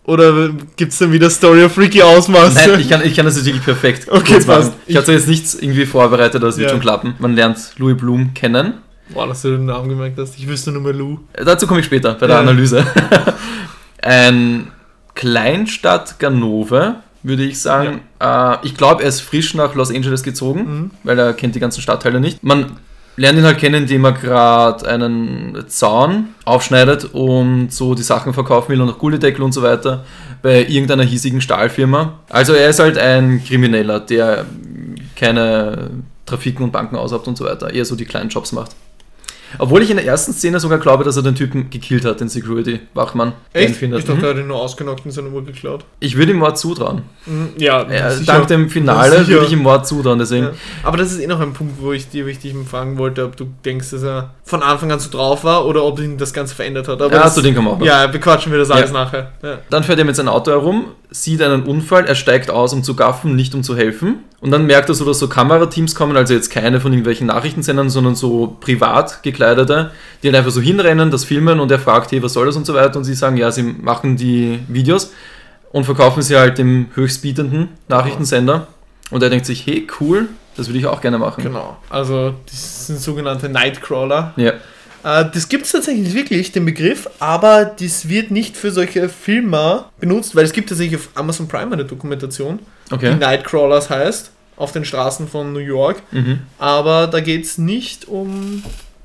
Oder 0.06 0.50
gibt 0.76 0.92
es 0.92 0.98
dann 0.98 1.10
wieder 1.12 1.30
Story 1.30 1.64
of 1.64 1.78
Ricky 1.78 2.02
Ausmaße? 2.02 2.68
Nein, 2.72 2.80
ich 2.80 2.90
kann, 2.90 3.02
ich 3.02 3.16
kann 3.16 3.24
das 3.24 3.36
jetzt 3.36 3.46
wirklich 3.46 3.64
perfekt 3.64 4.06
Okay, 4.10 4.34
machen. 4.34 4.46
passt. 4.46 4.72
Ich 4.86 4.96
habe 4.96 5.06
zwar 5.06 5.14
jetzt 5.14 5.28
nichts 5.28 5.54
irgendwie 5.54 5.86
vorbereitet, 5.86 6.36
aber 6.42 6.48
es 6.48 6.58
wird 6.58 6.68
Ja. 6.68 6.74
schon 6.74 6.80
klappen. 6.82 7.14
Man 7.18 7.34
lernt 7.34 7.72
Louis 7.78 7.96
Blum 7.96 8.34
kennen. 8.34 8.74
Boah, 9.14 9.26
dass 9.26 9.40
du 9.40 9.52
den 9.56 9.64
Namen 9.64 9.88
gemerkt 9.88 10.18
hast. 10.18 10.36
Ich 10.38 10.46
wüsste 10.46 10.72
nur 10.72 10.82
mehr 10.82 10.92
Lou. 10.92 11.20
Dazu 11.42 11.66
komme 11.66 11.80
ich 11.80 11.86
später 11.86 12.12
bei 12.14 12.26
der 12.26 12.36
Ja. 12.36 12.40
Analyse. 12.42 12.84
Ein 14.02 14.70
Kleinstadt 15.14 16.18
Ganove, 16.18 16.96
würde 17.24 17.42
ich 17.42 17.60
sagen. 17.60 18.02
Äh, 18.20 18.56
ich 18.62 18.76
glaube, 18.76 19.02
er 19.02 19.08
ist 19.08 19.20
frisch 19.20 19.54
nach 19.54 19.74
Los 19.74 19.90
Angeles 19.90 20.22
gezogen, 20.22 20.60
Mhm. 20.60 20.90
weil 21.02 21.18
er 21.18 21.32
kennt 21.32 21.54
die 21.56 21.60
ganzen 21.60 21.80
Stadtteile 21.80 22.20
nicht. 22.20 22.44
Man 22.44 22.76
lernt 23.16 23.38
ihn 23.38 23.44
halt 23.44 23.58
kennen, 23.58 23.82
indem 23.82 24.04
er 24.04 24.12
gerade 24.12 24.86
einen 24.88 25.64
Zaun 25.68 26.28
aufschneidet 26.44 27.04
und 27.12 27.72
so 27.72 27.94
die 27.94 28.02
Sachen 28.02 28.32
verkaufen 28.34 28.70
will 28.72 28.80
und 28.80 28.90
auch 28.90 28.98
Gullideckel 28.98 29.42
und 29.42 29.52
so 29.52 29.62
weiter 29.62 30.04
bei 30.42 30.60
irgendeiner 30.66 31.04
hiesigen 31.04 31.40
Stahlfirma. 31.40 32.18
Also 32.28 32.52
er 32.52 32.68
ist 32.68 32.78
halt 32.80 32.98
ein 32.98 33.42
Krimineller, 33.44 34.00
der 34.00 34.44
keine 35.16 35.90
Trafiken 36.26 36.64
und 36.64 36.72
Banken 36.72 36.96
aushabt 36.96 37.28
und 37.28 37.36
so 37.38 37.44
weiter, 37.44 37.72
eher 37.72 37.84
so 37.84 37.96
die 37.96 38.04
kleinen 38.04 38.30
Jobs 38.30 38.52
macht. 38.52 38.72
Obwohl 39.58 39.82
ich 39.82 39.90
in 39.90 39.96
der 39.96 40.06
ersten 40.06 40.32
Szene 40.32 40.60
sogar 40.60 40.78
glaube, 40.78 41.04
dass 41.04 41.16
er 41.16 41.22
den 41.22 41.34
Typen 41.34 41.70
gekillt 41.70 42.04
hat, 42.04 42.20
den 42.20 42.28
Security-Wachmann. 42.28 43.32
Echt? 43.52 43.76
findet. 43.76 44.00
Ich 44.00 44.04
dachte, 44.06 44.18
Mhm. 44.18 44.24
er 44.24 44.30
hat 44.30 44.36
ihn 44.38 44.46
nur 44.48 44.56
ausgenockt 44.56 45.04
und 45.04 45.10
seine 45.12 45.28
Uhr 45.28 45.44
geklaut. 45.44 45.84
Ich 46.00 46.16
würde 46.16 46.32
ihm 46.32 46.38
Mord 46.38 46.58
zutrauen. 46.58 47.02
Mhm, 47.26 47.50
Ja, 47.56 47.86
Ja, 47.90 48.10
sicher. 48.10 48.32
dank 48.32 48.46
dem 48.48 48.68
Finale 48.70 49.26
würde 49.26 49.46
ich 49.46 49.52
ihm 49.52 49.62
Mord 49.62 49.86
zutrauen, 49.86 50.18
deswegen. 50.18 50.44
Ja. 50.46 50.50
Aber 50.82 50.96
das 50.96 51.12
ist 51.12 51.20
eh 51.20 51.26
noch 51.26 51.40
ein 51.40 51.52
Punkt, 51.52 51.74
wo 51.80 51.92
ich 51.92 52.08
dir 52.08 52.26
wichtig 52.26 52.54
fragen 52.68 52.98
wollte, 52.98 53.24
ob 53.24 53.36
du 53.36 53.46
denkst, 53.64 53.90
dass 53.90 54.02
er 54.02 54.30
von 54.44 54.62
Anfang 54.62 54.92
an 54.92 55.00
so 55.00 55.10
drauf 55.10 55.44
war 55.44 55.66
oder 55.66 55.84
ob 55.84 55.98
ihn 56.00 56.18
das 56.18 56.32
Ganze 56.32 56.54
verändert 56.54 56.88
hat. 56.88 57.00
Aber 57.00 57.12
Ja, 57.14 57.22
das, 57.24 57.34
zu 57.34 57.42
den 57.42 57.54
kommen 57.54 57.68
wir 57.68 57.72
auch 57.72 57.78
noch. 57.78 57.86
Ja, 57.86 58.06
bequatschen 58.06 58.52
wir 58.52 58.58
das 58.58 58.70
alles 58.70 58.92
nachher. 58.92 59.32
Dann 59.70 59.84
fährt 59.84 59.98
er 59.98 60.04
mit 60.04 60.16
seinem 60.16 60.28
Auto 60.28 60.50
herum, 60.50 60.86
sieht 61.10 61.40
einen 61.42 61.62
Unfall, 61.64 62.04
er 62.06 62.14
steigt 62.14 62.50
aus, 62.50 62.72
um 62.72 62.82
zu 62.82 62.94
gaffen, 62.94 63.34
nicht 63.36 63.54
um 63.54 63.62
zu 63.62 63.76
helfen. 63.76 64.16
Und 64.40 64.50
dann 64.50 64.66
merkt 64.66 64.90
er 64.90 64.94
so, 64.94 65.06
dass 65.06 65.18
so 65.18 65.26
Kamerateams 65.28 65.94
kommen, 65.94 66.16
also 66.18 66.34
jetzt 66.34 66.50
keine 66.50 66.78
von 66.80 66.92
irgendwelchen 66.92 67.28
Nachrichtensendern, 67.28 67.88
sondern 67.88 68.14
so 68.14 68.56
privat 68.60 69.22
gekleidete, 69.44 69.90
die 70.22 70.28
halt 70.28 70.36
einfach 70.36 70.50
so 70.50 70.60
hinrennen, 70.60 71.10
das 71.10 71.24
filmen 71.24 71.60
und 71.60 71.70
er 71.70 71.78
fragt, 71.78 72.12
hey, 72.12 72.22
was 72.22 72.32
soll 72.32 72.46
das 72.46 72.56
und 72.56 72.66
so 72.66 72.74
weiter. 72.74 72.96
Und 72.96 73.04
sie 73.04 73.14
sagen, 73.14 73.36
ja, 73.36 73.50
sie 73.50 73.62
machen 73.62 74.16
die 74.16 74.60
Videos 74.68 75.12
und 75.72 75.84
verkaufen 75.84 76.22
sie 76.22 76.36
halt 76.36 76.58
dem 76.58 76.86
höchstbietenden 76.94 77.68
Nachrichtensender. 77.88 78.68
Und 79.10 79.22
er 79.22 79.30
denkt 79.30 79.46
sich, 79.46 79.66
hey, 79.66 79.86
cool, 80.00 80.28
das 80.56 80.68
würde 80.68 80.78
ich 80.78 80.86
auch 80.86 81.00
gerne 81.00 81.18
machen. 81.18 81.44
Genau. 81.44 81.76
Also, 81.90 82.34
das 82.46 82.86
sind 82.86 83.00
sogenannte 83.00 83.48
Nightcrawler. 83.48 84.32
Ja. 84.36 84.52
Äh, 85.04 85.30
das 85.32 85.48
gibt 85.48 85.66
es 85.66 85.72
tatsächlich 85.72 86.14
wirklich, 86.14 86.52
den 86.52 86.64
Begriff, 86.64 87.08
aber 87.18 87.64
das 87.64 88.08
wird 88.08 88.30
nicht 88.30 88.56
für 88.56 88.70
solche 88.70 89.08
Filme 89.08 89.84
benutzt, 90.00 90.34
weil 90.34 90.44
es 90.44 90.52
gibt 90.52 90.70
tatsächlich 90.70 90.96
auf 90.96 91.08
Amazon 91.14 91.48
Prime 91.48 91.72
eine 91.72 91.84
Dokumentation, 91.84 92.60
die 92.90 92.94
Okay. 92.94 93.14
Nightcrawlers 93.14 93.90
heißt, 93.90 94.30
auf 94.56 94.72
den 94.72 94.84
Straßen 94.84 95.28
von 95.28 95.52
New 95.52 95.58
York. 95.58 96.00
Mhm. 96.12 96.40
Aber 96.58 97.06
da 97.08 97.20
geht 97.20 97.44
es 97.44 97.58
nicht 97.58 98.08
um 98.08 98.62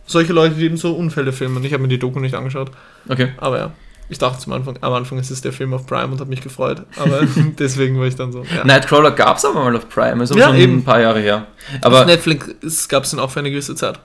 solche 0.10 0.34
Leute, 0.34 0.56
die 0.56 0.66
eben 0.66 0.78
so 0.78 0.94
Unfälle 0.94 1.32
filmen. 1.32 1.64
Ich 1.64 1.74
habe 1.74 1.82
mir 1.84 1.90
die 1.90 2.00
Doku 2.00 2.20
nicht 2.20 2.36
angeschaut, 2.36 2.72
Okay. 3.08 3.30
aber 3.38 3.58
ja. 3.60 3.72
Ich 4.12 4.18
dachte 4.18 4.40
zum 4.40 4.54
Anfang, 4.54 4.76
am 4.82 4.94
Anfang 4.94 5.20
ist 5.20 5.30
es 5.30 5.42
der 5.42 5.54
Film 5.54 5.72
auf 5.72 5.86
Prime 5.86 6.08
und 6.12 6.20
habe 6.20 6.32
mich 6.32 6.42
gefreut. 6.42 6.82
Aber 6.98 7.22
deswegen 7.60 8.00
war 8.00 8.08
ich 8.08 8.16
dann 8.16 8.32
so. 8.32 8.44
Ja. 8.56 8.66
Nightcrawler 8.66 9.12
gab 9.12 9.38
es 9.38 9.46
aber 9.46 9.64
mal 9.64 9.76
auf 9.76 9.88
Prime, 9.88 10.24
ist 10.24 10.32
aber 10.32 10.40
Ja, 10.40 10.48
schon 10.48 10.56
eben. 10.56 10.78
ein 10.78 10.84
paar 10.84 11.00
Jahre 11.00 11.20
her. 11.20 11.46
Aber 11.82 11.98
Aber 11.98 12.06
Netflix 12.08 12.88
gab 12.90 13.04
es 13.04 13.12
dann 13.12 13.20
auch 13.20 13.30
für 13.30 13.40
eine 13.40 13.52
gewisse 13.52 13.76
Zeit. 13.76 14.00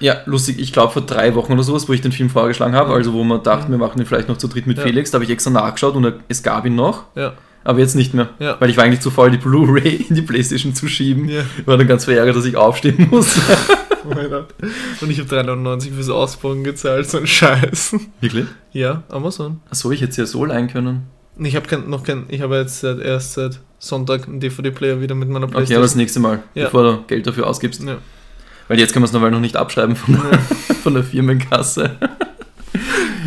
Ja, 0.00 0.18
lustig, 0.26 0.60
ich 0.60 0.72
glaube 0.72 0.92
vor 0.92 1.02
drei 1.02 1.34
Wochen 1.34 1.52
oder 1.54 1.64
sowas, 1.64 1.88
wo 1.88 1.92
ich 1.92 2.00
den 2.00 2.12
Film 2.12 2.30
vorgeschlagen 2.30 2.74
habe, 2.76 2.92
also 2.94 3.12
wo 3.14 3.24
man 3.24 3.42
dachte, 3.42 3.68
wir 3.68 3.78
machen 3.78 3.98
ihn 4.00 4.06
vielleicht 4.06 4.28
noch 4.28 4.36
zu 4.38 4.46
dritt 4.46 4.68
mit 4.68 4.76
Ja. 4.78 4.84
Felix, 4.84 5.10
da 5.10 5.16
habe 5.16 5.24
ich 5.24 5.30
extra 5.30 5.50
nachgeschaut 5.50 5.96
und 5.96 6.14
es 6.28 6.44
gab 6.44 6.64
ihn 6.64 6.76
noch, 6.76 7.06
Ja. 7.16 7.32
Aber 7.68 7.80
jetzt 7.80 7.94
nicht 7.94 8.14
mehr. 8.14 8.30
Ja. 8.38 8.56
Weil 8.60 8.70
ich 8.70 8.76
war 8.78 8.84
eigentlich 8.84 9.00
zu 9.00 9.10
faul, 9.10 9.30
die 9.30 9.36
Blu-ray 9.36 10.06
in 10.08 10.14
die 10.14 10.22
Playstation 10.22 10.74
zu 10.74 10.88
schieben. 10.88 11.28
Ja. 11.28 11.42
War 11.66 11.76
dann 11.76 11.86
ganz 11.86 12.06
verärgert, 12.06 12.34
dass 12.34 12.46
ich 12.46 12.56
aufstehen 12.56 13.08
muss. 13.10 13.36
Oh. 14.10 14.10
Und 15.02 15.10
ich 15.10 15.18
habe 15.20 15.28
3,99 15.28 15.92
fürs 15.92 16.08
Ausbauen 16.08 16.64
gezahlt, 16.64 17.10
so 17.10 17.18
ein 17.18 17.26
Scheiß. 17.26 17.94
Wirklich? 18.22 18.46
Ja, 18.72 19.02
Amazon. 19.10 19.60
Achso, 19.68 19.90
ich 19.90 20.00
hätte 20.00 20.12
es 20.12 20.16
ja 20.16 20.24
so 20.24 20.46
leihen 20.46 20.68
können. 20.68 21.02
Ich 21.38 21.54
habe 21.56 21.78
noch 21.86 22.04
kein, 22.04 22.24
ich 22.28 22.40
habe 22.40 22.56
jetzt 22.56 22.80
seit, 22.80 23.00
erst 23.00 23.34
seit 23.34 23.60
Sonntag 23.78 24.26
einen 24.26 24.40
DVD-Player 24.40 25.02
wieder 25.02 25.14
mit 25.14 25.28
meiner 25.28 25.44
Okay, 25.44 25.52
aber 25.52 25.58
Playstation. 25.58 25.82
das 25.82 25.94
nächste 25.96 26.20
Mal, 26.20 26.42
Ja. 26.54 26.66
bevor 26.66 26.84
du 26.84 27.02
Geld 27.06 27.26
dafür 27.26 27.46
ausgibst. 27.48 27.82
Weil 28.68 28.78
jetzt 28.78 28.94
kann 28.94 29.02
man 29.02 29.10
es 29.10 29.12
noch 29.12 29.40
nicht 29.40 29.56
abschreiben 29.56 29.94
von, 29.94 30.14
der- 30.14 30.38
von 30.82 30.94
der 30.94 31.04
Firmenkasse. 31.04 31.98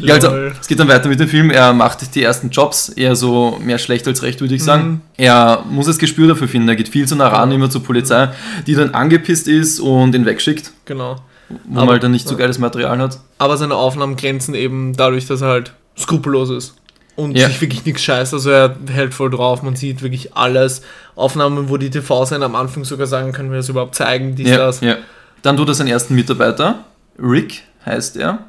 Ja, 0.01 0.15
also, 0.15 0.29
es 0.59 0.67
geht 0.67 0.79
dann 0.79 0.87
weiter 0.87 1.07
mit 1.09 1.19
dem 1.19 1.27
Film. 1.27 1.49
Er 1.51 1.73
macht 1.73 2.15
die 2.15 2.23
ersten 2.23 2.49
Jobs 2.49 2.89
eher 2.89 3.15
so 3.15 3.57
mehr 3.61 3.77
schlecht 3.77 4.07
als 4.07 4.23
recht, 4.23 4.41
würde 4.41 4.55
ich 4.55 4.63
sagen. 4.63 4.83
Mhm. 4.89 5.01
Er 5.17 5.63
muss 5.69 5.85
das 5.87 5.97
Gespür 5.97 6.27
dafür 6.27 6.47
finden. 6.47 6.67
Er 6.69 6.75
geht 6.75 6.89
viel 6.89 7.07
zu 7.07 7.15
nah 7.15 7.27
ran, 7.27 7.51
immer 7.51 7.69
zur 7.69 7.83
Polizei, 7.83 8.29
die 8.67 8.75
dann 8.75 8.93
angepisst 8.93 9.47
ist 9.47 9.79
und 9.79 10.13
ihn 10.15 10.25
wegschickt, 10.25 10.71
Genau. 10.85 11.17
wo 11.49 11.55
Aber- 11.77 11.85
man 11.85 11.89
halt 11.93 12.03
dann 12.03 12.11
nicht 12.11 12.27
so 12.27 12.35
geiles 12.37 12.57
Material 12.59 12.97
hat. 12.99 13.19
Aber 13.37 13.57
seine 13.57 13.75
Aufnahmen 13.75 14.15
glänzen 14.15 14.55
eben 14.55 14.93
dadurch, 14.95 15.25
dass 15.27 15.41
er 15.41 15.47
halt 15.49 15.73
skrupellos 15.97 16.49
ist. 16.49 16.75
Und 17.17 17.37
Ja. 17.37 17.47
sich 17.47 17.59
wirklich 17.61 17.85
nichts 17.85 18.01
scheißt. 18.03 18.33
Also 18.33 18.49
er 18.49 18.75
hält 18.91 19.13
voll 19.13 19.29
drauf, 19.29 19.61
man 19.63 19.75
sieht 19.75 20.01
wirklich 20.01 20.35
alles. 20.35 20.81
Aufnahmen, 21.15 21.69
wo 21.69 21.75
die 21.77 21.89
TV-Sender 21.89 22.45
am 22.45 22.55
Anfang 22.55 22.85
sogar 22.85 23.05
sagen, 23.05 23.33
können 23.33 23.51
wir 23.51 23.57
das 23.57 23.67
überhaupt 23.69 23.95
zeigen, 23.95 24.35
dies, 24.35 24.49
Ja, 24.49 24.57
das. 24.57 24.79
ja. 24.81 24.95
Dann 25.43 25.57
tut 25.57 25.67
er 25.67 25.73
seinen 25.73 25.87
ersten 25.89 26.15
Mitarbeiter. 26.15 26.85
Rick 27.21 27.63
heißt 27.85 28.15
er. 28.17 28.39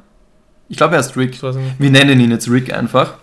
Ich 0.69 0.77
glaube, 0.77 0.95
er 0.95 0.99
heißt 0.99 1.15
Rick. 1.17 1.39
Wir 1.41 1.89
nennen 1.91 2.19
ihn 2.19 2.31
jetzt 2.31 2.49
Rick 2.49 2.73
einfach. 2.73 3.15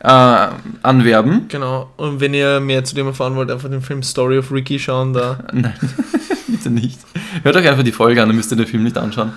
Äh, 0.00 0.48
anwerben. 0.82 1.46
Genau. 1.48 1.88
Und 1.96 2.20
wenn 2.20 2.34
ihr 2.34 2.60
mehr 2.60 2.84
zu 2.84 2.94
dem 2.94 3.06
erfahren 3.06 3.36
wollt, 3.36 3.50
einfach 3.50 3.70
den 3.70 3.80
Film 3.80 4.02
Story 4.02 4.36
of 4.38 4.52
Ricky 4.52 4.78
schauen, 4.78 5.14
da. 5.14 5.38
Nein, 5.52 5.72
bitte 6.46 6.68
nicht. 6.70 6.98
Hört 7.42 7.56
euch 7.56 7.66
einfach 7.66 7.84
die 7.84 7.92
Folge 7.92 8.20
an, 8.22 8.28
dann 8.28 8.36
müsst 8.36 8.50
ihr 8.52 8.56
den 8.56 8.66
Film 8.66 8.82
nicht 8.82 8.98
anschauen. 8.98 9.32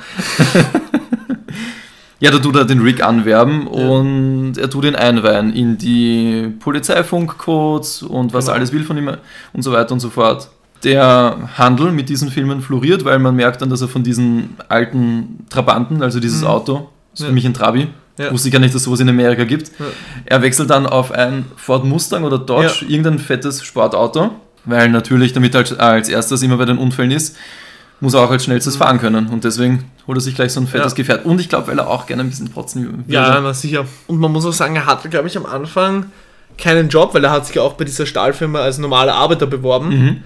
ja, 2.20 2.32
da 2.32 2.40
tut 2.40 2.56
er 2.56 2.66
den 2.66 2.82
Rick 2.82 3.02
anwerben 3.04 3.68
und 3.68 4.58
er 4.58 4.70
tut 4.70 4.84
ihn 4.86 4.96
einweihen 4.96 5.54
in 5.54 5.78
die 5.78 6.54
Polizeifunkcodes 6.60 8.04
und 8.04 8.34
was 8.34 8.46
er 8.46 8.54
Genau. 8.54 8.58
alles 8.58 8.74
will 8.74 8.84
von 8.84 8.98
ihm 8.98 9.12
und 9.54 9.62
so 9.62 9.72
weiter 9.72 9.94
und 9.94 10.00
so 10.00 10.10
fort. 10.10 10.50
Der 10.84 11.50
Handel 11.58 11.92
mit 11.92 12.10
diesen 12.10 12.30
Filmen 12.30 12.62
floriert, 12.62 13.06
weil 13.06 13.20
man 13.20 13.36
merkt 13.36 13.62
dann, 13.62 13.70
dass 13.70 13.82
er 13.82 13.88
von 13.88 14.04
diesen 14.04 14.56
alten 14.68 15.46
Trabanten, 15.50 16.04
also 16.04 16.20
dieses 16.20 16.42
Mhm. 16.42 16.48
Auto, 16.48 16.90
ist 17.18 17.22
Ja. 17.22 17.28
für 17.28 17.34
mich 17.34 17.46
ein 17.46 17.54
Trabi, 17.54 17.88
Ja. 18.18 18.32
wusste 18.32 18.48
ich 18.48 18.54
gar 18.54 18.60
nicht, 18.60 18.74
dass 18.74 18.84
sowas 18.84 19.00
in 19.00 19.10
Amerika 19.10 19.44
gibt. 19.44 19.72
Ja. 19.80 19.86
Er 20.26 20.42
wechselt 20.42 20.70
dann 20.70 20.86
auf 20.88 21.12
ein 21.12 21.46
Ford 21.56 21.84
Mustang 21.86 22.24
oder 22.24 22.38
Dodge, 22.40 22.86
irgendein 22.88 23.20
fettes 23.20 23.64
Sportauto, 23.64 24.32
weil 24.66 24.90
natürlich, 24.90 25.34
damit 25.34 25.54
er 25.56 25.60
als, 25.60 25.78
als 25.78 26.10
erstes 26.10 26.42
immer 26.42 26.58
bei 26.58 26.66
den 26.66 26.78
Unfällen 26.78 27.12
ist, 27.12 27.36
muss 28.00 28.14
er 28.14 28.22
auch 28.22 28.30
als 28.30 28.44
schnellstes 28.44 28.76
fahren 28.76 29.00
können. 29.00 29.28
Und 29.28 29.44
deswegen 29.44 29.86
holt 30.06 30.18
er 30.18 30.22
sich 30.22 30.36
gleich 30.36 30.54
so 30.54 30.60
ein 30.62 30.68
fettes. 30.68 30.94
Gefährt. 30.94 31.26
Und 31.26 31.42
ich 31.42 31.50
glaube, 31.50 31.68
weil 31.68 31.80
er 31.80 31.88
auch 31.88 32.06
gerne 32.06 32.24
ein 32.24 32.30
bisschen 32.30 32.50
protzen 32.50 32.86
würde. 32.86 33.00
Ja, 33.08 33.40
na 33.42 33.54
sicher. 33.54 33.86
Und 34.06 34.20
man 34.20 34.32
muss 34.32 34.46
auch 34.46 34.54
sagen, 34.54 34.76
er 34.76 34.86
hatte, 34.86 35.10
glaube 35.10 35.28
ich, 35.28 35.36
am 35.38 35.46
Anfang 35.48 36.06
keinen 36.60 36.90
Job, 36.90 37.14
weil 37.16 37.24
er 37.24 37.32
hat 37.32 37.46
sich 37.48 37.56
ja 37.56 37.62
auch 37.64 37.74
bei 37.74 37.86
dieser 37.86 38.06
Stahlfirma 38.06 38.60
als 38.60 38.78
normaler 38.78 39.16
Arbeiter 39.16 39.48
beworben 39.48 39.90
Mhm. 39.90 40.18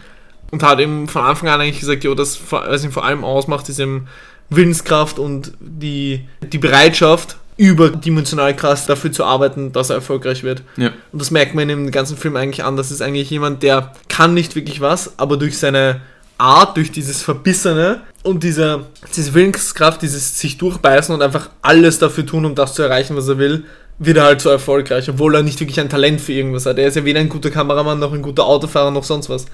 und 0.52 0.64
hat 0.64 0.80
eben 0.82 1.08
von 1.08 1.24
Anfang 1.24 1.48
an 1.50 1.62
eigentlich 1.62 1.80
gesagt, 1.80 2.04
jo, 2.04 2.14
das, 2.16 2.40
was 2.50 2.84
ihn 2.84 2.92
vor 2.92 3.06
allem 3.06 3.24
ausmacht, 3.24 3.68
ist 3.70 3.80
eben 3.80 4.08
Willenskraft 4.52 5.18
und 5.18 5.54
die, 5.60 6.28
die 6.42 6.60
Bereitschaft, 6.60 7.38
überdimensional 7.58 8.56
krass 8.56 8.88
dafür 8.88 9.12
zu 9.12 9.24
arbeiten, 9.24 9.72
dass 9.72 9.90
er 9.90 9.98
erfolgreich 9.98 10.44
wird. 10.44 10.64
Ja. 10.78 10.92
Und 11.12 11.22
das 11.22 11.32
merkt 11.32 11.54
man 11.54 11.68
dem 11.68 11.92
ganzen 11.92 12.18
Film 12.18 12.36
eigentlich 12.36 12.64
an. 12.64 12.76
Das 12.76 12.90
ist 12.90 13.02
eigentlich 13.02 13.30
jemand, 13.30 13.62
der 13.62 13.94
kann 14.10 14.34
nicht 14.34 14.56
wirklich 14.56 14.82
was, 14.82 15.20
aber 15.20 15.38
durch 15.38 15.58
seine 15.60 16.02
Art, 16.40 16.76
durch 16.76 16.92
dieses 16.92 17.22
Verbissene 17.22 18.02
und 18.24 18.44
diese, 18.44 18.88
diese 19.16 19.34
Willenskraft, 19.36 20.02
dieses 20.02 20.40
sich 20.40 20.58
durchbeißen 20.58 21.14
und 21.14 21.22
einfach 21.22 21.50
alles 21.62 22.00
dafür 22.00 22.26
tun, 22.26 22.46
um 22.46 22.56
das 22.56 22.74
zu 22.74 22.82
erreichen, 22.82 23.16
was 23.16 23.28
er 23.28 23.38
will, 23.38 23.66
wird 24.00 24.18
er 24.18 24.24
halt 24.24 24.42
so 24.42 24.50
erfolgreich, 24.50 25.08
obwohl 25.08 25.36
er 25.36 25.44
nicht 25.44 25.60
wirklich 25.60 25.80
ein 25.80 25.90
Talent 25.90 26.20
für 26.20 26.34
irgendwas 26.34 26.66
hat. 26.66 26.80
Er 26.80 26.88
ist 26.88 26.96
ja 26.96 27.06
weder 27.06 27.20
ein 27.20 27.30
guter 27.30 27.52
Kameramann, 27.52 28.00
noch 28.00 28.14
ein 28.14 28.24
guter 28.24 28.46
Autofahrer, 28.46 28.90
noch 28.90 29.04
sonst 29.04 29.30
was. 29.30 29.46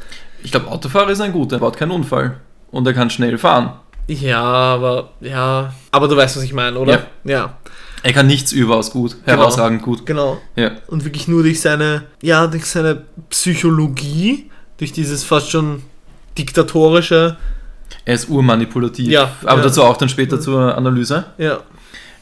Ich 0.44 0.52
glaube, 0.52 0.68
Autofahrer 0.68 1.10
ist 1.10 1.20
ein 1.20 1.34
guter, 1.34 1.58
er 1.58 1.60
baut 1.60 1.76
keinen 1.76 1.92
Unfall. 1.92 2.38
Und 2.72 2.88
er 2.88 2.94
kann 2.94 3.10
schnell 3.10 3.38
fahren. 3.38 3.74
Ja, 4.08 4.42
aber, 4.42 5.10
ja, 5.22 5.74
aber 5.92 6.08
du 6.08 6.16
weißt, 6.16 6.38
was 6.38 6.44
ich 6.44 6.54
meine, 6.54 6.78
oder? 6.80 7.08
Ja, 7.26 7.54
Er 8.04 8.14
kann 8.14 8.28
nichts 8.28 8.52
überaus 8.54 8.92
gut, 8.92 9.18
Genau. 9.26 9.38
herausragend 9.40 9.82
gut. 9.82 10.06
genau. 10.06 10.40
Ja. 10.56 10.72
und 10.88 11.04
wirklich 11.04 11.28
nur 11.28 11.44
durch 11.44 11.60
seine, 11.60 12.04
ja, 12.22 12.48
durch 12.48 12.66
seine 12.66 13.04
Psychologie, 13.30 14.50
durch 14.78 14.92
dieses 14.94 15.24
fast 15.24 15.50
schon 15.52 15.84
diktatorische, 16.38 17.38
Er 18.06 18.14
ist 18.14 18.30
urmanipulativ. 18.30 19.08
Ja, 19.10 19.32
Aber 19.44 19.58
ja. 19.60 19.64
dazu 19.64 19.84
auch 19.84 19.98
dann 19.98 20.10
später 20.10 20.40
zur 20.40 20.78
Analyse. 20.78 21.26
ja, 21.38 21.60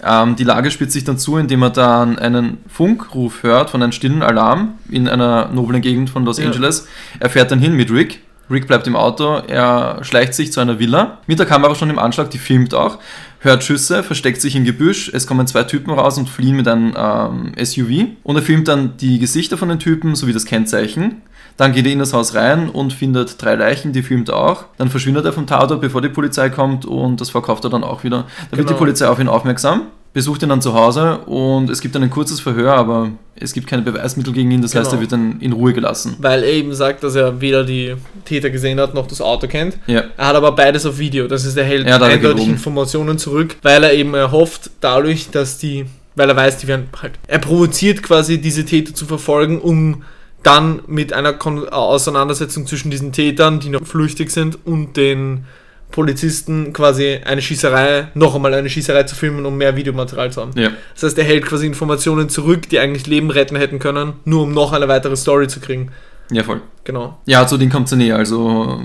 Ähm, 0.03 0.35
die 0.35 0.43
Lage 0.43 0.69
spitzt 0.71 0.93
sich 0.93 1.03
dann 1.03 1.17
zu, 1.17 1.37
indem 1.37 1.61
er 1.63 1.69
dann 1.71 2.17
einen 2.19 2.57
Funkruf 2.67 3.43
hört 3.43 3.69
von 3.69 3.81
einem 3.81 3.91
stillen 3.91 4.21
Alarm 4.23 4.75
in 4.89 5.07
einer 5.07 5.47
noblen 5.49 5.81
Gegend 5.81 6.09
von 6.09 6.25
Los 6.25 6.37
Ja. 6.39 6.45
Angeles. 6.45 6.87
Er 7.19 7.29
fährt 7.29 7.49
dann 7.51 7.59
hin 7.59 7.73
mit 7.73 7.91
Rick 7.91 8.21
Rick 8.49 8.67
bleibt 8.67 8.85
im 8.87 8.95
Auto, 8.95 9.41
er 9.47 9.99
schleicht 10.03 10.33
sich 10.35 10.51
zu 10.53 10.59
einer 10.59 10.77
Villa, 10.79 11.17
mit 11.25 11.39
der 11.39 11.45
Kamera 11.45 11.73
schon 11.75 11.89
im 11.89 11.97
Anschlag, 11.97 12.29
die 12.29 12.37
filmt 12.37 12.73
auch, 12.75 12.99
hört 13.39 13.63
Schüsse, 13.63 14.03
versteckt 14.03 14.39
sich 14.41 14.55
im 14.55 14.65
Gebüsch, 14.65 15.09
es 15.13 15.25
kommen 15.25 15.47
zwei 15.47 15.63
Typen 15.63 15.91
raus 15.91 16.17
und 16.17 16.29
fliehen 16.29 16.55
mit 16.55 16.67
einem 16.67 16.93
ähm, 16.95 17.51
SUV 17.63 18.07
und 18.23 18.35
er 18.35 18.41
filmt 18.43 18.67
dann 18.67 18.97
die 18.97 19.17
Gesichter 19.19 19.57
von 19.57 19.69
den 19.69 19.79
Typen 19.79 20.15
sowie 20.15 20.33
das 20.33 20.45
Kennzeichen. 20.45 21.21
Dann 21.57 21.71
geht 21.71 21.85
er 21.85 21.93
in 21.93 21.99
das 21.99 22.11
Haus 22.13 22.35
rein 22.35 22.69
und 22.69 22.91
findet 22.91 23.41
drei 23.41 23.55
Leichen, 23.55 23.93
die 23.93 24.03
filmt 24.03 24.27
er 24.27 24.35
auch. 24.35 24.65
Dann 24.77 24.89
verschwindet 24.89 25.23
er 25.25 25.31
vom 25.31 25.47
Tatort, 25.47 25.79
bevor 25.79 26.01
die 26.01 26.09
Polizei 26.09 26.49
kommt 26.49 26.85
und 26.85 27.21
das 27.21 27.29
verkauft 27.29 27.63
er 27.63 27.69
dann 27.69 27.83
auch 27.83 28.03
wieder. 28.03 28.25
Da 28.51 28.57
wird 28.57 28.67
die 28.67 28.73
Genau. 28.73 28.77
Polizei 28.79 29.07
auf 29.07 29.19
ihn 29.19 29.29
aufmerksam, 29.29 29.83
besucht 30.15 30.41
ihn 30.43 30.49
dann 30.49 30.61
zu 30.61 30.73
Hause 30.73 31.17
und 31.25 31.69
es 31.69 31.81
gibt 31.81 31.93
dann 31.93 32.01
ein 32.01 32.09
kurzes 32.09 32.39
Verhör, 32.39 32.73
aber 32.73 33.11
es 33.35 33.51
gibt 33.51 33.67
keine 33.67 33.81
Beweismittel 33.81 34.31
gegen 34.33 34.49
ihn, 34.49 34.61
das 34.61 34.73
heißt, 34.73 34.85
Genau. 34.91 34.97
er 34.97 35.01
wird 35.01 35.11
dann 35.11 35.41
in 35.41 35.51
Ruhe 35.51 35.73
gelassen. 35.73 36.15
Weil 36.19 36.41
er 36.43 36.53
eben 36.53 36.73
sagt, 36.73 37.03
dass 37.03 37.15
er 37.15 37.41
weder 37.41 37.65
die 37.65 37.95
Täter 38.23 38.49
gesehen 38.49 38.79
hat, 38.79 38.93
noch 38.93 39.07
das 39.07 39.19
Auto 39.19 39.47
kennt. 39.47 39.77
Ja, 39.87 40.05
Er 40.15 40.27
hat 40.27 40.35
aber 40.37 40.53
beides 40.53 40.85
auf 40.85 40.97
Video. 40.99 41.27
Das 41.27 41.43
ist, 41.43 41.57
er 41.57 41.65
hält 41.65 41.85
Ja, 41.85 41.97
eindeutig. 42.01 42.47
Informationen 42.47 43.17
zurück, 43.17 43.57
weil 43.61 43.83
er 43.83 43.93
eben 43.93 44.13
erhofft, 44.13 44.71
dadurch, 44.79 45.29
dass 45.31 45.57
die, 45.57 45.85
weil 46.15 46.29
er 46.29 46.35
weiß, 46.37 46.59
die 46.59 46.67
werden 46.69 46.87
halt, 47.01 47.11
er 47.27 47.39
provoziert 47.39 48.01
quasi 48.01 48.39
diese 48.39 48.63
Täter 48.63 48.93
zu 48.95 49.05
verfolgen, 49.05 49.59
um 49.59 50.03
dann 50.43 50.79
mit 50.87 51.11
einer 51.11 51.33
Kon 51.33 51.67
Auseinandersetzung 51.67 52.67
zwischen 52.67 52.89
diesen 52.89 53.11
Tätern, 53.11 53.59
die 53.59 53.69
noch 53.69 53.85
flüchtig 53.85 54.31
sind, 54.31 54.57
und 54.65 54.95
den 54.95 55.43
Polizisten 55.91 56.73
quasi 56.73 57.19
eine 57.23 57.41
Schießerei, 57.41 58.09
noch 58.15 58.35
einmal 58.35 58.53
eine 58.53 58.69
Schießerei 58.69 59.03
zu 59.03 59.15
filmen, 59.15 59.45
um 59.45 59.57
mehr 59.57 59.75
Videomaterial 59.75 60.31
zu 60.31 60.41
haben. 60.41 60.51
ja. 60.55 60.71
Das 60.93 61.03
heißt, 61.03 61.17
er 61.17 61.23
hält 61.23 61.45
quasi 61.45 61.65
Informationen 61.67 62.29
zurück, 62.29 62.67
die 62.69 62.79
eigentlich 62.79 63.07
Leben 63.07 63.29
retten 63.31 63.55
hätten 63.55 63.79
können, 63.79 64.13
nur 64.25 64.43
um 64.43 64.53
noch 64.53 64.73
eine 64.73 64.87
weitere 64.87 65.15
Story 65.15 65.47
zu 65.47 65.59
kriegen. 65.59 65.91
Ja, 66.31 66.43
voll. 66.43 66.61
Genau. 66.83 67.19
Ja, 67.25 67.45
zu 67.45 67.57
denen 67.57 67.71
kommt 67.71 67.87
es 67.87 67.95
näher. 67.95 68.15
Also, 68.15 68.81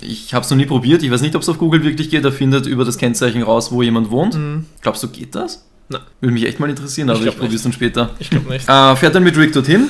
ich 0.00 0.32
habe 0.32 0.44
es 0.44 0.50
noch 0.50 0.56
nie 0.56 0.66
probiert. 0.66 1.02
Ich 1.02 1.10
weiß 1.10 1.22
nicht, 1.22 1.34
ob 1.34 1.42
es 1.42 1.48
auf 1.48 1.58
Google 1.58 1.82
wirklich 1.82 2.08
geht. 2.08 2.24
Er 2.24 2.30
findet 2.32 2.66
über 2.66 2.84
das 2.84 2.98
Kennzeichen 2.98 3.42
raus, 3.42 3.72
wo 3.72 3.82
jemand 3.82 4.10
wohnt. 4.12 4.34
Mhm. 4.34 4.66
Glaubst 4.80 5.02
du, 5.02 5.08
geht 5.08 5.34
das? 5.34 5.64
Nein. 5.88 6.02
Würde 6.20 6.32
mich 6.32 6.46
echt 6.46 6.60
mal 6.60 6.70
interessieren, 6.70 7.10
aber 7.10 7.18
Ich 7.20 7.26
ich, 7.26 7.36
probiere 7.36 7.56
es 7.56 7.62
dann 7.64 7.72
später. 7.72 8.10
Ich 8.20 8.30
glaube 8.30 8.48
nicht. 8.48 8.68
Äh, 8.68 8.96
fährt 8.96 9.14
dann 9.14 9.24
mit 9.24 9.36
Rick 9.36 9.52
dorthin. 9.52 9.88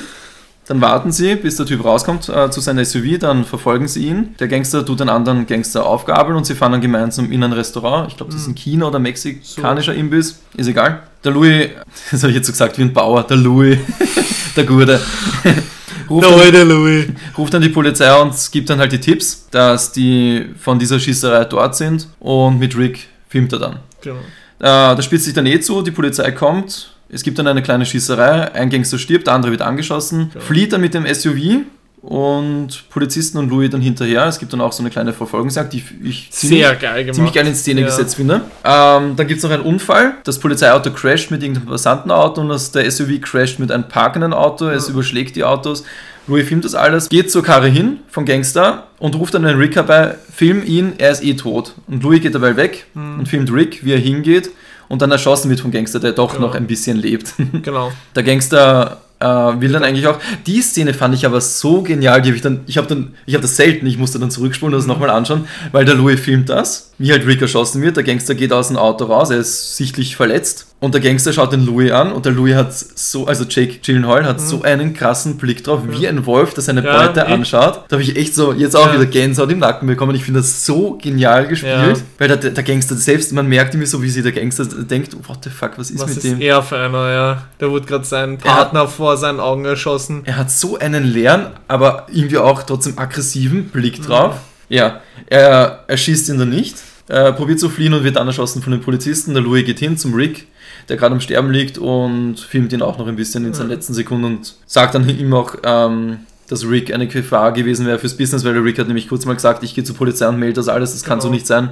Dann 0.67 0.81
warten 0.81 1.11
sie, 1.11 1.35
bis 1.35 1.57
der 1.57 1.65
Typ 1.67 1.83
rauskommt 1.85 2.27
äh, 2.27 2.49
zu 2.49 2.59
seinem 2.59 2.83
SUV. 2.83 3.19
Dann 3.19 3.45
verfolgen 3.45 3.87
sie 3.87 4.07
ihn. 4.07 4.35
Der 4.39 4.47
Gangster 4.47 4.83
tut 4.85 4.99
einen 4.99 5.11
anderen 5.11 5.45
Gangster 5.45 5.85
aufgabeln 5.85 6.35
und 6.35 6.45
sie 6.45 6.55
fahren 6.55 6.71
dann 6.71 6.81
gemeinsam 6.81 7.31
in 7.31 7.43
ein 7.43 7.53
Restaurant. 7.53 8.09
Ich 8.09 8.17
glaube, 8.17 8.31
das 8.31 8.41
ist 8.41 8.47
ein 8.47 8.55
China- 8.55 8.87
oder 8.87 8.97
mexikanischer 8.97 9.93
Imbiss. 9.93 10.39
Ist 10.57 10.67
egal. 10.67 11.03
Der 11.23 11.31
Louis, 11.33 11.69
das 12.11 12.23
habe 12.23 12.31
ich 12.31 12.37
jetzt 12.37 12.47
so 12.47 12.51
gesagt 12.51 12.77
wie 12.79 12.81
ein 12.81 12.93
Bauer, 12.93 13.23
der 13.23 13.37
Louis, 13.37 13.77
der 14.55 14.63
Gute. 14.63 14.99
ruft 16.09 16.25
dann- 16.25 16.37
Leute, 16.39 16.63
Louis. 16.63 17.07
ruft 17.37 17.53
dann 17.53 17.61
die 17.61 17.69
Polizei 17.69 18.11
und 18.19 18.33
gibt 18.51 18.69
dann 18.69 18.79
halt 18.79 18.91
die 18.91 18.99
Tipps, 18.99 19.47
dass 19.51 19.91
die 19.91 20.47
von 20.59 20.79
dieser 20.79 20.99
Schießerei 20.99 21.45
dort 21.45 21.75
sind 21.75 22.07
und 22.19 22.57
mit 22.59 22.75
Rick 22.77 23.07
filmt 23.29 23.53
er 23.53 23.59
dann. 23.59 23.79
Genau. 24.01 24.15
Äh, 24.59 24.95
das 24.95 25.05
spitzt 25.05 25.25
sich 25.25 25.33
dann 25.33 25.45
eh 25.45 25.59
zu, 25.59 25.81
die 25.81 25.91
Polizei 25.91 26.31
kommt, 26.31 26.94
es 27.09 27.23
gibt 27.23 27.37
dann 27.39 27.47
eine 27.47 27.61
kleine 27.61 27.85
Schießerei, 27.85 28.53
ein 28.53 28.69
Gangster 28.69 28.97
stirbt, 28.97 29.27
der 29.27 29.33
andere 29.35 29.51
wird 29.51 29.61
angeschossen, 29.61 30.29
Genau. 30.33 30.43
flieht 30.45 30.73
dann 30.73 30.81
mit 30.81 30.93
dem 30.93 31.05
SUV 31.05 31.63
und 32.01 32.83
Polizisten 32.89 33.37
und 33.39 33.49
Louis 33.49 33.69
dann 33.71 33.81
hinterher. 33.81 34.25
Es 34.27 34.37
gibt 34.37 34.53
dann 34.53 34.61
auch 34.61 34.71
so 34.71 34.83
eine 34.83 34.91
kleine 34.91 35.11
Verfolgungsjagd, 35.11 35.73
die 35.73 35.83
ich 36.03 36.29
ziemlich, 36.31 36.63
geil 36.79 37.11
ziemlich 37.11 37.33
geil 37.33 37.47
in 37.47 37.55
Szene 37.55 37.81
Ja. 37.81 37.87
gesetzt 37.87 38.15
finde. 38.15 38.41
Ähm, 38.63 39.15
dann 39.15 39.27
gibt 39.27 39.39
es 39.39 39.43
noch 39.43 39.49
einen 39.51 39.63
Unfall. 39.63 40.13
Das 40.23 40.39
Polizeiauto 40.39 40.91
crasht 40.91 41.31
mit 41.31 41.41
irgendeinem 41.41 41.67
Passantenauto 41.67 42.41
und 42.41 42.49
das, 42.49 42.71
der 42.71 42.85
SUV 42.91 43.19
crasht 43.21 43.57
mit 43.59 43.71
einem 43.71 43.87
parkenden 43.87 44.33
Auto. 44.33 44.67
Es 44.67 44.85
Ja. 44.87 44.93
überschlägt 44.93 45.35
die 45.35 45.43
Autos. 45.43 45.83
Louis 46.27 46.47
filmt 46.47 46.65
das 46.65 46.73
alles, 46.75 47.09
geht 47.09 47.31
zur 47.31 47.43
Karre 47.43 47.67
hin 47.67 47.99
vom 48.07 48.25
Gangster 48.25 48.87
und 48.99 49.15
ruft 49.15 49.33
dann 49.35 49.43
den 49.43 49.57
Rick 49.57 49.75
herbei, 49.75 50.15
film 50.33 50.63
ihn, 50.63 50.93
er 50.97 51.11
ist 51.11 51.23
eh 51.23 51.35
tot. 51.35 51.73
Und 51.87 52.01
Louis 52.03 52.21
geht 52.21 52.33
dabei 52.35 52.55
weg 52.55 52.85
Mhm. 52.93 53.19
und 53.19 53.27
filmt 53.27 53.51
Rick, 53.53 53.83
wie 53.85 53.91
er 53.93 53.99
hingeht 53.99 54.49
und 54.87 55.01
dann 55.01 55.11
erschossen 55.11 55.49
wird 55.49 55.59
vom 55.59 55.71
Gangster, 55.71 55.99
der 55.99 56.11
doch 56.13 56.33
Genau. 56.33 56.47
noch 56.47 56.55
ein 56.55 56.67
bisschen 56.67 56.97
lebt. 56.97 57.33
Genau. 57.63 57.91
Der 58.15 58.23
Gangster 58.23 59.01
äh, 59.19 59.25
will 59.25 59.71
dann 59.71 59.83
eigentlich 59.83 60.07
auch. 60.07 60.19
Die 60.45 60.61
Szene 60.61 60.93
fand 60.93 61.15
ich 61.15 61.25
aber 61.25 61.39
so 61.41 61.81
genial, 61.81 62.21
die 62.21 62.29
habe 62.29 62.35
ich 62.35 62.41
dann, 62.41 62.61
ich 62.67 62.77
habe 62.77 62.87
dann, 62.87 63.13
ich 63.25 63.33
habe 63.33 63.41
das 63.41 63.55
selten, 63.55 63.85
ich 63.87 63.97
musste 63.97 64.19
dann 64.19 64.29
zurückspulen 64.31 64.73
und 64.73 64.79
das 64.79 64.87
nochmal 64.87 65.09
anschauen, 65.09 65.47
weil 65.71 65.85
der 65.85 65.95
Louis 65.95 66.19
filmt 66.19 66.49
das, 66.49 66.91
wie 66.97 67.11
halt 67.11 67.25
Rick 67.27 67.41
erschossen 67.41 67.81
wird. 67.81 67.97
Der 67.97 68.03
Gangster 68.03 68.35
geht 68.35 68.53
aus 68.53 68.69
dem 68.69 68.77
Auto 68.77 69.05
raus, 69.05 69.29
er 69.29 69.37
ist 69.39 69.75
sichtlich 69.75 70.15
verletzt 70.15 70.67
und 70.79 70.93
der 70.93 71.01
Gangster 71.01 71.33
schaut 71.33 71.51
den 71.51 71.65
Louis 71.65 71.91
an 71.91 72.11
und 72.13 72.25
der 72.25 72.31
Louis 72.31 72.55
hat 72.55 72.73
so, 72.73 73.25
also 73.27 73.43
Jake 73.49 73.79
Gyllenhaal 73.83 74.23
hat 74.25 74.39
so 74.39 74.61
einen 74.61 74.93
krassen 74.93 75.37
Blick 75.37 75.63
drauf, 75.63 75.81
wie 75.89 76.07
ein 76.07 76.25
Wolf, 76.25 76.53
der 76.53 76.63
seine 76.63 76.81
Mhm. 76.81 76.87
Ja, 76.87 77.07
Beute 77.07 77.19
ich- 77.27 77.33
anschaut. 77.33 77.81
Da 77.87 77.95
habe 77.95 78.03
ich 78.03 78.15
echt 78.15 78.35
so 78.35 78.53
jetzt 78.53 78.75
auch 78.75 78.87
Ja. 78.87 78.93
wieder 78.93 79.05
Gänsehaut 79.07 79.51
im 79.51 79.59
Nacken 79.59 79.87
bekommen. 79.87 80.15
Ich 80.15 80.23
finde 80.23 80.39
das 80.41 80.65
so 80.65 80.97
genial 81.01 81.47
gespielt, 81.47 82.03
weil 82.17 82.27
der, 82.27 82.37
der 82.37 82.63
Gangster 82.63 82.95
selbst, 82.95 83.33
man 83.33 83.47
merkt 83.47 83.73
irgendwie 83.73 83.87
so, 83.89 84.01
wie 84.01 84.09
sich 84.09 84.23
der 84.23 84.31
Gangster 84.31 84.65
denkt, 84.65 85.15
what 85.27 85.39
the 85.43 85.49
fuck, 85.49 85.71
was 85.77 85.89
ist 85.91 85.99
Was 86.01 86.07
mit 86.09 86.17
ist 86.17 86.23
dem? 86.25 86.41
er 86.41 86.61
für 86.63 86.77
einer, 86.77 87.09
ja? 87.11 87.43
Da 87.57 87.69
wurde 87.69 87.85
gerade 87.85 88.05
sein 88.05 88.37
Er 88.43 88.51
hat- 88.51 88.57
Partner 88.73 88.87
vor 88.87 89.17
seinen 89.17 89.39
Augen 89.39 89.65
erschossen. 89.65 90.21
Er 90.25 90.37
hat 90.37 90.51
so 90.51 90.77
einen 90.77 91.03
leeren, 91.03 91.47
aber 91.67 92.05
irgendwie 92.11 92.37
auch 92.37 92.63
trotzdem 92.63 92.97
aggressiven 92.97 93.65
Blick 93.69 94.01
drauf. 94.03 94.35
Ja, 94.69 95.01
er 95.27 95.83
erschießt 95.87 96.29
ihn 96.29 96.39
dann 96.39 96.49
nicht. 96.49 96.75
Er 97.07 97.31
probiert 97.33 97.59
zu 97.59 97.69
fliehen 97.69 97.93
und 97.93 98.03
wird 98.03 98.15
dann 98.15 98.27
erschossen 98.27 98.61
von 98.61 98.71
den 98.71 98.81
Polizisten. 98.81 99.33
Der 99.33 99.43
Louis 99.43 99.65
geht 99.65 99.79
hin 99.79 99.95
zum 99.97 100.13
Rick, 100.15 100.47
der 100.89 100.97
gerade 100.97 101.13
am 101.13 101.21
Sterben 101.21 101.51
liegt 101.51 101.77
und 101.77 102.39
filmt 102.39 102.73
ihn 102.73 102.81
auch 102.81 102.97
noch 102.97 103.07
ein 103.07 103.15
bisschen 103.15 103.45
in 103.45 103.53
seinen 103.53 103.69
letzten 103.69 103.93
Sekunden 103.93 104.25
und 104.25 104.55
sagt 104.65 104.95
dann 104.95 105.07
ihm 105.19 105.33
auch, 105.33 105.55
ähm, 105.63 106.17
dass 106.47 106.67
Rick 106.67 106.93
eine 106.93 107.07
Gefahr 107.07 107.51
gewesen 107.51 107.85
wäre 107.85 107.99
fürs 107.99 108.17
Business, 108.17 108.43
weil 108.43 108.53
der 108.53 108.63
Rick 108.63 108.79
hat 108.79 108.87
nämlich 108.87 109.07
kurz 109.07 109.25
mal 109.25 109.33
gesagt, 109.33 109.63
ich 109.63 109.73
gehe 109.75 109.83
zur 109.83 109.95
Polizei 109.95 110.27
und 110.27 110.39
melde 110.39 110.55
das 110.55 110.67
alles, 110.67 110.93
das 110.93 111.03
kann 111.03 111.21
so 111.21 111.27
Genau. 111.27 111.35
nicht 111.35 111.47
sein. 111.47 111.69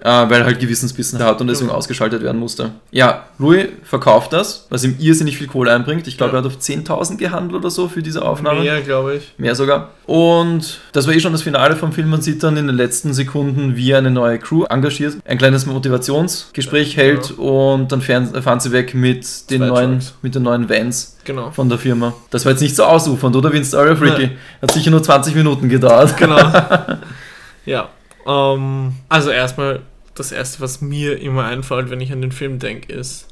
Äh, 0.00 0.30
weil 0.30 0.42
er 0.42 0.44
halt 0.44 0.60
Gewissensbissen 0.60 1.18
hat 1.18 1.40
und 1.40 1.48
deswegen 1.48 1.66
Genau. 1.68 1.78
ausgeschaltet 1.78 2.22
werden 2.22 2.38
musste. 2.38 2.70
Ja, 2.92 3.24
Louis 3.38 3.66
verkauft 3.82 4.32
das, 4.32 4.64
was 4.70 4.84
ihm 4.84 4.94
irrsinnig 5.00 5.36
viel 5.36 5.48
Kohle 5.48 5.72
einbringt. 5.74 6.06
Ich 6.06 6.16
glaube, 6.16 6.34
Ja. 6.34 6.38
er 6.38 6.44
hat 6.44 6.46
auf 6.46 6.58
10.000 6.60 7.18
gehandelt 7.18 7.56
oder 7.58 7.68
so 7.68 7.88
für 7.88 8.00
diese 8.00 8.22
Aufnahme. 8.24 8.60
Mehr, 8.60 8.80
glaube 8.82 9.16
ich. 9.16 9.34
Mehr 9.38 9.56
sogar. 9.56 9.88
Und 10.06 10.78
das 10.92 11.08
war 11.08 11.14
eh 11.14 11.18
schon 11.18 11.32
das 11.32 11.42
Finale 11.42 11.74
vom 11.74 11.90
Film. 11.90 12.10
Man 12.10 12.22
sieht 12.22 12.44
dann 12.44 12.56
in 12.56 12.68
den 12.68 12.76
letzten 12.76 13.12
Sekunden, 13.12 13.74
wie 13.74 13.90
er 13.90 13.98
eine 13.98 14.12
neue 14.12 14.38
Crew 14.38 14.64
engagiert, 14.70 15.16
ein 15.24 15.36
kleines 15.36 15.66
Motivationsgespräch 15.66 16.94
Ja. 16.94 17.02
hält 17.02 17.32
und 17.32 17.90
dann 17.90 18.00
fahren, 18.00 18.40
fahren 18.40 18.60
sie 18.60 18.70
weg 18.70 18.94
mit 18.94 19.50
den, 19.50 19.58
Zwei 19.62 19.66
neuen, 19.66 19.92
Trucks. 19.98 20.14
mit 20.22 20.34
den 20.36 20.44
neuen 20.44 20.68
Vans 20.70 21.16
Genau. 21.24 21.50
von 21.50 21.68
der 21.68 21.78
Firma. 21.78 22.14
Das 22.30 22.44
war 22.44 22.52
jetzt 22.52 22.60
nicht 22.60 22.76
so 22.76 22.84
ausufernd, 22.84 23.34
oder? 23.34 23.52
Wie 23.52 23.56
in 23.58 23.64
Story. 23.64 23.96
Nein. 24.00 24.30
Hat 24.62 24.70
sicher 24.70 24.92
nur 24.92 25.02
20 25.02 25.34
Minuten 25.34 25.68
gedauert. 25.68 26.16
Genau. 26.16 26.38
ja. 27.66 27.88
Ähm, 28.26 28.94
also 29.08 29.30
erstmal, 29.30 29.82
das 30.14 30.32
erste, 30.32 30.60
was 30.60 30.80
mir 30.80 31.20
immer 31.20 31.44
einfällt, 31.44 31.90
wenn 31.90 32.00
ich 32.00 32.12
an 32.12 32.20
den 32.20 32.32
Film 32.32 32.58
denke, 32.58 32.92
ist 32.92 33.28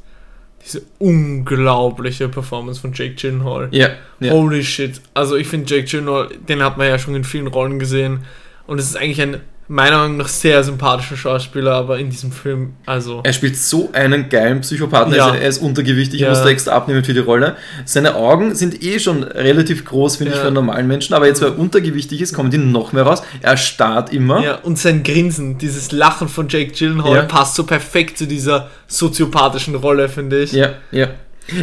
diese 0.64 0.82
unglaubliche 0.98 2.28
Performance 2.28 2.80
von 2.80 2.92
Jake 2.92 3.14
Gyllenhaal. 3.14 3.68
Ja, 3.70 3.90
ja. 4.20 4.32
Holy 4.32 4.64
shit. 4.64 5.00
Also 5.14 5.36
ich 5.36 5.46
finde 5.46 5.72
Jake 5.72 5.88
Gyllenhaal, 5.88 6.28
den 6.48 6.62
hat 6.62 6.76
man 6.76 6.88
ja 6.88 6.98
schon 6.98 7.14
in 7.14 7.24
vielen 7.24 7.46
Rollen 7.46 7.78
gesehen. 7.78 8.24
Und 8.66 8.78
es 8.78 8.86
ist 8.86 8.96
eigentlich 8.96 9.22
ein, 9.22 9.40
meiner 9.68 9.98
Meinung 9.98 10.18
nach, 10.18 10.28
sehr 10.28 10.62
sympathischer 10.62 11.16
Schauspieler, 11.16 11.72
aber 11.72 11.98
in 11.98 12.08
diesem 12.10 12.30
Film, 12.30 12.74
also... 12.86 13.20
Er 13.24 13.32
spielt 13.32 13.56
so 13.56 13.90
einen 13.92 14.28
geilen 14.28 14.60
Psychopathen, 14.60 15.14
Ja. 15.14 15.26
also 15.26 15.38
er 15.38 15.48
ist 15.48 15.58
untergewichtig, 15.58 16.20
er 16.20 16.28
Ja. 16.28 16.34
musste 16.34 16.48
extra 16.50 16.72
abnehmen 16.72 17.02
für 17.02 17.14
die 17.14 17.20
Rolle. 17.20 17.56
Seine 17.84 18.14
Augen 18.14 18.54
sind 18.54 18.82
eh 18.82 18.98
schon 19.00 19.24
relativ 19.24 19.84
groß, 19.84 20.16
finde 20.16 20.30
ich, 20.32 20.36
Ja. 20.36 20.42
für 20.42 20.46
einen 20.48 20.54
normalen 20.54 20.86
Menschen, 20.86 21.14
aber 21.14 21.26
jetzt, 21.26 21.42
weil 21.42 21.48
er 21.50 21.58
untergewichtig 21.58 22.20
ist, 22.20 22.32
kommen 22.32 22.50
die 22.50 22.58
noch 22.58 22.92
mehr 22.92 23.02
raus. 23.02 23.22
Er 23.42 23.56
starrt 23.56 24.12
immer. 24.12 24.42
Ja, 24.42 24.54
und 24.56 24.78
sein 24.78 25.02
Grinsen, 25.02 25.58
dieses 25.58 25.90
Lachen 25.90 26.28
von 26.28 26.48
Jake 26.48 26.72
Gyllenhaal 26.72 27.14
Ja. 27.16 27.22
passt 27.22 27.56
so 27.56 27.64
perfekt 27.64 28.18
zu 28.18 28.26
dieser 28.26 28.70
soziopathischen 28.86 29.74
Rolle, 29.74 30.08
finde 30.08 30.42
ich. 30.42 30.52
Ja, 30.52 30.74
ja. 30.92 31.08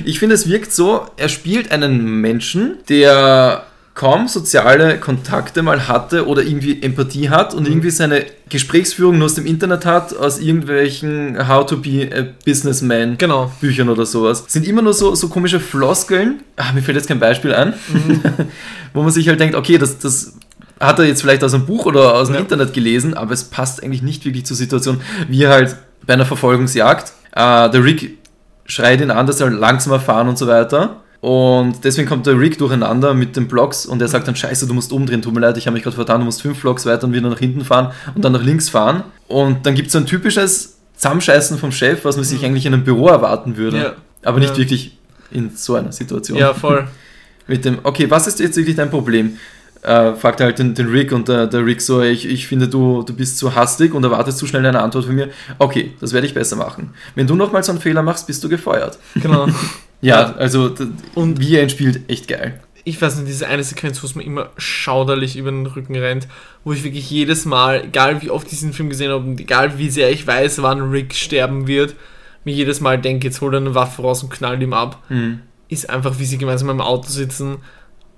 Ich 0.06 0.20
finde, 0.20 0.36
es 0.36 0.48
wirkt 0.48 0.72
so, 0.72 1.06
er 1.18 1.28
spielt 1.30 1.72
einen 1.72 2.22
Menschen, 2.22 2.78
der 2.90 3.64
kaum 3.96 4.28
soziale 4.28 4.98
Kontakte 5.00 5.62
mal 5.62 5.88
hatte 5.88 6.28
oder 6.28 6.42
irgendwie 6.42 6.82
Empathie 6.82 7.30
hat 7.30 7.54
Mhm. 7.54 7.60
und 7.60 7.68
irgendwie 7.68 7.92
seine 7.92 8.26
Gesprächsführung 8.50 9.18
nur 9.20 9.26
aus 9.26 9.36
dem 9.36 9.46
Internet 9.46 9.86
hat, 9.86 10.16
aus 10.18 10.40
irgendwelchen 10.40 11.48
How 11.48 11.66
to 11.66 11.78
be 11.78 12.10
a 12.12 12.24
Businessman 12.46 13.18
Genau. 13.20 13.52
Büchern 13.62 13.90
oder 13.90 14.06
sowas. 14.06 14.46
Sind 14.48 14.68
immer 14.68 14.82
nur 14.82 14.94
so, 14.94 15.14
so 15.14 15.30
komische 15.30 15.60
Floskeln. 15.60 16.42
Ah, 16.58 16.72
mir 16.74 16.82
fällt 16.82 16.98
jetzt 16.98 17.08
kein 17.08 17.20
Beispiel 17.20 17.54
ein, 17.54 17.74
Mhm. 17.92 18.22
wo 18.94 19.04
man 19.04 19.12
sich 19.12 19.28
halt 19.28 19.40
denkt, 19.40 19.56
okay, 19.56 19.78
das, 19.78 20.00
das 20.00 20.34
hat 20.80 20.98
er 21.00 21.06
jetzt 21.06 21.22
vielleicht 21.22 21.44
aus 21.44 21.54
einem 21.54 21.66
Buch 21.68 21.86
oder 21.86 22.16
aus 22.16 22.28
dem 22.28 22.34
Ja. 22.36 22.42
Internet 22.42 22.74
gelesen, 22.74 23.14
aber 23.14 23.32
es 23.34 23.44
passt 23.44 23.84
eigentlich 23.84 24.02
nicht 24.02 24.26
wirklich 24.26 24.46
zur 24.46 24.58
Situation, 24.58 25.02
wie 25.30 25.44
er 25.44 25.52
halt 25.52 25.76
bei 26.06 26.14
einer 26.14 26.26
Verfolgungsjagd, 26.26 27.14
äh, 27.34 27.70
der 27.70 27.84
Rick 27.84 28.18
schreit 28.66 29.02
ihn 29.02 29.12
an, 29.12 29.28
dass 29.28 29.40
er 29.40 29.50
langsamer 29.52 30.00
fahren 30.00 30.28
und 30.30 30.38
so 30.38 30.48
weiter. 30.48 31.02
Und 31.24 31.86
deswegen 31.86 32.06
kommt 32.06 32.26
der 32.28 32.38
Rick 32.38 32.58
durcheinander 32.58 33.14
mit 33.14 33.38
den 33.38 33.48
Blocks 33.48 33.86
und 33.86 34.02
er 34.02 34.10
sagt 34.10 34.28
dann, 34.28 34.36
scheiße, 34.36 34.68
du 34.68 34.74
musst 34.74 34.92
umdrehen, 34.92 35.22
tut 35.22 35.34
mir 35.34 35.40
leid, 35.40 35.58
ich 35.58 35.68
habe 35.68 35.74
mich 35.74 35.84
gerade 35.84 35.96
vertan, 35.96 36.20
du 36.20 36.26
musst 36.26 36.42
fünf 36.42 36.60
Blocks 36.60 36.86
weiter 36.86 37.06
und 37.08 37.14
wieder 37.14 37.30
nach 37.30 37.40
hinten 37.40 37.64
fahren 37.64 37.94
und 38.14 38.26
dann 38.26 38.34
nach 38.34 38.44
links 38.44 38.68
fahren. 38.68 39.04
Und 39.30 39.66
dann 39.66 39.74
gibt 39.74 39.88
es 39.88 39.94
so 39.94 40.00
ein 40.00 40.06
typisches 40.06 40.80
Zusammenscheißen 40.98 41.58
vom 41.58 41.72
Chef, 41.72 42.04
was 42.04 42.18
man 42.18 42.26
sich 42.26 42.44
eigentlich 42.44 42.66
in 42.66 42.74
einem 42.74 42.84
Büro 42.84 43.08
erwarten 43.08 43.56
würde. 43.56 43.78
Ja. 43.78 43.94
Aber 44.22 44.40
nicht 44.40 44.52
Ja. 44.52 44.58
wirklich 44.58 44.98
in 45.32 45.50
so 45.56 45.76
einer 45.76 45.94
Situation. 45.94 46.38
Ja, 46.38 46.54
voll. 46.54 46.90
Mit 47.48 47.64
dem, 47.64 47.80
okay, 47.84 48.12
was 48.12 48.28
ist 48.28 48.42
jetzt 48.42 48.58
wirklich 48.58 48.76
dein 48.76 48.90
Problem? 48.90 49.38
äh, 49.82 50.16
fragt 50.16 50.42
er 50.42 50.48
halt 50.48 50.60
den, 50.60 50.74
den 50.76 50.88
Rick 50.88 51.14
und 51.14 51.30
der, 51.30 51.48
der 51.48 51.66
Rick 51.66 51.82
so, 51.82 52.02
ich, 52.02 52.26
ich 52.26 52.48
finde, 52.48 52.68
du, 52.68 53.04
du 53.04 53.14
bist 53.14 53.38
zu 53.38 53.56
hastig 53.56 53.94
und 53.94 54.04
erwartest 54.04 54.38
zu 54.40 54.46
schnell 54.46 54.66
eine 54.66 54.82
Antwort 54.82 55.06
von 55.06 55.16
mir. 55.16 55.30
Okay, 55.60 55.94
das 56.02 56.12
werde 56.12 56.28
ich 56.28 56.34
besser 56.34 56.56
machen. 56.58 56.94
Wenn 57.16 57.28
du 57.28 57.36
nochmal 57.36 57.64
so 57.64 57.72
einen 57.72 57.82
Fehler 57.82 58.02
machst, 58.02 58.28
bist 58.28 58.44
du 58.44 58.50
gefeuert. 58.50 58.98
Genau. 59.16 59.48
Ja, 60.04 60.34
also 60.36 60.74
Und- 61.16 61.40
wie 61.40 61.56
er 61.56 61.64
ihn 61.64 61.70
spielt, 61.70 62.10
echt 62.10 62.28
geil. 62.28 62.60
ich 62.86 63.02
weiß 63.02 63.16
nicht, 63.16 63.30
diese 63.30 63.48
eine 63.48 63.64
Sequenz, 63.64 64.04
wo 64.04 64.08
es 64.08 64.16
mir 64.16 64.24
immer 64.24 64.50
schauderlich 64.58 65.38
über 65.38 65.50
den 65.52 65.66
Rücken 65.66 65.96
rennt, 65.96 66.28
wo 66.66 66.74
ich 66.74 66.84
wirklich 66.84 67.10
jedes 67.10 67.46
Mal, 67.46 67.86
egal 67.86 68.22
wie 68.22 68.30
oft 68.30 68.46
ich 68.48 68.52
diesen 68.60 68.74
Film 68.74 68.90
gesehen 68.90 69.10
habe 69.12 69.24
und 69.24 69.40
egal 69.40 69.78
wie 69.78 69.90
sehr 69.90 70.12
ich 70.12 70.28
weiß, 70.28 70.62
wann 70.62 70.82
Rick 70.92 71.14
sterben 71.16 71.66
wird, 71.68 71.96
mir 72.44 72.54
jedes 72.54 72.82
Mal 72.82 73.00
denke, 73.00 73.28
jetzt 73.28 73.40
holt 73.40 73.54
er 73.54 73.62
eine 73.62 73.74
Waffe 73.76 74.02
raus 74.02 74.22
und 74.22 74.30
knallt 74.32 74.62
ihm 74.62 74.74
ab, 74.74 75.02
Mhm. 75.08 75.40
ist 75.70 75.90
einfach, 75.90 76.20
wie 76.20 76.26
sie 76.26 76.38
gemeinsam 76.38 76.70
im 76.70 76.82
Auto 76.82 77.08
sitzen 77.08 77.60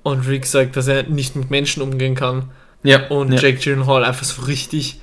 und 0.01 0.27
Rick 0.27 0.47
sagt, 0.47 0.75
dass 0.75 0.88
er 0.88 1.03
nicht 1.03 1.36
mit 1.36 1.51
Menschen 1.51 1.83
umgehen 1.83 2.15
kann 2.15 2.49
Ja, 2.81 3.07
und 3.09 3.31
ja. 3.33 3.39
Jake 3.39 3.59
Gyllenhaal 3.59 4.03
einfach 4.03 4.23
so 4.25 4.41
richtig 4.43 4.99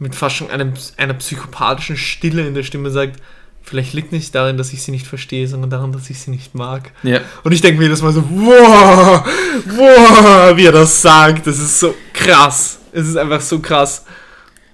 mit 0.00 0.16
fast 0.16 0.34
schon 0.36 0.50
einem, 0.50 0.72
einer 0.96 1.14
psychopathischen 1.14 1.96
Stille 1.96 2.44
in 2.46 2.54
der 2.54 2.64
Stimme 2.64 2.90
sagt, 2.90 3.20
vielleicht 3.64 3.94
liegt 3.94 4.12
nicht 4.12 4.34
darin, 4.34 4.56
dass 4.58 4.72
ich 4.72 4.82
sie 4.82 4.90
nicht 4.92 5.06
verstehe, 5.06 5.48
sondern 5.48 5.70
daran, 5.70 5.90
dass 5.92 6.10
ich 6.10 6.18
sie 6.20 6.30
nicht 6.30 6.54
mag. 6.54 6.90
ja. 7.02 7.20
Und 7.42 7.52
ich 7.52 7.60
denke 7.60 7.78
mir 7.78 7.84
jedes 7.84 8.02
Mal 8.02 8.12
so, 8.12 8.22
wow, 8.30 9.24
wow, 9.76 10.56
wie 10.56 10.66
er 10.66 10.72
das 10.72 11.00
sagt. 11.02 11.46
Das 11.46 11.58
ist 11.58 11.80
so 11.80 11.94
krass. 12.12 12.78
Es 12.92 13.08
ist 13.08 13.16
einfach 13.16 13.40
so 13.40 13.58
krass. 13.58 14.04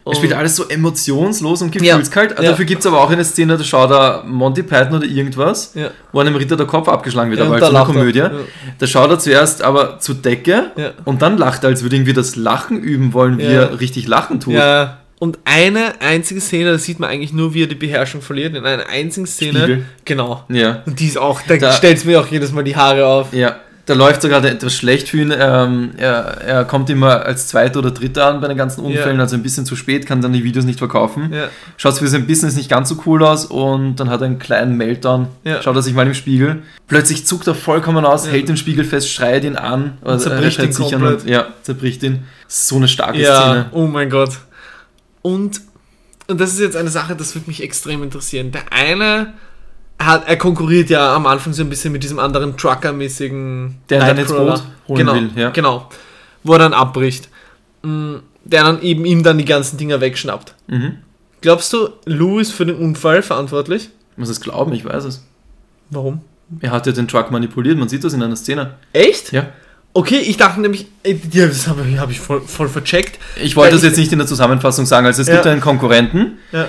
Er 0.07 0.15
spielt 0.15 0.33
Und- 0.33 0.39
alles 0.39 0.57
so 0.57 0.67
emotionslos 0.69 1.63
und 1.63 1.71
gefühlskalt. 1.73 2.35
Ja. 2.39 2.43
Dafür 2.51 2.65
gibt 2.65 2.81
es 2.81 2.87
aber 2.87 3.01
auch 3.01 3.11
eine 3.11 3.25
Szene, 3.25 3.57
da 3.57 3.63
schaut 3.63 3.91
er 3.91 4.25
Monty 4.25 4.63
Python 4.63 4.95
oder 4.97 5.05
irgendwas, 5.07 5.73
Ja. 5.75 5.91
wo 6.11 6.21
einem 6.21 6.35
Ritter 6.35 6.57
der 6.57 6.67
Kopf 6.67 6.89
abgeschlagen 6.89 7.31
wird, 7.31 7.39
Ja, 7.39 7.47
aber 7.47 7.57
und 7.57 7.63
als 7.63 7.71
da 7.73 7.77
so 7.77 7.77
eine 7.77 7.85
er. 7.85 8.01
Komödie. 8.01 8.19
Ja. 8.19 8.31
Da 8.79 8.87
schaut 8.87 9.11
er 9.11 9.19
zuerst 9.19 9.63
aber 9.63 9.99
zur 10.01 10.15
Decke 10.17 10.71
und 11.05 11.23
dann 11.23 11.37
lacht 11.39 11.65
er, 11.65 11.69
als 11.69 11.83
würde 11.83 11.97
irgendwie 11.97 12.15
das 12.15 12.35
Lachen 12.35 12.81
üben 12.81 13.13
wollen, 13.13 13.39
wie 13.39 13.43
er 13.45 13.79
richtig 13.79 14.09
lachen 14.09 14.41
tut. 14.41 14.55
Ja. 14.55 14.97
Und 15.21 15.39
eine 15.45 16.01
einzige 16.01 16.41
Szene, 16.41 16.73
da 16.73 16.79
sieht 16.79 16.99
man 16.99 17.11
eigentlich 17.11 17.33
nur, 17.35 17.53
wie 17.55 17.63
er 17.63 17.67
die 17.69 17.75
Beherrschung 17.75 18.23
verliert. 18.23 18.57
In 18.57 18.65
einer 18.65 18.89
einzigen 18.89 19.27
Szene. 19.27 19.59
Spiegel. 19.61 19.85
Genau. 20.07 20.45
Ja. 20.49 20.83
Und 20.87 20.99
die 20.99 21.07
ist 21.07 21.19
auch, 21.19 21.41
da, 21.47 21.57
Da- 21.59 21.73
stellt 21.73 22.03
mir 22.07 22.19
auch 22.21 22.27
jedes 22.27 22.51
Mal 22.53 22.65
die 22.65 22.75
Haare 22.75 23.07
auf. 23.07 23.33
Ja, 23.35 23.57
da 23.85 23.93
läuft 23.93 24.23
sogar 24.23 24.43
etwas 24.43 24.73
schlecht 24.75 25.11
für 25.11 25.19
ihn. 25.19 25.35
Ähm, 25.39 25.91
er, 25.99 26.41
er 26.47 26.65
kommt 26.65 26.89
immer 26.89 27.27
als 27.27 27.49
Zweiter 27.49 27.81
oder 27.81 27.91
Dritter 27.91 28.29
an 28.29 28.41
bei 28.41 28.49
den 28.49 28.57
ganzen 28.57 28.81
Unfällen, 28.83 29.17
Ja. 29.17 29.23
also 29.23 29.37
ein 29.37 29.43
bisschen 29.43 29.67
zu 29.67 29.77
spät, 29.77 30.07
kann 30.07 30.23
dann 30.23 30.33
die 30.33 30.43
Videos 30.43 30.65
nicht 30.65 30.79
verkaufen. 30.79 31.31
Ja. 31.35 31.49
Schaut 31.77 31.99
für 31.99 32.09
sein 32.09 32.27
Business 32.27 32.57
nicht 32.57 32.71
ganz 32.71 32.89
so 32.89 33.03
cool 33.05 33.23
aus 33.23 33.45
und 33.45 33.97
dann 33.97 34.09
hat 34.09 34.23
er 34.23 34.27
einen 34.27 34.39
kleinen 34.39 34.77
Meltdown. 34.79 35.27
Ja. 35.45 35.61
Schaut 35.61 35.77
er 35.77 35.83
sich 35.83 35.93
mal 35.93 36.07
im 36.07 36.15
Spiegel. 36.15 36.63
Plötzlich 36.89 37.27
zuckt 37.27 37.47
er 37.47 37.55
vollkommen 37.55 38.07
aus, 38.07 38.25
Ja. 38.25 38.33
hält 38.33 38.49
den 38.49 38.57
Spiegel 38.57 38.85
fest, 38.87 39.11
schreit 39.13 39.45
ihn 39.45 39.57
an. 39.57 39.99
Oder 40.03 40.19
zerbricht 40.19 40.59
er 40.61 40.65
ihn 40.65 40.73
komplett. 40.73 41.21
Und, 41.23 41.29
ja, 41.29 41.49
zerbricht 41.63 42.03
ihn. 42.05 42.21
So 42.49 42.77
eine 42.77 42.89
starke 42.89 43.21
Ja, 43.21 43.41
Szene. 43.43 43.67
oh 43.73 43.87
mein 43.87 44.09
Gott. 44.09 44.31
Und, 45.23 45.61
und 46.29 46.41
das 46.41 46.53
ist 46.53 46.61
jetzt 46.61 46.77
eine 46.77 46.91
Sache, 46.91 47.17
das 47.17 47.35
würde 47.35 47.49
mich 47.49 47.63
extrem 47.63 48.03
interessieren. 48.03 48.53
Der 48.53 48.73
eine, 48.73 49.35
er, 49.99 50.07
hat, 50.07 50.29
er 50.29 50.37
konkurriert 50.37 50.91
ja 50.91 51.15
am 51.15 51.27
Anfang 51.27 51.53
so 51.53 51.63
ein 51.63 51.69
bisschen 51.69 51.93
mit 51.93 52.03
diesem 52.03 52.19
anderen 52.19 52.57
Trucker-mäßigen 52.57 53.79
Der 53.89 54.01
dann 54.01 54.17
ins 54.19 54.29
Nightcrawler. 54.31 54.53
Boot 54.53 54.63
holen 54.89 54.99
genau, 54.99 55.15
will, 55.15 55.31
ja. 55.37 55.51
Genau. 55.51 55.89
Wo 56.43 56.55
er 56.55 56.59
dann 56.61 56.73
abbricht. 56.73 57.29
Mm, 57.83 58.17
Der 58.45 58.65
dann 58.65 58.81
eben 58.83 59.05
ihm 59.05 59.23
dann 59.23 59.39
die 59.39 59.45
ganzen 59.45 59.77
Dinger 59.77 60.01
wegschnappt. 60.01 60.55
Mhm. 60.69 60.99
Glaubst 61.43 61.73
du, 61.73 61.91
Lou 62.05 62.39
ist 62.39 62.53
für 62.53 62.67
den 62.67 62.77
Unfall 62.77 63.23
verantwortlich? 63.23 63.91
Ich 64.13 64.19
muss 64.19 64.29
es 64.29 64.41
glauben, 64.41 64.73
ich 64.73 64.85
weiß 64.85 65.05
es. 65.05 65.25
Warum? 65.91 66.21
Er 66.61 66.71
hat 66.71 66.87
ja 66.87 66.93
den 66.93 67.09
Truck 67.09 67.31
manipuliert, 67.31 67.79
man 67.79 67.89
sieht 67.89 68.03
das 68.05 68.13
in 68.13 68.23
einer 68.23 68.37
Szene. 68.37 68.75
Echt? 68.93 69.33
Ja. 69.33 69.47
Okay, 69.93 70.19
ich 70.19 70.37
dachte 70.37 70.61
nämlich, 70.61 70.87
äh, 71.03 71.17
ja, 71.33 71.47
das 71.47 71.67
habe 71.67 71.83
ich, 71.89 71.99
hab 71.99 72.11
ich 72.11 72.21
voll, 72.21 72.41
voll 72.43 72.69
vercheckt. 72.69 73.19
Ich 73.43 73.57
wollte 73.57 73.75
das 73.75 73.83
jetzt 73.83 73.97
nicht 73.99 74.13
in 74.13 74.19
der 74.19 74.27
Zusammenfassung 74.29 74.87
sagen. 74.87 75.07
Also 75.07 75.23
es 75.23 75.29
Ja. 75.29 75.35
gibt 75.35 75.47
einen 75.47 75.61
Konkurrenten, 75.61 76.39
Ja. 76.53 76.69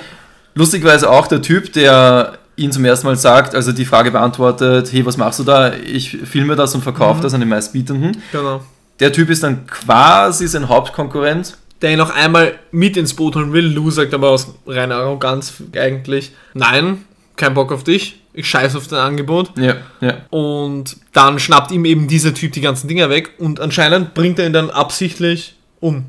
Lustigerweise 0.54 1.08
auch 1.08 1.28
der 1.28 1.40
Typ, 1.40 1.72
der 1.72 2.36
ihn 2.56 2.72
zum 2.72 2.84
ersten 2.84 3.06
Mal 3.06 3.16
sagt, 3.16 3.54
also 3.54 3.72
die 3.72 3.86
Frage 3.86 4.10
beantwortet, 4.10 4.92
hey, 4.92 5.06
was 5.06 5.16
machst 5.16 5.38
du 5.38 5.44
da? 5.44 5.72
Ich 5.72 6.18
filme 6.24 6.56
das 6.56 6.74
und 6.74 6.82
verkaufe 6.82 7.18
Mhm. 7.20 7.22
das 7.22 7.32
an 7.34 7.40
den 7.40 7.48
meistbietenden. 7.48 8.18
Genau. 8.32 8.60
Der 9.00 9.12
Typ 9.12 9.30
ist 9.30 9.42
dann 9.42 9.66
quasi 9.66 10.46
sein 10.48 10.68
Hauptkonkurrent. 10.68 11.56
der 11.80 11.90
ihn 11.90 11.98
noch 11.98 12.14
einmal 12.14 12.54
mit 12.70 12.96
ins 12.96 13.12
Boot 13.14 13.34
holen 13.34 13.52
will. 13.52 13.66
Lou 13.66 13.90
sagt 13.90 14.14
aber 14.14 14.30
aus 14.30 14.54
reiner 14.68 14.94
Arroganz 14.98 15.52
eigentlich, 15.74 16.30
nein, 16.54 17.04
kein 17.34 17.54
Bock 17.54 17.72
auf 17.72 17.82
dich, 17.82 18.21
ich 18.34 18.48
scheiß 18.48 18.76
auf 18.76 18.86
dein 18.88 19.00
Angebot. 19.00 19.52
Ja, 19.58 19.74
ja. 20.00 20.14
Und 20.30 20.96
dann 21.12 21.38
schnappt 21.38 21.70
ihm 21.70 21.84
eben 21.84 22.08
dieser 22.08 22.32
Typ 22.34 22.52
die 22.52 22.60
ganzen 22.60 22.88
Dinger 22.88 23.10
weg 23.10 23.32
und 23.38 23.60
anscheinend 23.60 24.14
bringt 24.14 24.38
er 24.38 24.46
ihn 24.46 24.52
dann 24.52 24.70
absichtlich 24.70 25.54
um. 25.80 26.06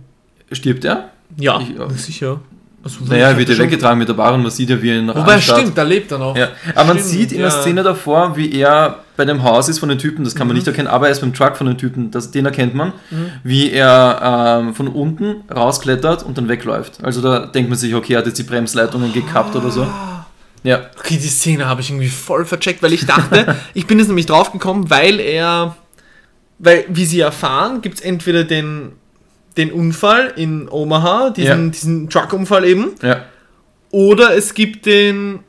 Stirbt 0.52 0.86
er? 0.86 1.10
Ja, 1.38 1.60
Ich- 1.60 1.74
na 1.78 1.90
sicher. 1.90 2.40
Also, 2.86 2.98
Naja, 3.06 3.30
er 3.30 3.38
wird 3.38 3.48
ja 3.48 3.58
weggetragen 3.58 3.98
mit 3.98 4.10
der 4.10 4.14
Bar 4.14 4.34
und 4.34 4.42
man 4.44 4.52
sieht 4.52 4.70
ja, 4.70 4.82
wie 4.82 4.90
er 4.90 4.98
ihn 4.98 5.08
Wobei, 5.08 5.36
anstarrt. 5.36 5.62
stimmt, 5.62 5.78
da 5.78 5.84
lebt 5.84 6.12
er 6.12 6.18
noch. 6.20 6.36
Ja. 6.36 6.50
Aber 6.76 6.90
man 6.90 6.98
Stimmt, 6.98 7.12
sieht 7.12 7.32
in 7.32 7.38
der 7.38 7.48
ja. 7.48 7.62
Szene 7.62 7.82
davor, 7.82 8.36
wie 8.36 8.52
er 8.60 9.00
bei 9.16 9.24
dem 9.24 9.42
Haus 9.42 9.70
ist 9.70 9.80
von 9.80 9.88
den 9.88 10.00
Typen, 10.00 10.26
das 10.26 10.36
kann 10.36 10.48
man 10.48 10.54
Mhm. 10.56 10.58
nicht 10.60 10.68
erkennen, 10.68 10.90
aber 10.90 11.06
er 11.06 11.14
ist 11.14 11.22
beim 11.22 11.34
Truck 11.34 11.56
von 11.56 11.66
den 11.68 11.78
Typen, 11.78 12.12
das, 12.12 12.32
den 12.32 12.46
erkennt 12.46 12.76
man, 12.76 12.92
wie 13.42 13.72
er 13.72 14.60
ähm, 14.62 14.74
von 14.76 14.90
unten 14.90 15.46
rausklettert 15.50 16.24
und 16.24 16.38
dann 16.38 16.50
wegläuft. 16.50 17.02
Also 17.06 17.22
da 17.22 17.46
denkt 17.46 17.70
man 17.70 17.80
sich, 17.80 17.96
okay, 17.96 18.14
er 18.16 18.20
hat 18.20 18.26
jetzt 18.26 18.38
die 18.40 18.44
Bremsleitungen 18.44 19.14
gekappt 19.14 19.56
oder 19.56 19.72
so. 19.72 19.88
Ja, 20.64 20.90
Okay, 21.00 21.18
die 21.22 21.28
Szene 21.28 21.66
habe 21.68 21.82
ich 21.82 21.90
irgendwie 21.90 22.08
voll 22.10 22.46
vercheckt, 22.46 22.82
weil 22.84 22.94
ich 22.94 23.06
dachte, 23.06 23.56
ich 23.74 23.86
bin 23.88 24.00
jetzt 24.00 24.08
nämlich 24.08 24.26
draufgekommen, 24.26 24.90
weil 24.90 25.20
er, 25.20 25.76
weil, 26.60 26.86
wie 26.90 27.06
sie 27.06 27.20
erfahren, 27.20 27.82
gibt 27.82 27.96
es 28.00 28.02
entweder 28.02 28.44
den, 28.44 28.94
den 29.58 29.72
Unfall 29.72 30.34
in 30.36 30.70
Omaha, 30.70 31.30
diesen, 31.32 31.66
Ja. 31.66 31.72
diesen 31.72 32.10
Truck-Unfall 32.10 32.66
eben, 32.66 32.92
ja. 33.02 33.26
oder 33.92 34.36
es 34.36 34.54
gibt 34.54 34.86
den, 34.86 35.40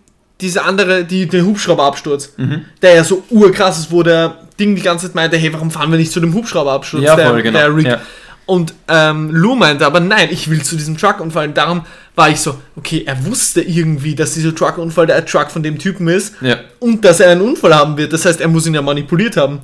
diese 0.40 0.64
andere, 0.64 1.04
die, 1.04 1.26
den 1.28 1.46
Hubschrauberabsturz, 1.46 2.32
Mhm. 2.36 2.64
der 2.82 2.94
ja 2.96 3.04
so 3.04 3.22
urkrass 3.30 3.78
ist, 3.78 3.92
wo 3.92 4.02
der 4.02 4.38
Ding 4.58 4.74
die 4.76 4.82
ganze 4.82 5.06
Zeit 5.06 5.14
meinte, 5.14 5.36
hey, 5.36 5.52
warum 5.52 5.70
fahren 5.70 5.90
wir 5.90 5.98
nicht 5.98 6.12
zu 6.12 6.20
dem 6.20 6.34
Hubschrauberabsturz? 6.34 7.02
Ja, 7.04 7.16
der, 7.16 7.28
voll, 7.30 7.42
genau. 7.42 7.58
der 7.58 7.76
Rick. 7.76 7.86
Ja. 7.86 8.00
Und 8.46 8.74
ähm, 8.88 9.30
Lou 9.30 9.54
meinte 9.54 9.86
aber, 9.86 10.00
nein, 10.00 10.28
ich 10.30 10.50
will 10.50 10.62
zu 10.62 10.76
diesem 10.76 10.98
Truckunfall. 10.98 11.48
Und 11.48 11.56
darum 11.56 11.86
war 12.14 12.28
ich 12.28 12.40
so, 12.40 12.58
okay, 12.76 13.02
er 13.06 13.24
wusste 13.24 13.62
irgendwie, 13.62 14.14
dass 14.14 14.34
dieser 14.34 14.54
Truckunfall 14.54 15.06
der 15.06 15.24
Truck 15.24 15.50
von 15.50 15.62
dem 15.62 15.78
Typen 15.78 16.08
ist 16.08 16.34
Ja. 16.42 16.56
und 16.78 17.04
dass 17.04 17.20
er 17.20 17.30
einen 17.30 17.40
Unfall 17.40 17.74
haben 17.74 17.96
wird. 17.96 18.12
Das 18.12 18.24
heißt, 18.26 18.40
er 18.40 18.48
muss 18.48 18.66
ihn 18.66 18.74
ja 18.74 18.82
manipuliert 18.82 19.36
haben. 19.38 19.60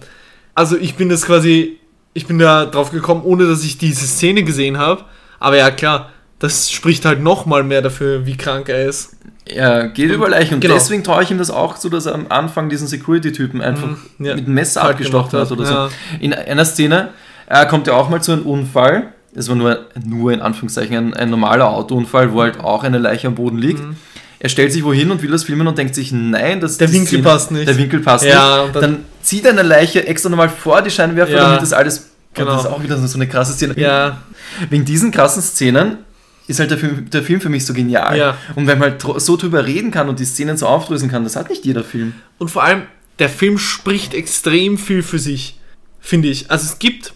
Also 0.55 0.77
ich 0.79 0.95
bin 0.95 1.09
das 1.11 1.27
quasi, 1.27 1.79
ich 2.15 2.27
bin 2.27 2.39
da 2.39 2.65
drauf 2.65 2.91
gekommen, 2.91 3.23
ohne 3.25 3.47
dass 3.47 3.63
ich 3.65 3.77
diese 3.79 4.07
Szene 4.07 4.43
gesehen 4.45 4.79
habe. 4.79 5.05
Aber 5.39 5.57
ja, 5.59 5.71
klar, 5.71 6.11
das 6.39 6.71
spricht 6.71 7.05
halt 7.05 7.23
nochmal 7.23 7.63
mehr 7.63 7.83
dafür, 7.83 8.25
wie 8.25 8.37
krank 8.37 8.71
er 8.71 8.87
ist. 8.87 9.11
Er 9.45 9.89
geht 9.89 10.11
über 10.11 10.29
Leichen 10.29 10.55
und 10.55 10.61
Genau. 10.61 10.75
deswegen 10.75 11.05
traue 11.05 11.23
ich 11.23 11.31
ihm 11.31 11.39
das 11.39 11.51
auch 11.51 11.77
zu, 11.77 11.91
dass 11.91 12.07
er 12.07 12.15
am 12.15 12.27
Anfang 12.31 12.69
diesen 12.71 12.87
Security-Typen 12.89 13.61
einfach 13.61 13.89
Mhm, 14.19 14.25
ja. 14.25 14.35
mit 14.37 14.47
dem 14.47 14.55
Messer 14.55 14.81
Kalt 14.81 14.93
abgestochen 14.93 15.39
hat 15.39 15.53
oder 15.53 15.65
ja. 15.65 15.89
so. 15.89 15.95
In 16.21 16.33
einer 16.33 16.65
Szene 16.65 17.11
äh, 17.51 17.67
kommt 17.67 17.87
ja 17.87 17.93
auch 17.95 18.09
mal 18.09 18.23
zu 18.23 18.33
einem 18.33 18.43
Unfall. 18.47 19.13
Es 19.35 19.49
war 19.49 19.55
nur, 19.57 19.87
nur 20.05 20.33
in 20.33 20.41
Anführungszeichen 20.41 20.97
ein, 20.97 21.15
ein 21.15 21.31
normaler 21.31 21.69
Autounfall, 21.71 22.33
wo 22.33 22.43
halt 22.43 22.59
auch 22.59 22.83
eine 22.83 22.99
Leiche 22.99 23.29
am 23.29 23.35
Boden 23.35 23.59
liegt. 23.59 23.81
Mhm. 23.81 23.97
Er 24.41 24.49
stellt 24.49 24.73
sich 24.73 24.83
wohin 24.85 25.11
und 25.11 25.23
will 25.23 25.31
das 25.31 25.45
filmen 25.45 25.67
und 25.67 25.77
denkt 25.77 25.95
sich, 25.95 26.13
nein, 26.13 26.61
das 26.61 26.79
Der 26.79 26.91
Winkel 26.93 27.23
passt 27.23 27.51
nicht. 27.51 27.69
Der 27.69 27.77
Winkel 27.77 28.01
passt 28.01 28.25
Ja, 28.25 28.63
nicht. 28.65 28.75
Dann, 28.75 28.83
dann- 28.83 29.05
zieht 29.23 29.45
er 29.45 29.53
eine 29.53 29.63
Leiche 29.63 30.07
extra 30.07 30.31
nochmal 30.31 30.49
vor 30.49 30.81
die 30.81 30.91
Scheinwerfer, 30.91 31.33
Ja. 31.33 31.45
damit 31.49 31.61
das 31.63 31.75
alles. 31.75 32.09
Genau. 32.33 32.53
Das 32.53 32.65
ist 32.65 32.71
auch 32.71 32.83
wieder 32.83 32.97
so 32.97 33.19
eine 33.19 33.29
krasse 33.29 33.53
Szene. 33.53 33.75
Ja, 33.77 34.23
Wegen 34.71 34.85
diesen 34.87 35.11
krassen 35.11 35.43
Szenen 35.43 35.99
ist 36.47 36.59
halt 36.59 36.71
der 36.71 36.79
Film, 36.79 37.11
der 37.11 37.23
Film 37.23 37.41
für 37.41 37.51
mich 37.51 37.67
so 37.67 37.75
genial. 37.75 38.17
Ja. 38.17 38.37
Und 38.57 38.67
wenn 38.67 38.79
man 38.79 38.93
halt 38.93 39.03
so 39.21 39.37
drüber 39.37 39.67
reden 39.67 39.91
kann 39.91 40.09
und 40.09 40.19
die 40.19 40.25
Szenen 40.25 40.57
so 40.57 40.67
aufdröseln 40.67 41.11
kann, 41.11 41.23
das 41.25 41.37
hat 41.37 41.51
nicht 41.51 41.65
jeder 41.67 41.85
Film. 41.85 42.15
Und 42.39 42.51
vor 42.51 42.65
allem, 42.65 42.83
der 43.19 43.29
Film 43.29 43.59
spricht 43.59 44.15
extrem 44.15 44.79
viel 44.79 45.03
für 45.03 45.19
sich, 45.19 45.61
finde 46.01 46.29
ich. 46.29 46.51
Also 46.51 46.65
es 46.65 46.79
gibt 46.79 47.13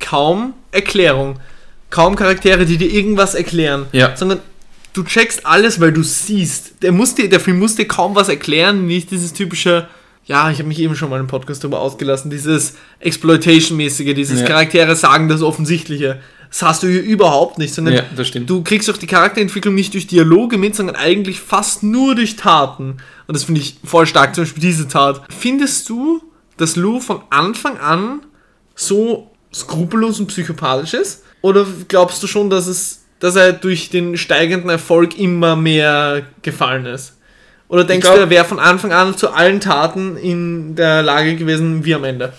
kaum 0.00 0.54
Erklärung, 0.72 1.38
kaum 1.90 2.16
Charaktere, 2.16 2.66
die 2.66 2.76
dir 2.76 2.90
irgendwas 2.92 3.34
erklären, 3.34 3.86
Ja. 3.92 4.16
sondern 4.16 4.40
du 4.92 5.02
checkst 5.04 5.46
alles, 5.46 5.80
weil 5.80 5.92
du 5.92 6.02
siehst. 6.02 6.82
Der, 6.82 6.92
muss 6.92 7.14
dir, 7.14 7.28
der 7.28 7.40
Film 7.40 7.58
muss 7.58 7.76
dir 7.76 7.86
kaum 7.88 8.14
was 8.14 8.28
erklären, 8.28 8.86
nicht 8.86 9.10
dieses 9.10 9.32
typische, 9.32 9.88
ja, 10.24 10.50
ich 10.50 10.58
habe 10.58 10.68
mich 10.68 10.78
eben 10.80 10.96
schon 10.96 11.10
mal 11.10 11.20
im 11.20 11.26
Podcast 11.26 11.62
darüber 11.62 11.80
ausgelassen, 11.80 12.30
dieses 12.30 12.74
Exploitation-mäßige, 13.00 14.14
dieses 14.14 14.40
Ja. 14.40 14.46
Charaktere 14.46 14.96
sagen 14.96 15.28
das 15.28 15.42
Offensichtliche. 15.42 16.20
Das 16.48 16.62
hast 16.62 16.82
du 16.84 16.86
hier 16.86 17.02
überhaupt 17.02 17.58
nicht, 17.58 17.74
sondern 17.74 17.94
Ja, 17.94 18.02
das 18.16 18.28
stimmt. 18.28 18.48
Du 18.48 18.62
kriegst 18.62 18.88
auch 18.88 18.96
die 18.96 19.06
Charakterentwicklung 19.08 19.74
nicht 19.74 19.94
durch 19.94 20.06
Dialoge 20.06 20.58
mit, 20.58 20.76
sondern 20.76 20.96
eigentlich 20.96 21.40
fast 21.40 21.82
nur 21.82 22.14
durch 22.14 22.36
Taten. 22.36 22.98
Und 23.26 23.34
das 23.36 23.44
finde 23.44 23.60
ich 23.60 23.76
voll 23.84 24.06
stark, 24.06 24.34
zum 24.34 24.44
Beispiel 24.44 24.60
diese 24.62 24.86
Tat. 24.88 25.22
Findest 25.36 25.88
du, 25.88 26.22
dass 26.56 26.76
Lou 26.76 27.00
von 27.00 27.20
Anfang 27.30 27.78
an 27.78 28.20
so 28.74 29.30
skrupellos 29.60 30.20
und 30.20 30.26
psychopathisch 30.26 30.94
ist? 30.94 31.24
Oder 31.42 31.66
glaubst 31.88 32.22
du 32.22 32.26
schon, 32.26 32.50
dass, 32.50 32.66
es, 32.66 33.02
dass 33.20 33.36
er 33.36 33.52
durch 33.52 33.90
den 33.90 34.16
steigenden 34.16 34.70
Erfolg 34.70 35.18
immer 35.18 35.56
mehr 35.56 36.22
gefallen 36.42 36.86
ist? 36.86 37.14
Oder 37.68 37.84
denkst 37.84 38.06
glaub- 38.06 38.16
du, 38.16 38.22
er 38.22 38.30
wäre 38.30 38.44
von 38.44 38.58
Anfang 38.58 38.92
an 38.92 39.16
zu 39.16 39.30
allen 39.30 39.60
Taten 39.60 40.16
in 40.16 40.76
der 40.76 41.02
Lage 41.02 41.36
gewesen 41.36 41.84
wie 41.84 41.94
am 41.94 42.04
Ende? 42.04 42.32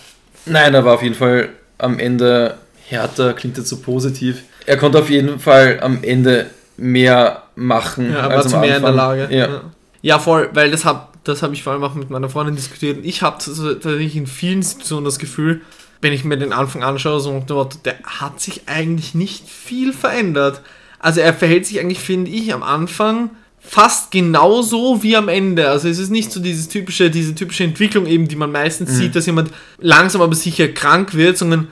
Nein, 0.45 0.73
er 0.73 0.85
war 0.85 0.95
auf 0.95 1.03
jeden 1.03 1.15
Fall 1.15 1.49
am 1.77 1.99
Ende 1.99 2.56
härter, 2.88 3.34
klingt 3.34 3.57
jetzt 3.57 3.69
so 3.69 3.77
positiv. 3.77 4.44
Er 4.65 4.77
konnte 4.77 4.99
auf 4.99 5.10
jeden 5.10 5.39
Fall 5.39 5.80
am 5.81 6.03
Ende 6.03 6.48
mehr 6.77 7.44
machen 7.56 8.11
Ja, 8.11 8.19
er 8.19 8.30
war 8.30 8.38
als 8.38 8.49
zu 8.49 8.56
am 8.56 8.61
mehr 8.61 8.77
in 8.77 8.81
der 8.81 8.91
Anfang. 8.91 9.18
Lage. 9.18 9.35
Ja. 9.35 9.48
Ja, 9.48 9.61
ja 10.02 10.19
voll, 10.19 10.49
weil 10.53 10.72
das 10.72 10.85
habe 10.85 11.07
das 11.23 11.44
hab 11.44 11.52
ich 11.52 11.64
vor 11.64 11.73
allem 11.73 11.84
auch 11.84 11.94
mit 11.94 12.10
meiner 12.10 12.30
Freundin 12.30 12.56
diskutiert. 12.56 12.99
Ich 13.03 13.22
habe 13.22 13.38
tatsächlich 13.38 14.15
in 14.15 14.27
vielen 14.27 14.64
Situationen 14.64 15.03
das 15.03 15.19
Gefühl, 15.19 15.61
wenn 16.02 16.14
ich 16.14 16.24
mir 16.24 16.38
den 16.38 16.53
Anfang 16.53 16.84
anschaue, 16.84 17.19
so 17.19 17.44
der 17.86 17.95
hat 18.03 18.40
sich 18.40 18.61
eigentlich 18.68 19.15
nicht 19.15 19.48
viel 19.49 19.94
verändert. 19.94 20.61
Also 20.99 21.22
er 21.22 21.34
verhält 21.34 21.65
sich 21.65 21.80
eigentlich, 21.80 21.99
finde 21.99 22.32
ich, 22.32 22.53
am 22.53 22.64
Anfang 22.64 23.32
fast 23.60 24.11
genauso 24.11 25.03
wie 25.03 25.15
am 25.18 25.28
Ende. 25.28 25.69
Also 25.69 25.90
es 25.90 25.99
ist 25.99 26.10
nicht 26.10 26.32
so 26.32 26.40
dieses 26.40 26.69
typische, 26.69 27.10
diese 27.10 27.36
typische 27.36 27.64
Entwicklung 27.65 28.06
eben, 28.06 28.28
die 28.28 28.36
man 28.36 28.52
meistens 28.52 28.91
Mhm. 28.91 28.95
sieht, 28.95 29.15
dass 29.15 29.26
jemand 29.26 29.52
langsam 29.80 30.22
aber 30.22 30.36
sicher 30.36 30.68
krank 30.69 31.14
wird, 31.15 31.38
sondern 31.38 31.68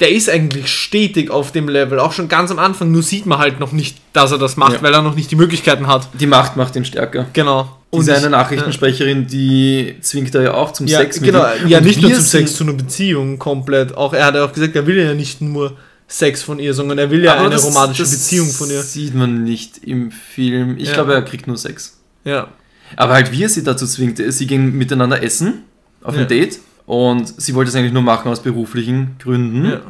der 0.00 0.10
ist 0.12 0.30
eigentlich 0.30 0.68
stetig 0.68 1.30
auf 1.30 1.50
dem 1.52 1.68
Level, 1.68 1.98
auch 1.98 2.12
schon 2.12 2.28
ganz 2.28 2.50
am 2.52 2.58
Anfang, 2.58 2.92
nur 2.92 3.02
sieht 3.02 3.26
man 3.26 3.38
halt 3.38 3.58
noch 3.58 3.72
nicht, 3.72 3.96
dass 4.12 4.30
er 4.30 4.38
das 4.38 4.56
macht, 4.56 4.74
Ja. 4.74 4.82
weil 4.82 4.94
er 4.94 5.02
noch 5.02 5.14
nicht 5.16 5.30
die 5.30 5.36
Möglichkeiten 5.36 5.86
hat. 5.88 6.08
Die 6.20 6.26
Macht 6.26 6.56
macht 6.56 6.76
ihn 6.76 6.84
stärker. 6.84 7.26
Genau. 7.32 7.74
Diese 7.92 8.12
ich- 8.12 8.18
eine 8.18 8.30
Nachrichtensprecherin, 8.30 9.26
die 9.26 9.96
zwingt 10.00 10.34
er 10.34 10.42
ja 10.42 10.54
auch 10.54 10.72
zum 10.72 10.86
ja, 10.86 10.98
Sex 10.98 11.20
mit 11.20 11.32
genau, 11.32 11.44
ihm. 11.62 11.68
ja, 11.68 11.78
Und 11.78 11.84
nicht 11.84 12.00
nur 12.02 12.12
zum 12.12 12.20
Sex, 12.22 12.54
zu 12.54 12.64
einer 12.64 12.74
Beziehung 12.74 13.38
komplett. 13.38 13.96
Auch 13.96 14.12
er 14.12 14.26
hat 14.26 14.34
ja 14.34 14.44
auch 14.44 14.52
gesagt, 14.52 14.76
er 14.76 14.86
will 14.86 14.98
ja 14.98 15.14
nicht 15.14 15.40
nur 15.40 15.76
Sex 16.06 16.42
von 16.42 16.58
ihr, 16.58 16.74
sondern 16.74 16.98
er 16.98 17.10
will 17.10 17.24
ja 17.24 17.32
Aber 17.32 17.40
eine 17.42 17.50
das- 17.50 17.64
romantische 17.64 18.02
das 18.02 18.12
Beziehung 18.12 18.48
von 18.50 18.70
ihr. 18.70 18.82
sieht 18.82 19.14
man 19.14 19.42
nicht 19.44 19.78
im 19.78 20.10
Film. 20.10 20.76
Ich 20.78 20.88
Ja. 20.88 20.94
glaube, 20.94 21.14
er 21.14 21.22
kriegt 21.22 21.46
nur 21.46 21.56
Sex. 21.56 21.98
Ja. 22.24 22.48
Aber 22.96 23.14
halt, 23.14 23.32
wie 23.32 23.42
er 23.42 23.48
sie 23.48 23.64
dazu 23.64 23.86
zwingt, 23.86 24.18
sie 24.32 24.46
gehen 24.46 24.76
miteinander 24.78 25.22
essen 25.22 25.64
auf 26.02 26.14
Ja. 26.14 26.22
ein 26.22 26.28
Date 26.28 26.58
und 26.88 27.40
sie 27.40 27.54
wollte 27.54 27.68
es 27.68 27.76
eigentlich 27.76 27.92
nur 27.92 28.02
machen 28.02 28.28
aus 28.32 28.42
beruflichen 28.42 29.16
Gründen. 29.20 29.64
ja. 29.66 29.80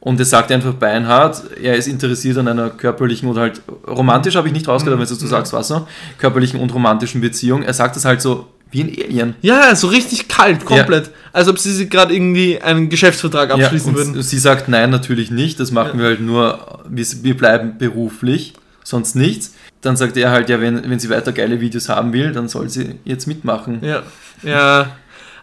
Und 0.00 0.20
es 0.20 0.28
sagt 0.28 0.52
einfach 0.52 0.74
beinhart, 0.74 1.42
er 1.62 1.76
ist 1.76 1.86
interessiert 1.88 2.36
an 2.36 2.46
einer 2.46 2.68
körperlichen 2.68 3.26
oder 3.26 3.40
halt 3.40 3.62
romantisch 3.88 4.36
habe 4.36 4.46
ich 4.48 4.52
nicht 4.52 4.68
rausgehört, 4.68 5.00
aber 5.00 5.08
wenn 5.08 5.16
du 5.18 5.24
Mhm. 5.24 5.28
sagst, 5.30 5.54
was 5.54 5.68
so, 5.68 5.88
körperlichen 6.18 6.60
und 6.60 6.74
romantischen 6.74 7.22
Beziehung. 7.22 7.62
Er 7.62 7.72
sagt 7.72 7.96
es 7.96 8.04
halt 8.04 8.20
so 8.20 8.46
wie 8.70 8.82
ein 8.82 8.88
Alien. 8.90 9.34
Ja, 9.40 9.74
so 9.74 9.86
richtig 9.86 10.28
kalt, 10.28 10.66
komplett. 10.66 11.10
Als 11.32 11.48
ob 11.48 11.58
sie 11.58 11.72
sich 11.72 11.88
gerade 11.88 12.12
irgendwie 12.14 12.60
einen 12.60 12.90
Geschäftsvertrag 12.90 13.50
abschließen 13.50 13.88
und 13.92 13.96
würden. 13.96 14.22
sie 14.22 14.38
sagt, 14.38 14.68
nein, 14.68 14.90
natürlich 14.90 15.30
nicht, 15.30 15.58
das 15.58 15.70
machen 15.70 15.92
Ja. 15.94 16.00
wir 16.00 16.04
halt 16.10 16.20
nur, 16.20 16.80
wir, 16.86 17.06
wir 17.22 17.34
bleiben 17.38 17.78
beruflich, 17.78 18.52
sonst 18.82 19.14
nichts. 19.16 19.54
Dann 19.80 19.96
sagt 19.96 20.18
er 20.18 20.30
halt, 20.30 20.50
ja, 20.50 20.60
wenn, 20.60 20.90
wenn 20.90 20.98
sie 20.98 21.08
weiter 21.08 21.32
geile 21.32 21.62
Videos 21.62 21.88
haben 21.88 22.12
will, 22.12 22.32
dann 22.32 22.48
soll 22.48 22.68
sie 22.68 22.96
jetzt 23.06 23.26
mitmachen. 23.26 23.78
Ja. 23.82 24.02
Ja. 24.42 24.86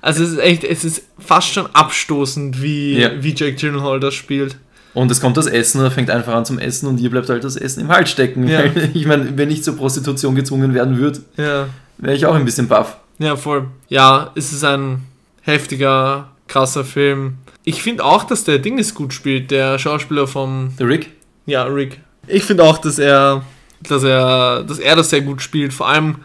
Also 0.02 0.24
es 0.24 0.32
ist 0.32 0.40
echt, 0.40 0.64
es 0.64 0.84
ist 0.84 1.04
fast 1.20 1.50
schon 1.54 1.68
abstoßend, 1.74 2.62
wie, 2.62 3.00
Ja. 3.00 3.12
wie 3.22 3.34
Jack 3.36 3.58
Gyllenhaal 3.58 4.00
das 4.00 4.14
spielt. 4.16 4.58
Und 4.94 5.10
es 5.12 5.22
kommt 5.22 5.38
das 5.38 5.46
Essen, 5.48 5.82
er 5.82 5.92
fängt 5.92 6.10
einfach 6.10 6.34
an 6.34 6.44
zum 6.44 6.60
Essen 6.60 6.88
und 6.88 7.00
ihr 7.00 7.10
bleibt 7.10 7.30
halt 7.30 7.44
das 7.44 7.56
Essen 7.56 7.82
im 7.82 7.88
Hals 7.88 8.10
stecken. 8.10 8.48
Ja. 8.48 8.64
Ich 8.94 9.06
meine, 9.06 9.38
wenn 9.38 9.50
ich 9.52 9.64
zur 9.64 9.78
Prostitution 9.78 10.36
gezwungen 10.36 10.74
werden 10.74 10.98
würde, 10.98 11.22
Ja. 11.38 11.68
wäre 11.98 12.16
ich 12.16 12.26
auch 12.26 12.36
ein 12.36 12.44
bisschen 12.46 12.68
baff. 12.68 12.98
Ja, 13.20 13.36
voll. 13.36 13.68
Ja, 13.88 14.32
es 14.36 14.52
ist 14.52 14.64
ein 14.66 15.04
heftiger, 15.44 16.30
krasser 16.48 16.84
Film. 16.84 17.36
Ich 17.64 17.82
finde 17.84 18.04
auch, 18.04 18.24
dass 18.24 18.44
der 18.44 18.60
Ding 18.60 18.78
ist 18.80 18.96
gut 18.96 19.14
spielt, 19.14 19.52
der 19.52 19.78
Schauspieler 19.80 20.28
vom 20.28 20.74
Der 20.80 20.88
Rick? 20.88 21.12
Ja, 21.46 21.64
Rick. 21.64 22.00
Ich 22.28 22.44
finde 22.44 22.64
auch, 22.64 22.78
dass 22.80 22.98
er, 23.00 23.44
dass 23.88 24.04
er, 24.04 24.64
dass 24.64 24.80
er 24.80 24.96
das 24.96 25.10
sehr 25.12 25.22
gut 25.22 25.42
spielt. 25.42 25.74
Vor 25.74 25.88
allem, 25.88 26.16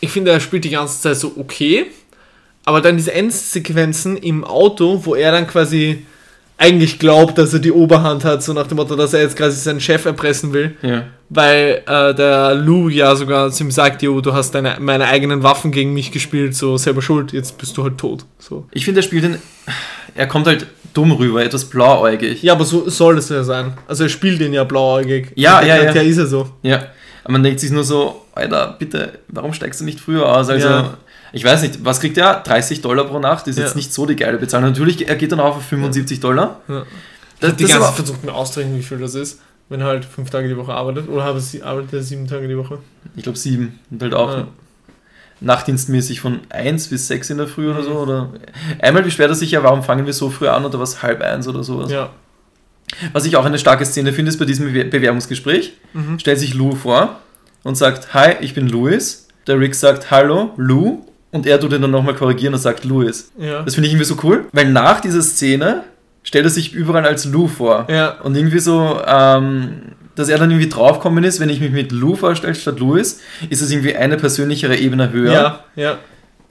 ich 0.00 0.10
finde, 0.10 0.30
er 0.30 0.40
spielt 0.40 0.64
die 0.64 0.70
ganze 0.70 1.00
Zeit 1.00 1.16
so 1.16 1.32
okay. 1.36 1.86
Aber 2.68 2.82
dann 2.82 2.96
diese 2.98 3.14
Endsequenzen 3.14 4.16
im 4.18 4.44
Auto, 4.44 5.00
wo 5.06 5.14
er 5.14 5.32
dann 5.32 5.46
quasi 5.46 6.04
eigentlich 6.58 6.98
glaubt, 6.98 7.38
dass 7.38 7.52
er 7.54 7.60
die 7.60 7.72
Oberhand 7.72 8.24
hat, 8.24 8.42
so 8.42 8.52
nach 8.52 8.66
dem 8.66 8.76
Motto, 8.76 8.94
dass 8.96 9.14
er 9.14 9.22
jetzt 9.22 9.36
quasi 9.36 9.56
seinen 9.60 9.80
Chef 9.80 10.04
erpressen 10.04 10.52
will, 10.52 10.76
Ja. 10.82 11.04
weil 11.30 11.82
äh, 11.86 12.14
der 12.14 12.54
Lou 12.56 12.88
ja 12.88 13.14
sogar 13.16 13.50
zu 13.52 13.62
ihm 13.64 13.70
sagt, 13.70 14.02
jo, 14.02 14.20
du 14.20 14.34
hast 14.34 14.50
deine, 14.54 14.76
meine 14.80 15.06
eigenen 15.06 15.42
Waffen 15.44 15.70
gegen 15.72 15.94
mich 15.94 16.10
gespielt, 16.10 16.54
so 16.56 16.76
selber 16.76 17.00
schuld, 17.00 17.32
jetzt 17.32 17.56
bist 17.58 17.76
du 17.76 17.84
halt 17.84 17.96
tot. 17.96 18.24
So. 18.38 18.66
Ich 18.72 18.84
finde, 18.84 19.00
er 19.00 19.04
spielt 19.04 19.24
den. 19.24 19.38
Er 20.16 20.26
kommt 20.26 20.46
halt 20.48 20.66
dumm 20.94 21.12
rüber, 21.12 21.42
etwas 21.44 21.64
blauäugig. 21.64 22.42
Ja, 22.42 22.52
aber 22.54 22.64
so 22.64 22.88
soll 22.90 23.16
es 23.18 23.28
ja 23.28 23.44
sein. 23.44 23.74
Also 23.86 24.02
er 24.04 24.10
spielt 24.10 24.40
den 24.40 24.52
ja 24.52 24.64
blauäugig. 24.64 25.30
Ja, 25.36 25.62
ja, 25.62 25.76
ja. 25.82 25.92
Der 25.92 26.02
ist 26.02 26.18
er 26.18 26.26
so. 26.26 26.50
Ja. 26.62 26.82
Aber 27.22 27.32
man 27.34 27.44
denkt 27.44 27.60
sich 27.60 27.70
nur 27.70 27.84
so, 27.84 28.22
Alter, 28.34 28.74
bitte, 28.78 29.20
warum 29.28 29.52
steigst 29.52 29.80
du 29.80 29.84
nicht 29.84 30.00
früher 30.00 30.26
aus? 30.28 30.48
Also, 30.48 30.66
Ja. 30.68 30.94
Ich 31.32 31.44
weiß 31.44 31.62
nicht, 31.62 31.84
was 31.84 32.00
kriegt 32.00 32.16
er? 32.18 32.40
30 32.42 32.80
Dollar 32.80 33.04
pro 33.04 33.18
Nacht? 33.18 33.46
Ist 33.48 33.58
Ja. 33.58 33.64
jetzt 33.64 33.76
nicht 33.76 33.92
so 33.92 34.06
die 34.06 34.16
geile 34.16 34.38
Bezahlung. 34.38 34.70
Natürlich, 34.70 35.08
er 35.08 35.16
geht 35.16 35.32
dann 35.32 35.40
auf 35.40 35.62
75 35.64 36.20
Dollar. 36.20 36.60
Ja. 36.68 36.84
Das, 37.40 37.56
die 37.56 37.64
das 37.64 37.72
ganze 37.72 37.86
Zeit 37.86 37.94
versucht 37.96 38.24
mir 38.24 38.34
auszurechnen, 38.34 38.78
wie 38.78 38.82
viel 38.82 38.98
das 38.98 39.14
ist, 39.14 39.40
wenn 39.68 39.80
er 39.80 39.86
halt 39.86 40.04
fünf 40.04 40.30
Tage 40.30 40.48
die 40.48 40.56
Woche 40.56 40.72
arbeitet. 40.72 41.08
Oder 41.08 41.24
arbeitet 41.24 41.92
er 41.92 42.02
sieben 42.02 42.26
Tage 42.26 42.48
die 42.48 42.56
Woche? 42.56 42.78
ich 43.16 43.22
glaube, 43.22 43.38
sieben. 43.38 43.78
Und 43.90 44.02
halt 44.02 44.14
auch 44.14 44.36
Ja. 44.38 44.46
nachtdienstmäßig 45.40 46.20
von 46.20 46.40
1 46.50 46.88
bis 46.88 47.06
6 47.08 47.30
in 47.30 47.38
der 47.38 47.46
Früh 47.46 47.70
oder 47.70 47.82
so. 47.82 47.90
Oder 47.92 48.30
einmal 48.80 49.02
beschwert 49.02 49.30
er 49.30 49.34
sich 49.36 49.52
ja, 49.52 49.62
warum 49.62 49.82
fangen 49.82 50.06
wir 50.06 50.12
so 50.12 50.30
früh 50.30 50.48
an 50.48 50.64
oder 50.64 50.80
was 50.80 51.02
halb 51.02 51.20
eins 51.22 51.46
oder 51.46 51.62
sowas. 51.62 51.90
Ja. 51.90 52.10
Was 53.12 53.24
ich 53.26 53.36
auch 53.36 53.44
eine 53.44 53.58
starke 53.58 53.84
Szene 53.84 54.12
finde, 54.12 54.30
ist 54.30 54.38
bei 54.38 54.44
diesem 54.46 54.66
Bewer- 54.72 54.84
Bewerbungsgespräch. 54.90 55.74
Mhm. 55.92 56.18
Stellt 56.18 56.38
sich 56.38 56.54
Lou 56.54 56.74
vor 56.74 57.16
und 57.62 57.76
sagt, 57.76 58.14
hi, 58.14 58.32
ich 58.40 58.54
bin 58.54 58.68
Louis. 58.68 59.28
Der 59.46 59.60
Rick 59.60 59.74
sagt, 59.74 60.10
hallo, 60.10 60.50
Lou. 60.56 61.04
Und 61.30 61.46
er 61.46 61.60
tut 61.60 61.72
ihn 61.72 61.82
dann 61.82 61.90
nochmal 61.90 62.14
korrigieren 62.14 62.54
und 62.54 62.60
sagt 62.60 62.84
Louis. 62.84 63.30
Ja. 63.38 63.62
Das 63.62 63.74
finde 63.74 63.86
ich 63.88 63.92
irgendwie 63.92 64.06
so 64.06 64.16
cool, 64.22 64.46
weil 64.52 64.70
nach 64.70 65.00
dieser 65.00 65.20
Szene 65.22 65.84
stellt 66.22 66.44
er 66.44 66.50
sich 66.50 66.72
überall 66.72 67.04
als 67.04 67.24
Lou 67.26 67.48
vor. 67.48 67.86
Ja. 67.90 68.20
Und 68.22 68.36
irgendwie 68.36 68.58
so, 68.60 69.00
ähm, 69.06 69.92
dass 70.14 70.28
er 70.28 70.38
dann 70.38 70.50
irgendwie 70.50 70.68
draufgekommen 70.68 71.24
ist, 71.24 71.38
wenn 71.40 71.48
ich 71.48 71.60
mich 71.60 71.70
mit 71.70 71.92
Lou 71.92 72.16
vorstelle 72.16 72.54
statt 72.54 72.80
Louis, 72.80 73.20
ist 73.50 73.60
es 73.60 73.70
irgendwie 73.70 73.94
eine 73.94 74.16
persönlichere 74.16 74.76
Ebene 74.76 75.12
höher. 75.12 75.32
Ja, 75.32 75.64
ja. 75.76 75.98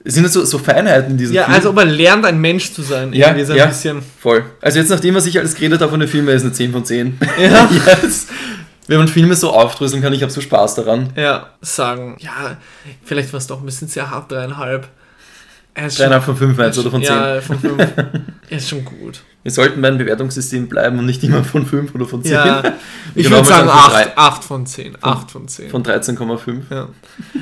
Es 0.04 0.14
sind 0.14 0.30
so, 0.30 0.44
so 0.44 0.58
Feinheiten 0.58 1.12
in 1.12 1.18
diesem 1.18 1.34
Ja, 1.34 1.44
Film. 1.44 1.54
also 1.56 1.70
ob 1.70 1.78
er 1.78 1.84
lernt, 1.84 2.24
ein 2.24 2.40
Mensch 2.40 2.72
zu 2.72 2.82
sein. 2.82 3.12
Ja, 3.12 3.26
Irgendwie 3.28 3.44
so 3.44 3.52
ein 3.52 3.58
ja. 3.58 3.66
bisschen. 3.66 4.00
Voll. 4.20 4.44
Also 4.60 4.78
jetzt, 4.78 4.90
nachdem 4.90 5.16
was 5.16 5.26
ich 5.26 5.38
alles 5.38 5.54
geredet 5.54 5.80
habe 5.80 5.90
von 5.90 6.00
den 6.00 6.08
Filmen, 6.08 6.28
ist 6.28 6.42
eine 6.42 6.52
10 6.52 6.72
von 6.72 6.84
10. 6.84 7.18
Ja. 7.42 7.68
yes. 8.02 8.28
Wenn 8.88 8.98
man 8.98 9.08
Filme 9.08 9.34
so 9.36 9.52
aufdröseln 9.52 10.02
kann, 10.02 10.12
ich 10.12 10.22
habe 10.22 10.32
so 10.32 10.40
Spaß 10.40 10.74
daran. 10.76 11.10
Ja, 11.14 11.50
sagen, 11.60 12.16
ja, 12.20 12.56
vielleicht 13.04 13.32
war 13.32 13.38
es 13.38 13.46
doch 13.46 13.60
ein 13.60 13.66
bisschen 13.66 13.86
sehr 13.88 14.10
hart, 14.10 14.32
dreieinhalb. 14.32 14.88
Dreieinhalb 15.74 16.24
von 16.24 16.36
fünf 16.36 16.56
meinst 16.56 16.76
du, 16.76 16.80
oder 16.82 16.90
von 16.90 17.02
10? 17.04 17.14
Ja, 17.14 17.40
von 17.40 17.58
fünf. 17.60 17.86
ist 18.48 18.68
schon 18.68 18.84
gut. 18.84 19.20
Wir 19.44 19.52
sollten 19.52 19.80
beim 19.80 19.96
Bewertungssystem 19.96 20.68
bleiben 20.68 20.98
und 20.98 21.06
nicht 21.06 21.22
immer 21.22 21.44
von 21.44 21.64
5 21.64 21.94
oder 21.94 22.04
von 22.06 22.22
10. 22.22 22.32
Ja, 22.32 22.62
ich 23.14 23.24
Genau, 23.24 23.36
würde 23.36 23.48
sagen 23.48 23.68
sagen 23.68 23.90
von 23.92 24.12
8, 24.16 24.18
8 24.18 24.44
von 24.44 24.66
10. 24.66 24.98
8 25.00 25.30
von 25.30 25.48
10. 25.48 25.70
Von 25.70 25.82
13,5. 25.84 26.62
ja. 26.70 26.88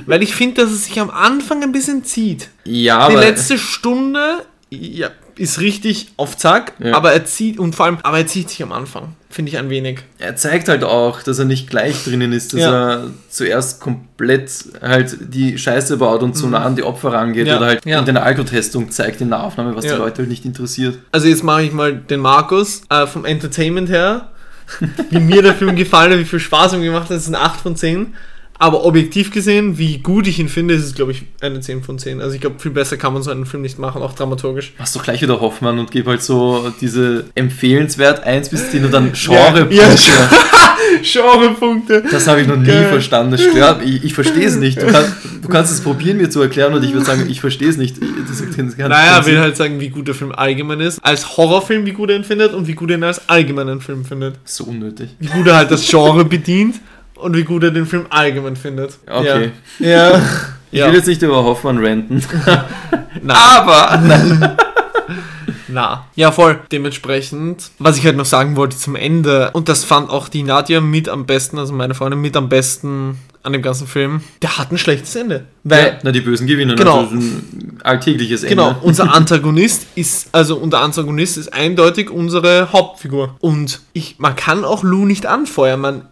Weil 0.05 0.23
ich 0.23 0.35
finde, 0.35 0.62
dass 0.62 0.70
es 0.70 0.85
sich 0.85 1.01
am 1.01 1.10
Anfang 1.10 1.62
ein 1.62 1.73
bisschen 1.73 2.05
zieht. 2.05 2.51
Ja, 2.64 3.09
Die 3.09 3.14
letzte 3.16 3.56
Stunde 3.56 4.44
ja, 4.68 5.09
ist 5.38 5.60
richtig 5.60 6.08
auf 6.16 6.36
Zack, 6.36 6.72
Ja. 6.78 6.94
aber 6.94 7.12
er 7.12 7.24
zieht 7.24 7.58
und 7.58 7.74
vor 7.74 7.86
allem, 7.86 7.98
aber 8.02 8.18
er 8.18 8.26
zieht 8.26 8.48
sich 8.50 8.62
am 8.62 8.72
Anfang, 8.72 9.14
finde 9.30 9.50
ich 9.50 9.58
ein 9.58 9.68
wenig. 9.70 10.00
er 10.18 10.34
zeigt 10.36 10.68
halt 10.68 10.82
auch, 10.84 11.22
dass 11.22 11.38
er 11.38 11.44
nicht 11.44 11.68
gleich 11.68 12.04
drinnen 12.04 12.32
ist, 12.32 12.52
dass 12.54 12.60
Ja. 12.60 12.90
er 12.92 13.10
zuerst 13.28 13.80
komplett 13.80 14.50
halt 14.82 15.16
die 15.34 15.58
Scheiße 15.58 15.96
baut 15.98 16.22
und 16.22 16.36
so 16.36 16.46
nah 16.48 16.64
an 16.64 16.74
die 16.76 16.82
Opfer 16.82 17.12
rangeht 17.12 17.44
Mhm. 17.44 17.48
Ja. 17.50 17.56
oder 17.58 17.66
halt 17.66 17.84
in 17.84 18.14
der 18.14 18.22
Alkotestung 18.24 18.90
zeigt 18.90 19.20
in 19.20 19.28
der 19.30 19.42
Aufnahme, 19.42 19.76
was 19.76 19.84
die 19.84 19.90
Leute 19.90 20.18
halt 20.22 20.28
nicht 20.28 20.44
interessiert. 20.44 20.98
Also 21.12 21.28
jetzt 21.28 21.44
mache 21.44 21.62
ich 21.64 21.72
mal 21.72 21.94
den 21.94 22.20
Markus 22.20 22.82
äh, 22.90 23.06
vom 23.06 23.24
Entertainment 23.24 23.88
her. 23.90 24.28
Wie 25.10 25.20
mir 25.20 25.42
der 25.42 25.54
Film 25.54 25.76
gefallen 25.76 26.12
hat, 26.12 26.18
wie 26.18 26.24
viel 26.24 26.40
Spaß 26.40 26.72
er 26.72 26.78
mir 26.80 26.86
gemacht 26.86 27.04
hat, 27.04 27.12
das 27.12 27.22
ist 27.22 27.28
eine 27.28 27.38
8 27.40 27.60
von 27.60 27.76
10. 27.76 28.14
Aber 28.58 28.84
objektiv 28.84 29.30
gesehen, 29.32 29.78
wie 29.78 29.98
gut 29.98 30.26
ich 30.26 30.38
ihn 30.38 30.48
finde, 30.48 30.74
ist 30.74 30.84
es, 30.84 30.94
glaube 30.94 31.12
ich, 31.12 31.22
eine 31.40 31.60
10 31.60 31.82
von 31.82 31.98
10. 31.98 32.20
Also 32.20 32.34
ich 32.34 32.40
glaube, 32.40 32.58
viel 32.58 32.70
besser 32.70 32.96
kann 32.96 33.12
man 33.12 33.22
so 33.22 33.30
einen 33.30 33.46
Film 33.46 33.62
nicht 33.62 33.78
machen, 33.78 34.02
auch 34.02 34.14
dramaturgisch. 34.14 34.72
Machst 34.78 34.96
doch 34.96 35.02
gleich 35.02 35.20
wieder 35.22 35.40
Hoffmann 35.40 35.78
und 35.78 35.90
gib 35.90 36.06
halt 36.06 36.22
so 36.22 36.72
diese 36.80 37.24
empfehlenswert 37.34 38.24
1 38.24 38.48
bis 38.48 38.70
10 38.70 38.86
und 38.86 38.92
dann 38.94 39.12
Genre. 39.12 39.68
Ja, 39.76 39.88
ja, 39.88 40.30
Genrepunkte. 41.02 42.02
Das 42.10 42.26
habe 42.26 42.40
ich 42.40 42.46
noch 42.46 42.56
nie 42.56 42.66
Geil. 42.66 42.88
verstanden. 42.88 43.32
Das 43.32 43.42
stört 43.42 43.82
Ich, 43.84 44.04
ich 44.04 44.14
verstehe 44.14 44.46
es 44.46 44.56
nicht. 44.56 44.80
Du, 44.80 44.86
kann, 44.86 45.04
du 45.42 45.48
kannst 45.48 45.72
es 45.72 45.80
probieren, 45.80 46.16
mir 46.16 46.30
zu 46.30 46.40
erklären, 46.40 46.72
und 46.74 46.84
ich 46.84 46.92
würde 46.92 47.04
sagen, 47.04 47.26
ich 47.28 47.40
verstehe 47.40 47.68
es 47.68 47.76
nicht. 47.76 47.96
Das 47.98 48.76
Naja, 48.76 49.22
Sinn. 49.22 49.32
will 49.34 49.40
halt 49.40 49.56
sagen, 49.56 49.80
wie 49.80 49.88
gut 49.88 50.08
der 50.08 50.14
Film 50.14 50.32
allgemein 50.32 50.80
ist. 50.80 50.98
Als 51.04 51.36
Horrorfilm, 51.36 51.86
wie 51.86 51.92
gut 51.92 52.10
er 52.10 52.16
ihn 52.16 52.24
findet 52.24 52.54
und 52.54 52.66
wie 52.66 52.74
gut 52.74 52.90
er 52.90 52.96
ihn 52.96 53.04
als 53.04 53.28
allgemeinen 53.28 53.80
Film 53.80 54.04
findet. 54.04 54.36
so 54.44 54.64
unnötig. 54.64 55.10
Wie 55.18 55.28
gut 55.28 55.46
er 55.46 55.56
halt 55.56 55.70
das 55.70 55.86
Genre 55.88 56.24
bedient 56.24 56.76
und 57.16 57.36
wie 57.36 57.44
gut 57.44 57.62
er 57.62 57.70
den 57.70 57.86
Film 57.86 58.06
allgemein 58.10 58.56
findet. 58.56 58.98
Okay. 59.06 59.52
Ja. 59.78 60.12
ja. 60.12 60.22
Ich 60.72 60.80
ja. 60.80 60.88
will 60.88 60.97
jetzt 60.97 61.06
nicht 61.06 61.22
über 61.22 61.44
Hoffmann 61.44 61.78
ranten. 61.78 62.22
Nein. 63.22 63.36
Aber. 63.36 63.97
Nein. 63.98 64.56
Na. 65.68 66.06
Ja, 66.16 66.32
voll. 66.32 66.59
Dementsprechend, 66.72 67.70
was 67.78 67.97
ich 67.98 68.05
halt 68.05 68.16
noch 68.16 68.26
sagen 68.26 68.56
wollte 68.56 68.76
zum 68.76 68.97
Ende, 68.97 69.51
und 69.52 69.68
das 69.68 69.84
fand 69.84 70.10
auch 70.10 70.28
die 70.28 70.43
Nadja 70.43 70.80
mit 70.80 71.09
am 71.09 71.24
besten, 71.24 71.59
also 71.59 71.72
meine 71.72 71.94
Freundin 71.94 72.20
mit 72.20 72.36
am 72.36 72.48
besten 72.48 73.18
an 73.43 73.52
dem 73.52 73.62
ganzen 73.62 73.86
Film, 73.86 74.22
der 74.43 74.59
hat 74.59 74.72
ein 74.72 74.78
schlechtes 74.78 75.14
Ende. 75.14 75.44
Weil, 75.62 75.86
ja, 75.86 75.98
na, 76.02 76.12
die 76.12 76.20
Bösen 76.20 76.47
gewinnen. 76.48 76.76
Genau. 76.76 77.02
Also 77.02 77.14
ein 77.14 77.78
alltägliches 77.84 78.43
Ende. 78.43 78.56
Genau, 78.56 78.76
unser 78.82 79.14
Antagonist 79.14 79.86
ist, 79.94 80.28
also 80.32 80.56
unser 80.56 80.80
Antagonist 80.80 81.38
ist 81.38 81.52
eindeutig 81.52 82.10
unsere 82.10 82.72
Hauptfigur. 82.72 83.36
Und 83.38 83.80
ich, 83.93 84.16
man 84.18 84.34
kann 84.34 84.64
auch 84.64 84.82
Lou 84.82 85.05
nicht 85.05 85.26
anfeuern. 85.26 85.80
Man 85.80 86.09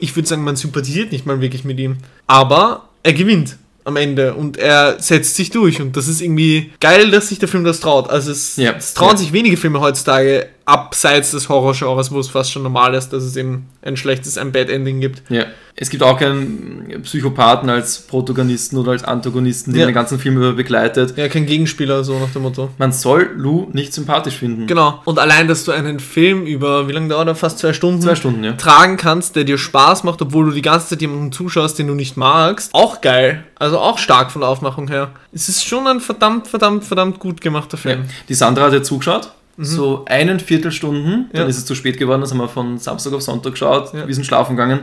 ich 0.00 0.16
würde 0.16 0.28
sagen, 0.28 0.44
man 0.44 0.56
sympathisiert 0.56 1.12
nicht 1.12 1.26
mal 1.26 1.40
wirklich 1.40 1.64
mit 1.64 1.78
ihm. 1.78 1.96
Aber 2.26 2.88
er 3.02 3.12
gewinnt 3.12 3.56
am 3.84 3.96
Ende 3.96 4.34
und 4.34 4.56
er 4.56 5.00
setzt 5.00 5.36
sich 5.36 5.50
durch. 5.50 5.80
Und 5.80 5.96
das 5.96 6.08
ist 6.08 6.20
irgendwie 6.20 6.72
geil, 6.80 7.10
dass 7.10 7.28
sich 7.28 7.38
der 7.38 7.48
Film 7.48 7.64
das 7.64 7.80
traut. 7.80 8.10
Also 8.10 8.32
es, 8.32 8.56
Ja. 8.56 8.72
es 8.76 8.94
trauen 8.94 9.12
Ja. 9.12 9.16
sich 9.18 9.32
wenige 9.32 9.56
Filme 9.56 9.80
heutzutage 9.80 10.48
abseits 10.66 11.30
des 11.30 11.48
Horrorgenres, 11.48 12.10
wo 12.10 12.18
es 12.18 12.28
fast 12.28 12.52
schon 12.52 12.64
normal 12.64 12.94
ist, 12.94 13.10
dass 13.10 13.22
es 13.22 13.36
eben 13.36 13.68
ein 13.82 13.96
schlechtes, 13.96 14.36
ein 14.36 14.50
Bad 14.50 14.68
Ending 14.68 15.00
gibt. 15.00 15.22
Ja. 15.30 15.44
Es 15.78 15.90
gibt 15.90 16.02
auch 16.02 16.18
keinen 16.18 17.02
Psychopathen 17.02 17.68
als 17.70 18.00
Protagonisten 18.00 18.76
oder 18.78 18.92
als 18.92 19.04
Antagonisten, 19.04 19.72
den 19.72 19.80
Ja. 19.80 19.86
den 19.86 19.94
ganzen 19.94 20.18
Film 20.18 20.38
über 20.38 20.54
begleitet. 20.54 21.16
Ja, 21.16 21.28
kein 21.28 21.46
Gegenspieler, 21.46 22.02
so 22.02 22.18
nach 22.18 22.30
dem 22.32 22.42
Motto. 22.42 22.70
Man 22.78 22.92
soll 22.92 23.30
Lou 23.36 23.68
nicht 23.72 23.92
sympathisch 23.92 24.36
finden. 24.38 24.66
Genau. 24.66 25.02
Und 25.04 25.18
allein, 25.18 25.46
dass 25.48 25.64
du 25.64 25.72
einen 25.72 26.00
Film 26.00 26.46
über, 26.46 26.88
wie 26.88 26.92
lange 26.92 27.08
dauert 27.08 27.28
er? 27.28 27.34
Fast 27.36 27.58
zwei 27.60 27.72
Stunden? 27.72 28.00
Zwei 28.02 28.14
Stunden, 28.16 28.42
ja. 28.42 28.52
tragen 28.54 28.96
kannst, 28.96 29.36
der 29.36 29.44
dir 29.44 29.58
Spaß 29.58 30.02
macht, 30.02 30.20
obwohl 30.22 30.46
du 30.46 30.50
die 30.52 30.62
ganze 30.62 30.88
Zeit 30.88 31.00
jemanden 31.02 31.30
zuschaust, 31.30 31.78
den 31.78 31.86
du 31.86 31.94
nicht 31.94 32.16
magst. 32.16 32.70
Auch 32.74 33.02
geil. 33.02 33.44
Also 33.56 33.78
auch 33.78 33.98
stark 33.98 34.32
von 34.32 34.40
der 34.40 34.48
Aufmachung 34.48 34.88
her. 34.88 35.10
Es 35.32 35.48
ist 35.48 35.64
schon 35.64 35.86
ein 35.86 36.00
verdammt, 36.00 36.48
verdammt, 36.48 36.84
verdammt 36.84 37.18
gut 37.20 37.40
gemachter 37.40 37.76
Ja. 37.76 37.82
Film. 37.82 38.04
Die 38.28 38.34
Sandra 38.34 38.64
hat 38.64 38.72
ja 38.72 38.82
zugeschaut. 38.82 39.30
So 39.58 40.04
einen 40.06 40.38
Viertelstunden, 40.40 41.28
dann 41.32 41.42
Mhm. 41.42 41.44
Ja. 41.44 41.44
ist 41.46 41.56
es 41.58 41.64
zu 41.64 41.74
spät 41.74 41.98
geworden, 41.98 42.20
das 42.20 42.30
haben 42.30 42.38
wir 42.38 42.48
von 42.48 42.78
Samstag 42.78 43.12
auf 43.14 43.22
Sonntag 43.22 43.52
geschaut, 43.52 43.94
Ja. 43.94 44.06
wir 44.06 44.14
sind 44.14 44.24
schlafen 44.24 44.54
gegangen. 44.56 44.80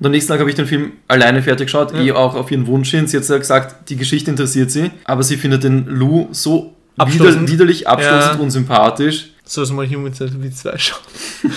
Und 0.00 0.06
am 0.06 0.12
nächsten 0.12 0.30
Tag 0.32 0.40
habe 0.40 0.48
ich 0.50 0.56
den 0.56 0.66
Film 0.66 0.92
alleine 1.08 1.42
fertig 1.42 1.66
geschaut, 1.66 1.92
Ja. 1.92 2.00
eh 2.00 2.12
auch 2.12 2.34
auf 2.34 2.50
ihren 2.50 2.66
Wunsch 2.66 2.90
hin. 2.90 3.06
Sie 3.06 3.16
hat 3.16 3.24
gesagt, 3.26 3.88
die 3.90 3.96
Geschichte 3.96 4.30
interessiert 4.30 4.70
sie, 4.70 4.90
aber 5.04 5.22
sie 5.22 5.36
findet 5.36 5.62
den 5.64 5.86
Lou 5.86 6.28
so 6.32 6.72
Abstoßend. 6.96 7.42
wider, 7.42 7.52
widerlich 7.52 7.86
abstoßend 7.88 8.34
Ja. 8.36 8.40
und 8.40 8.50
sympathisch. 8.50 9.30
So 9.46 9.60
also 9.60 9.74
mal 9.74 9.86
Human 9.86 10.12
Centipede 10.14 10.54
2 10.54 10.78
schauen. 10.78 11.00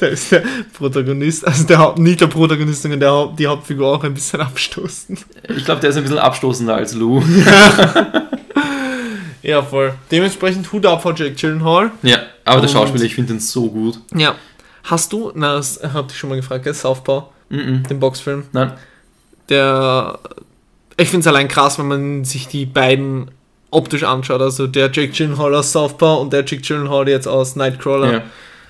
da 0.00 0.06
ist 0.06 0.30
der 0.32 0.42
Protagonist, 0.74 1.46
also 1.46 1.64
der 1.64 1.78
Haupt, 1.78 1.98
nicht 1.98 2.20
der 2.20 2.26
Protagonist, 2.26 2.82
sondern 2.82 3.00
der 3.00 3.10
Haupt, 3.10 3.38
die 3.38 3.46
Hauptfigur 3.46 3.86
auch 3.96 4.04
ein 4.04 4.12
bisschen 4.12 4.40
abstoßend. 4.42 5.24
Ich 5.56 5.64
glaube, 5.64 5.80
der 5.80 5.90
ist 5.90 5.96
ein 5.96 6.02
bisschen 6.02 6.18
abstoßender 6.18 6.74
als 6.74 6.94
Lou. 6.94 7.22
Ja, 7.46 8.12
voll. 9.62 9.94
Dementsprechend 10.10 10.70
Hut 10.72 10.84
ab 10.86 11.02
vor 11.02 11.14
Jake 11.14 11.34
Gyllenhaal. 11.34 11.90
ja, 12.02 12.18
aber 12.44 12.60
der 12.60 12.68
Und- 12.70 12.70
Schauspieler, 12.70 13.04
ich 13.04 13.14
finde 13.14 13.34
den 13.34 13.40
so 13.40 13.68
gut. 13.70 13.98
Ja. 14.14 14.34
Hast 14.84 15.12
du, 15.12 15.30
na, 15.34 15.56
das 15.56 15.80
hab 15.92 16.10
ich 16.10 16.16
schon 16.18 16.30
mal 16.30 16.36
gefragt, 16.36 16.64
gell? 16.64 16.74
Southpaw, 16.74 17.24
Mhm. 17.50 17.82
den 17.88 18.00
Boxfilm. 18.00 18.44
Nein, 18.52 18.72
der 19.48 20.18
ich 20.96 21.08
finde 21.08 21.20
es 21.20 21.26
allein 21.26 21.48
krass, 21.48 21.78
wenn 21.78 21.88
man 21.88 22.24
sich 22.24 22.46
die 22.48 22.66
beiden 22.66 23.30
optisch 23.70 24.02
anschaut. 24.04 24.40
Also 24.42 24.66
der 24.66 24.90
Jake 24.92 25.08
Gyllenhaal 25.12 25.54
aus 25.54 25.72
Southpaw 25.72 26.20
und 26.20 26.32
der 26.32 26.40
Jake 26.40 26.60
Gyllenhaal 26.62 27.08
jetzt 27.08 27.26
aus 27.28 27.56
Nightcrawler. 27.56 28.12
ja. 28.12 28.22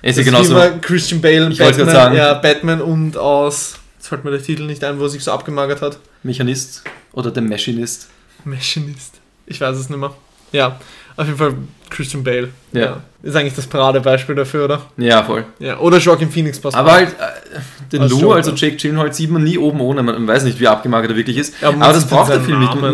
Ist 0.03 0.17
ja 0.17 0.23
genauso. 0.23 0.55
Christian 0.81 1.21
Bale, 1.21 1.49
Ich 1.51 1.59
Batman, 1.59 1.89
sagen. 1.89 2.15
ja, 2.15 2.33
Batman 2.33 2.81
und 2.81 3.17
aus, 3.17 3.75
jetzt 3.97 4.07
fällt 4.07 4.23
mir 4.23 4.31
der 4.31 4.41
Titel 4.41 4.63
nicht 4.65 4.83
ein, 4.83 4.97
wo 4.99 5.03
er 5.03 5.09
sich 5.09 5.23
so 5.23 5.31
abgemagert 5.31 5.81
hat. 5.83 5.99
Mechanist 6.23 6.83
oder 7.13 7.29
der 7.29 7.43
Machinist. 7.43 8.07
Machinist. 8.43 9.19
Ich 9.45 9.61
weiß 9.61 9.77
es 9.77 9.89
nicht 9.89 9.99
mehr. 9.99 10.11
Ja, 10.51 10.79
auf 11.17 11.25
jeden 11.25 11.37
Fall 11.37 11.53
Christian 11.89 12.23
Bale. 12.23 12.49
Ja. 12.71 13.01
Ist 13.23 13.35
eigentlich 13.35 13.53
das 13.53 13.67
Paradebeispiel 13.67 14.33
dafür, 14.35 14.65
oder? 14.65 14.81
Ja, 14.97 15.21
voll. 15.23 15.45
Ja. 15.59 15.77
Oder 15.79 15.97
Joaquin 15.99 16.31
Phoenix 16.31 16.59
passt 16.59 16.75
Aber 16.75 16.93
halt, 16.93 17.09
äh, 17.09 17.59
den 17.91 18.07
Lou, 18.07 18.31
also 18.31 18.51
Jake 18.51 18.77
Gyllenhaal, 18.77 19.13
sieht 19.13 19.29
man 19.29 19.43
nie 19.43 19.57
oben 19.57 19.79
ohne. 19.81 20.01
Man, 20.01 20.25
weiß 20.27 20.43
nicht, 20.45 20.59
wie 20.59 20.67
abgemagert 20.67 21.11
er 21.11 21.17
wirklich 21.17 21.37
ist. 21.37 21.53
Ja, 21.61 21.69
aber 21.69 21.93
das 21.93 22.03
in 22.03 22.09
braucht 22.09 22.31
der 22.31 22.41
Film 22.41 22.59
nicht. 22.61 22.75
Man, 22.75 22.93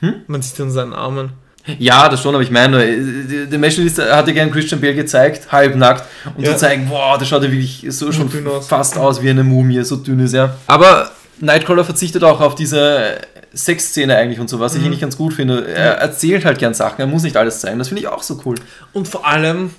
man, 0.00 0.14
Man 0.26 0.42
sieht 0.42 0.58
an 0.60 0.70
seinen 0.70 0.94
Armen. 0.94 1.30
ja, 1.78 2.08
das 2.08 2.22
schon, 2.22 2.34
aber 2.34 2.42
ich 2.42 2.50
meine, 2.50 2.82
äh, 2.82 3.46
der 3.46 3.58
Machinist 3.58 3.98
hatte 3.98 4.32
gern 4.32 4.50
Christian 4.50 4.80
Bale 4.80 4.94
gezeigt, 4.94 5.52
halbnackt, 5.52 6.04
um 6.36 6.42
Ja. 6.42 6.52
zu 6.52 6.56
zeigen, 6.58 6.88
boah, 6.88 7.18
der 7.18 7.26
schaut 7.26 7.42
ja 7.42 7.50
wirklich 7.52 7.84
so 7.90 8.10
schon 8.12 8.30
aus. 8.46 8.66
fast 8.68 8.96
aus 8.96 9.20
wie 9.22 9.28
eine 9.28 9.44
Mumie, 9.44 9.82
so 9.82 9.96
dünn 9.96 10.20
ist 10.20 10.32
er. 10.32 10.56
Aber 10.66 11.10
Nightcrawler 11.40 11.84
verzichtet 11.84 12.24
auch 12.24 12.40
auf 12.40 12.54
diese 12.54 13.16
Sexszene 13.54 14.16
eigentlich 14.16 14.38
und 14.40 14.48
so, 14.48 14.60
was 14.60 14.74
ich 14.74 14.80
Mhm. 14.80 14.86
eigentlich 14.86 15.00
ganz 15.00 15.16
gut 15.16 15.34
finde. 15.34 15.66
Er 15.66 15.94
erzählt 15.98 16.44
halt 16.44 16.58
gern 16.58 16.74
Sachen, 16.74 17.00
er 17.00 17.06
muss 17.06 17.22
nicht 17.22 17.36
alles 17.36 17.60
zeigen. 17.60 17.78
Das 17.78 17.88
finde 17.88 18.02
ich 18.02 18.08
auch 18.08 18.22
so 18.22 18.40
cool. 18.44 18.56
Und 18.92 19.08
vor 19.08 19.26
allem, 19.26 19.70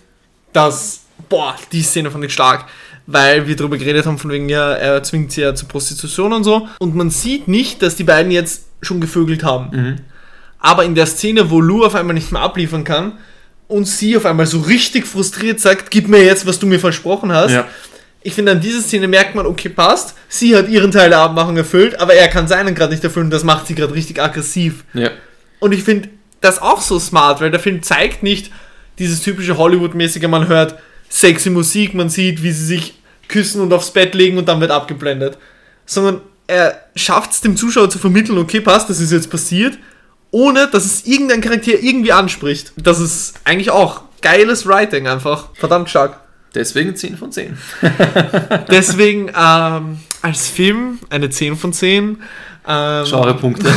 dass, 0.53 1.01
boah, 1.29 1.55
die 1.71 1.81
Szene 1.81 2.11
fand 2.11 2.23
ich 2.25 2.33
stark, 2.33 2.65
weil 3.07 3.47
wir 3.47 3.55
darüber 3.55 3.77
geredet 3.77 4.05
haben, 4.05 4.17
von 4.17 4.31
wegen, 4.31 4.49
ja, 4.49 4.73
er 4.73 5.01
zwingt 5.03 5.31
sie 5.31 5.41
ja 5.41 5.55
zur 5.55 5.67
Prostitution 5.69 6.33
und 6.33 6.43
so. 6.43 6.67
Und 6.79 6.95
man 6.95 7.09
sieht 7.09 7.47
nicht, 7.47 7.81
dass 7.81 7.95
die 7.95 8.03
beiden 8.03 8.31
jetzt 8.31 8.63
schon 8.81 8.99
gevögelt 9.01 9.43
haben. 9.43 9.69
Mhm. 9.71 9.95
Aber 10.59 10.83
in 10.85 10.93
der 10.95 11.05
Szene, 11.07 11.49
wo 11.49 11.59
Lou 11.61 11.83
auf 11.85 11.95
einmal 11.95 12.13
nicht 12.13 12.31
mehr 12.31 12.41
abliefern 12.41 12.83
kann 12.83 13.13
und 13.67 13.85
sie 13.87 14.15
auf 14.17 14.25
einmal 14.25 14.45
so 14.45 14.59
richtig 14.59 15.07
frustriert 15.07 15.59
sagt, 15.59 15.89
gib 15.91 16.07
mir 16.07 16.23
jetzt, 16.23 16.45
was 16.45 16.59
du 16.59 16.67
mir 16.67 16.79
versprochen 16.79 17.31
hast. 17.31 17.51
Ja. 17.51 17.65
Ich 18.23 18.33
finde, 18.33 18.51
an 18.51 18.61
dieser 18.61 18.81
Szene 18.81 19.07
merkt 19.07 19.33
man, 19.33 19.45
okay, 19.45 19.69
passt. 19.69 20.15
Sie 20.29 20.55
hat 20.55 20.69
ihren 20.69 20.91
Teil 20.91 21.09
der 21.09 21.19
Abmachung 21.19 21.57
erfüllt, 21.57 21.99
aber 21.99 22.13
er 22.13 22.27
kann 22.27 22.47
seinen 22.47 22.75
gerade 22.75 22.93
nicht 22.93 23.03
erfüllen. 23.03 23.29
Das 23.29 23.43
macht 23.43 23.67
sie 23.67 23.75
gerade 23.75 23.93
richtig 23.93 24.21
aggressiv. 24.21 24.83
Ja. 24.93 25.09
Und 25.59 25.71
ich 25.73 25.83
finde 25.83 26.09
das 26.39 26.61
auch 26.61 26.81
so 26.81 26.99
smart, 26.99 27.41
weil 27.41 27.51
der 27.51 27.59
Film 27.59 27.81
zeigt 27.81 28.23
nicht 28.23 28.51
dieses 28.99 29.21
typische 29.21 29.57
Hollywood-mäßige, 29.57 30.27
man 30.27 30.47
hört 30.47 30.75
sexy 31.09 31.49
Musik, 31.49 31.93
man 31.93 32.09
sieht, 32.09 32.43
wie 32.43 32.51
sie 32.51 32.65
sich 32.65 32.95
küssen 33.27 33.61
und 33.61 33.73
aufs 33.73 33.91
Bett 33.91 34.13
legen 34.13 34.37
und 34.37 34.47
dann 34.47 34.61
wird 34.61 34.71
abgeblendet. 34.71 35.37
Sondern 35.85 36.21
er 36.47 36.85
schafft 36.95 37.31
es 37.31 37.41
dem 37.41 37.55
Zuschauer 37.55 37.89
zu 37.89 37.97
vermitteln, 37.97 38.37
okay, 38.37 38.61
passt, 38.61 38.89
das 38.89 38.99
ist 38.99 39.11
jetzt 39.11 39.29
passiert, 39.29 39.77
ohne 40.31 40.67
dass 40.67 40.85
es 40.85 41.05
irgendein 41.05 41.41
Charakter 41.41 41.79
irgendwie 41.81 42.11
anspricht. 42.11 42.73
Das 42.77 42.99
ist 42.99 43.35
eigentlich 43.43 43.71
auch 43.71 44.01
geiles 44.21 44.65
Writing 44.65 45.07
einfach. 45.07 45.49
Verdammt 45.55 45.89
stark. 45.89 46.19
Deswegen 46.53 46.95
10 46.95 47.17
von 47.17 47.31
10. 47.31 47.57
Deswegen 48.71 49.29
ähm, 49.29 49.99
als 50.21 50.49
Film 50.49 50.99
eine 51.09 51.29
10 51.29 51.55
von 51.55 51.71
10. 51.71 52.17
Ähm, 52.67 53.05
Genrepunkte. 53.05 53.71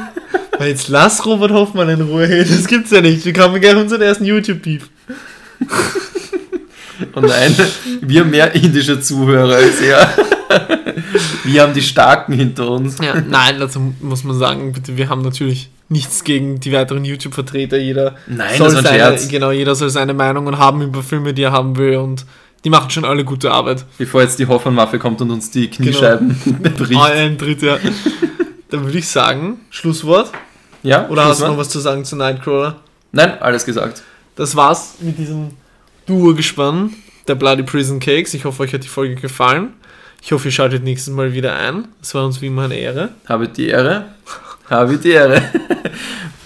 Weil 0.58 0.68
Jetzt 0.68 0.88
lass 0.88 1.26
Robert 1.26 1.50
Hoffmann 1.50 1.88
in 1.88 2.00
Ruhe. 2.02 2.28
Hey, 2.28 2.44
das 2.44 2.66
gibt's 2.66 2.92
ja 2.92 3.00
nicht. 3.00 3.24
Wir 3.24 3.34
haben 3.42 3.60
gerne 3.60 3.80
unseren 3.80 4.02
ersten 4.02 4.24
YouTube-Beef. 4.24 4.88
Und 7.14 7.26
nein, 7.26 7.56
wir 8.00 8.20
haben 8.20 8.30
mehr 8.30 8.54
indische 8.54 9.00
Zuhörer 9.00 9.56
als 9.56 9.80
er. 9.80 10.08
Wir 11.42 11.62
haben 11.62 11.74
die 11.74 11.82
Starken 11.82 12.32
hinter 12.32 12.70
uns. 12.70 12.98
Ja, 12.98 13.20
nein, 13.20 13.56
dazu 13.58 13.92
muss 14.00 14.22
man 14.22 14.38
sagen, 14.38 14.72
bitte, 14.72 14.96
wir 14.96 15.08
haben 15.08 15.22
natürlich 15.22 15.70
nichts 15.92 16.24
gegen 16.24 16.58
die 16.60 16.72
weiteren 16.72 17.04
YouTube-Vertreter. 17.04 17.78
Jeder 17.78 18.16
Nein, 18.26 18.56
soll 18.58 18.70
seine, 18.70 18.88
Scherz. 18.88 19.28
genau, 19.28 19.50
jeder 19.50 19.74
soll 19.74 19.90
seine 19.90 20.14
Meinungen 20.14 20.58
haben 20.58 20.82
über 20.82 21.02
Filme, 21.02 21.34
die 21.34 21.42
er 21.42 21.52
haben 21.52 21.76
will 21.76 21.96
und 21.96 22.26
die 22.64 22.70
machen 22.70 22.90
schon 22.90 23.04
alle 23.04 23.24
gute 23.24 23.50
Arbeit. 23.50 23.84
Bevor 23.98 24.22
jetzt 24.22 24.38
die 24.38 24.46
Hoffmann-Waffe 24.46 24.98
kommt 24.98 25.20
und 25.20 25.30
uns 25.30 25.50
die 25.50 25.68
Kniescheiben 25.68 26.36
bricht. 26.78 26.96
Ah, 27.00 27.04
ein 27.06 27.36
dritter. 27.38 27.78
Dann 28.70 28.84
würde 28.84 28.98
ich 28.98 29.08
sagen, 29.08 29.60
Schlusswort. 29.70 30.30
Ja, 30.82 31.08
Oder 31.08 31.22
hast 31.24 31.30
du 31.30 31.34
Schlusswort? 31.44 31.50
noch 31.52 31.58
was 31.58 31.68
zu 31.68 31.78
sagen 31.80 32.04
zu 32.04 32.16
Nightcrawler? 32.16 32.76
Nein, 33.12 33.40
alles 33.40 33.64
gesagt. 33.64 34.02
Das 34.36 34.56
war's 34.56 34.94
mit 35.00 35.18
diesem 35.18 35.50
Duo-Gespann 36.06 36.94
der 37.28 37.34
Bloody 37.34 37.62
Prison 37.62 38.00
Cakes. 38.00 38.32
Ich 38.34 38.44
hoffe, 38.44 38.62
euch 38.62 38.72
hat 38.72 38.82
die 38.84 38.88
Folge 38.88 39.16
gefallen. 39.16 39.74
Ich 40.22 40.32
hoffe, 40.32 40.48
ihr 40.48 40.52
schaltet 40.52 40.84
nächstes 40.84 41.12
Mal 41.12 41.32
wieder 41.34 41.56
ein. 41.56 41.88
Es 42.00 42.14
war 42.14 42.24
uns 42.24 42.40
wie 42.40 42.46
immer 42.46 42.62
eine 42.62 42.76
Ehre. 42.76 43.10
Habe 43.28 43.48
die 43.48 43.68
Ehre. 43.68 44.06
Habe 44.72 44.96
die 44.96 45.10
Ehre. 45.10 45.42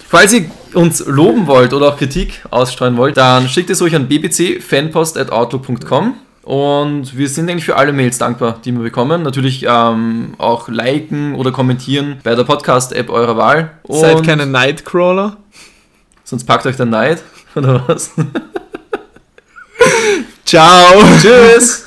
Falls 0.09 0.33
ihr 0.33 0.51
uns 0.75 1.07
loben 1.07 1.47
wollt 1.47 1.73
oder 1.73 1.89
auch 1.89 1.97
Kritik 1.97 2.45
ausstreuen 2.51 2.97
wollt, 2.97 3.17
dann 3.17 3.49
schickt 3.49 3.71
es 3.71 3.81
euch 3.81 3.95
an 3.95 4.09
bbcfanpost.outlook.com 4.09 6.15
und 6.43 7.17
wir 7.17 7.29
sind 7.29 7.49
eigentlich 7.49 7.65
für 7.65 7.77
alle 7.77 7.93
Mails 7.93 8.19
dankbar, 8.19 8.61
die 8.65 8.73
wir 8.73 8.83
bekommen. 8.83 9.23
Natürlich 9.23 9.65
ähm, 9.69 10.35
auch 10.39 10.69
liken 10.69 11.37
oder 11.37 11.53
kommentieren 11.53 12.19
bei 12.25 12.35
der 12.35 12.45
Podcast-App 12.45 13.11
eurer 13.11 13.37
Wahl. 13.37 13.71
Und 13.83 14.01
Seid 14.01 14.25
keine 14.25 14.47
Nightcrawler. 14.47 15.37
Sonst 16.25 16.45
packt 16.45 16.67
euch 16.67 16.77
der 16.77 16.87
Neid 16.87 17.23
oder 17.55 17.85
was? 17.87 18.11
Ciao. 20.45 21.03
Tschüss! 21.21 21.86